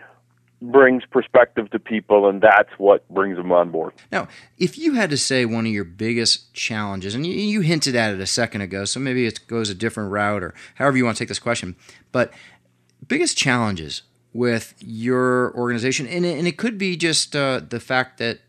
brings 0.62 1.04
perspective 1.04 1.70
to 1.70 1.78
people, 1.78 2.28
and 2.28 2.40
that's 2.40 2.70
what 2.78 3.08
brings 3.08 3.36
them 3.36 3.52
on 3.52 3.70
board. 3.70 3.92
Now, 4.10 4.28
if 4.58 4.78
you 4.78 4.94
had 4.94 5.10
to 5.10 5.18
say 5.18 5.44
one 5.44 5.66
of 5.66 5.72
your 5.72 5.84
biggest 5.84 6.54
challenges, 6.54 7.14
and 7.14 7.26
you, 7.26 7.34
you 7.34 7.60
hinted 7.60 7.94
at 7.94 8.14
it 8.14 8.20
a 8.20 8.26
second 8.26 8.62
ago, 8.62 8.84
so 8.84 8.98
maybe 8.98 9.26
it 9.26 9.46
goes 9.46 9.68
a 9.68 9.74
different 9.74 10.10
route 10.10 10.42
or 10.42 10.54
however 10.76 10.96
you 10.96 11.04
want 11.04 11.16
to 11.16 11.20
take 11.20 11.28
this 11.28 11.38
question, 11.38 11.76
but 12.12 12.32
biggest 13.06 13.36
challenges 13.36 14.02
with 14.32 14.74
your 14.78 15.54
organization, 15.54 16.06
and 16.06 16.24
it, 16.24 16.38
and 16.38 16.46
it 16.46 16.56
could 16.56 16.78
be 16.78 16.96
just 16.96 17.34
uh, 17.34 17.60
the 17.68 17.80
fact 17.80 18.18
that 18.18 18.40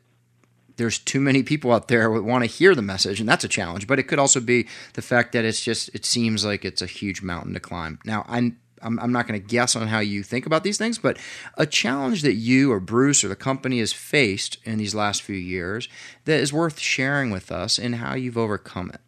there's 0.78 1.00
too 1.00 1.20
many 1.20 1.44
people 1.44 1.72
out 1.72 1.88
there 1.88 2.12
who 2.12 2.24
want 2.24 2.44
to 2.44 2.50
hear 2.50 2.76
the 2.76 2.82
message, 2.82 3.20
and 3.20 3.28
that's 3.28 3.44
a 3.44 3.48
challenge. 3.48 3.88
But 3.88 4.00
it 4.00 4.04
could 4.04 4.20
also 4.20 4.40
be 4.40 4.68
the 4.94 5.02
fact 5.02 5.34
that 5.34 5.44
it's 5.44 5.64
just 5.64 5.90
it 5.94 6.06
seems 6.06 6.46
like 6.46 6.64
it's 6.64 6.82
a 6.82 6.86
huge 6.86 7.22
mountain 7.22 7.54
to 7.54 7.60
climb. 7.60 8.00
Now, 8.06 8.26
I 8.30 8.54
I'm, 8.82 9.00
I'm 9.00 9.12
not 9.12 9.28
going 9.28 9.40
to 9.40 9.46
guess 9.46 9.76
on 9.76 9.88
how 9.88 10.00
you 10.00 10.24
think 10.24 10.46
about 10.46 10.64
these 10.64 10.78
things, 10.78 10.98
but 10.98 11.18
a 11.58 11.66
challenge 11.66 12.22
that 12.22 12.36
you 12.36 12.72
or 12.72 12.80
Bruce 12.80 13.24
or 13.24 13.28
the 13.28 13.36
company 13.36 13.80
has 13.80 13.94
faced 13.94 14.58
in 14.64 14.78
these 14.78 14.96
last 14.96 15.22
few 15.22 15.36
years 15.36 15.88
that 16.26 16.40
is 16.40 16.54
worth 16.54 16.80
sharing 16.80 17.32
with 17.32 17.52
us 17.52 17.78
and 17.78 17.96
how 17.96 18.16
you've 18.16 18.38
overcome 18.38 18.92
it. 18.94 19.02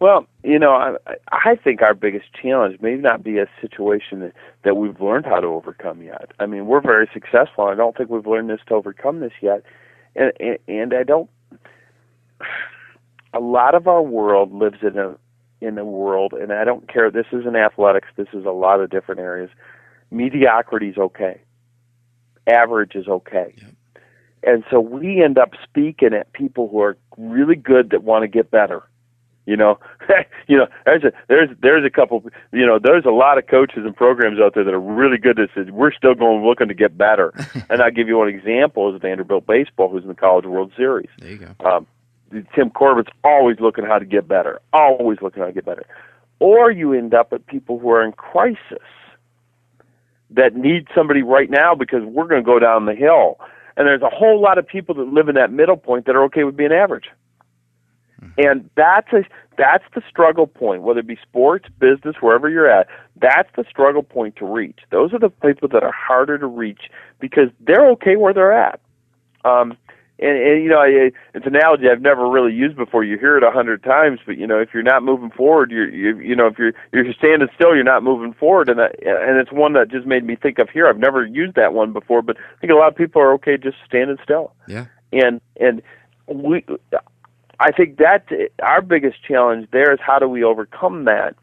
Well, 0.00 0.26
you 0.42 0.58
know, 0.58 0.72
I, 0.72 0.96
I 1.30 1.56
think 1.56 1.82
our 1.82 1.92
biggest 1.92 2.32
challenge 2.32 2.80
may 2.80 2.94
not 2.94 3.22
be 3.22 3.38
a 3.38 3.46
situation 3.60 4.20
that, 4.20 4.32
that 4.64 4.76
we've 4.76 4.98
learned 4.98 5.26
how 5.26 5.40
to 5.40 5.46
overcome 5.46 6.02
yet. 6.02 6.30
I 6.40 6.46
mean, 6.46 6.66
we're 6.66 6.80
very 6.80 7.08
successful. 7.12 7.64
I 7.64 7.74
don't 7.74 7.94
think 7.94 8.08
we've 8.08 8.26
learned 8.26 8.48
this 8.48 8.60
to 8.68 8.74
overcome 8.74 9.20
this 9.20 9.32
yet, 9.42 9.62
and 10.16 10.32
and, 10.40 10.58
and 10.66 10.94
I 10.94 11.02
don't. 11.02 11.28
A 13.32 13.38
lot 13.38 13.76
of 13.76 13.86
our 13.86 14.02
world 14.02 14.52
lives 14.52 14.78
in 14.82 14.98
a 14.98 15.14
in 15.60 15.74
the 15.74 15.84
world, 15.84 16.32
and 16.32 16.52
I 16.52 16.64
don't 16.64 16.90
care. 16.90 17.10
This 17.10 17.26
isn't 17.32 17.56
athletics. 17.56 18.08
This 18.16 18.28
is 18.32 18.44
a 18.44 18.50
lot 18.50 18.80
of 18.80 18.90
different 18.90 19.20
areas. 19.20 19.50
Mediocrity 20.10 20.88
is 20.88 20.98
okay. 20.98 21.40
Average 22.46 22.94
is 22.94 23.06
okay. 23.06 23.54
Yep. 23.56 23.70
And 24.42 24.64
so 24.70 24.80
we 24.80 25.22
end 25.22 25.38
up 25.38 25.50
speaking 25.62 26.14
at 26.14 26.32
people 26.32 26.68
who 26.68 26.80
are 26.80 26.96
really 27.18 27.56
good 27.56 27.90
that 27.90 28.02
want 28.02 28.22
to 28.22 28.28
get 28.28 28.50
better. 28.50 28.82
You 29.46 29.56
know, 29.56 29.78
you 30.46 30.56
know, 30.56 30.66
there's 30.84 31.04
a 31.04 31.12
there's 31.28 31.50
there's 31.60 31.84
a 31.84 31.90
couple. 31.90 32.24
You 32.52 32.66
know, 32.66 32.78
there's 32.82 33.04
a 33.04 33.10
lot 33.10 33.36
of 33.36 33.46
coaches 33.46 33.84
and 33.84 33.94
programs 33.94 34.38
out 34.38 34.54
there 34.54 34.64
that 34.64 34.72
are 34.72 34.80
really 34.80 35.18
good 35.18 35.36
That 35.36 35.50
this. 35.56 35.70
We're 35.70 35.92
still 35.92 36.14
going 36.14 36.44
looking 36.46 36.68
to 36.68 36.74
get 36.74 36.96
better. 36.96 37.32
and 37.70 37.82
I'll 37.82 37.90
give 37.90 38.06
you 38.06 38.16
one 38.16 38.28
example: 38.28 38.94
is 38.94 39.00
Vanderbilt 39.00 39.46
baseball, 39.46 39.90
who's 39.90 40.02
in 40.02 40.08
the 40.08 40.14
College 40.14 40.44
World 40.46 40.72
Series. 40.76 41.08
There 41.18 41.30
you 41.30 41.38
go. 41.38 41.68
Um, 41.68 41.86
Tim 42.54 42.70
Corbin's 42.70 43.08
always 43.24 43.58
looking 43.60 43.84
how 43.84 43.98
to 43.98 44.04
get 44.04 44.28
better, 44.28 44.60
always 44.72 45.18
looking 45.20 45.40
how 45.40 45.46
to 45.46 45.52
get 45.52 45.64
better. 45.64 45.84
Or 46.38 46.70
you 46.70 46.92
end 46.92 47.12
up 47.14 47.32
with 47.32 47.46
people 47.46 47.78
who 47.78 47.90
are 47.90 48.02
in 48.02 48.12
crisis 48.12 48.58
that 50.30 50.54
need 50.54 50.86
somebody 50.94 51.22
right 51.22 51.50
now 51.50 51.74
because 51.74 52.02
we're 52.04 52.28
going 52.28 52.42
to 52.42 52.46
go 52.46 52.58
down 52.58 52.86
the 52.86 52.94
hill. 52.94 53.38
And 53.76 53.86
there's 53.86 54.02
a 54.02 54.10
whole 54.10 54.40
lot 54.40 54.58
of 54.58 54.66
people 54.66 54.94
that 54.96 55.08
live 55.08 55.28
in 55.28 55.34
that 55.34 55.52
middle 55.52 55.76
point 55.76 56.06
that 56.06 56.16
are 56.16 56.24
okay 56.24 56.44
with 56.44 56.56
being 56.56 56.72
average. 56.72 57.06
Mm-hmm. 58.22 58.40
And 58.48 58.70
that's 58.76 59.12
a 59.12 59.24
that's 59.56 59.84
the 59.94 60.02
struggle 60.08 60.46
point, 60.46 60.82
whether 60.82 61.00
it 61.00 61.06
be 61.06 61.18
sports, 61.22 61.66
business, 61.78 62.16
wherever 62.20 62.48
you're 62.48 62.70
at. 62.70 62.86
That's 63.20 63.48
the 63.56 63.64
struggle 63.68 64.02
point 64.02 64.36
to 64.36 64.46
reach. 64.46 64.78
Those 64.90 65.12
are 65.12 65.18
the 65.18 65.28
people 65.28 65.68
that 65.68 65.82
are 65.82 65.92
harder 65.92 66.38
to 66.38 66.46
reach 66.46 66.82
because 67.18 67.48
they're 67.60 67.90
okay 67.90 68.16
where 68.16 68.32
they're 68.32 68.52
at. 68.52 68.80
Um, 69.44 69.76
and, 70.20 70.36
and 70.36 70.62
you 70.62 70.68
know, 70.68 70.82
it's 70.84 71.46
an 71.46 71.56
analogy 71.56 71.88
I've 71.90 72.02
never 72.02 72.28
really 72.28 72.52
used 72.52 72.76
before. 72.76 73.04
You 73.04 73.18
hear 73.18 73.38
it 73.38 73.42
a 73.42 73.50
hundred 73.50 73.82
times, 73.82 74.20
but 74.26 74.36
you 74.36 74.46
know, 74.46 74.58
if 74.58 74.68
you're 74.74 74.82
not 74.82 75.02
moving 75.02 75.30
forward, 75.30 75.70
you're 75.70 75.88
you 75.88 76.18
you 76.18 76.36
know, 76.36 76.46
if 76.46 76.58
you're 76.58 76.72
you're 76.92 77.12
standing 77.14 77.48
still, 77.54 77.74
you're 77.74 77.84
not 77.84 78.02
moving 78.02 78.34
forward, 78.34 78.68
and 78.68 78.78
that, 78.78 78.94
and 79.02 79.38
it's 79.38 79.50
one 79.50 79.72
that 79.72 79.90
just 79.90 80.06
made 80.06 80.24
me 80.24 80.36
think 80.36 80.58
of 80.58 80.68
here. 80.68 80.86
I've 80.86 80.98
never 80.98 81.24
used 81.24 81.54
that 81.54 81.72
one 81.72 81.92
before, 81.92 82.20
but 82.20 82.36
I 82.36 82.60
think 82.60 82.70
a 82.72 82.76
lot 82.76 82.88
of 82.88 82.96
people 82.96 83.22
are 83.22 83.32
okay 83.34 83.56
just 83.56 83.78
standing 83.86 84.18
still. 84.22 84.52
Yeah. 84.68 84.86
And 85.12 85.40
and 85.58 85.80
we, 86.26 86.64
I 87.58 87.72
think 87.72 87.96
that 87.96 88.26
our 88.62 88.82
biggest 88.82 89.24
challenge 89.26 89.68
there 89.72 89.92
is 89.92 90.00
how 90.00 90.18
do 90.18 90.28
we 90.28 90.44
overcome 90.44 91.06
that? 91.06 91.34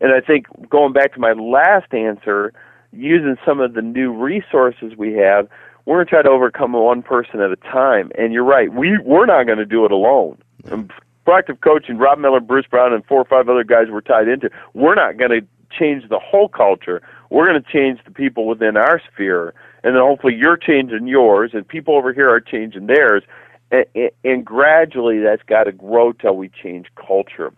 And 0.00 0.12
I 0.12 0.20
think 0.20 0.46
going 0.70 0.92
back 0.92 1.14
to 1.14 1.20
my 1.20 1.32
last 1.32 1.92
answer, 1.92 2.52
using 2.92 3.36
some 3.44 3.60
of 3.60 3.74
the 3.74 3.82
new 3.82 4.12
resources 4.12 4.94
we 4.96 5.12
have 5.14 5.48
we're 5.84 5.96
going 5.96 6.06
to 6.06 6.10
try 6.10 6.22
to 6.22 6.28
overcome 6.28 6.72
one 6.72 7.02
person 7.02 7.40
at 7.40 7.50
a 7.50 7.56
time. 7.56 8.10
And 8.18 8.32
you're 8.32 8.44
right, 8.44 8.72
we 8.72 8.98
we're 8.98 9.26
not 9.26 9.44
going 9.44 9.58
to 9.58 9.66
do 9.66 9.84
it 9.84 9.92
alone. 9.92 10.38
Um, 10.70 10.88
proactive 11.26 11.60
coaching, 11.60 11.98
Rob 11.98 12.18
Miller, 12.18 12.40
Bruce 12.40 12.66
Brown, 12.66 12.92
and 12.92 13.04
four 13.04 13.18
or 13.18 13.24
five 13.24 13.48
other 13.48 13.64
guys 13.64 13.86
we're 13.90 14.00
tied 14.00 14.28
into. 14.28 14.50
We're 14.74 14.94
not 14.94 15.16
going 15.16 15.30
to 15.30 15.46
change 15.76 16.08
the 16.08 16.18
whole 16.18 16.48
culture. 16.48 17.02
We're 17.30 17.46
going 17.46 17.62
to 17.62 17.72
change 17.72 18.00
the 18.04 18.10
people 18.10 18.46
within 18.46 18.76
our 18.76 19.00
sphere, 19.12 19.54
and 19.84 19.94
then 19.94 20.02
hopefully 20.02 20.34
you're 20.34 20.56
changing 20.56 21.06
yours, 21.06 21.52
and 21.54 21.66
people 21.66 21.96
over 21.96 22.12
here 22.12 22.28
are 22.28 22.40
changing 22.40 22.86
theirs 22.86 23.22
and, 23.70 24.10
and 24.24 24.44
gradually 24.44 25.20
that's 25.20 25.42
got 25.42 25.64
to 25.64 25.72
grow 25.72 26.12
till 26.12 26.36
we 26.36 26.48
change 26.48 26.86
culture. 26.94 27.52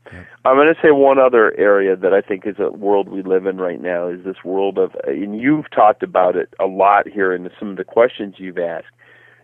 I'm 0.45 0.57
going 0.57 0.73
to 0.73 0.81
say 0.83 0.91
one 0.91 1.19
other 1.19 1.57
area 1.59 1.97
that 1.97 2.13
I 2.13 2.21
think 2.21 2.47
is 2.47 2.57
a 2.59 2.71
world 2.71 3.09
we 3.09 3.23
live 3.23 3.47
in 3.47 3.57
right 3.57 3.81
now 3.81 4.09
is 4.09 4.25
this 4.25 4.45
world 4.45 4.79
of, 4.79 4.95
and 5.07 5.41
you've 5.41 5.71
talked 5.71 6.03
about 6.03 6.37
it 6.37 6.53
a 6.61 6.67
lot 6.67 7.09
here 7.09 7.35
in 7.35 7.49
some 7.59 7.71
of 7.71 7.77
the 7.77 7.85
questions 7.85 8.35
you've 8.39 8.59
asked, 8.59 8.93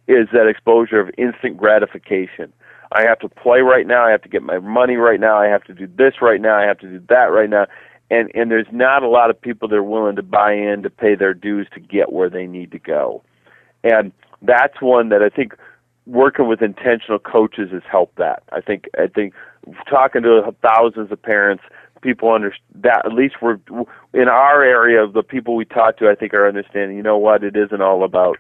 is 0.07 0.29
that 0.33 0.47
exposure 0.47 1.01
of 1.01 1.11
instant 1.19 1.57
gratification. 1.57 2.53
I 2.93 3.03
have 3.03 3.19
to 3.21 3.29
play 3.29 3.61
right 3.61 3.87
now. 3.87 4.07
I 4.07 4.11
have 4.11 4.23
to 4.23 4.29
get 4.29 4.43
my 4.43 4.59
money 4.59 4.97
right 4.97 5.21
now. 5.21 5.39
I 5.39 5.47
have 5.47 5.65
to 5.65 5.75
do 5.75 5.87
this 5.87 6.15
right 6.23 6.41
now. 6.41 6.59
I 6.59 6.65
have 6.65 6.79
to 6.79 6.89
do 6.89 7.05
that 7.09 7.31
right 7.31 7.51
now. 7.51 7.67
And 8.11 8.31
and 8.35 8.51
there's 8.51 8.67
not 8.73 9.03
a 9.03 9.09
lot 9.09 9.29
of 9.29 9.39
people 9.39 9.69
that 9.69 9.77
are 9.77 9.83
willing 9.83 10.17
to 10.17 10.23
buy 10.23 10.55
in 10.55 10.83
to 10.83 10.89
pay 10.89 11.15
their 11.15 11.35
dues 11.35 11.67
to 11.75 11.81
get 11.81 12.11
where 12.11 12.31
they 12.31 12.47
need 12.47 12.71
to 12.71 12.79
go. 12.79 13.23
And 13.85 14.13
that's 14.41 14.81
one 14.81 15.11
that 15.11 15.23
I 15.23 15.29
think 15.29 15.55
working 16.09 16.49
with 16.49 16.63
intentional 16.63 17.19
coaches 17.19 17.71
has 17.71 17.83
helped 17.89 18.17
that. 18.17 18.43
I 18.51 18.61
think 18.61 18.87
I 18.99 19.07
think 19.07 19.35
talking 19.89 20.23
to 20.23 20.55
thousands 20.63 21.13
of 21.13 21.23
parents, 21.23 21.63
people 22.01 22.33
understand 22.33 22.65
that 22.83 23.03
at 23.05 23.13
least 23.13 23.37
we're 23.43 23.59
in 24.15 24.29
our 24.29 24.63
area 24.63 25.03
of 25.03 25.13
the 25.13 25.23
people 25.23 25.55
we 25.55 25.65
talk 25.65 25.99
to. 25.99 26.09
I 26.09 26.15
think 26.15 26.35
are 26.35 26.49
understanding. 26.49 26.97
You 26.97 27.03
know 27.03 27.19
what? 27.19 27.45
It 27.45 27.57
isn't 27.57 27.83
all 27.83 28.03
about 28.03 28.39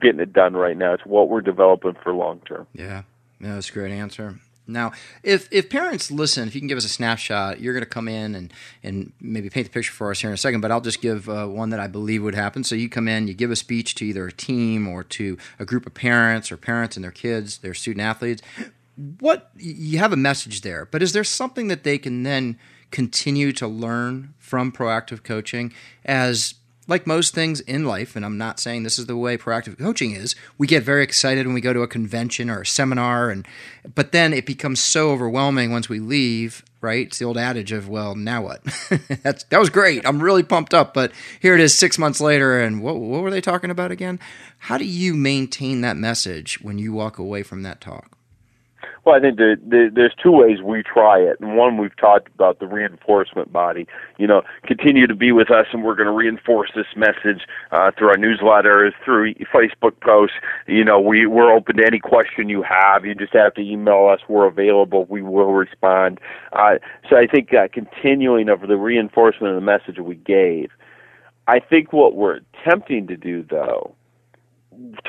getting 0.00 0.20
it 0.20 0.32
done 0.32 0.54
right 0.54 0.76
now. 0.76 0.94
It's 0.94 1.04
what 1.04 1.28
we're 1.28 1.42
developing 1.42 1.94
for 2.02 2.14
long 2.14 2.40
term. 2.40 2.66
Yeah, 2.72 3.02
yeah, 3.40 3.54
that's 3.54 3.68
a 3.68 3.72
great 3.72 3.92
answer. 3.92 4.40
Now, 4.66 4.92
if 5.22 5.48
if 5.50 5.68
parents 5.68 6.10
listen, 6.10 6.46
if 6.46 6.54
you 6.54 6.60
can 6.60 6.68
give 6.68 6.78
us 6.78 6.84
a 6.84 6.88
snapshot, 6.88 7.60
you're 7.60 7.72
going 7.72 7.84
to 7.84 7.90
come 7.90 8.08
in 8.08 8.34
and 8.34 8.52
and 8.82 9.12
maybe 9.20 9.50
paint 9.50 9.66
the 9.66 9.72
picture 9.72 9.92
for 9.92 10.10
us 10.10 10.20
here 10.20 10.30
in 10.30 10.34
a 10.34 10.38
second. 10.38 10.60
But 10.60 10.70
I'll 10.70 10.80
just 10.80 11.02
give 11.02 11.28
uh, 11.28 11.46
one 11.46 11.70
that 11.70 11.80
I 11.80 11.88
believe 11.88 12.22
would 12.22 12.34
happen. 12.34 12.62
So 12.62 12.74
you 12.74 12.88
come 12.88 13.08
in, 13.08 13.26
you 13.26 13.34
give 13.34 13.50
a 13.50 13.56
speech 13.56 13.94
to 13.96 14.06
either 14.06 14.26
a 14.26 14.32
team 14.32 14.86
or 14.86 15.02
to 15.04 15.36
a 15.58 15.64
group 15.64 15.86
of 15.86 15.94
parents 15.94 16.52
or 16.52 16.56
parents 16.56 16.96
and 16.96 17.02
their 17.02 17.10
kids, 17.10 17.58
their 17.58 17.74
student 17.74 18.02
athletes. 18.02 18.42
What 19.18 19.50
you 19.56 19.98
have 19.98 20.12
a 20.12 20.16
message 20.16 20.60
there, 20.60 20.84
but 20.84 21.02
is 21.02 21.12
there 21.12 21.24
something 21.24 21.68
that 21.68 21.82
they 21.82 21.98
can 21.98 22.22
then 22.22 22.58
continue 22.90 23.52
to 23.52 23.66
learn 23.66 24.34
from 24.38 24.70
proactive 24.70 25.24
coaching 25.24 25.72
as 26.04 26.54
like 26.92 27.06
most 27.06 27.34
things 27.34 27.60
in 27.60 27.86
life, 27.86 28.14
and 28.14 28.24
I'm 28.24 28.36
not 28.36 28.60
saying 28.60 28.82
this 28.82 28.98
is 28.98 29.06
the 29.06 29.16
way 29.16 29.38
proactive 29.38 29.78
coaching 29.78 30.10
is, 30.10 30.36
we 30.58 30.66
get 30.66 30.82
very 30.82 31.02
excited 31.02 31.46
when 31.46 31.54
we 31.54 31.62
go 31.62 31.72
to 31.72 31.80
a 31.80 31.88
convention 31.88 32.50
or 32.50 32.60
a 32.60 32.66
seminar, 32.66 33.30
and 33.30 33.48
but 33.94 34.12
then 34.12 34.34
it 34.34 34.44
becomes 34.44 34.78
so 34.78 35.10
overwhelming 35.10 35.72
once 35.72 35.88
we 35.88 35.98
leave. 36.00 36.62
Right? 36.82 37.06
It's 37.06 37.20
the 37.20 37.24
old 37.24 37.38
adage 37.38 37.70
of, 37.70 37.88
well, 37.88 38.16
now 38.16 38.42
what? 38.42 38.64
That's 39.22 39.44
that 39.44 39.60
was 39.60 39.70
great. 39.70 40.04
I'm 40.04 40.20
really 40.20 40.42
pumped 40.42 40.74
up, 40.74 40.92
but 40.92 41.12
here 41.40 41.54
it 41.54 41.60
is 41.60 41.78
six 41.78 41.96
months 41.96 42.20
later, 42.20 42.60
and 42.60 42.82
what 42.82 42.96
what 42.96 43.22
were 43.22 43.30
they 43.30 43.40
talking 43.40 43.70
about 43.70 43.90
again? 43.90 44.20
How 44.58 44.76
do 44.76 44.84
you 44.84 45.14
maintain 45.14 45.80
that 45.80 45.96
message 45.96 46.60
when 46.60 46.78
you 46.78 46.92
walk 46.92 47.18
away 47.18 47.42
from 47.42 47.62
that 47.62 47.80
talk? 47.80 48.18
Well, 49.04 49.16
I 49.16 49.20
think 49.20 49.36
there, 49.36 49.56
there, 49.56 49.90
there's 49.90 50.14
two 50.22 50.30
ways 50.30 50.62
we 50.62 50.84
try 50.84 51.18
it, 51.18 51.40
and 51.40 51.56
one 51.56 51.76
we've 51.76 51.96
talked 51.96 52.28
about 52.34 52.60
the 52.60 52.68
reinforcement 52.68 53.52
body. 53.52 53.88
You 54.16 54.28
know, 54.28 54.42
continue 54.64 55.08
to 55.08 55.14
be 55.16 55.32
with 55.32 55.50
us, 55.50 55.66
and 55.72 55.82
we're 55.82 55.96
going 55.96 56.06
to 56.06 56.12
reinforce 56.12 56.70
this 56.76 56.86
message 56.94 57.42
uh, 57.72 57.90
through 57.98 58.10
our 58.10 58.16
newsletters, 58.16 58.92
through 59.04 59.34
Facebook 59.52 59.98
posts. 60.00 60.36
You 60.68 60.84
know, 60.84 61.00
we 61.00 61.26
we're 61.26 61.52
open 61.52 61.78
to 61.78 61.86
any 61.86 61.98
question 61.98 62.48
you 62.48 62.62
have. 62.62 63.04
You 63.04 63.16
just 63.16 63.32
have 63.32 63.54
to 63.54 63.60
email 63.60 64.06
us. 64.06 64.20
We're 64.28 64.46
available. 64.46 65.06
We 65.08 65.20
will 65.20 65.52
respond. 65.52 66.20
Uh, 66.52 66.74
so 67.10 67.16
I 67.16 67.26
think 67.26 67.52
uh, 67.52 67.66
continuing 67.72 68.48
of 68.48 68.60
the 68.60 68.76
reinforcement 68.76 69.52
of 69.52 69.60
the 69.60 69.66
message 69.66 69.98
we 69.98 70.14
gave. 70.14 70.70
I 71.48 71.58
think 71.58 71.92
what 71.92 72.14
we're 72.14 72.38
attempting 72.54 73.08
to 73.08 73.16
do, 73.16 73.42
though, 73.42 73.96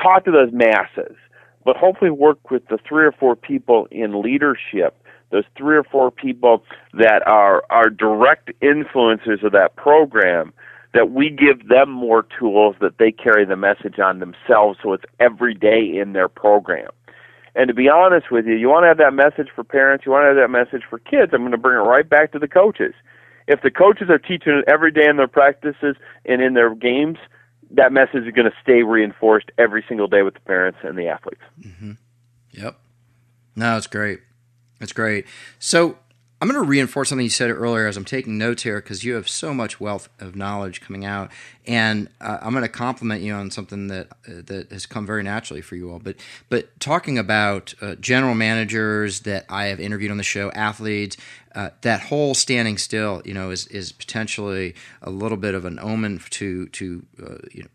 talk 0.02 0.24
to 0.24 0.32
those 0.32 0.50
masses 0.52 1.16
but 1.64 1.76
hopefully 1.76 2.10
work 2.10 2.50
with 2.50 2.66
the 2.68 2.78
three 2.86 3.04
or 3.04 3.12
four 3.12 3.36
people 3.36 3.86
in 3.90 4.22
leadership 4.22 5.00
those 5.34 5.44
three 5.56 5.76
or 5.76 5.82
four 5.84 6.10
people 6.12 6.62
that 6.94 7.26
are 7.26 7.64
are 7.68 7.90
direct 7.90 8.52
influencers 8.62 9.42
of 9.42 9.52
that 9.52 9.74
program 9.76 10.52
that 10.92 11.10
we 11.10 11.28
give 11.28 11.68
them 11.68 11.90
more 11.90 12.24
tools 12.38 12.76
that 12.80 12.98
they 12.98 13.10
carry 13.10 13.44
the 13.44 13.56
message 13.56 13.98
on 13.98 14.20
themselves 14.20 14.78
so 14.80 14.92
it's 14.92 15.04
every 15.18 15.52
day 15.52 15.80
in 15.92 16.12
their 16.12 16.28
program. 16.28 16.88
And 17.56 17.66
to 17.66 17.74
be 17.74 17.88
honest 17.88 18.30
with 18.30 18.46
you 18.46 18.54
you 18.54 18.68
want 18.68 18.84
to 18.84 18.88
have 18.88 18.98
that 18.98 19.12
message 19.12 19.48
for 19.54 19.64
parents 19.64 20.06
you 20.06 20.12
want 20.12 20.22
to 20.22 20.28
have 20.28 20.36
that 20.36 20.50
message 20.50 20.82
for 20.88 21.00
kids 21.00 21.32
i'm 21.32 21.40
going 21.42 21.50
to 21.50 21.58
bring 21.58 21.76
it 21.76 21.88
right 21.88 22.08
back 22.08 22.32
to 22.32 22.38
the 22.38 22.48
coaches. 22.48 22.94
If 23.46 23.60
the 23.62 23.70
coaches 23.70 24.08
are 24.08 24.18
teaching 24.18 24.54
it 24.54 24.64
every 24.68 24.92
day 24.92 25.06
in 25.06 25.16
their 25.16 25.28
practices 25.28 25.96
and 26.24 26.40
in 26.40 26.54
their 26.54 26.74
games 26.74 27.18
that 27.76 27.92
message 27.92 28.26
is 28.26 28.32
going 28.32 28.50
to 28.50 28.56
stay 28.62 28.82
reinforced 28.82 29.50
every 29.58 29.84
single 29.88 30.06
day 30.06 30.22
with 30.22 30.34
the 30.34 30.40
parents 30.40 30.78
and 30.82 30.98
the 30.98 31.08
athletes. 31.08 31.42
Mm-hmm. 31.60 31.92
Yep. 32.52 32.78
No, 33.56 33.76
it's 33.76 33.86
great. 33.86 34.20
It's 34.80 34.92
great. 34.92 35.26
So 35.58 35.98
I'm 36.44 36.50
going 36.50 36.62
to 36.62 36.68
reinforce 36.68 37.08
something 37.08 37.24
you 37.24 37.30
said 37.30 37.48
earlier 37.48 37.86
as 37.86 37.96
I'm 37.96 38.04
taking 38.04 38.36
notes 38.36 38.64
here 38.64 38.78
because 38.78 39.02
you 39.02 39.14
have 39.14 39.30
so 39.30 39.54
much 39.54 39.80
wealth 39.80 40.10
of 40.20 40.36
knowledge 40.36 40.82
coming 40.82 41.02
out, 41.02 41.30
and 41.66 42.10
uh, 42.20 42.36
I'm 42.42 42.52
going 42.52 42.64
to 42.64 42.68
compliment 42.68 43.22
you 43.22 43.32
on 43.32 43.50
something 43.50 43.86
that 43.86 44.08
uh, 44.28 44.42
that 44.44 44.70
has 44.70 44.84
come 44.84 45.06
very 45.06 45.22
naturally 45.22 45.62
for 45.62 45.74
you 45.74 45.90
all. 45.90 46.00
But 46.00 46.16
but 46.50 46.78
talking 46.80 47.16
about 47.16 47.72
uh, 47.80 47.94
general 47.94 48.34
managers 48.34 49.20
that 49.20 49.46
I 49.48 49.68
have 49.68 49.80
interviewed 49.80 50.10
on 50.10 50.18
the 50.18 50.22
show, 50.22 50.50
athletes, 50.50 51.16
uh, 51.54 51.70
that 51.80 52.02
whole 52.02 52.34
standing 52.34 52.76
still, 52.76 53.22
you 53.24 53.32
know, 53.32 53.48
is 53.48 53.66
is 53.68 53.92
potentially 53.92 54.74
a 55.00 55.08
little 55.08 55.38
bit 55.38 55.54
of 55.54 55.64
an 55.64 55.78
omen 55.78 56.20
to 56.28 56.66
to 56.66 57.06
uh, 57.22 57.36
you 57.52 57.62
know 57.62 57.70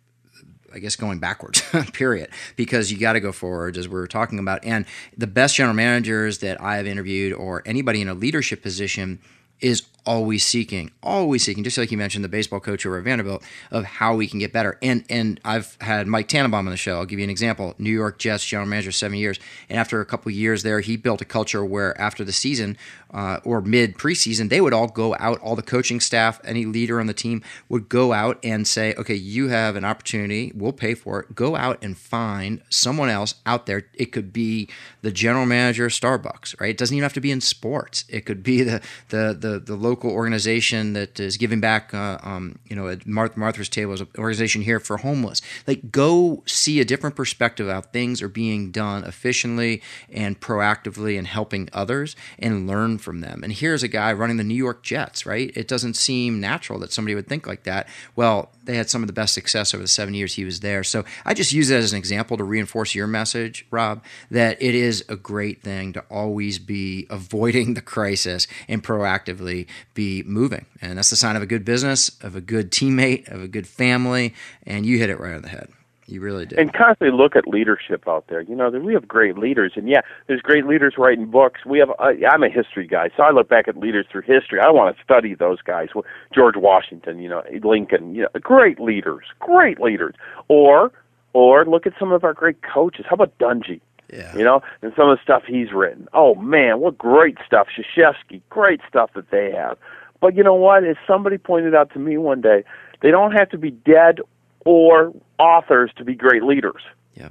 I 0.74 0.80
guess 0.80 0.96
going 0.96 1.20
backwards, 1.20 1.62
period, 1.94 2.30
because 2.56 2.92
you 2.92 2.98
got 2.98 3.14
to 3.14 3.20
go 3.20 3.32
forwards 3.32 3.78
as 3.78 3.88
we 3.88 3.96
were 3.96 4.08
talking 4.08 4.40
about. 4.40 4.64
And 4.64 4.86
the 5.18 5.28
best 5.28 5.56
general 5.56 5.76
managers 5.76 6.40
that 6.40 6.62
I 6.62 6.78
have 6.78 6.88
interviewed 6.88 7.34
or 7.34 7.64
anybody 7.66 8.02
in 8.02 8.08
a 8.08 8.14
leadership 8.14 8.62
position 8.62 9.20
is 9.62 9.84
always 10.06 10.44
seeking, 10.46 10.90
always 11.04 11.44
seeking, 11.44 11.64
just 11.64 11.78
like 11.78 11.92
you 11.92 11.98
mentioned, 11.98 12.24
the 12.24 12.30
baseball 12.30 12.60
coach 12.60 12.86
over 12.86 12.98
at 12.98 13.04
Vanderbilt, 13.04 13.44
of 13.72 13.84
how 13.84 14.16
we 14.16 14.28
can 14.28 14.40
get 14.40 14.54
better. 14.54 14.78
And 14.82 15.04
and 15.10 15.40
I've 15.44 15.78
had 15.82 16.08
Mike 16.08 16.28
Tannenbaum 16.28 16.66
on 16.66 16.72
the 16.72 16.78
show. 16.78 16.98
I'll 16.98 17.06
give 17.06 17.20
you 17.20 17.24
an 17.24 17.30
example. 17.30 17.76
New 17.78 17.92
York 17.92 18.18
Jets 18.18 18.46
general 18.46 18.68
manager, 18.68 18.92
seven 18.92 19.18
years, 19.18 19.40
and 19.70 19.80
after 19.80 20.02
a 20.02 20.06
couple 20.06 20.32
years 20.32 20.64
there, 20.64 20.80
he 20.80 20.98
built 20.98 21.22
a 21.22 21.26
culture 21.26 21.64
where 21.64 22.00
after 22.00 22.24
the 22.24 22.32
season 22.32 22.78
uh, 23.14 23.40
or 23.44 23.62
mid 23.62 23.98
preseason, 23.98 24.50
they 24.50 24.62
would 24.62 24.74
all 24.74 24.88
go 24.88 25.16
out, 25.20 25.40
all 25.42 25.56
the 25.56 25.62
coaching 25.62 26.00
staff, 26.00 26.40
any 26.44 26.66
leader 26.66 27.00
on 27.00 27.08
the 27.08 27.14
team 27.14 27.42
would 27.68 27.90
go 27.90 28.14
out 28.14 28.40
and 28.44 28.68
say, 28.68 28.94
okay, 28.96 29.16
you 29.16 29.50
have 29.50 29.76
an 29.76 29.86
opportunity, 29.86 30.52
we'll 30.56 30.72
pay 30.72 30.94
for 30.94 31.22
it. 31.22 31.36
Go 31.36 31.56
out 31.56 31.78
and 31.82 31.98
find 31.98 32.62
someone 32.70 33.10
else 33.10 33.36
out 33.46 33.66
there. 33.66 33.88
It 33.94 34.12
could 34.12 34.32
be 34.32 34.70
the 35.02 35.12
general 35.12 35.46
manager 35.46 35.86
of 35.86 35.92
Starbucks, 35.92 36.60
right? 36.60 36.70
It 36.70 36.78
doesn't 36.78 36.96
even 36.96 37.04
have 37.04 37.14
to 37.14 37.22
be 37.22 37.32
in 37.32 37.42
sports. 37.42 38.06
It 38.10 38.22
could 38.26 38.44
be 38.44 38.62
the 38.64 38.82
the 39.10 39.36
the, 39.40 39.60
the 39.60 39.76
local 39.76 40.12
organization 40.12 40.94
that 40.94 41.20
is 41.20 41.38
giving 41.38 41.60
back, 41.60 41.94
uh, 41.94 42.20
um, 42.24 42.60
you 42.68 42.76
know, 42.76 42.88
at 42.88 43.08
Martha, 43.08 43.40
Martha's 43.40 43.70
Table 43.70 43.94
is 43.94 44.02
an 44.02 44.08
organization 44.18 44.62
here 44.62 44.80
for 44.80 44.98
homeless. 44.98 45.42
Like, 45.66 45.92
go 45.92 46.44
see 46.46 46.80
a 46.80 46.86
different 46.86 47.16
perspective 47.16 47.68
of 47.68 47.74
how 47.74 47.82
things 47.82 48.22
are 48.22 48.30
being 48.30 48.72
done 48.72 49.04
efficiently 49.04 49.82
and 50.12 50.40
proactively 50.40 51.18
and 51.18 51.28
helping 51.28 51.70
others 51.74 52.16
and 52.38 52.68
learn 52.68 52.99
from 53.00 53.22
them. 53.22 53.44
And 53.44 53.52
here's 53.52 53.84
a 53.84 53.88
guy 53.88 54.14
running 54.14 54.38
the 54.38 54.44
New 54.44 54.56
York 54.56 54.84
Jets, 54.84 55.26
right? 55.26 55.52
It 55.56 55.68
doesn't 55.68 55.96
seem 55.96 56.40
natural 56.40 56.80
that 56.80 56.92
somebody 56.92 57.16
would 57.16 57.28
think 57.28 57.48
like 57.48 57.64
that. 57.64 57.88
Well, 58.16 58.52
they 58.64 58.76
had 58.76 58.90
some 58.90 59.02
of 59.02 59.08
the 59.08 59.14
best 59.14 59.34
success 59.34 59.74
over 59.74 59.82
the 59.82 59.88
seven 59.88 60.14
years 60.14 60.36
he 60.36 60.46
was 60.46 60.60
there. 60.60 60.84
So 60.84 61.04
I 61.26 61.34
just 61.34 61.52
use 61.52 61.70
it 61.70 61.78
as 61.78 61.92
an 61.92 61.98
example 61.98 62.38
to 62.38 62.44
reinforce 62.44 62.94
your 62.94 63.08
message, 63.08 63.66
Rob, 63.72 64.04
that 64.30 64.62
it 64.62 64.76
is 64.76 65.04
a 65.10 65.16
great 65.16 65.64
thing 65.64 65.94
to 65.94 66.02
always 66.10 66.60
be 66.60 67.08
avoiding 67.10 67.74
the 67.76 67.82
crisis 67.82 68.48
and 68.68 68.84
proactively 68.84 69.68
be 69.94 70.24
moving. 70.24 70.66
And 70.82 70.98
that's 70.98 71.10
the 71.10 71.16
sign 71.16 71.36
of 71.36 71.42
a 71.42 71.48
good 71.48 71.66
business, 71.66 72.12
of 72.22 72.36
a 72.36 72.42
good 72.42 72.72
teammate, 72.72 73.28
of 73.32 73.42
a 73.42 73.48
good 73.48 73.68
family. 73.68 74.34
And 74.66 74.86
you 74.86 74.98
hit 74.98 75.10
it 75.10 75.20
right 75.20 75.36
on 75.36 75.42
the 75.42 75.50
head. 75.50 75.70
You 76.10 76.22
really 76.22 76.46
did. 76.48 76.58
And 76.58 76.74
constantly 76.74 77.16
look 77.16 77.36
at 77.36 77.48
leadership 77.48 78.08
out 78.08 78.26
there. 78.30 78.42
You 78.42 78.56
know, 78.56 78.70
we 78.70 78.94
have 78.94 79.08
great 79.08 79.38
leaders, 79.38 79.74
and 79.76 79.88
yeah, 79.88 80.02
there's 80.28 80.42
great 80.42 80.66
leaders 80.66 80.96
writing 80.98 81.28
books. 81.28 81.66
We 81.66 81.78
have. 81.80 81.92
Uh, 82.00 82.14
I'm 82.30 82.42
a 82.42 82.50
history 82.50 82.88
guy, 82.88 83.10
so 83.16 83.24
I 83.24 83.32
look 83.32 83.48
back 83.48 83.68
at 83.68 83.78
leaders 83.78 84.08
through 84.12 84.24
history. 84.24 84.60
I 84.60 84.72
want 84.72 84.98
to 84.98 85.04
study 85.04 85.36
those 85.36 85.62
guys. 85.62 85.90
George 86.34 86.56
Washington, 86.58 87.20
you 87.20 87.30
know, 87.30 87.44
Lincoln, 87.64 88.16
you 88.16 88.24
know, 88.24 88.30
great 88.42 88.80
leaders, 88.80 89.26
great 89.40 89.80
leaders. 89.80 90.16
Or, 90.48 90.92
or 91.34 91.66
look 91.66 91.86
at 91.86 91.94
some 92.00 92.12
of 92.12 92.24
our 92.24 92.34
great 92.34 92.58
coaches. 92.64 93.06
How 93.08 93.14
about 93.14 93.38
Dungy? 93.38 93.80
Yeah. 94.12 94.36
You 94.36 94.44
know, 94.44 94.62
and 94.82 94.92
some 94.98 95.10
of 95.10 95.18
the 95.18 95.24
stuff 95.24 95.44
he's 95.46 95.72
written. 95.72 96.08
Oh 96.14 96.34
man, 96.34 96.80
what 96.80 96.98
great 96.98 97.38
stuff. 97.46 97.68
Krzyzewski, 97.68 98.42
great 98.50 98.82
stuff 98.90 99.12
that 99.14 99.30
they 99.30 99.52
have. 99.52 99.78
But 100.22 100.36
you 100.36 100.44
know 100.44 100.56
what? 100.56 100.84
As 100.84 100.96
somebody 101.06 101.38
pointed 101.38 101.76
out 101.76 101.94
to 101.94 102.00
me 102.00 102.18
one 102.18 102.42
day, 102.42 102.64
they 103.02 103.12
don't 103.12 103.32
have 103.34 103.50
to 103.52 103.58
be 103.58 103.70
dead 103.70 104.20
or 104.66 105.14
authors 105.38 105.92
to 105.98 106.04
be 106.04 106.16
great 106.16 106.44
leaders. 106.44 106.82
Yeah. 107.16 107.30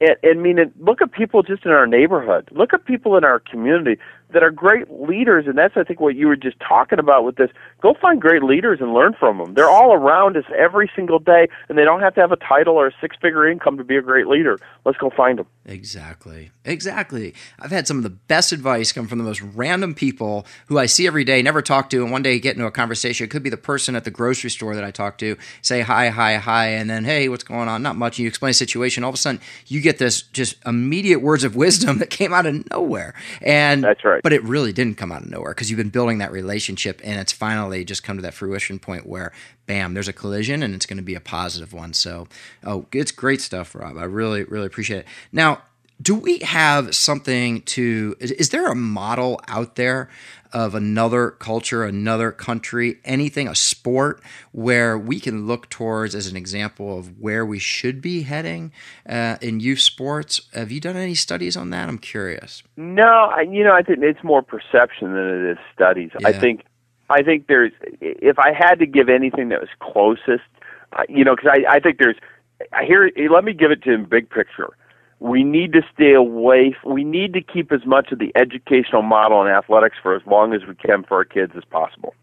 And, 0.00 0.16
and 0.22 0.38
I 0.38 0.42
mean, 0.42 0.72
look 0.78 1.02
at 1.02 1.12
people 1.12 1.42
just 1.42 1.64
in 1.64 1.70
our 1.70 1.86
neighborhood. 1.86 2.48
Look 2.52 2.72
at 2.74 2.84
people 2.84 3.16
in 3.16 3.24
our 3.24 3.40
community 3.40 4.00
that 4.32 4.42
are 4.42 4.50
great 4.50 4.90
leaders, 4.90 5.46
and 5.46 5.56
that's 5.56 5.76
I 5.76 5.84
think 5.84 6.00
what 6.00 6.14
you 6.14 6.26
were 6.26 6.36
just 6.36 6.56
talking 6.60 6.98
about 6.98 7.24
with 7.24 7.36
this. 7.36 7.50
Go 7.80 7.94
find 8.00 8.20
great 8.20 8.42
leaders 8.42 8.80
and 8.80 8.92
learn 8.92 9.14
from 9.18 9.38
them. 9.38 9.54
They're 9.54 9.70
all 9.70 9.94
around 9.94 10.36
us 10.36 10.44
every 10.56 10.90
single 10.94 11.18
day, 11.18 11.48
and 11.68 11.78
they 11.78 11.84
don't 11.84 12.00
have 12.00 12.14
to 12.16 12.20
have 12.20 12.32
a 12.32 12.36
title 12.36 12.74
or 12.74 12.88
a 12.88 12.92
six-figure 13.00 13.48
income 13.48 13.78
to 13.78 13.84
be 13.84 13.96
a 13.96 14.02
great 14.02 14.26
leader. 14.26 14.58
Let's 14.84 14.98
go 14.98 15.10
find 15.10 15.38
them. 15.38 15.46
Exactly, 15.64 16.50
exactly. 16.64 17.34
I've 17.58 17.70
had 17.70 17.86
some 17.86 17.96
of 17.96 18.02
the 18.02 18.10
best 18.10 18.52
advice 18.52 18.92
come 18.92 19.08
from 19.08 19.18
the 19.18 19.24
most 19.24 19.40
random 19.40 19.94
people 19.94 20.46
who 20.66 20.78
I 20.78 20.86
see 20.86 21.06
every 21.06 21.24
day, 21.24 21.40
never 21.40 21.62
talk 21.62 21.88
to, 21.90 22.02
and 22.02 22.12
one 22.12 22.22
day 22.22 22.38
get 22.38 22.56
into 22.56 22.66
a 22.66 22.70
conversation. 22.70 23.24
It 23.24 23.30
could 23.30 23.42
be 23.42 23.50
the 23.50 23.56
person 23.56 23.96
at 23.96 24.04
the 24.04 24.10
grocery 24.10 24.50
store 24.50 24.74
that 24.74 24.84
I 24.84 24.90
talk 24.90 25.18
to, 25.18 25.36
say 25.62 25.80
hi, 25.80 26.08
hi, 26.08 26.36
hi, 26.36 26.66
and 26.68 26.90
then 26.90 27.04
hey, 27.04 27.28
what's 27.28 27.44
going 27.44 27.68
on? 27.68 27.82
Not 27.82 27.96
much. 27.96 28.18
And 28.18 28.24
you 28.24 28.28
explain 28.28 28.50
the 28.50 28.54
situation. 28.54 29.04
All 29.04 29.10
of 29.10 29.14
a 29.14 29.18
sudden, 29.18 29.40
you 29.66 29.80
get 29.80 29.98
this 29.98 30.22
just 30.22 30.56
immediate 30.66 31.20
words 31.20 31.44
of 31.44 31.56
wisdom 31.56 31.98
that 31.98 32.10
came 32.10 32.34
out 32.34 32.46
of 32.46 32.70
nowhere, 32.70 33.14
and 33.40 33.82
that's 33.82 34.04
right 34.04 34.17
right. 34.18 34.22
But 34.22 34.32
it 34.32 34.42
really 34.42 34.72
didn't 34.72 34.96
come 34.96 35.12
out 35.12 35.22
of 35.22 35.30
nowhere 35.30 35.52
because 35.52 35.70
you've 35.70 35.78
been 35.78 35.90
building 35.90 36.18
that 36.18 36.32
relationship 36.32 37.00
and 37.04 37.18
it's 37.18 37.32
finally 37.32 37.84
just 37.84 38.02
come 38.02 38.16
to 38.16 38.22
that 38.22 38.34
fruition 38.34 38.78
point 38.78 39.06
where, 39.06 39.32
bam, 39.66 39.94
there's 39.94 40.08
a 40.08 40.12
collision 40.12 40.62
and 40.62 40.74
it's 40.74 40.86
going 40.86 40.96
to 40.96 41.02
be 41.02 41.14
a 41.14 41.20
positive 41.20 41.72
one. 41.72 41.92
So, 41.92 42.26
oh, 42.64 42.86
it's 42.92 43.12
great 43.12 43.40
stuff, 43.40 43.74
Rob. 43.74 43.96
I 43.96 44.04
really, 44.04 44.44
really 44.44 44.66
appreciate 44.66 45.00
it. 45.00 45.06
Now, 45.32 45.62
do 46.00 46.14
we 46.14 46.38
have 46.38 46.94
something 46.94 47.62
to 47.62 48.16
is, 48.20 48.30
is, 48.32 48.50
there 48.50 48.70
a 48.70 48.74
model 48.74 49.40
out 49.48 49.76
there 49.76 50.08
of 50.52 50.74
another 50.74 51.30
culture 51.30 51.84
another 51.84 52.30
country 52.30 52.98
anything 53.04 53.48
a 53.48 53.54
sport 53.54 54.22
where 54.52 54.96
we 54.96 55.20
can 55.20 55.46
look 55.46 55.68
towards 55.68 56.14
as 56.14 56.26
an 56.26 56.36
example 56.36 56.98
of 56.98 57.18
where 57.20 57.44
we 57.44 57.58
should 57.58 58.00
be 58.00 58.22
heading 58.22 58.72
uh, 59.08 59.36
in 59.40 59.60
youth 59.60 59.80
sports? 59.80 60.42
Have 60.54 60.70
you 60.70 60.80
done 60.80 60.96
any 60.96 61.14
studies 61.14 61.56
on 61.56 61.70
that? 61.70 61.88
I'm 61.88 61.98
curious. 61.98 62.62
No 62.76 63.02
I, 63.04 63.42
you 63.42 63.64
know 63.64 63.72
i 63.72 63.82
think 63.82 63.98
it's 64.02 64.22
more 64.22 64.42
perception 64.42 65.12
than 65.14 65.46
it 65.46 65.52
is 65.52 65.58
studies. 65.74 66.10
Yeah. 66.20 66.28
i 66.28 66.32
think 66.32 66.64
i 67.10 67.22
think 67.22 67.46
there's 67.48 67.72
if 68.00 68.38
i 68.38 68.52
had 68.52 68.76
to 68.76 68.86
give 68.86 69.08
anything 69.08 69.48
that 69.48 69.60
was 69.60 69.70
closest 69.80 70.48
you 71.08 71.24
know 71.24 71.34
because 71.34 71.50
I, 71.52 71.76
I 71.76 71.80
think 71.80 71.98
there's 71.98 72.16
here 72.86 73.10
let 73.30 73.44
me 73.44 73.52
give 73.52 73.70
it 73.70 73.82
to 73.82 73.92
him 73.92 74.04
big 74.04 74.30
picture 74.30 74.70
we 75.20 75.42
need 75.42 75.72
to 75.72 75.82
stay 75.92 76.12
away. 76.14 76.76
We 76.84 77.04
need 77.04 77.32
to 77.34 77.40
keep 77.40 77.72
as 77.72 77.84
much 77.84 78.12
of 78.12 78.18
the 78.18 78.32
educational 78.36 79.02
model 79.02 79.42
in 79.42 79.48
athletics 79.48 79.96
for 80.02 80.14
as 80.14 80.22
long 80.26 80.54
as 80.54 80.62
we 80.66 80.74
can 80.74 81.02
for 81.02 81.16
our 81.16 81.24
kids 81.24 81.52
as 81.56 81.64
possible. 81.64 82.14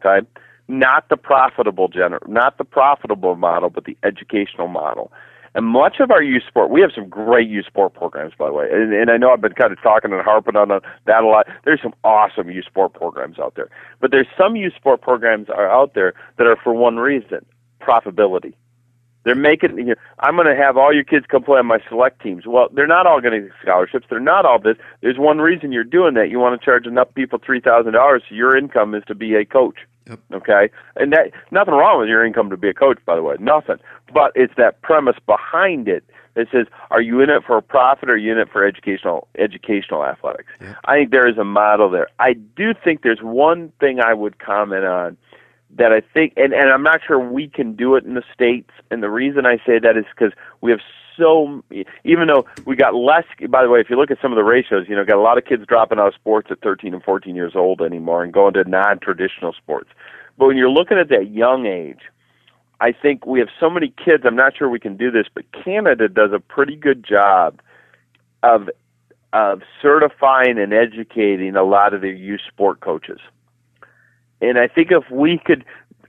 Okay, 0.00 0.26
not 0.68 1.08
the 1.08 1.16
profitable 1.16 1.88
gener- 1.88 2.26
not 2.28 2.58
the 2.58 2.64
profitable 2.64 3.36
model, 3.36 3.70
but 3.70 3.84
the 3.84 3.96
educational 4.02 4.68
model. 4.68 5.12
And 5.54 5.64
much 5.64 6.00
of 6.00 6.10
our 6.10 6.22
youth 6.22 6.42
sport, 6.46 6.68
we 6.68 6.82
have 6.82 6.90
some 6.94 7.08
great 7.08 7.48
youth 7.48 7.64
sport 7.64 7.94
programs, 7.94 8.34
by 8.38 8.48
the 8.48 8.52
way. 8.52 8.68
And, 8.70 8.92
and 8.92 9.10
I 9.10 9.16
know 9.16 9.30
I've 9.30 9.40
been 9.40 9.54
kind 9.54 9.72
of 9.72 9.80
talking 9.80 10.12
and 10.12 10.20
harping 10.20 10.54
on 10.54 10.68
that 10.68 11.22
a 11.22 11.26
lot. 11.26 11.46
There's 11.64 11.80
some 11.80 11.94
awesome 12.04 12.50
youth 12.50 12.66
sport 12.66 12.92
programs 12.92 13.38
out 13.38 13.54
there, 13.54 13.70
but 14.00 14.10
there's 14.10 14.26
some 14.36 14.56
youth 14.56 14.74
sport 14.74 15.00
programs 15.00 15.48
are 15.48 15.70
out 15.70 15.94
there 15.94 16.12
that 16.36 16.46
are 16.46 16.56
for 16.62 16.74
one 16.74 16.96
reason: 16.96 17.46
profitability 17.80 18.52
they're 19.26 19.34
making. 19.34 19.76
You 19.76 19.84
know, 19.84 19.94
I'm 20.20 20.36
going 20.36 20.46
to 20.46 20.56
have 20.56 20.76
all 20.76 20.94
your 20.94 21.04
kids 21.04 21.26
come 21.28 21.42
play 21.42 21.58
on 21.58 21.66
my 21.66 21.80
select 21.88 22.22
teams. 22.22 22.46
Well, 22.46 22.68
they're 22.72 22.86
not 22.86 23.06
all 23.06 23.20
going 23.20 23.34
to 23.34 23.48
get 23.48 23.56
scholarships. 23.60 24.06
They're 24.08 24.20
not 24.20 24.46
all 24.46 24.60
this. 24.60 24.76
There's 25.02 25.18
one 25.18 25.38
reason 25.38 25.72
you're 25.72 25.84
doing 25.84 26.14
that. 26.14 26.30
You 26.30 26.38
want 26.38 26.58
to 26.58 26.64
charge 26.64 26.86
enough 26.86 27.12
people 27.14 27.40
three 27.44 27.60
thousand 27.60 27.92
dollars. 27.92 28.22
So 28.28 28.34
your 28.36 28.56
income 28.56 28.94
is 28.94 29.02
to 29.08 29.14
be 29.14 29.34
a 29.34 29.44
coach. 29.44 29.78
Yep. 30.08 30.20
Okay, 30.34 30.70
and 30.94 31.12
that 31.12 31.32
nothing 31.50 31.74
wrong 31.74 31.98
with 31.98 32.08
your 32.08 32.24
income 32.24 32.48
to 32.50 32.56
be 32.56 32.68
a 32.68 32.74
coach, 32.74 32.98
by 33.04 33.16
the 33.16 33.22
way, 33.22 33.34
nothing. 33.40 33.78
But 34.14 34.30
it's 34.36 34.54
that 34.56 34.80
premise 34.82 35.16
behind 35.26 35.88
it 35.88 36.04
that 36.34 36.46
says, 36.52 36.66
are 36.92 37.00
you 37.00 37.20
in 37.20 37.30
it 37.30 37.42
for 37.44 37.56
a 37.56 37.62
profit 37.62 38.08
or 38.08 38.12
are 38.12 38.16
you 38.16 38.30
in 38.30 38.38
it 38.38 38.48
for 38.52 38.64
educational 38.64 39.26
educational 39.36 40.04
athletics? 40.04 40.52
Yep. 40.60 40.76
I 40.84 40.94
think 40.94 41.10
there 41.10 41.28
is 41.28 41.38
a 41.38 41.44
model 41.44 41.90
there. 41.90 42.06
I 42.20 42.34
do 42.34 42.72
think 42.72 43.02
there's 43.02 43.22
one 43.22 43.72
thing 43.80 43.98
I 43.98 44.14
would 44.14 44.38
comment 44.38 44.84
on 44.84 45.16
that 45.76 45.92
I 45.92 46.00
think, 46.00 46.32
and, 46.36 46.52
and 46.52 46.70
I'm 46.70 46.82
not 46.82 47.00
sure 47.06 47.18
we 47.18 47.48
can 47.48 47.74
do 47.74 47.96
it 47.96 48.04
in 48.04 48.14
the 48.14 48.22
States. 48.32 48.70
And 48.90 49.02
the 49.02 49.10
reason 49.10 49.46
I 49.46 49.56
say 49.66 49.78
that 49.78 49.96
is 49.96 50.04
because 50.14 50.32
we 50.60 50.70
have 50.70 50.80
so, 51.16 51.62
even 52.04 52.28
though 52.28 52.44
we 52.66 52.76
got 52.76 52.94
less, 52.94 53.24
by 53.48 53.62
the 53.62 53.70
way, 53.70 53.80
if 53.80 53.88
you 53.88 53.96
look 53.96 54.10
at 54.10 54.18
some 54.20 54.32
of 54.32 54.36
the 54.36 54.44
ratios, 54.44 54.86
you 54.88 54.94
know, 54.94 55.04
got 55.04 55.16
a 55.16 55.22
lot 55.22 55.38
of 55.38 55.44
kids 55.44 55.64
dropping 55.66 55.98
out 55.98 56.08
of 56.08 56.14
sports 56.14 56.48
at 56.50 56.60
13 56.60 56.92
and 56.92 57.02
14 57.02 57.34
years 57.34 57.52
old 57.54 57.80
anymore 57.80 58.22
and 58.22 58.32
going 58.32 58.52
to 58.54 58.64
non 58.64 58.98
traditional 58.98 59.52
sports. 59.52 59.88
But 60.38 60.46
when 60.46 60.56
you're 60.56 60.70
looking 60.70 60.98
at 60.98 61.08
that 61.08 61.30
young 61.30 61.66
age, 61.66 62.00
I 62.80 62.92
think 62.92 63.24
we 63.24 63.38
have 63.38 63.48
so 63.58 63.70
many 63.70 63.94
kids. 64.04 64.24
I'm 64.26 64.36
not 64.36 64.56
sure 64.56 64.68
we 64.68 64.80
can 64.80 64.96
do 64.96 65.10
this, 65.10 65.26
but 65.32 65.44
Canada 65.52 66.08
does 66.08 66.32
a 66.32 66.40
pretty 66.40 66.76
good 66.76 67.04
job 67.04 67.60
of 68.42 68.68
of 69.32 69.62
certifying 69.82 70.58
and 70.58 70.72
educating 70.72 71.56
a 71.56 71.62
lot 71.62 71.92
of 71.92 72.00
their 72.00 72.12
youth 72.12 72.40
sport 72.46 72.80
coaches. 72.80 73.20
And 74.40 74.58
I 74.58 74.68
think 74.68 74.88
if 74.90 75.10
we 75.10 75.40
could 75.44 75.64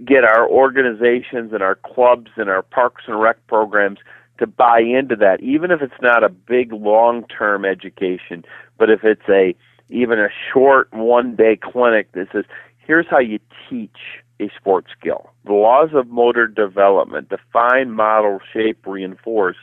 get 0.05 0.23
our 0.23 0.47
organizations 0.47 1.53
and 1.53 1.63
our 1.63 1.75
clubs 1.75 2.31
and 2.35 2.49
our 2.49 2.61
parks 2.61 3.03
and 3.07 3.19
rec 3.19 3.45
programs 3.47 3.99
to 4.37 4.47
buy 4.47 4.79
into 4.79 5.15
that, 5.15 5.41
even 5.41 5.71
if 5.71 5.81
it's 5.81 6.01
not 6.01 6.23
a 6.23 6.29
big 6.29 6.71
long 6.71 7.25
term 7.27 7.65
education, 7.65 8.45
but 8.77 8.89
if 8.89 9.03
it's 9.03 9.27
a 9.29 9.55
even 9.89 10.19
a 10.19 10.29
short 10.53 10.91
one 10.93 11.35
day 11.35 11.55
clinic 11.55 12.11
that 12.11 12.27
says, 12.31 12.43
here's 12.77 13.07
how 13.09 13.19
you 13.19 13.39
teach 13.69 14.21
a 14.39 14.49
sports 14.55 14.89
skill. 14.97 15.31
The 15.45 15.53
laws 15.53 15.89
of 15.93 16.07
motor 16.07 16.47
development, 16.47 17.29
define, 17.29 17.91
model, 17.91 18.39
shape, 18.53 18.85
reinforce. 18.85 19.57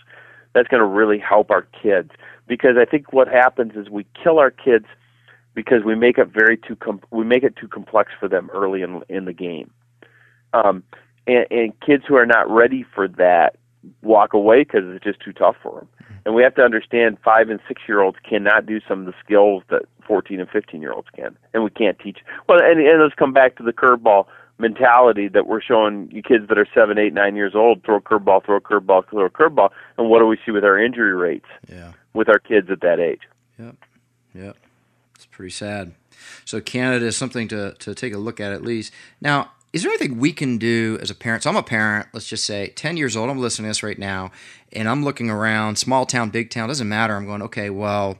That's 0.55 0.69
going 0.69 0.81
to 0.81 0.87
really 0.87 1.19
help 1.19 1.51
our 1.51 1.67
kids 1.83 2.11
because 2.47 2.77
I 2.79 2.85
think 2.85 3.13
what 3.13 3.29
happens 3.29 3.73
is 3.77 3.91
we 3.91 4.07
kill 4.21 4.39
our 4.39 4.51
kids 4.51 4.87
because 5.55 5.85
we 5.85 5.95
make 5.95 6.19
it 6.19 6.29
very 6.29 6.57
too 6.57 6.77
com- 6.77 7.01
we 7.11 7.25
make 7.25 7.43
it 7.43 7.57
too 7.57 7.69
complex 7.69 8.13
for 8.19 8.29
them 8.29 8.51
early 8.53 8.83
in 8.83 9.03
in 9.09 9.25
the 9.25 9.33
game. 9.33 9.71
Um, 10.53 10.83
and, 11.27 11.47
and 11.51 11.81
kids 11.81 12.05
who 12.07 12.17
are 12.17 12.27
not 12.27 12.49
ready 12.51 12.85
for 12.95 13.09
that 13.09 13.57
walk 14.03 14.33
away 14.33 14.65
because 14.65 14.83
it's 14.85 15.05
just 15.05 15.21
too 15.21 15.33
tough 15.33 15.57
for 15.63 15.81
them. 15.81 15.89
And 16.27 16.35
we 16.35 16.43
have 16.43 16.55
to 16.55 16.63
understand 16.63 17.19
five 17.23 17.51
and 17.51 17.61
six 17.69 17.83
year 17.87 18.01
olds 18.01 18.17
cannot 18.29 18.67
do 18.67 18.81
some 18.89 19.01
of 19.01 19.07
the 19.07 19.15
skills 19.23 19.63
that 19.69 19.83
14 20.07 20.41
and 20.41 20.49
15 20.49 20.81
year 20.81 20.93
olds 20.93 21.09
can, 21.15 21.37
and 21.53 21.65
we 21.65 21.71
can't 21.71 21.99
teach. 21.99 22.19
Well, 22.49 22.61
and, 22.63 22.81
and 22.81 23.03
let's 23.03 23.15
come 23.15 23.33
back 23.33 23.57
to 23.57 23.63
the 23.63 23.73
curveball 23.73 24.27
mentality 24.59 25.29
that 25.29 25.47
we're 25.47 25.61
showing 25.61 26.09
you 26.13 26.23
kids 26.23 26.49
that 26.49 26.59
are 26.59 26.67
seven, 26.73 26.99
eight, 26.99 27.13
nine 27.13 27.37
years 27.37 27.55
old 27.55 27.85
throw 27.85 27.97
a 27.97 28.01
curveball, 28.01 28.45
throw 28.45 28.57
a 28.57 28.61
curveball, 28.61 29.09
throw 29.09 29.27
a 29.27 29.31
curveball, 29.31 29.71
and 29.99 30.09
what 30.09 30.21
do 30.21 30.27
we 30.27 30.39
see 30.45 30.53
with 30.53 30.65
our 30.65 30.79
injury 30.79 31.15
rates? 31.15 31.49
Yeah. 31.69 31.93
With 32.13 32.29
our 32.29 32.39
kids 32.39 32.71
at 32.71 32.81
that 32.81 33.01
age. 33.01 33.23
Yep. 33.59 33.77
Yep. 34.35 34.57
It's 35.15 35.27
pretty 35.27 35.51
sad. 35.51 35.95
So 36.45 36.61
Canada 36.61 37.07
is 37.07 37.17
something 37.17 37.49
to, 37.49 37.75
to 37.75 37.95
take 37.95 38.15
a 38.15 38.19
look 38.19 38.41
at 38.41 38.53
at 38.53 38.63
least. 38.63 38.93
Now, 39.21 39.53
is 39.73 39.83
there 39.83 39.91
anything 39.91 40.19
we 40.19 40.33
can 40.33 40.59
do 40.59 40.99
as 41.03 41.11
a 41.11 41.15
parent? 41.15 41.43
So 41.43 41.51
I'm 41.51 41.57
a 41.57 41.63
parent, 41.63 42.07
let's 42.13 42.29
just 42.29 42.45
say 42.45 42.69
10 42.69 42.97
years 42.97 43.17
old, 43.17 43.29
I'm 43.29 43.41
listening 43.41 43.65
to 43.65 43.71
this 43.71 43.83
right 43.83 43.99
now, 43.99 44.31
and 44.73 44.89
I'm 44.89 45.05
looking 45.05 45.31
around, 45.31 45.79
small 45.79 46.07
town, 46.07 46.31
big 46.31 46.51
town, 46.51 46.69
doesn't 46.69 46.89
matter. 46.89 47.17
I'm 47.17 47.27
going, 47.27 47.43
okay, 47.43 47.71
well, 47.71 48.19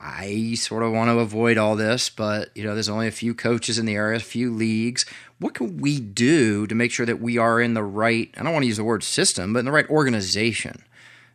I 0.00 0.54
sort 0.54 0.82
of 0.82 0.92
want 0.92 1.10
to 1.10 1.18
avoid 1.18 1.58
all 1.58 1.76
this, 1.76 2.08
but 2.08 2.50
you 2.56 2.64
know, 2.64 2.74
there's 2.74 2.88
only 2.88 3.06
a 3.06 3.12
few 3.12 3.34
coaches 3.34 3.78
in 3.78 3.86
the 3.86 3.94
area, 3.94 4.16
a 4.16 4.20
few 4.20 4.52
leagues. 4.52 5.04
What 5.38 5.54
can 5.54 5.78
we 5.78 6.00
do 6.00 6.66
to 6.66 6.74
make 6.74 6.90
sure 6.90 7.06
that 7.06 7.20
we 7.20 7.38
are 7.38 7.60
in 7.60 7.74
the 7.74 7.84
right, 7.84 8.34
I 8.36 8.42
don't 8.42 8.52
want 8.52 8.64
to 8.64 8.68
use 8.68 8.78
the 8.78 8.84
word 8.84 9.04
system, 9.04 9.52
but 9.52 9.60
in 9.60 9.66
the 9.66 9.72
right 9.72 9.88
organization? 9.88 10.82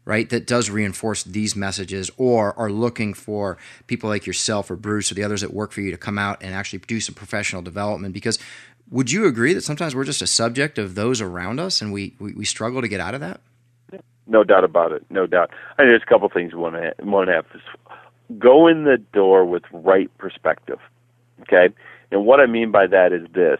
Right, 0.06 0.30
that 0.30 0.48
does 0.48 0.70
reinforce 0.70 1.24
these 1.24 1.56
messages 1.56 2.10
or 2.18 2.58
are 2.58 2.72
looking 2.72 3.14
for 3.14 3.58
people 3.88 4.10
like 4.10 4.26
yourself 4.26 4.72
or 4.72 4.76
Bruce 4.76 5.12
or 5.12 5.16
the 5.16 5.24
others 5.24 5.42
that 5.42 5.54
work 5.54 5.72
for 5.72 5.82
you 5.82 5.92
to 5.92 5.98
come 5.98 6.18
out 6.18 6.42
and 6.42 6.54
actually 6.54 6.80
do 6.80 7.00
some 7.00 7.16
professional 7.16 7.62
development? 7.62 8.14
Because 8.14 8.40
would 8.90 9.12
you 9.12 9.26
agree 9.26 9.54
that 9.54 9.64
sometimes 9.64 9.96
we're 9.96 10.04
just 10.04 10.22
a 10.22 10.28
subject 10.28 10.78
of 10.78 10.96
those 10.96 11.22
around 11.22 11.60
us 11.60 11.82
and 11.82 11.92
we, 11.92 12.16
we, 12.20 12.34
we 12.34 12.46
struggle 12.46 12.82
to 12.82 12.88
get 12.88 13.00
out 13.00 13.14
of 13.14 13.22
that? 13.22 13.42
No 14.28 14.44
doubt 14.44 14.64
about 14.64 14.92
it. 14.92 15.06
No 15.10 15.28
doubt. 15.28 15.52
I 15.78 15.84
mean, 15.84 15.92
there's 15.92 16.02
a 16.02 16.10
couple 16.10 16.28
things 16.30 16.54
we 16.54 16.60
want 16.60 16.76
to, 16.76 16.94
to 16.96 17.32
have. 17.32 17.46
Go 18.40 18.68
in 18.68 18.86
the 18.86 18.98
door 19.14 19.46
with 19.46 19.64
right 19.72 20.16
perspective. 20.18 20.80
Okay? 21.42 21.74
And 22.12 22.26
what 22.26 22.40
I 22.40 22.48
mean 22.48 22.72
by 22.72 22.88
that 22.88 23.14
is 23.14 23.28
this 23.34 23.60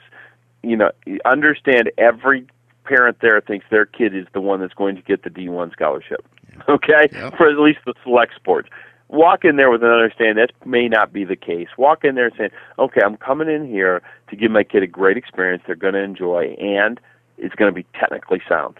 you 0.66 0.76
know, 0.76 0.92
understand 1.26 1.92
every 1.98 2.46
parent 2.86 3.18
there 3.22 3.40
thinks 3.40 3.66
their 3.70 3.86
kid 3.86 4.16
is 4.16 4.26
the 4.34 4.42
one 4.42 4.60
that's 4.60 4.74
going 4.74 4.96
to 4.96 5.02
get 5.04 5.24
the 5.24 5.30
D1 5.30 5.72
scholarship. 5.72 6.26
Okay, 6.70 7.10
yep. 7.12 7.36
for 7.38 7.50
at 7.50 7.60
least 7.60 7.80
the 7.86 7.94
select 8.04 8.36
sports. 8.36 8.70
Walk 9.08 9.46
in 9.46 9.56
there 9.56 9.70
with 9.70 9.84
an 9.84 9.90
understanding 9.90 10.36
that 10.36 10.52
may 10.66 10.88
not 10.88 11.14
be 11.14 11.24
the 11.24 11.36
case. 11.36 11.68
Walk 11.78 12.04
in 12.04 12.16
there 12.16 12.32
saying, 12.36 12.50
"Okay, 12.80 13.02
I'm 13.06 13.18
coming 13.18 13.50
in 13.50 13.68
here 13.68 14.02
to 14.30 14.36
give 14.36 14.50
my 14.50 14.64
kid 14.64 14.82
a 14.82 14.88
great 14.88 15.16
experience. 15.16 15.62
They're 15.68 15.76
going 15.76 15.94
to 15.94 16.02
enjoy, 16.02 16.56
and 16.60 17.00
it's 17.38 17.54
going 17.54 17.72
to 17.72 17.76
be 17.76 17.86
technically 17.94 18.42
sound." 18.50 18.80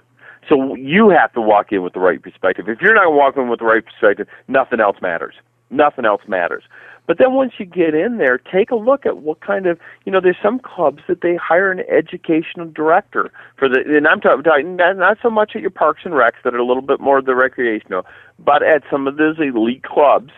So 0.50 0.76
you 0.76 1.10
have 1.10 1.34
to 1.34 1.42
walk 1.42 1.72
in 1.72 1.84
with 1.84 1.94
the 1.94 2.00
right 2.00 2.22
perspective. 2.22 2.70
If 2.70 2.82
you're 2.82 2.94
not 2.96 3.14
walking 3.14 3.50
with 3.50 3.60
the 3.60 3.66
right 3.66 3.84
perspective, 3.86 4.28
nothing 4.48 4.80
else 4.80 4.98
matters. 5.02 5.36
Nothing 5.70 6.06
else 6.06 6.22
matters. 6.28 6.64
But 7.08 7.20
then 7.20 7.34
once 7.34 7.54
you 7.60 7.66
get 7.66 7.94
in 7.94 8.18
there, 8.18 8.38
take 8.38 8.72
a 8.72 8.76
look 8.76 9.06
at 9.06 9.18
what 9.18 9.42
kind 9.42 9.68
of, 9.68 9.80
you 10.06 10.12
know, 10.12 10.20
there's 10.20 10.38
some 10.42 10.60
clubs 10.60 11.04
that 11.08 11.22
they 11.22 11.36
hire 11.36 11.72
an 11.72 11.82
educational 11.90 12.66
director 12.66 13.32
for 13.58 13.70
the, 13.70 13.84
and 13.96 14.08
I'm 14.08 14.22
talking 14.22 14.76
not 14.76 15.18
so 15.22 15.30
much 15.30 15.52
at 15.56 15.62
your 15.62 15.70
parks 15.70 16.02
and 16.04 16.14
recs 16.14 16.42
that 16.44 16.56
are 16.56 16.60
a 16.60 16.66
little 16.66 16.82
bit 16.82 17.00
more 17.00 17.20
of 17.20 17.26
the 17.26 17.36
recreational, 17.36 18.06
but 18.40 18.64
at 18.64 18.84
some 18.90 19.08
of 19.08 19.18
those 19.18 19.38
elite 19.40 19.84
clubs, 19.84 20.32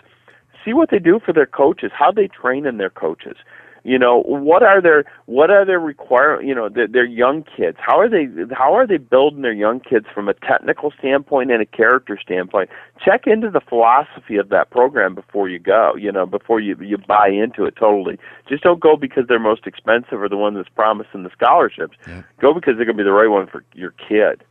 see 0.65 0.73
what 0.73 0.89
they 0.91 0.99
do 0.99 1.19
for 1.25 1.31
their 1.31 1.45
coaches, 1.45 1.91
how 1.97 2.11
they 2.11 2.27
train 2.27 2.65
in 2.65 2.77
their 2.77 2.89
coaches 2.89 3.37
you 3.83 3.97
know 3.97 4.23
what 4.23 4.63
are 4.63 4.81
their 4.81 5.05
what 5.25 5.49
are 5.49 5.65
their 5.65 5.79
require 5.79 6.41
you 6.41 6.53
know 6.53 6.69
their, 6.69 6.87
their 6.87 7.05
young 7.05 7.43
kids? 7.43 7.77
How 7.79 7.99
are 7.99 8.09
they 8.09 8.27
how 8.51 8.73
are 8.73 8.87
they 8.87 8.97
building 8.97 9.41
their 9.41 9.53
young 9.53 9.79
kids 9.79 10.05
from 10.13 10.27
a 10.27 10.33
technical 10.33 10.91
standpoint 10.99 11.51
and 11.51 11.61
a 11.61 11.65
character 11.65 12.17
standpoint? 12.21 12.69
Check 13.03 13.27
into 13.27 13.49
the 13.49 13.61
philosophy 13.61 14.37
of 14.37 14.49
that 14.49 14.69
program 14.71 15.15
before 15.15 15.49
you 15.49 15.59
go 15.59 15.93
you 15.95 16.11
know 16.11 16.25
before 16.25 16.59
you 16.59 16.75
you 16.81 16.97
buy 16.97 17.29
into 17.29 17.65
it 17.65 17.75
totally. 17.79 18.17
Just 18.47 18.63
don't 18.63 18.79
go 18.79 18.95
because 18.95 19.25
they're 19.27 19.39
most 19.39 19.67
expensive 19.67 20.21
or 20.21 20.29
the 20.29 20.37
one 20.37 20.55
that's 20.55 20.69
promising 20.69 21.23
the 21.23 21.31
scholarships. 21.31 21.97
Yeah. 22.07 22.23
go 22.41 22.53
because 22.53 22.75
they're 22.77 22.85
going 22.85 22.97
to 22.97 23.03
be 23.03 23.07
the 23.07 23.11
right 23.11 23.29
one 23.29 23.47
for 23.47 23.63
your 23.73 23.91
kid 23.91 24.43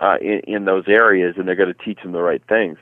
uh 0.00 0.16
in, 0.20 0.40
in 0.46 0.64
those 0.64 0.84
areas 0.88 1.34
and 1.36 1.46
they're 1.46 1.56
going 1.56 1.72
to 1.72 1.84
teach 1.84 2.02
them 2.02 2.12
the 2.12 2.22
right 2.22 2.42
things. 2.48 2.78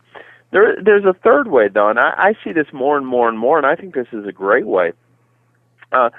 There 0.52 0.76
there's 0.82 1.04
a 1.04 1.12
third 1.12 1.48
way 1.48 1.68
though 1.68 1.90
and 1.90 1.98
I, 1.98 2.14
I 2.16 2.32
see 2.42 2.52
this 2.52 2.68
more 2.72 2.96
and 2.96 3.06
more 3.06 3.28
and 3.28 3.38
more 3.38 3.58
and 3.58 3.66
I 3.66 3.74
think 3.74 3.94
this 3.94 4.08
is 4.12 4.26
a 4.26 4.32
great 4.32 4.66
way 4.66 4.92
uh, 5.92 6.10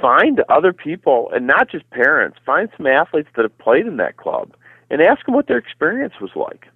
find 0.00 0.42
other 0.48 0.72
people 0.72 1.30
and 1.34 1.46
not 1.46 1.70
just 1.70 1.88
parents. 1.90 2.38
Find 2.44 2.68
some 2.76 2.86
athletes 2.86 3.28
that 3.36 3.42
have 3.42 3.58
played 3.58 3.86
in 3.86 3.96
that 3.96 4.16
club 4.16 4.54
and 4.90 5.00
ask 5.02 5.24
them 5.26 5.34
what 5.34 5.46
their 5.48 5.58
experience 5.58 6.14
was 6.20 6.30
like. 6.36 6.66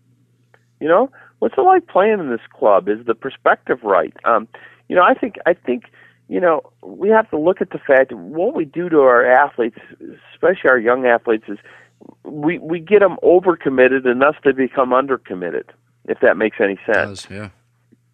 You 0.81 0.89
know, 0.89 1.11
what's 1.39 1.55
it 1.59 1.63
like 1.63 1.87
playing 1.87 2.21
in 2.21 2.31
this 2.31 2.41
club? 2.53 2.89
Is 2.89 3.05
the 3.07 3.15
perspective 3.15 3.79
right? 3.83 4.15
Um, 4.25 4.49
you 4.89 4.97
know, 4.97 5.03
I 5.03 5.15
think 5.15 5.37
I 5.47 5.55
think 5.55 5.85
you 6.29 6.41
know 6.41 6.63
we 6.83 7.09
have 7.11 7.29
to 7.31 7.39
look 7.39 7.61
at 7.61 7.71
the 7.71 7.79
fact 7.79 8.11
that 8.11 8.17
what 8.17 8.55
we 8.55 8.65
do 8.65 8.89
to 8.89 9.01
our 9.01 9.25
athletes, 9.25 9.79
especially 10.33 10.71
our 10.71 10.79
young 10.79 11.07
athletes, 11.07 11.45
is 11.49 11.59
we 12.25 12.59
we 12.59 12.81
get 12.81 13.01
them 13.01 13.19
overcommitted 13.23 14.07
and 14.07 14.23
thus 14.23 14.37
they 14.45 14.53
become 14.53 14.91
undercommitted. 14.91 15.65
If 16.07 16.21
that 16.21 16.37
makes 16.37 16.57
any 16.61 16.79
sense. 16.87 17.25
Does, 17.25 17.31
yeah. 17.31 17.49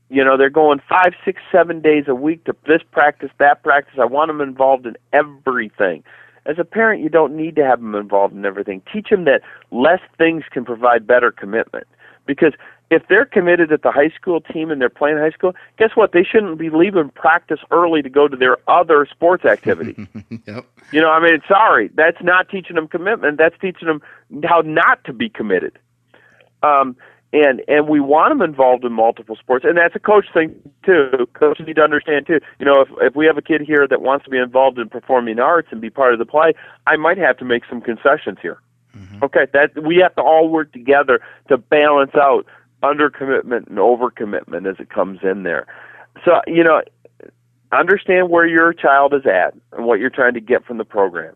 You 0.08 0.24
know, 0.24 0.36
they're 0.36 0.50
going 0.50 0.80
five, 0.88 1.14
six, 1.24 1.42
seven 1.50 1.80
days 1.80 2.04
a 2.06 2.14
week 2.14 2.44
to 2.44 2.54
this 2.66 2.82
practice, 2.92 3.30
that 3.38 3.62
practice. 3.62 3.98
I 4.00 4.04
want 4.04 4.28
them 4.28 4.40
involved 4.40 4.86
in 4.86 4.96
everything. 5.12 6.04
As 6.46 6.58
a 6.60 6.64
parent, 6.64 7.02
you 7.02 7.08
don't 7.08 7.36
need 7.36 7.56
to 7.56 7.64
have 7.64 7.80
them 7.80 7.94
involved 7.96 8.34
in 8.34 8.44
everything. 8.44 8.82
Teach 8.92 9.08
them 9.10 9.24
that 9.24 9.42
less 9.72 10.00
things 10.16 10.44
can 10.50 10.64
provide 10.64 11.06
better 11.06 11.32
commitment. 11.32 11.88
Because 12.24 12.52
if 12.90 13.02
they're 13.08 13.24
committed 13.24 13.72
at 13.72 13.82
the 13.82 13.90
high 13.90 14.10
school 14.10 14.40
team 14.40 14.70
and 14.70 14.80
they're 14.80 14.88
playing 14.88 15.18
high 15.18 15.30
school, 15.30 15.54
guess 15.76 15.90
what? 15.94 16.12
They 16.12 16.22
shouldn't 16.22 16.58
be 16.58 16.70
leaving 16.70 17.08
practice 17.10 17.58
early 17.72 18.00
to 18.02 18.08
go 18.08 18.28
to 18.28 18.36
their 18.36 18.58
other 18.68 19.06
sports 19.10 19.44
activity. 19.44 20.06
yep. 20.46 20.64
You 20.92 21.00
know, 21.00 21.10
I 21.10 21.20
mean, 21.20 21.40
sorry, 21.48 21.90
that's 21.94 22.22
not 22.22 22.48
teaching 22.48 22.76
them 22.76 22.86
commitment. 22.86 23.38
That's 23.38 23.56
teaching 23.60 23.88
them 23.88 24.02
how 24.44 24.60
not 24.60 25.02
to 25.04 25.12
be 25.12 25.28
committed. 25.28 25.78
Um, 26.62 26.96
and 27.32 27.62
and 27.68 27.88
we 27.88 28.00
want 28.00 28.30
them 28.30 28.42
involved 28.42 28.84
in 28.84 28.92
multiple 28.92 29.36
sports, 29.36 29.64
and 29.64 29.76
that's 29.76 29.96
a 29.96 30.00
coach 30.00 30.26
thing 30.32 30.54
too. 30.84 31.28
Coaches 31.34 31.66
need 31.66 31.76
to 31.76 31.82
understand 31.82 32.26
too. 32.26 32.40
You 32.58 32.66
know, 32.66 32.80
if 32.80 32.88
if 33.00 33.16
we 33.16 33.26
have 33.26 33.36
a 33.36 33.42
kid 33.42 33.62
here 33.62 33.86
that 33.88 34.00
wants 34.02 34.24
to 34.24 34.30
be 34.30 34.38
involved 34.38 34.78
in 34.78 34.88
performing 34.88 35.38
arts 35.38 35.68
and 35.70 35.80
be 35.80 35.90
part 35.90 36.12
of 36.12 36.18
the 36.18 36.26
play, 36.26 36.52
I 36.86 36.96
might 36.96 37.18
have 37.18 37.36
to 37.38 37.44
make 37.44 37.64
some 37.68 37.80
concessions 37.80 38.38
here. 38.40 38.60
Mm-hmm. 38.96 39.24
Okay, 39.24 39.46
that 39.52 39.82
we 39.82 39.96
have 39.96 40.14
to 40.14 40.22
all 40.22 40.48
work 40.48 40.72
together 40.72 41.20
to 41.48 41.58
balance 41.58 42.14
out 42.14 42.46
under 42.82 43.10
commitment 43.10 43.68
and 43.68 43.78
over 43.78 44.10
commitment 44.10 44.66
as 44.66 44.76
it 44.78 44.90
comes 44.90 45.20
in 45.22 45.42
there. 45.42 45.66
So 46.24 46.40
you 46.46 46.62
know, 46.62 46.82
understand 47.72 48.30
where 48.30 48.46
your 48.46 48.72
child 48.72 49.14
is 49.14 49.26
at 49.26 49.54
and 49.72 49.84
what 49.84 49.98
you're 49.98 50.10
trying 50.10 50.34
to 50.34 50.40
get 50.40 50.64
from 50.64 50.78
the 50.78 50.84
program. 50.84 51.34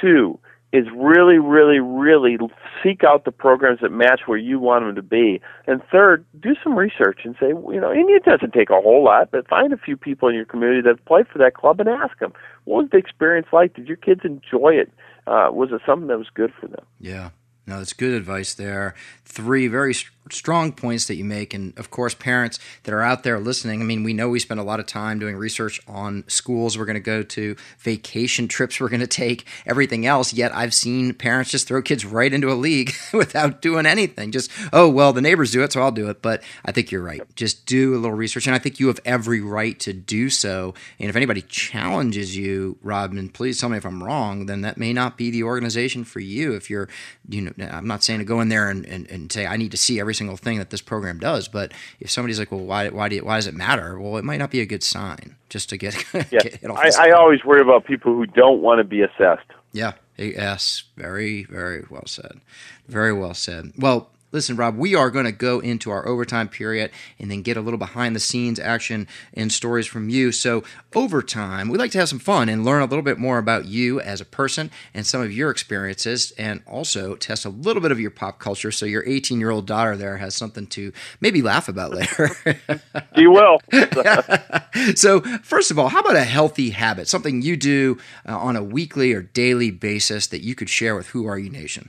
Two, 0.00 0.38
is 0.72 0.86
really, 0.94 1.38
really, 1.38 1.78
really 1.78 2.36
seek 2.82 3.02
out 3.02 3.24
the 3.24 3.32
programs 3.32 3.80
that 3.80 3.90
match 3.90 4.22
where 4.26 4.38
you 4.38 4.58
want 4.58 4.84
them 4.84 4.94
to 4.94 5.02
be. 5.02 5.40
And 5.66 5.82
third, 5.90 6.24
do 6.40 6.54
some 6.62 6.76
research 6.76 7.20
and 7.24 7.34
say, 7.40 7.48
you 7.48 7.80
know, 7.80 7.90
and 7.90 8.08
it 8.10 8.24
doesn't 8.24 8.52
take 8.52 8.68
a 8.70 8.80
whole 8.80 9.02
lot, 9.02 9.30
but 9.30 9.48
find 9.48 9.72
a 9.72 9.78
few 9.78 9.96
people 9.96 10.28
in 10.28 10.34
your 10.34 10.44
community 10.44 10.82
that 10.82 10.90
have 10.90 11.04
played 11.06 11.26
for 11.28 11.38
that 11.38 11.54
club 11.54 11.80
and 11.80 11.88
ask 11.88 12.18
them, 12.18 12.32
what 12.64 12.82
was 12.82 12.90
the 12.90 12.98
experience 12.98 13.46
like? 13.52 13.74
Did 13.74 13.88
your 13.88 13.96
kids 13.96 14.20
enjoy 14.24 14.74
it? 14.74 14.92
Uh, 15.26 15.48
was 15.52 15.70
it 15.72 15.80
something 15.86 16.08
that 16.08 16.18
was 16.18 16.28
good 16.32 16.52
for 16.60 16.66
them? 16.66 16.84
Yeah. 17.00 17.30
No, 17.68 17.76
that's 17.76 17.92
good 17.92 18.14
advice 18.14 18.54
there. 18.54 18.94
Three 19.26 19.68
very 19.68 19.92
strong 20.32 20.72
points 20.72 21.06
that 21.06 21.16
you 21.16 21.24
make. 21.24 21.54
And 21.54 21.78
of 21.78 21.90
course, 21.90 22.14
parents 22.14 22.58
that 22.84 22.94
are 22.94 23.02
out 23.02 23.22
there 23.22 23.38
listening, 23.38 23.80
I 23.80 23.84
mean, 23.84 24.04
we 24.04 24.12
know 24.12 24.28
we 24.28 24.38
spend 24.38 24.60
a 24.60 24.64
lot 24.64 24.80
of 24.80 24.86
time 24.86 25.18
doing 25.18 25.36
research 25.36 25.80
on 25.86 26.24
schools 26.28 26.78
we're 26.78 26.84
going 26.84 26.94
to 26.94 27.00
go 27.00 27.22
to, 27.22 27.56
vacation 27.78 28.48
trips 28.48 28.80
we're 28.80 28.88
going 28.88 29.00
to 29.00 29.06
take, 29.06 29.46
everything 29.66 30.06
else. 30.06 30.32
Yet 30.32 30.54
I've 30.54 30.74
seen 30.74 31.14
parents 31.14 31.50
just 31.50 31.68
throw 31.68 31.82
kids 31.82 32.04
right 32.04 32.32
into 32.32 32.50
a 32.50 32.54
league 32.54 32.94
without 33.12 33.60
doing 33.60 33.86
anything. 33.86 34.32
Just, 34.32 34.50
oh, 34.72 34.88
well, 34.88 35.12
the 35.12 35.20
neighbors 35.20 35.50
do 35.50 35.62
it, 35.62 35.72
so 35.72 35.82
I'll 35.82 35.92
do 35.92 36.08
it. 36.08 36.22
But 36.22 36.42
I 36.64 36.72
think 36.72 36.90
you're 36.90 37.02
right. 37.02 37.22
Just 37.36 37.66
do 37.66 37.94
a 37.94 37.98
little 37.98 38.16
research. 38.16 38.46
And 38.46 38.54
I 38.54 38.58
think 38.58 38.80
you 38.80 38.86
have 38.88 39.00
every 39.04 39.40
right 39.40 39.78
to 39.80 39.92
do 39.92 40.30
so. 40.30 40.74
And 40.98 41.08
if 41.10 41.16
anybody 41.16 41.42
challenges 41.42 42.36
you, 42.36 42.78
Robin, 42.82 43.28
please 43.28 43.60
tell 43.60 43.68
me 43.68 43.76
if 43.76 43.84
I'm 43.84 44.02
wrong, 44.02 44.46
then 44.46 44.62
that 44.62 44.78
may 44.78 44.92
not 44.92 45.16
be 45.16 45.30
the 45.30 45.42
organization 45.42 46.04
for 46.04 46.20
you. 46.20 46.54
If 46.54 46.70
you're, 46.70 46.88
you 47.28 47.42
know, 47.42 47.52
I'm 47.60 47.86
not 47.86 48.02
saying 48.02 48.20
to 48.20 48.24
go 48.24 48.40
in 48.40 48.48
there 48.48 48.68
and, 48.68 48.84
and, 48.86 49.08
and 49.10 49.30
say, 49.32 49.46
I 49.46 49.56
need 49.56 49.70
to 49.72 49.76
see 49.76 50.00
every 50.00 50.14
single 50.14 50.36
thing 50.36 50.58
that 50.58 50.70
this 50.70 50.80
program 50.80 51.18
does. 51.18 51.48
But 51.48 51.72
if 52.00 52.10
somebody's 52.10 52.38
like, 52.38 52.52
well, 52.52 52.64
why, 52.64 52.88
why, 52.88 53.08
do 53.08 53.16
you, 53.16 53.24
why 53.24 53.36
does 53.36 53.46
it 53.46 53.54
matter? 53.54 53.98
Well, 53.98 54.16
it 54.16 54.24
might 54.24 54.38
not 54.38 54.50
be 54.50 54.60
a 54.60 54.66
good 54.66 54.82
sign 54.82 55.36
just 55.48 55.68
to 55.70 55.76
get, 55.76 56.04
yeah. 56.14 56.40
get 56.40 56.60
I, 56.70 56.90
I 56.98 57.10
always 57.12 57.44
worry 57.44 57.60
about 57.60 57.84
people 57.84 58.14
who 58.14 58.26
don't 58.26 58.60
want 58.60 58.78
to 58.78 58.84
be 58.84 59.02
assessed. 59.02 59.46
Yeah. 59.72 59.92
Yes. 60.16 60.84
Very, 60.96 61.44
very 61.44 61.84
well 61.90 62.06
said. 62.06 62.40
Very 62.88 63.12
well 63.12 63.34
said. 63.34 63.72
Well, 63.78 64.10
Listen, 64.30 64.56
Rob, 64.56 64.76
we 64.76 64.94
are 64.94 65.10
going 65.10 65.24
to 65.24 65.32
go 65.32 65.58
into 65.60 65.90
our 65.90 66.06
overtime 66.06 66.48
period 66.48 66.90
and 67.18 67.30
then 67.30 67.40
get 67.40 67.56
a 67.56 67.62
little 67.62 67.78
behind 67.78 68.14
the 68.14 68.20
scenes 68.20 68.60
action 68.60 69.08
and 69.32 69.50
stories 69.50 69.86
from 69.86 70.10
you. 70.10 70.32
So, 70.32 70.64
overtime, 70.94 71.70
we 71.70 71.78
like 71.78 71.92
to 71.92 71.98
have 71.98 72.10
some 72.10 72.18
fun 72.18 72.50
and 72.50 72.62
learn 72.62 72.82
a 72.82 72.86
little 72.86 73.02
bit 73.02 73.18
more 73.18 73.38
about 73.38 73.64
you 73.64 74.00
as 74.00 74.20
a 74.20 74.26
person 74.26 74.70
and 74.92 75.06
some 75.06 75.22
of 75.22 75.32
your 75.32 75.50
experiences, 75.50 76.32
and 76.36 76.62
also 76.66 77.16
test 77.16 77.46
a 77.46 77.48
little 77.48 77.80
bit 77.80 77.90
of 77.90 77.98
your 77.98 78.10
pop 78.10 78.38
culture 78.38 78.70
so 78.70 78.84
your 78.84 79.02
18 79.06 79.40
year 79.40 79.50
old 79.50 79.66
daughter 79.66 79.96
there 79.96 80.18
has 80.18 80.34
something 80.34 80.66
to 80.66 80.92
maybe 81.22 81.40
laugh 81.40 81.66
about 81.66 81.92
later. 81.92 82.30
you 83.16 83.30
will. 83.30 83.60
so, 84.94 85.20
first 85.42 85.70
of 85.70 85.78
all, 85.78 85.88
how 85.88 86.00
about 86.00 86.16
a 86.16 86.24
healthy 86.24 86.70
habit, 86.70 87.08
something 87.08 87.40
you 87.40 87.56
do 87.56 87.96
uh, 88.28 88.36
on 88.36 88.56
a 88.56 88.62
weekly 88.62 89.14
or 89.14 89.22
daily 89.22 89.70
basis 89.70 90.26
that 90.26 90.42
you 90.42 90.54
could 90.54 90.68
share 90.68 90.94
with 90.94 91.08
Who 91.08 91.26
Are 91.26 91.38
You 91.38 91.48
Nation? 91.48 91.88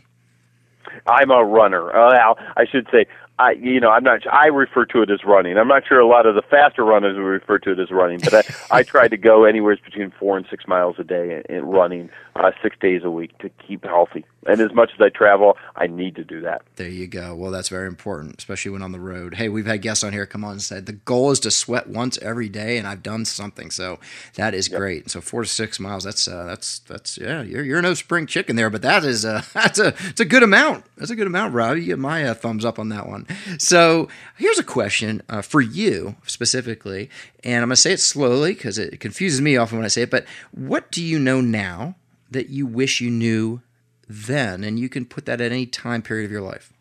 I'm 1.10 1.32
a 1.32 1.44
runner. 1.44 1.96
Uh, 1.96 2.36
I 2.56 2.66
should 2.66 2.88
say 2.92 3.06
I, 3.40 3.52
you 3.52 3.80
know, 3.80 3.90
I'm 3.90 4.04
not. 4.04 4.22
I 4.32 4.48
refer 4.48 4.84
to 4.88 5.02
it 5.02 5.10
as 5.10 5.24
running. 5.24 5.58
I'm 5.58 5.70
not 5.70 5.88
sure 5.88 5.98
a 5.98 6.06
lot 6.06 6.26
of 6.26 6.36
the 6.36 6.42
faster 6.42 6.84
runners 6.84 7.16
would 7.16 7.24
refer 7.24 7.58
to 7.60 7.72
it 7.72 7.80
as 7.80 7.90
running, 7.90 8.20
but 8.20 8.34
I, 8.34 8.44
I 8.80 8.84
try 8.84 9.08
to 9.08 9.16
go 9.16 9.46
anywhere 9.46 9.78
between 9.84 10.12
four 10.20 10.36
and 10.36 10.46
six 10.50 10.68
miles 10.68 10.98
a 11.00 11.06
day 11.06 11.42
in, 11.48 11.56
in 11.56 11.66
running, 11.66 12.10
uh, 12.36 12.52
six 12.62 12.76
days 12.80 13.04
a 13.06 13.10
week 13.10 13.38
to 13.38 13.50
keep 13.66 13.86
healthy. 13.86 14.26
And 14.50 14.60
as 14.62 14.74
much 14.74 14.90
as 14.96 15.00
I 15.00 15.10
travel, 15.10 15.58
I 15.76 15.86
need 15.86 16.16
to 16.16 16.24
do 16.24 16.42
that. 16.42 16.64
There 16.76 16.90
you 16.90 17.06
go. 17.06 17.36
Well, 17.36 17.52
that's 17.52 17.70
very 17.70 17.88
important, 17.88 18.40
especially 18.40 18.72
when 18.72 18.82
on 18.82 18.92
the 18.92 19.00
road. 19.00 19.36
Hey, 19.36 19.48
we've 19.48 19.68
had 19.68 19.84
guests 19.84 20.04
on 20.04 20.12
here 20.12 20.26
come 20.26 20.44
on 20.44 20.54
and 20.54 20.62
said 20.62 20.88
the 20.88 20.94
goal 20.94 21.30
is 21.30 21.40
to 21.42 21.52
sweat 21.52 21.88
once 21.88 22.18
every 22.18 22.50
day, 22.50 22.80
and 22.80 22.88
I've 22.88 23.04
done 23.04 23.26
something. 23.26 23.70
So 23.70 24.00
that 24.36 24.56
is 24.56 24.68
yep. 24.68 24.80
great. 24.80 25.12
So 25.12 25.22
four 25.22 25.44
to 25.44 25.48
six 25.48 25.80
miles. 25.80 26.04
That's 26.04 26.28
uh, 26.28 26.46
that's 26.46 26.80
that's 26.80 27.20
yeah. 27.20 27.44
You're 27.44 27.64
you're 27.64 27.82
no 27.84 27.94
spring 27.94 28.26
chicken 28.26 28.56
there, 28.56 28.72
but 28.72 28.82
that 28.82 29.04
is 29.04 29.24
a 29.24 29.46
that's 29.54 29.78
a 29.78 29.90
it's 30.08 30.20
a 30.20 30.26
good 30.26 30.42
amount. 30.42 30.84
That's 30.98 31.12
a 31.12 31.16
good 31.16 31.28
amount, 31.28 31.54
Rob. 31.54 31.78
You 31.78 31.86
get 31.86 32.00
my 32.00 32.26
uh, 32.26 32.34
thumbs 32.34 32.66
up 32.66 32.80
on 32.80 32.90
that 32.90 33.08
one. 33.08 33.28
So 33.60 34.08
here's 34.36 34.58
a 34.58 34.64
question 34.64 35.22
uh, 35.30 35.44
for 35.44 35.62
you 35.62 36.16
specifically, 36.26 37.12
and 37.44 37.62
I'm 37.62 37.70
going 37.70 37.76
to 37.76 37.82
say 37.82 37.94
it 37.94 38.00
slowly 38.00 38.54
because 38.54 38.80
it 38.80 39.00
confuses 39.00 39.42
me 39.42 39.58
often 39.58 39.78
when 39.78 39.86
I 39.86 39.90
say 39.90 40.02
it. 40.02 40.10
But 40.10 40.26
what 40.52 40.90
do 40.90 41.04
you 41.04 41.20
know 41.20 41.40
now 41.40 41.96
that 42.32 42.50
you 42.50 42.66
wish 42.66 43.00
you 43.00 43.12
knew 43.12 43.62
then? 44.10 44.64
And 44.64 44.80
you 44.80 44.90
can 44.90 45.06
put 45.06 45.26
that 45.26 45.40
at 45.40 45.52
any 45.52 45.66
time 45.66 46.02
period 46.02 46.26
of 46.26 46.32
your 46.32 46.42
life. 46.42 46.74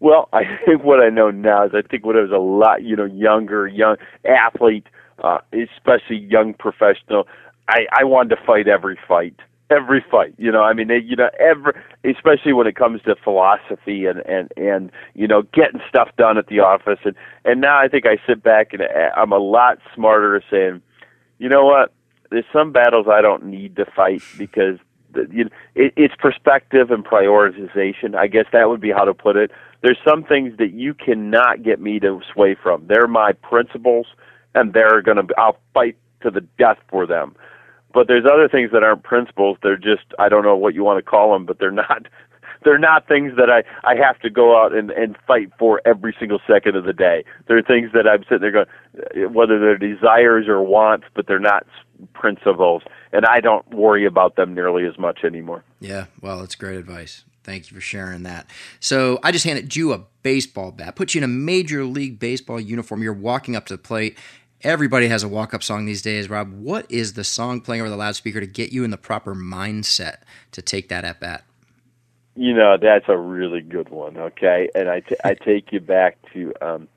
Well, 0.00 0.28
I 0.32 0.42
think 0.66 0.82
what 0.84 1.00
I 1.00 1.10
know 1.10 1.30
now 1.30 1.64
is 1.66 1.72
I 1.74 1.82
think 1.82 2.06
when 2.06 2.16
I 2.16 2.20
was 2.20 2.30
a 2.30 2.38
lot, 2.38 2.82
you 2.82 2.96
know, 2.96 3.04
younger, 3.04 3.66
young 3.66 3.96
athlete, 4.24 4.86
uh, 5.22 5.38
especially 5.52 6.16
young 6.16 6.54
professional, 6.54 7.26
I, 7.68 7.86
I 7.92 8.04
wanted 8.04 8.36
to 8.36 8.42
fight 8.44 8.68
every 8.68 8.98
fight 9.06 9.34
every 9.72 10.04
fight. 10.10 10.34
You 10.38 10.52
know, 10.52 10.62
I 10.62 10.72
mean, 10.72 10.88
they, 10.88 10.98
you 10.98 11.16
know, 11.16 11.30
every 11.38 11.72
especially 12.04 12.52
when 12.52 12.66
it 12.66 12.76
comes 12.76 13.02
to 13.02 13.16
philosophy 13.16 14.06
and 14.06 14.20
and 14.26 14.52
and 14.56 14.90
you 15.14 15.26
know 15.26 15.42
getting 15.54 15.80
stuff 15.88 16.10
done 16.16 16.38
at 16.38 16.48
the 16.48 16.60
office. 16.60 16.98
And 17.04 17.14
and 17.44 17.60
now 17.60 17.78
I 17.78 17.88
think 17.88 18.06
I 18.06 18.18
sit 18.26 18.42
back 18.42 18.72
and 18.72 18.82
I'm 19.16 19.32
a 19.32 19.38
lot 19.38 19.78
smarter 19.94 20.42
saying, 20.50 20.82
you 21.38 21.48
know 21.48 21.64
what, 21.64 21.92
there's 22.30 22.44
some 22.52 22.72
battles 22.72 23.06
I 23.10 23.20
don't 23.20 23.46
need 23.46 23.76
to 23.76 23.84
fight 23.84 24.22
because 24.38 24.78
you 25.30 25.48
it, 25.74 25.92
it's 25.96 26.14
perspective 26.16 26.90
and 26.90 27.04
prioritization. 27.04 28.14
I 28.14 28.26
guess 28.26 28.46
that 28.52 28.68
would 28.68 28.80
be 28.80 28.90
how 28.90 29.04
to 29.04 29.14
put 29.14 29.36
it. 29.36 29.50
There's 29.82 29.98
some 30.06 30.24
things 30.24 30.56
that 30.58 30.72
you 30.72 30.94
cannot 30.94 31.62
get 31.62 31.80
me 31.80 31.98
to 32.00 32.20
sway 32.32 32.54
from. 32.60 32.86
They're 32.86 33.08
my 33.08 33.32
principles, 33.32 34.06
and 34.54 34.72
they're 34.72 35.02
gonna. 35.02 35.22
I'll 35.36 35.58
fight 35.74 35.96
to 36.22 36.30
the 36.30 36.42
death 36.58 36.78
for 36.88 37.06
them 37.06 37.34
but 37.92 38.08
there's 38.08 38.24
other 38.24 38.48
things 38.48 38.70
that 38.72 38.82
aren't 38.82 39.02
principles. 39.02 39.58
They're 39.62 39.76
just 39.76 40.04
I 40.18 40.28
don't 40.28 40.44
know 40.44 40.56
what 40.56 40.74
you 40.74 40.82
want 40.84 41.04
to 41.04 41.08
call 41.08 41.32
them, 41.32 41.44
but 41.44 41.58
they're 41.58 41.70
not 41.70 42.06
they're 42.64 42.78
not 42.78 43.06
things 43.08 43.32
that 43.36 43.50
I 43.50 43.62
I 43.84 43.96
have 43.96 44.18
to 44.20 44.30
go 44.30 44.60
out 44.60 44.74
and 44.74 44.90
and 44.90 45.16
fight 45.26 45.50
for 45.58 45.80
every 45.84 46.14
single 46.18 46.40
second 46.46 46.76
of 46.76 46.84
the 46.84 46.92
day. 46.92 47.24
They're 47.46 47.62
things 47.62 47.90
that 47.92 48.06
I'm 48.06 48.22
sitting 48.24 48.40
there 48.40 48.52
going, 48.52 49.32
whether 49.32 49.58
they're 49.58 49.78
desires 49.78 50.48
or 50.48 50.62
wants, 50.62 51.06
but 51.14 51.26
they're 51.26 51.38
not 51.38 51.66
principles, 52.14 52.82
and 53.12 53.24
I 53.26 53.40
don't 53.40 53.68
worry 53.70 54.04
about 54.04 54.36
them 54.36 54.54
nearly 54.54 54.86
as 54.86 54.98
much 54.98 55.20
anymore. 55.24 55.64
Yeah, 55.80 56.06
well, 56.20 56.40
that's 56.40 56.54
great 56.54 56.76
advice. 56.76 57.24
Thank 57.44 57.70
you 57.70 57.74
for 57.74 57.80
sharing 57.80 58.22
that. 58.22 58.48
So 58.78 59.18
I 59.24 59.32
just 59.32 59.44
handed 59.44 59.74
you 59.74 59.92
a 59.92 60.04
baseball 60.22 60.70
bat, 60.70 60.94
put 60.94 61.14
you 61.14 61.18
in 61.18 61.24
a 61.24 61.28
major 61.28 61.84
league 61.84 62.20
baseball 62.20 62.60
uniform. 62.60 63.02
You're 63.02 63.12
walking 63.12 63.56
up 63.56 63.66
to 63.66 63.74
the 63.74 63.82
plate, 63.82 64.16
Everybody 64.64 65.08
has 65.08 65.24
a 65.24 65.28
walk 65.28 65.54
up 65.54 65.62
song 65.64 65.86
these 65.86 66.02
days, 66.02 66.30
Rob. 66.30 66.52
What 66.52 66.86
is 66.88 67.14
the 67.14 67.24
song 67.24 67.60
playing 67.60 67.82
over 67.82 67.90
the 67.90 67.96
loudspeaker 67.96 68.38
to 68.38 68.46
get 68.46 68.70
you 68.70 68.84
in 68.84 68.90
the 68.90 68.96
proper 68.96 69.34
mindset 69.34 70.18
to 70.52 70.62
take 70.62 70.88
that 70.88 71.04
at 71.04 71.18
bat? 71.18 71.42
You 72.34 72.54
know, 72.54 72.76
that's 72.80 73.08
a 73.08 73.16
really 73.16 73.60
good 73.60 73.90
one, 73.90 74.16
okay? 74.16 74.70
And 74.74 74.88
I, 74.88 75.00
t- 75.00 75.16
I 75.22 75.34
take 75.34 75.70
you 75.70 75.80
back 75.80 76.16
to 76.32 76.54
um, 76.62 76.88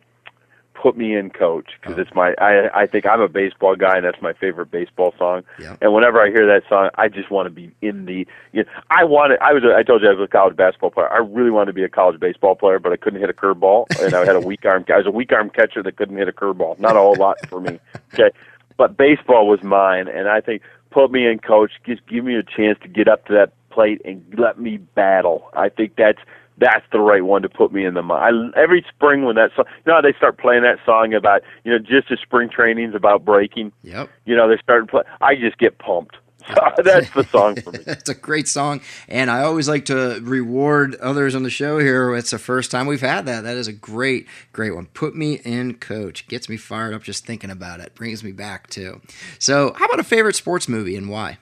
put 0.85 0.95
me 0.95 1.15
in 1.15 1.31
coach 1.31 1.71
because 1.81 1.97
oh. 1.97 2.01
it's 2.01 2.13
my 2.13 2.35
I 2.37 2.83
I 2.83 2.85
think 2.85 3.07
I'm 3.07 3.21
a 3.21 3.27
baseball 3.27 3.75
guy 3.75 3.95
and 3.95 4.05
that's 4.05 4.21
my 4.21 4.33
favorite 4.33 4.69
baseball 4.69 5.15
song. 5.17 5.43
Yeah. 5.59 5.77
And 5.81 5.93
whenever 5.93 6.21
I 6.21 6.29
hear 6.29 6.45
that 6.45 6.63
song, 6.69 6.89
I 6.95 7.07
just 7.07 7.31
want 7.31 7.47
to 7.47 7.49
be 7.49 7.71
in 7.81 8.05
the 8.05 8.27
you 8.53 8.63
know, 8.63 8.69
I 8.91 9.03
wanted 9.03 9.39
I 9.39 9.51
was 9.53 9.63
a, 9.63 9.75
I 9.75 9.81
told 9.81 10.03
you 10.03 10.09
I 10.09 10.13
was 10.13 10.23
a 10.23 10.27
college 10.27 10.55
basketball 10.55 10.91
player. 10.91 11.11
I 11.11 11.17
really 11.17 11.49
wanted 11.49 11.67
to 11.67 11.73
be 11.73 11.83
a 11.83 11.89
college 11.89 12.19
baseball 12.19 12.55
player, 12.55 12.77
but 12.77 12.91
I 12.91 12.97
couldn't 12.97 13.19
hit 13.19 13.29
a 13.29 13.33
curveball 13.33 13.85
and 13.99 14.13
I 14.13 14.25
had 14.25 14.35
a 14.35 14.39
weak 14.39 14.63
arm 14.65 14.85
I 14.87 14.97
was 14.97 15.07
a 15.07 15.11
weak 15.11 15.31
arm 15.31 15.49
catcher 15.49 15.81
that 15.81 15.95
couldn't 15.95 16.17
hit 16.17 16.27
a 16.27 16.33
curveball. 16.33 16.77
Not 16.79 16.95
a 16.95 16.99
whole 16.99 17.15
lot 17.15 17.37
for 17.49 17.59
me. 17.59 17.79
Okay. 18.13 18.29
But 18.77 18.95
baseball 18.95 19.47
was 19.47 19.63
mine 19.63 20.07
and 20.07 20.27
I 20.27 20.41
think 20.41 20.61
put 20.91 21.11
me 21.11 21.25
in 21.25 21.39
coach, 21.39 21.71
just 21.85 22.05
give 22.05 22.23
me 22.23 22.35
a 22.35 22.43
chance 22.43 22.77
to 22.83 22.87
get 22.87 23.07
up 23.07 23.25
to 23.25 23.33
that 23.33 23.53
plate 23.75 24.01
and 24.05 24.23
let 24.37 24.59
me 24.59 24.77
battle. 24.77 25.49
I 25.53 25.69
think 25.69 25.95
that's 25.97 26.19
that's 26.57 26.85
the 26.93 27.01
right 27.01 27.23
one 27.23 27.41
to 27.41 27.49
put 27.49 27.73
me 27.73 27.85
in 27.85 27.95
the 27.95 28.01
mind. 28.01 28.53
I, 28.55 28.59
every 28.59 28.85
spring 28.89 29.25
when 29.25 29.35
that 29.35 29.51
song, 29.55 29.65
you 29.85 29.91
know, 29.91 30.01
they 30.01 30.13
start 30.13 30.37
playing 30.37 30.63
that 30.63 30.79
song 30.85 31.13
about, 31.13 31.41
you 31.65 31.71
know, 31.71 31.79
just 31.79 32.09
as 32.11 32.19
spring 32.19 32.49
training's 32.49 32.95
about 32.95 33.25
breaking. 33.25 33.73
Yep. 33.83 34.09
You 34.25 34.37
know, 34.37 34.47
they 34.47 34.57
start 34.63 34.89
play. 34.89 35.03
I 35.19 35.35
just 35.35 35.57
get 35.57 35.77
pumped. 35.79 36.15
that's 36.83 37.09
the 37.11 37.23
song 37.31 37.59
for 37.59 37.71
me. 37.71 37.79
it's 37.87 38.09
a 38.09 38.13
great 38.13 38.47
song, 38.47 38.81
and 39.07 39.31
I 39.31 39.41
always 39.43 39.67
like 39.67 39.85
to 39.85 40.19
reward 40.21 40.93
others 40.95 41.33
on 41.33 41.41
the 41.41 41.49
show 41.49 41.79
here. 41.79 42.15
It's 42.15 42.29
the 42.29 42.37
first 42.37 42.69
time 42.69 42.85
we've 42.85 43.01
had 43.01 43.25
that. 43.25 43.41
That 43.41 43.57
is 43.57 43.67
a 43.67 43.73
great, 43.73 44.27
great 44.53 44.75
one. 44.75 44.85
Put 44.87 45.15
me 45.15 45.39
in, 45.43 45.75
coach. 45.75 46.27
Gets 46.27 46.47
me 46.47 46.57
fired 46.57 46.93
up 46.93 47.01
just 47.01 47.25
thinking 47.25 47.49
about 47.49 47.79
it. 47.79 47.95
Brings 47.95 48.23
me 48.23 48.31
back 48.31 48.69
too. 48.69 49.01
So, 49.39 49.73
how 49.75 49.85
about 49.85 49.99
a 49.99 50.03
favorite 50.03 50.35
sports 50.35 50.69
movie 50.69 50.95
and 50.95 51.09
why? 51.09 51.39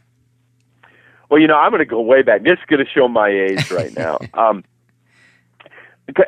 Well, 1.34 1.42
you 1.42 1.48
know, 1.48 1.58
I'm 1.58 1.72
going 1.72 1.80
to 1.80 1.86
go 1.86 2.00
way 2.00 2.22
back. 2.22 2.44
This 2.44 2.60
is 2.60 2.66
going 2.68 2.86
to 2.86 2.92
show 2.92 3.08
my 3.08 3.28
age 3.28 3.72
right 3.72 3.92
now. 3.98 4.20
um, 4.36 4.64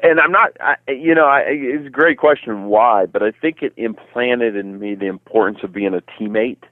and 0.01 0.19
I'm 0.19 0.31
not, 0.31 0.57
I, 0.59 0.77
you 0.87 1.13
know, 1.13 1.27
I, 1.27 1.41
it's 1.41 1.85
a 1.85 1.91
great 1.91 2.17
question 2.17 2.65
why, 2.65 3.05
but 3.05 3.21
I 3.21 3.29
think 3.29 3.61
it 3.61 3.71
implanted 3.77 4.55
in 4.55 4.79
me 4.79 4.95
the 4.95 5.05
importance 5.05 5.59
of 5.61 5.71
being 5.71 5.93
a 5.93 6.01
teammate. 6.01 6.63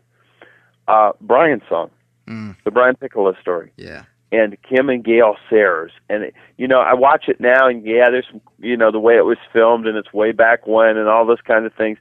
Uh, 0.88 1.12
Brian's 1.22 1.62
song, 1.70 1.92
mm. 2.28 2.56
the 2.64 2.72
Brian 2.72 2.96
Piccolo 2.96 3.36
story. 3.40 3.72
Yeah. 3.78 4.06
And 4.32 4.58
Kim 4.64 4.90
and 4.90 5.04
Gale 5.04 5.36
Sayers. 5.48 5.92
And, 6.10 6.24
it, 6.24 6.34
you 6.58 6.68
know, 6.68 6.80
I 6.80 6.96
watch 6.96 7.26
it 7.28 7.40
now 7.40 7.68
and 7.68 7.86
yeah, 7.86 8.10
there's, 8.10 8.32
you 8.58 8.76
know, 8.76 8.90
the 8.90 9.00
way 9.00 9.16
it 9.16 9.26
was 9.26 9.38
filmed 9.52 9.86
and 9.86 9.96
it's 9.96 10.12
way 10.12 10.32
back 10.32 10.66
when 10.66 10.98
and 10.98 11.08
all 11.08 11.24
those 11.28 11.42
kind 11.46 11.68
of 11.68 11.74
things. 11.76 12.00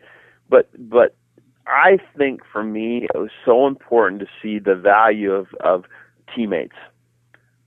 But, 0.49 0.71
but 0.79 1.15
I 1.67 1.99
think 2.17 2.41
for 2.51 2.65
me, 2.65 3.07
it 3.15 3.19
was 3.19 3.33
so 3.45 3.67
important 3.67 4.23
to 4.23 4.29
see 4.41 4.59
the 4.59 4.75
value 4.75 5.33
of, 5.33 5.49
of 5.61 5.85
teammates. 6.35 6.77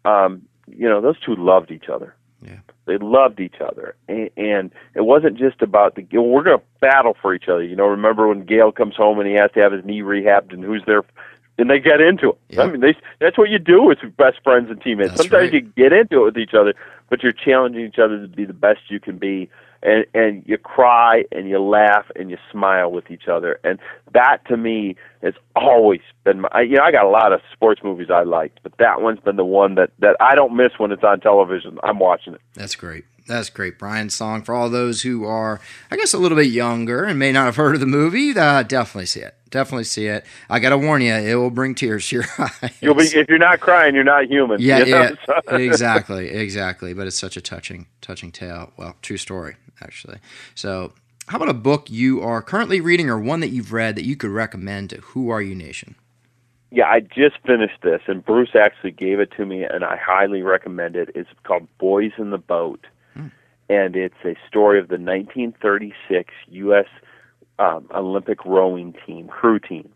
Um, 0.03 0.43
you 0.67 0.89
know, 0.89 1.01
those 1.01 1.19
two 1.19 1.35
loved 1.35 1.71
each 1.71 1.89
other 1.89 2.15
yeah. 2.45 2.59
They 2.85 2.97
loved 2.97 3.39
each 3.39 3.55
other, 3.59 3.95
and, 4.07 4.29
and 4.37 4.71
it 4.93 5.01
wasn't 5.01 5.37
just 5.37 5.61
about 5.61 5.95
the. 5.95 6.03
We're 6.13 6.43
going 6.43 6.59
to 6.59 6.63
battle 6.79 7.15
for 7.19 7.33
each 7.33 7.47
other. 7.47 7.63
You 7.63 7.75
know, 7.75 7.87
remember 7.87 8.27
when 8.27 8.45
Gale 8.45 8.71
comes 8.71 8.95
home 8.95 9.19
and 9.19 9.27
he 9.27 9.33
has 9.35 9.51
to 9.53 9.61
have 9.61 9.71
his 9.71 9.83
knee 9.83 10.01
rehabbed, 10.01 10.53
and 10.53 10.63
who's 10.63 10.83
there? 10.85 11.03
And 11.57 11.69
they 11.69 11.79
get 11.79 12.01
into 12.01 12.31
it. 12.49 12.59
I 12.59 12.67
mean, 12.67 12.81
they, 12.81 12.95
that's 13.19 13.37
what 13.37 13.49
you 13.49 13.59
do 13.59 13.81
with 13.81 13.99
best 14.17 14.43
friends 14.43 14.69
and 14.69 14.81
teammates. 14.81 15.11
That's 15.11 15.29
Sometimes 15.29 15.53
right. 15.53 15.53
you 15.53 15.61
get 15.61 15.93
into 15.93 16.21
it 16.21 16.25
with 16.25 16.37
each 16.37 16.53
other, 16.53 16.73
but 17.09 17.23
you're 17.23 17.31
challenging 17.31 17.85
each 17.85 17.97
other 17.97 18.21
to 18.21 18.27
be 18.27 18.43
the 18.43 18.53
best 18.53 18.81
you 18.89 18.99
can 18.99 19.17
be 19.17 19.49
and 19.85 20.05
and 20.13 20.43
you 20.45 20.57
cry 20.57 21.23
and 21.31 21.47
you 21.47 21.59
laugh 21.59 22.05
and 22.15 22.29
you 22.29 22.37
smile 22.51 22.91
with 22.91 23.09
each 23.09 23.27
other 23.27 23.59
and 23.63 23.79
that 24.13 24.45
to 24.47 24.57
me 24.57 24.95
has 25.21 25.35
always 25.55 26.01
been 26.23 26.41
my 26.41 26.61
you 26.61 26.75
know 26.75 26.83
I 26.83 26.91
got 26.91 27.05
a 27.05 27.09
lot 27.09 27.31
of 27.31 27.41
sports 27.53 27.81
movies 27.83 28.07
I 28.09 28.23
like 28.23 28.53
but 28.63 28.73
that 28.79 29.01
one's 29.01 29.19
been 29.19 29.37
the 29.37 29.45
one 29.45 29.75
that 29.75 29.91
that 29.99 30.17
I 30.19 30.35
don't 30.35 30.55
miss 30.55 30.71
when 30.77 30.91
it's 30.91 31.03
on 31.03 31.19
television 31.21 31.77
I'm 31.83 31.99
watching 31.99 32.33
it 32.33 32.41
that's 32.55 32.75
great 32.75 33.05
that's 33.27 33.49
great. 33.49 33.79
Brian's 33.79 34.13
song 34.13 34.43
for 34.43 34.53
all 34.53 34.69
those 34.69 35.01
who 35.01 35.25
are, 35.25 35.59
I 35.89 35.95
guess, 35.95 36.13
a 36.13 36.19
little 36.19 36.37
bit 36.37 36.47
younger 36.47 37.05
and 37.05 37.17
may 37.17 37.31
not 37.31 37.45
have 37.45 37.55
heard 37.55 37.73
of 37.73 37.79
the 37.79 37.87
movie. 37.87 38.37
Uh, 38.37 38.61
definitely 38.61 39.07
see 39.07 39.21
it. 39.21 39.35
Definitely 39.55 39.85
see 39.85 40.07
it. 40.07 40.25
I 40.49 40.59
got 40.59 40.71
to 40.71 40.77
warn 40.77 41.01
you, 41.01 41.13
it 41.13 41.35
will 41.35 41.49
bring 41.49 41.75
tears 41.75 42.09
to 42.09 42.17
your 42.17 42.25
eyes. 42.37 42.77
You'll 42.81 42.93
be 42.93 43.05
if 43.05 43.29
you're 43.29 43.37
not 43.37 43.61
crying, 43.61 43.95
you're 43.95 44.03
not 44.03 44.25
human. 44.25 44.59
Yeah, 44.59 44.79
you 44.83 44.91
know? 44.91 45.15
yeah, 45.29 45.55
exactly, 45.55 46.27
exactly. 46.27 46.93
But 46.93 47.07
it's 47.07 47.17
such 47.17 47.37
a 47.37 47.41
touching, 47.41 47.87
touching 48.01 48.33
tale. 48.33 48.73
Well, 48.75 48.97
true 49.01 49.15
story, 49.15 49.55
actually. 49.81 50.17
So, 50.55 50.91
how 51.27 51.37
about 51.37 51.47
a 51.47 51.53
book 51.53 51.89
you 51.89 52.21
are 52.21 52.41
currently 52.41 52.81
reading, 52.81 53.09
or 53.09 53.17
one 53.17 53.39
that 53.39 53.47
you've 53.47 53.71
read 53.71 53.95
that 53.95 54.03
you 54.03 54.17
could 54.17 54.29
recommend 54.29 54.89
to 54.89 54.97
Who 54.97 55.29
Are 55.29 55.41
You 55.41 55.55
Nation? 55.55 55.95
Yeah, 56.69 56.89
I 56.89 56.99
just 56.99 57.37
finished 57.45 57.81
this, 57.81 58.01
and 58.07 58.25
Bruce 58.25 58.57
actually 58.59 58.91
gave 58.91 59.21
it 59.21 59.31
to 59.37 59.45
me, 59.45 59.63
and 59.63 59.85
I 59.85 59.95
highly 59.95 60.41
recommend 60.41 60.97
it. 60.97 61.11
It's 61.15 61.29
called 61.45 61.65
Boys 61.77 62.11
in 62.17 62.31
the 62.31 62.37
Boat 62.37 62.87
hmm. 63.13 63.27
and 63.69 63.95
it's 63.95 64.25
a 64.25 64.35
story 64.49 64.79
of 64.79 64.89
the 64.89 64.95
1936 64.95 66.33
U.S. 66.49 66.87
Um, 67.57 67.87
Olympic 67.95 68.43
rowing 68.45 68.93
team, 69.05 69.27
crew 69.27 69.59
team, 69.59 69.89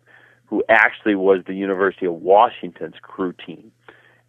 who 0.46 0.64
actually 0.70 1.16
was 1.16 1.44
the 1.46 1.54
University 1.54 2.06
of 2.06 2.14
Washington's 2.14 2.96
crew 3.02 3.34
team. 3.46 3.72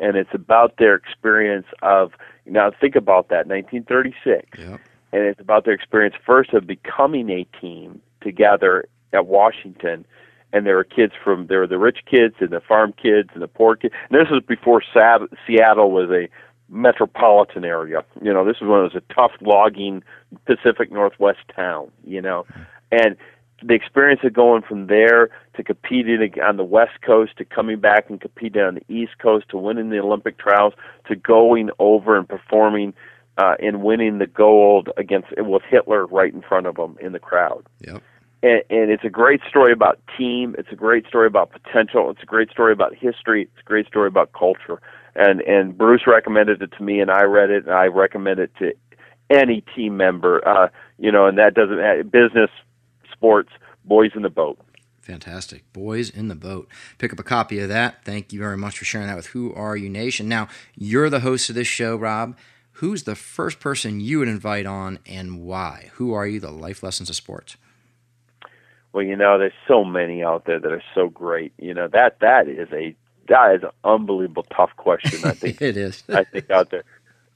And 0.01 0.17
it's 0.17 0.35
about 0.35 0.79
their 0.79 0.95
experience 0.95 1.67
of, 1.83 2.13
now 2.47 2.71
think 2.81 2.97
about 2.97 3.29
that, 3.29 3.47
1936. 3.47 4.59
Yeah. 4.59 4.79
And 5.13 5.23
it's 5.23 5.41
about 5.41 5.65
their 5.65 5.75
experience 5.75 6.15
first 6.25 6.53
of 6.55 6.67
becoming 6.67 7.31
a 7.31 7.45
team 7.61 8.01
together 8.21 8.87
at 9.13 9.27
Washington. 9.27 10.05
And 10.53 10.67
there 10.67 10.77
were 10.77 10.85
kids 10.85 11.13
from, 11.23 11.47
there 11.47 11.61
were 11.61 11.67
the 11.67 11.79
rich 11.79 11.99
kids 12.11 12.35
and 12.41 12.51
the 12.51 12.61
farm 12.61 12.93
kids 13.01 13.31
and 13.33 13.43
the 13.43 13.49
poor 13.49 13.77
kids. 13.77 13.95
And 14.11 14.21
this 14.21 14.31
was 14.31 14.43
before 14.47 14.83
Seattle 14.93 15.91
was 15.93 16.11
a 16.11 16.29
metropolitan 16.69 17.65
area. 17.65 18.05
You 18.23 18.33
know, 18.33 18.45
this 18.45 18.57
is 18.57 18.63
when 18.63 18.81
it 18.81 18.95
was 18.95 18.95
a 18.95 19.15
tough 19.15 19.33
logging 19.41 20.03
Pacific 20.47 20.91
Northwest 20.91 21.41
town. 21.55 21.91
You 22.05 22.23
know, 22.23 22.47
and 22.91 23.17
the 23.63 23.75
experience 23.75 24.21
of 24.25 24.33
going 24.33 24.63
from 24.63 24.87
there 24.87 25.29
to 25.55 25.63
competing 25.63 26.33
on 26.43 26.57
the 26.57 26.65
West 26.65 27.03
Coast 27.05 27.37
to 27.37 27.45
coming 27.45 27.79
back 27.79 28.09
and 28.09 28.21
competing 28.21 28.63
on 28.63 28.77
the 28.77 28.95
East 28.95 29.19
Coast 29.19 29.49
to 29.51 29.59
winning 29.59 29.91
the 29.91 29.99
Olympic 29.99 30.39
trials 30.39 30.73
to 31.09 31.17
going 31.17 31.71
over 31.79 32.17
and 32.17 32.27
performing 32.27 32.95
uh, 33.37 33.55
and 33.61 33.83
winning 33.83 34.19
the 34.19 34.27
gold 34.27 34.89
against 34.97 35.29
with 35.37 35.63
Hitler 35.69 36.07
right 36.07 36.33
in 36.33 36.43
front 36.43 36.67
of 36.67 36.77
them 36.77 36.97
in 37.01 37.13
the 37.13 37.19
crowd. 37.19 37.67
Yep. 37.81 38.03
And, 38.43 38.63
and 38.71 38.91
it's 38.91 39.05
a 39.05 39.11
great 39.11 39.43
story 39.47 39.73
about 39.73 40.01
team. 40.17 40.57
It's 40.59 40.73
a 40.73 40.77
great 40.77 41.07
story 41.07 41.27
about 41.27 41.53
potential. 41.53 42.11
It's 42.11 42.23
a 42.23 42.27
great 42.27 42.51
story 42.51 42.73
about 42.73 42.95
history. 42.95 43.43
It's 43.43 43.61
a 43.61 43.69
great 43.69 43.87
story 43.87 44.09
about 44.09 44.33
culture 44.33 44.81
and 45.15 45.41
and 45.43 45.77
Bruce 45.77 46.03
recommended 46.07 46.63
it 46.63 46.73
to 46.77 46.83
me, 46.83 47.01
and 47.01 47.11
I 47.11 47.23
read 47.25 47.51
it, 47.51 47.67
and 47.67 47.75
I 47.75 47.87
recommend 47.87 48.41
it 48.41 48.51
to 48.59 48.73
any 49.29 49.63
team 49.75 49.97
member. 49.97 50.47
Uh, 50.47 50.69
you 50.99 51.11
know, 51.11 51.27
and 51.27 51.39
that 51.39 51.55
doesn't 51.55 51.79
have, 51.79 52.11
business, 52.11 52.51
sports, 53.13 53.51
boys 53.85 54.11
in 54.15 54.23
the 54.23 54.31
boat. 54.31 54.59
Fantastic. 55.01 55.65
Boys 55.73 56.11
in 56.11 56.29
the 56.29 56.35
Boat. 56.37 56.69
Pick 56.99 57.13
up 57.13 57.19
a 57.19 57.25
copy 57.25 57.59
of 57.59 57.69
that. 57.69 58.05
Thank 58.05 58.33
you 58.33 58.39
very 58.39 58.57
much 58.57 58.79
for 58.79 58.85
sharing 58.85 59.09
that 59.09 59.17
with 59.17 59.27
Who 59.29 59.53
Are 59.55 59.77
You 59.77 59.89
Nation. 59.89 60.29
Now, 60.29 60.47
you're 60.77 61.11
the 61.11 61.21
host 61.21 61.49
of 61.49 61.57
this 61.57 61.67
show, 61.67 61.97
Rob. 61.97 62.37
Who's 62.75 63.03
the 63.03 63.17
first 63.17 63.61
person 63.61 64.01
you 64.01 64.21
would 64.21 64.29
invite 64.29 64.67
on 64.67 65.01
and 65.07 65.43
why? 65.43 65.91
Who 65.95 66.13
are 66.13 66.27
you, 66.27 66.39
the 66.39 66.51
life 66.51 66.83
lessons 66.83 67.11
of 67.11 67.17
sports? 67.17 67.57
Well, 68.93 69.05
you 69.05 69.17
know, 69.17 69.39
there's 69.39 69.53
so 69.67 69.85
many 69.85 70.23
out 70.23 70.45
there 70.45 70.59
that 70.59 70.71
are 70.71 70.83
so 70.95 71.09
great. 71.09 71.53
You 71.59 71.75
know, 71.75 71.89
that 71.89 72.21
that 72.21 72.49
is 72.49 72.69
a 72.73 72.95
that 73.29 73.55
is 73.57 73.63
an 73.63 73.71
unbelievable 73.85 74.47
tough 74.55 74.71
question. 74.77 75.29
I 75.29 75.33
think 75.33 75.61
it 75.63 75.77
is. 75.77 76.03
I 76.09 76.25
think 76.25 76.51
out 76.51 76.71
there. 76.71 76.85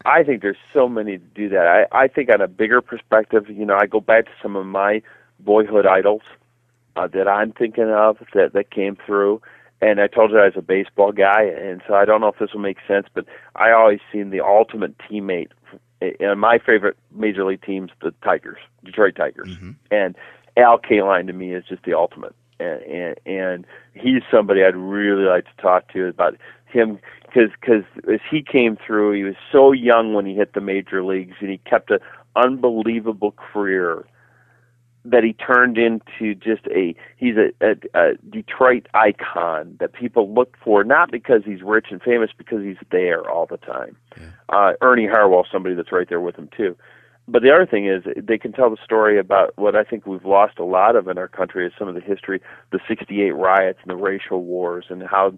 I 0.05 0.23
think 0.23 0.43
there's 0.43 0.57
so 0.73 0.89
many 0.89 1.19
to 1.19 1.25
do 1.25 1.49
that. 1.51 1.67
I, 1.93 2.05
I 2.05 2.09
think 2.09 2.29
on 2.31 2.41
a 2.41 2.49
bigger 2.49 2.83
perspective, 2.83 3.49
you 3.49 3.65
know, 3.65 3.77
I 3.77 3.87
go 3.87 4.01
back 4.01 4.27
to 4.27 4.33
some 4.43 4.55
of 4.57 4.67
my 4.67 5.03
boyhood 5.41 5.87
idols 5.87 6.23
uh, 6.97 7.07
that 7.09 7.29
I'm 7.29 7.53
thinking 7.53 7.91
of 7.91 8.19
that 8.35 8.53
that 8.53 8.71
came 8.71 8.97
through. 9.07 9.43
And 9.81 10.01
I 10.01 10.07
told 10.07 10.31
you 10.31 10.39
I 10.39 10.47
was 10.47 10.55
a 10.57 10.63
baseball 10.63 11.13
guy, 11.13 11.43
and 11.43 11.83
so 11.87 11.95
I 11.95 12.05
don't 12.05 12.21
know 12.21 12.29
if 12.29 12.39
this 12.39 12.55
will 12.55 12.61
make 12.61 12.79
sense, 12.89 13.07
but 13.13 13.27
I 13.57 13.73
always 13.73 14.01
seen 14.11 14.31
the 14.31 14.41
ultimate 14.41 14.97
teammate. 14.99 15.51
And 16.01 16.41
my 16.41 16.59
favorite 16.59 16.97
major 17.15 17.45
league 17.45 17.63
team's 17.63 17.91
the 18.01 18.15
Tigers, 18.23 18.59
Detroit 18.85 19.17
Tigers, 19.17 19.49
mm-hmm. 19.49 19.73
and 19.91 20.17
Al 20.57 20.79
Kaline 20.79 21.27
to 21.27 21.33
me 21.33 21.53
is 21.55 21.65
just 21.69 21.83
the 21.85 21.95
ultimate 21.95 22.35
and, 22.61 22.83
and 22.83 23.21
and 23.27 23.67
he's 23.95 24.23
somebody 24.31 24.63
I'd 24.65 24.77
really 24.77 25.25
like 25.25 25.45
to 25.45 25.63
talk 25.63 25.93
to 25.93 26.07
about 26.07 26.37
him 26.67 26.99
because 27.23 27.51
because 27.61 27.85
as 28.13 28.21
he 28.31 28.43
came 28.43 28.77
through, 28.77 29.13
he 29.13 29.25
was 29.25 29.37
so 29.51 29.73
young 29.73 30.15
when 30.15 30.27
he 30.27 30.35
hit 30.35 30.55
the 30.55 30.61
major 30.61 31.05
leagues, 31.05 31.37
and 31.41 31.51
he 31.51 31.59
kept 31.59 31.91
an 31.91 31.99
unbelievable 32.37 33.33
career 33.33 34.07
that 35.05 35.23
he 35.23 35.35
turned 35.35 35.77
into 35.77 36.35
just 36.35 36.67
a 36.69 36.95
he's 37.17 37.35
a, 37.37 37.53
a, 37.61 37.75
a 37.95 38.15
Detroit 38.31 38.87
icon 38.95 39.77
that 39.81 39.93
people 39.93 40.33
look 40.33 40.57
for 40.63 40.85
not 40.85 41.11
because 41.11 41.43
he's 41.45 41.63
rich 41.63 41.87
and 41.91 42.01
famous 42.03 42.31
because 42.37 42.63
he's 42.63 42.77
there 42.91 43.29
all 43.29 43.47
the 43.47 43.59
time. 43.59 43.97
Yeah. 44.19 44.27
Uh, 44.49 44.73
Ernie 44.81 45.07
Harwell, 45.07 45.47
somebody 45.51 45.75
that's 45.75 45.93
right 45.93 46.09
there 46.09 46.21
with 46.21 46.37
him 46.37 46.49
too 46.57 46.77
but 47.27 47.43
the 47.43 47.51
other 47.51 47.67
thing 47.67 47.87
is 47.87 48.05
they 48.17 48.37
can 48.37 48.53
tell 48.53 48.71
the 48.71 48.77
story 48.85 49.19
about 49.19 49.57
what 49.57 49.75
I 49.75 49.83
think 49.83 50.07
we've 50.07 50.25
lost 50.25 50.59
a 50.59 50.65
lot 50.65 50.95
of 50.95 51.09
in 51.09 51.17
our 51.17 51.29
country 51.29 51.67
is 51.67 51.73
some 51.79 51.89
of 51.89 51.95
the 51.95 52.01
history, 52.01 52.41
the 52.71 52.81
68 52.87 53.31
riots 53.31 53.79
and 53.83 53.91
the 53.91 53.97
racial 53.97 54.45
wars 54.45 54.87
and 54.91 55.03
how 55.03 55.33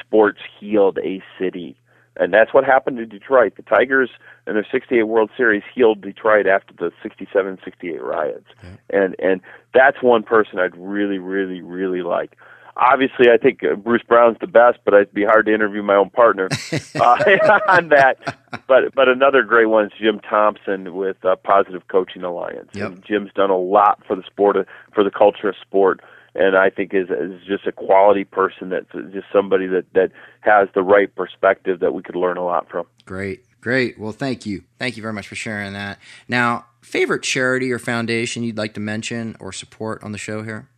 sports 0.00 0.38
healed 0.60 0.98
a 1.04 1.22
city 1.38 1.76
and 2.16 2.32
that's 2.32 2.54
what 2.54 2.64
happened 2.64 2.98
to 2.98 3.06
Detroit. 3.06 3.54
The 3.56 3.62
Tigers 3.62 4.10
in 4.46 4.54
their 4.54 4.66
68 4.70 5.04
World 5.04 5.30
Series 5.36 5.62
healed 5.74 6.00
Detroit 6.00 6.46
after 6.46 6.74
the 6.74 6.92
67-68 7.04 8.00
riots. 8.00 8.46
And 8.90 9.16
and 9.18 9.40
that's 9.72 10.02
one 10.02 10.22
person 10.22 10.58
I'd 10.58 10.76
really 10.76 11.18
really 11.18 11.60
really 11.60 12.02
like. 12.02 12.36
Obviously, 12.76 13.30
I 13.30 13.36
think 13.36 13.62
uh, 13.62 13.76
Bruce 13.76 14.02
Brown's 14.02 14.36
the 14.40 14.48
best, 14.48 14.78
but 14.84 14.94
it'd 14.94 15.14
be 15.14 15.24
hard 15.24 15.46
to 15.46 15.54
interview 15.54 15.80
my 15.80 15.94
own 15.94 16.10
partner 16.10 16.48
uh, 16.96 17.60
on 17.68 17.88
that. 17.90 18.36
But 18.66 18.94
but 18.94 19.08
another 19.08 19.42
great 19.42 19.66
one 19.66 19.86
is 19.86 19.92
Jim 19.98 20.20
Thompson 20.20 20.94
with 20.94 21.24
uh, 21.24 21.36
Positive 21.36 21.86
Coaching 21.88 22.24
Alliance. 22.24 22.70
Yep. 22.74 22.90
And 22.90 23.04
Jim's 23.04 23.32
done 23.34 23.50
a 23.50 23.56
lot 23.56 24.02
for 24.06 24.16
the 24.16 24.24
sport 24.24 24.56
of, 24.56 24.66
for 24.92 25.04
the 25.04 25.10
culture 25.10 25.48
of 25.48 25.54
sport 25.60 26.00
and 26.34 26.56
I 26.56 26.70
think 26.70 26.94
is 26.94 27.08
is 27.10 27.40
just 27.46 27.66
a 27.66 27.72
quality 27.72 28.24
person 28.24 28.70
that's 28.70 28.90
just 29.12 29.26
somebody 29.32 29.66
that 29.68 29.84
that 29.94 30.10
has 30.40 30.68
the 30.74 30.82
right 30.82 31.14
perspective 31.14 31.80
that 31.80 31.94
we 31.94 32.02
could 32.02 32.16
learn 32.16 32.36
a 32.36 32.44
lot 32.44 32.68
from. 32.70 32.86
Great, 33.04 33.44
great. 33.60 33.98
Well, 33.98 34.12
thank 34.12 34.46
you, 34.46 34.64
thank 34.78 34.96
you 34.96 35.02
very 35.02 35.14
much 35.14 35.28
for 35.28 35.34
sharing 35.36 35.72
that. 35.74 35.98
Now, 36.28 36.66
favorite 36.82 37.22
charity 37.22 37.72
or 37.72 37.78
foundation 37.78 38.42
you'd 38.42 38.58
like 38.58 38.74
to 38.74 38.80
mention 38.80 39.36
or 39.40 39.52
support 39.52 40.02
on 40.02 40.12
the 40.12 40.18
show 40.18 40.42
here? 40.42 40.68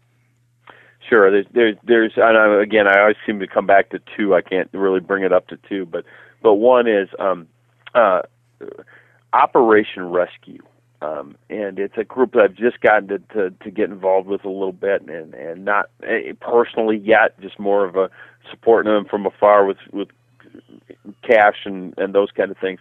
Sure. 1.09 1.30
There's 1.30 1.46
there's 1.52 1.76
there's 1.84 2.12
and 2.16 2.36
I, 2.36 2.62
again 2.62 2.86
I 2.88 3.00
always 3.00 3.16
seem 3.24 3.38
to 3.40 3.46
come 3.46 3.66
back 3.66 3.90
to 3.90 4.00
two. 4.16 4.34
I 4.34 4.40
can't 4.42 4.68
really 4.72 5.00
bring 5.00 5.22
it 5.22 5.32
up 5.32 5.48
to 5.48 5.59
two, 5.68 5.86
but 5.86 6.04
but 6.42 6.54
one 6.54 6.88
is 6.88 7.09
um, 7.18 7.48
uh, 7.94 8.22
Operation 9.32 10.11
Rescue. 10.11 10.62
Um, 11.03 11.36
and 11.51 11.78
it's 11.78 11.97
a 11.99 12.05
group 12.05 12.32
that 12.32 12.42
I've 12.42 12.55
just 12.55 12.80
gotten 12.80 13.09
to, 13.09 13.18
to 13.34 13.51
to 13.51 13.70
get 13.70 13.90
involved 13.90 14.28
with 14.28 14.44
a 14.44 14.51
little 14.51 14.72
bit, 14.72 15.03
and 15.03 15.34
and 15.34 15.64
not 15.64 15.90
eh, 16.03 16.32
personally 16.40 16.97
yet, 16.97 17.38
just 17.40 17.59
more 17.59 17.84
of 17.84 17.97
a 17.97 18.11
supporting 18.51 18.92
them 18.92 19.05
from 19.05 19.26
afar 19.26 19.66
with 19.66 19.76
with 19.92 20.09
cash 21.22 21.57
and 21.64 21.94
and 21.99 22.14
those 22.14 22.30
kind 22.30 22.51
of 22.51 22.57
things. 22.59 22.80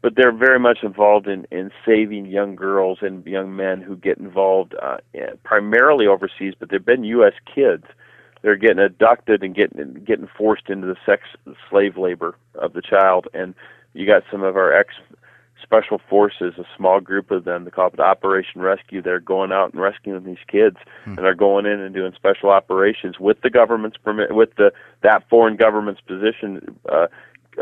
But 0.00 0.16
they're 0.16 0.32
very 0.32 0.58
much 0.58 0.78
involved 0.82 1.28
in 1.28 1.46
in 1.52 1.70
saving 1.86 2.26
young 2.26 2.56
girls 2.56 2.98
and 3.00 3.24
young 3.24 3.54
men 3.54 3.80
who 3.80 3.96
get 3.96 4.18
involved 4.18 4.74
uh, 4.82 4.96
eh, 5.14 5.30
primarily 5.44 6.08
overseas, 6.08 6.54
but 6.58 6.70
they've 6.70 6.84
been 6.84 7.04
U.S. 7.04 7.34
kids. 7.54 7.84
They're 8.42 8.56
getting 8.56 8.80
abducted 8.80 9.44
and 9.44 9.54
getting 9.54 9.94
getting 10.04 10.28
forced 10.36 10.68
into 10.68 10.88
the 10.88 10.96
sex 11.06 11.22
slave 11.70 11.96
labor 11.96 12.34
of 12.56 12.72
the 12.72 12.82
child, 12.82 13.28
and 13.32 13.54
you 13.94 14.04
got 14.04 14.24
some 14.32 14.42
of 14.42 14.56
our 14.56 14.72
ex 14.72 14.94
special 15.62 16.00
forces, 16.10 16.54
a 16.58 16.64
small 16.76 17.00
group 17.00 17.30
of 17.30 17.44
them, 17.44 17.64
they 17.64 17.70
call 17.70 17.88
it 17.88 18.00
Operation 18.00 18.60
Rescue. 18.60 19.02
They're 19.02 19.20
going 19.20 19.52
out 19.52 19.72
and 19.72 19.80
rescuing 19.80 20.24
these 20.24 20.44
kids, 20.48 20.76
hmm. 21.04 21.10
and 21.10 21.18
they're 21.18 21.34
going 21.34 21.66
in 21.66 21.80
and 21.80 21.94
doing 21.94 22.12
special 22.14 22.50
operations 22.50 23.18
with 23.18 23.40
the 23.42 23.50
government's 23.50 23.96
permit, 23.96 24.34
with 24.34 24.54
the 24.56 24.72
that 25.02 25.28
foreign 25.28 25.56
government's 25.56 26.00
position. 26.00 26.78
Uh, 26.90 27.06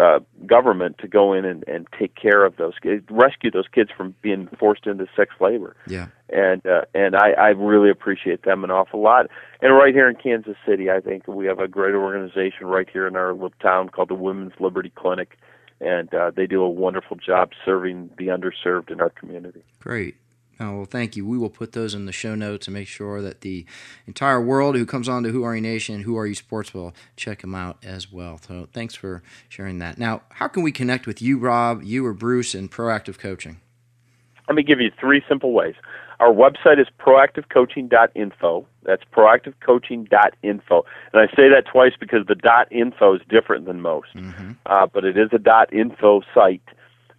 uh, 0.01 0.21
government 0.47 0.97
to 0.99 1.09
go 1.09 1.33
in 1.33 1.45
and, 1.45 1.65
and 1.67 1.87
take 1.99 2.15
care 2.15 2.45
of 2.45 2.57
those 2.57 2.75
kids, 2.81 3.05
rescue 3.11 3.51
those 3.51 3.67
kids 3.73 3.91
from 3.97 4.15
being 4.23 4.49
forced 4.59 4.87
into 4.87 5.07
sex 5.17 5.35
labor. 5.41 5.75
Yeah. 5.87 6.07
And 6.29 6.65
uh, 6.65 6.83
and 6.95 7.17
I, 7.17 7.33
I 7.33 7.49
really 7.49 7.91
appreciate 7.91 8.45
them 8.45 8.63
an 8.63 8.71
awful 8.71 9.03
lot. 9.03 9.27
And 9.61 9.75
right 9.75 9.93
here 9.93 10.09
in 10.09 10.15
Kansas 10.15 10.57
City, 10.65 10.91
I 10.91 11.01
think 11.01 11.27
we 11.27 11.47
have 11.47 11.59
a 11.59 11.67
great 11.67 11.95
organization 11.95 12.67
right 12.67 12.89
here 12.89 13.07
in 13.07 13.17
our 13.17 13.33
little 13.33 13.53
town 13.61 13.89
called 13.89 14.11
the 14.11 14.15
Women's 14.15 14.53
Liberty 14.61 14.93
Clinic, 14.95 15.39
and 15.81 16.13
uh, 16.15 16.31
they 16.35 16.47
do 16.47 16.63
a 16.63 16.69
wonderful 16.69 17.17
job 17.17 17.51
serving 17.65 18.11
the 18.19 18.29
underserved 18.29 18.91
in 18.91 19.01
our 19.01 19.11
community. 19.11 19.63
Great. 19.79 20.17
Oh, 20.63 20.77
well, 20.77 20.85
thank 20.85 21.17
you. 21.17 21.27
We 21.27 21.39
will 21.39 21.49
put 21.49 21.73
those 21.73 21.95
in 21.95 22.05
the 22.05 22.13
show 22.13 22.35
notes 22.35 22.67
and 22.67 22.75
make 22.75 22.87
sure 22.87 23.23
that 23.23 23.41
the 23.41 23.65
entire 24.07 24.41
world 24.43 24.77
who 24.77 24.85
comes 24.85 25.09
on 25.09 25.23
to 25.23 25.31
Who 25.31 25.43
Are 25.43 25.55
You 25.55 25.63
Nation, 25.63 26.03
Who 26.03 26.19
Are 26.19 26.27
You 26.27 26.35
Sports 26.35 26.75
will 26.75 26.95
check 27.17 27.41
them 27.41 27.55
out 27.55 27.79
as 27.83 28.13
well. 28.13 28.39
So 28.47 28.69
thanks 28.71 28.95
for 28.95 29.23
sharing 29.49 29.79
that. 29.79 29.97
Now, 29.97 30.21
how 30.29 30.49
can 30.49 30.63
we 30.63 30.71
connect 30.71 31.07
with 31.07 31.23
you, 31.23 31.39
Rob, 31.39 31.83
you 31.83 32.05
or 32.05 32.13
Bruce, 32.13 32.55
in 32.55 32.69
proactive 32.69 33.19
coaching? 33.19 33.59
Let 34.49 34.55
me 34.55 34.63
give 34.63 34.81
you 34.81 34.91
three 35.01 35.23
simple 35.27 35.53
ways. 35.53 35.77
Our 36.21 36.33
website 36.33 36.79
is 36.79 36.87
proactivecoaching.info. 36.99 38.67
That's 38.85 39.03
proactivecoaching.info. 39.11 40.85
And 41.15 41.23
I 41.23 41.27
say 41.35 41.49
that 41.49 41.65
twice 41.71 41.93
because 41.99 42.27
the 42.29 42.35
dot 42.35 42.71
.info 42.71 43.15
is 43.17 43.23
different 43.29 43.65
than 43.65 43.81
most, 43.81 44.15
mm-hmm. 44.15 44.53
uh, 44.67 44.87
but 44.87 45.05
it 45.05 45.17
is 45.17 45.31
a 45.33 45.39
dot 45.39 45.73
.info 45.73 46.21
site. 46.35 46.63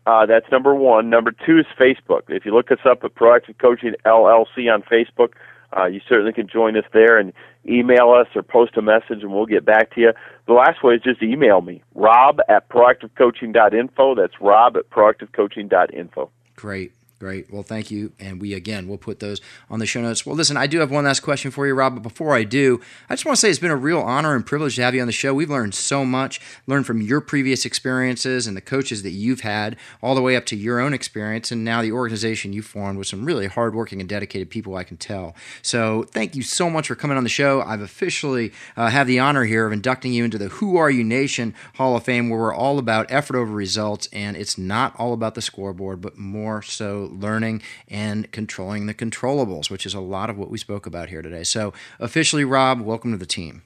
Uh, 0.05 0.27
that's 0.27 0.45
number 0.51 0.75
one. 0.75 1.09
Number 1.09 1.31
two 1.31 1.57
is 1.57 1.65
Facebook. 1.79 2.21
If 2.29 2.45
you 2.45 2.53
look 2.53 2.71
us 2.71 2.79
up 2.85 3.03
at 3.03 3.15
Proactive 3.15 3.57
Coaching 3.57 3.93
LLC 4.05 4.71
on 4.71 4.83
Facebook, 4.83 5.33
uh, 5.75 5.85
you 5.85 5.99
certainly 6.07 6.33
can 6.33 6.47
join 6.47 6.77
us 6.77 6.85
there 6.93 7.17
and 7.17 7.33
email 7.67 8.11
us 8.11 8.27
or 8.35 8.43
post 8.43 8.77
a 8.77 8.81
message 8.81 9.21
and 9.23 9.31
we'll 9.31 9.45
get 9.45 9.65
back 9.65 9.93
to 9.95 10.01
you. 10.01 10.13
The 10.47 10.53
last 10.53 10.83
way 10.83 10.95
is 10.95 11.01
just 11.01 11.23
email 11.23 11.61
me, 11.61 11.83
rob 11.95 12.39
at 12.49 12.69
proactivecoaching.info. 12.69 14.15
That's 14.15 14.33
rob 14.41 14.77
at 14.77 14.89
proactivecoaching.info. 14.89 16.29
Great. 16.55 16.93
Great. 17.21 17.53
Well, 17.53 17.61
thank 17.61 17.91
you. 17.91 18.13
And 18.19 18.41
we, 18.41 18.55
again, 18.55 18.87
will 18.87 18.97
put 18.97 19.19
those 19.19 19.41
on 19.69 19.77
the 19.77 19.85
show 19.85 20.01
notes. 20.01 20.25
Well, 20.25 20.35
listen, 20.35 20.57
I 20.57 20.65
do 20.65 20.79
have 20.79 20.89
one 20.89 21.05
last 21.05 21.19
question 21.19 21.51
for 21.51 21.67
you, 21.67 21.75
Rob. 21.75 21.93
But 21.93 22.01
before 22.01 22.33
I 22.33 22.43
do, 22.43 22.81
I 23.11 23.13
just 23.13 23.27
want 23.27 23.35
to 23.35 23.39
say 23.39 23.51
it's 23.51 23.59
been 23.59 23.69
a 23.69 23.75
real 23.75 23.99
honor 23.99 24.33
and 24.33 24.43
privilege 24.43 24.77
to 24.77 24.81
have 24.81 24.95
you 24.95 25.01
on 25.01 25.05
the 25.05 25.13
show. 25.13 25.31
We've 25.31 25.47
learned 25.47 25.75
so 25.75 26.03
much, 26.03 26.41
learned 26.65 26.87
from 26.87 26.99
your 26.99 27.21
previous 27.21 27.63
experiences 27.63 28.47
and 28.47 28.57
the 28.57 28.61
coaches 28.61 29.03
that 29.03 29.11
you've 29.11 29.41
had, 29.41 29.77
all 30.01 30.15
the 30.15 30.21
way 30.23 30.35
up 30.35 30.47
to 30.47 30.55
your 30.55 30.79
own 30.79 30.95
experience, 30.95 31.51
and 31.51 31.63
now 31.63 31.83
the 31.83 31.91
organization 31.91 32.53
you 32.53 32.63
formed 32.63 32.97
with 32.97 33.05
some 33.05 33.23
really 33.23 33.45
hardworking 33.45 33.99
and 33.99 34.09
dedicated 34.09 34.49
people, 34.49 34.75
I 34.75 34.83
can 34.83 34.97
tell. 34.97 35.35
So 35.61 36.07
thank 36.09 36.35
you 36.35 36.41
so 36.41 36.71
much 36.71 36.87
for 36.87 36.95
coming 36.95 37.17
on 37.17 37.23
the 37.23 37.29
show. 37.29 37.61
I've 37.61 37.81
officially 37.81 38.51
uh, 38.75 38.89
have 38.89 39.05
the 39.05 39.19
honor 39.19 39.43
here 39.43 39.67
of 39.67 39.73
inducting 39.73 40.11
you 40.11 40.25
into 40.25 40.39
the 40.39 40.47
Who 40.47 40.75
Are 40.75 40.89
You 40.89 41.03
Nation 41.03 41.53
Hall 41.75 41.95
of 41.95 42.03
Fame, 42.03 42.31
where 42.31 42.39
we're 42.39 42.55
all 42.55 42.79
about 42.79 43.11
effort 43.11 43.35
over 43.35 43.53
results, 43.53 44.09
and 44.11 44.35
it's 44.35 44.57
not 44.57 44.95
all 44.99 45.13
about 45.13 45.35
the 45.35 45.41
scoreboard, 45.43 46.01
but 46.01 46.17
more 46.17 46.63
so 46.63 47.10
learning 47.11 47.61
and 47.87 48.31
controlling 48.31 48.85
the 48.85 48.93
controllables, 48.93 49.69
which 49.69 49.85
is 49.85 49.93
a 49.93 49.99
lot 49.99 50.29
of 50.29 50.37
what 50.37 50.49
we 50.49 50.57
spoke 50.57 50.85
about 50.85 51.09
here 51.09 51.21
today. 51.21 51.43
So, 51.43 51.73
officially, 51.99 52.45
Rob, 52.45 52.81
welcome 52.81 53.11
to 53.11 53.17
the 53.17 53.25
team. 53.25 53.63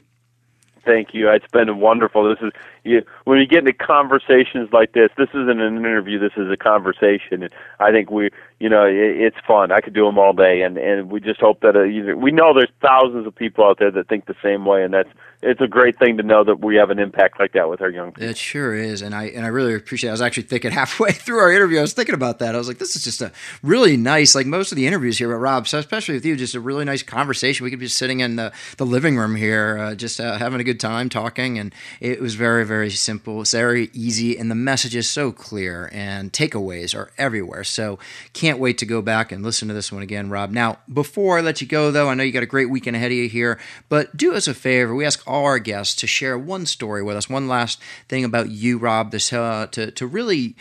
Thank 0.85 1.13
you. 1.13 1.29
It's 1.29 1.47
been 1.51 1.79
wonderful. 1.79 2.29
This 2.29 2.39
is 2.41 2.51
you, 2.83 3.01
when 3.25 3.39
you 3.39 3.45
get 3.45 3.59
into 3.59 3.73
conversations 3.73 4.69
like 4.71 4.93
this. 4.93 5.09
This 5.17 5.29
isn't 5.29 5.59
an 5.59 5.77
interview. 5.77 6.17
This 6.17 6.33
is 6.37 6.49
a 6.51 6.57
conversation. 6.57 7.43
And 7.43 7.49
I 7.79 7.91
think 7.91 8.09
we, 8.09 8.29
you 8.59 8.69
know, 8.69 8.85
it, 8.85 8.93
it's 8.95 9.37
fun. 9.45 9.71
I 9.71 9.81
could 9.81 9.93
do 9.93 10.05
them 10.05 10.17
all 10.17 10.33
day, 10.33 10.61
and 10.61 10.77
and 10.77 11.11
we 11.11 11.19
just 11.19 11.39
hope 11.39 11.59
that 11.61 11.75
uh, 11.75 11.83
you 11.83 12.15
we 12.17 12.31
know 12.31 12.53
there's 12.53 12.71
thousands 12.81 13.27
of 13.27 13.35
people 13.35 13.65
out 13.65 13.79
there 13.79 13.91
that 13.91 14.07
think 14.07 14.25
the 14.25 14.35
same 14.41 14.65
way, 14.65 14.83
and 14.83 14.93
that's 14.93 15.09
it's 15.45 15.61
a 15.61 15.67
great 15.67 15.99
thing 15.99 16.17
to 16.17 16.23
know 16.23 16.43
that 16.43 16.59
we 16.61 16.75
have 16.75 16.89
an 16.89 16.97
impact 16.97 17.39
like 17.39 17.53
that 17.53 17.69
with 17.69 17.79
our 17.79 17.89
young 17.89 18.11
people. 18.11 18.29
It 18.29 18.37
sure 18.37 18.73
is, 18.73 19.03
and 19.03 19.13
I 19.13 19.25
and 19.25 19.45
I 19.45 19.49
really 19.49 19.75
appreciate. 19.75 20.07
it. 20.07 20.11
I 20.11 20.13
was 20.13 20.21
actually 20.21 20.43
thinking 20.43 20.71
halfway 20.81 21.11
through 21.11 21.37
our 21.37 21.51
interview, 21.51 21.77
I 21.77 21.81
was 21.81 21.93
thinking 21.93 22.15
about 22.15 22.39
that. 22.39 22.55
I 22.55 22.57
was 22.57 22.67
like, 22.67 22.79
this 22.79 22.95
is 22.95 23.03
just 23.03 23.21
a 23.21 23.31
really 23.61 23.95
nice, 23.95 24.33
like 24.33 24.47
most 24.47 24.71
of 24.71 24.75
the 24.75 24.87
interviews 24.87 25.19
here, 25.19 25.29
but 25.29 25.35
Rob, 25.35 25.67
so 25.67 25.77
especially 25.77 26.15
with 26.15 26.25
you, 26.25 26.35
just 26.35 26.55
a 26.55 26.59
really 26.59 26.83
nice 26.83 27.03
conversation. 27.03 27.63
We 27.63 27.69
could 27.69 27.79
be 27.79 27.87
sitting 27.87 28.21
in 28.21 28.37
the 28.37 28.51
the 28.77 28.85
living 28.85 29.17
room 29.17 29.35
here, 29.35 29.77
uh, 29.77 29.95
just 29.95 30.19
uh, 30.19 30.37
having 30.37 30.59
a 30.59 30.63
good 30.63 30.79
time 30.79 31.09
talking, 31.09 31.59
and 31.59 31.73
it 31.99 32.19
was 32.19 32.35
very 32.35 32.65
very 32.65 32.89
simple, 32.89 33.14
it's 33.25 33.51
very 33.51 33.89
easy, 33.93 34.37
and 34.37 34.49
the 34.49 34.55
message 34.55 34.95
is 34.95 35.09
so 35.09 35.31
clear, 35.31 35.89
and 35.93 36.33
takeaways 36.33 36.95
are 36.95 37.11
everywhere. 37.17 37.63
So 37.63 37.99
can't 38.33 38.59
wait 38.59 38.77
to 38.79 38.85
go 38.85 39.01
back 39.01 39.31
and 39.31 39.43
listen 39.43 39.67
to 39.67 39.73
this 39.73 39.91
one 39.91 40.01
again, 40.01 40.29
Rob. 40.29 40.51
Now, 40.51 40.79
before 40.91 41.37
I 41.37 41.41
let 41.41 41.61
you 41.61 41.67
go, 41.67 41.91
though, 41.91 42.09
I 42.09 42.15
know 42.15 42.23
you 42.23 42.31
got 42.31 42.43
a 42.43 42.47
great 42.47 42.69
weekend 42.69 42.95
ahead 42.95 43.11
of 43.11 43.17
you 43.17 43.29
here, 43.29 43.59
but 43.89 44.17
do 44.17 44.33
us 44.33 44.47
a 44.47 44.53
favor. 44.53 44.95
We 44.95 45.05
ask 45.05 45.21
all 45.27 45.35
all 45.35 45.45
our 45.45 45.59
guests 45.59 45.95
to 45.95 46.07
share 46.07 46.37
one 46.37 46.65
story 46.65 47.03
with 47.03 47.17
us, 47.17 47.29
one 47.29 47.47
last 47.47 47.79
thing 48.07 48.23
about 48.23 48.49
you, 48.49 48.77
Rob, 48.77 49.11
this, 49.11 49.31
uh, 49.33 49.67
to, 49.71 49.91
to 49.91 50.07
really 50.07 50.55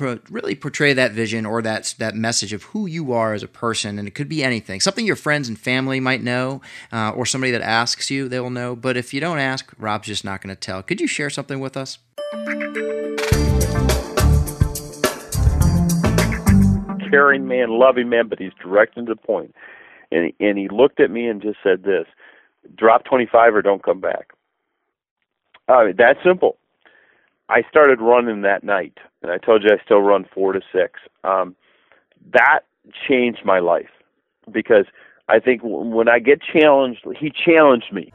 really 0.00 0.54
portray 0.54 0.92
that 0.92 1.12
vision 1.12 1.46
or 1.46 1.62
that 1.62 1.94
that 1.98 2.14
message 2.14 2.52
of 2.52 2.64
who 2.64 2.86
you 2.86 3.12
are 3.12 3.34
as 3.34 3.42
a 3.42 3.48
person, 3.48 3.98
and 3.98 4.06
it 4.08 4.14
could 4.14 4.28
be 4.28 4.42
anything, 4.42 4.80
something 4.80 5.06
your 5.06 5.16
friends 5.16 5.48
and 5.48 5.58
family 5.58 6.00
might 6.00 6.22
know, 6.22 6.60
uh, 6.92 7.10
or 7.10 7.26
somebody 7.26 7.50
that 7.52 7.62
asks 7.62 8.10
you, 8.10 8.28
they 8.28 8.40
will 8.40 8.50
know. 8.50 8.74
But 8.76 8.96
if 8.96 9.12
you 9.12 9.20
don't 9.20 9.38
ask, 9.38 9.72
Rob's 9.78 10.08
just 10.08 10.24
not 10.24 10.42
going 10.42 10.54
to 10.54 10.60
tell. 10.60 10.82
Could 10.82 11.00
you 11.00 11.06
share 11.06 11.30
something 11.30 11.60
with 11.60 11.76
us? 11.76 11.98
Caring 17.10 17.48
man, 17.48 17.70
loving 17.70 18.08
man, 18.08 18.28
but 18.28 18.38
he's 18.38 18.52
direct 18.62 18.96
and 18.96 19.06
to 19.06 19.14
the 19.14 19.20
point. 19.20 19.54
And 20.10 20.32
and 20.40 20.58
he 20.58 20.68
looked 20.68 21.00
at 21.00 21.10
me 21.10 21.26
and 21.26 21.42
just 21.42 21.58
said 21.62 21.82
this: 21.82 22.06
drop 22.76 23.04
25 23.04 23.54
or 23.54 23.62
don't 23.62 23.82
come 23.82 24.00
back. 24.00 24.30
Uh, 25.68 25.84
that 25.96 26.16
simple. 26.24 26.58
I 27.50 27.62
started 27.70 28.00
running 28.00 28.42
that 28.42 28.62
night, 28.62 28.98
and 29.22 29.32
I 29.32 29.38
told 29.38 29.64
you 29.64 29.70
I 29.70 29.82
still 29.84 30.02
run 30.02 30.26
four 30.34 30.52
to 30.52 30.60
six. 30.72 31.00
Um, 31.24 31.56
that 32.32 32.60
changed 33.08 33.40
my 33.44 33.58
life 33.58 33.88
because 34.52 34.84
I 35.28 35.38
think 35.38 35.62
when 35.64 36.08
I 36.08 36.18
get 36.18 36.40
challenged, 36.42 37.06
he 37.18 37.30
challenged 37.30 37.92
me. 37.92 38.12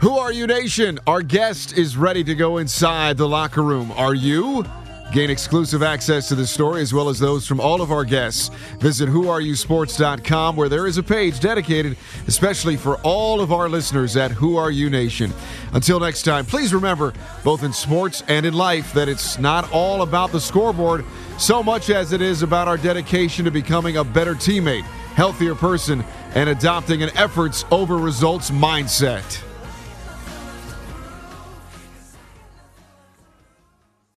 Who 0.00 0.18
are 0.18 0.32
you, 0.32 0.46
Nation? 0.46 0.98
Our 1.06 1.22
guest 1.22 1.78
is 1.78 1.96
ready 1.96 2.24
to 2.24 2.34
go 2.34 2.58
inside 2.58 3.16
the 3.16 3.28
locker 3.28 3.62
room. 3.62 3.92
Are 3.92 4.14
you? 4.14 4.64
Gain 5.12 5.28
exclusive 5.28 5.82
access 5.82 6.26
to 6.28 6.34
the 6.34 6.46
story 6.46 6.80
as 6.80 6.94
well 6.94 7.10
as 7.10 7.18
those 7.18 7.46
from 7.46 7.60
all 7.60 7.82
of 7.82 7.92
our 7.92 8.02
guests. 8.04 8.48
Visit 8.78 9.10
whoareyousports.com 9.10 10.56
where 10.56 10.70
there 10.70 10.86
is 10.86 10.96
a 10.96 11.02
page 11.02 11.38
dedicated 11.38 11.98
especially 12.26 12.78
for 12.78 12.96
all 13.02 13.42
of 13.42 13.52
our 13.52 13.68
listeners 13.68 14.16
at 14.16 14.30
Who 14.30 14.56
Are 14.56 14.70
You 14.70 14.88
Nation. 14.88 15.30
Until 15.74 16.00
next 16.00 16.22
time, 16.22 16.46
please 16.46 16.72
remember, 16.72 17.12
both 17.44 17.62
in 17.62 17.74
sports 17.74 18.22
and 18.26 18.46
in 18.46 18.54
life, 18.54 18.94
that 18.94 19.08
it's 19.08 19.38
not 19.38 19.70
all 19.70 20.00
about 20.00 20.32
the 20.32 20.40
scoreboard 20.40 21.04
so 21.36 21.62
much 21.62 21.90
as 21.90 22.12
it 22.12 22.22
is 22.22 22.42
about 22.42 22.66
our 22.66 22.78
dedication 22.78 23.44
to 23.44 23.50
becoming 23.50 23.98
a 23.98 24.04
better 24.04 24.34
teammate, 24.34 24.84
healthier 25.14 25.54
person, 25.54 26.02
and 26.34 26.48
adopting 26.48 27.02
an 27.02 27.10
efforts 27.18 27.66
over 27.70 27.98
results 27.98 28.50
mindset. 28.50 29.42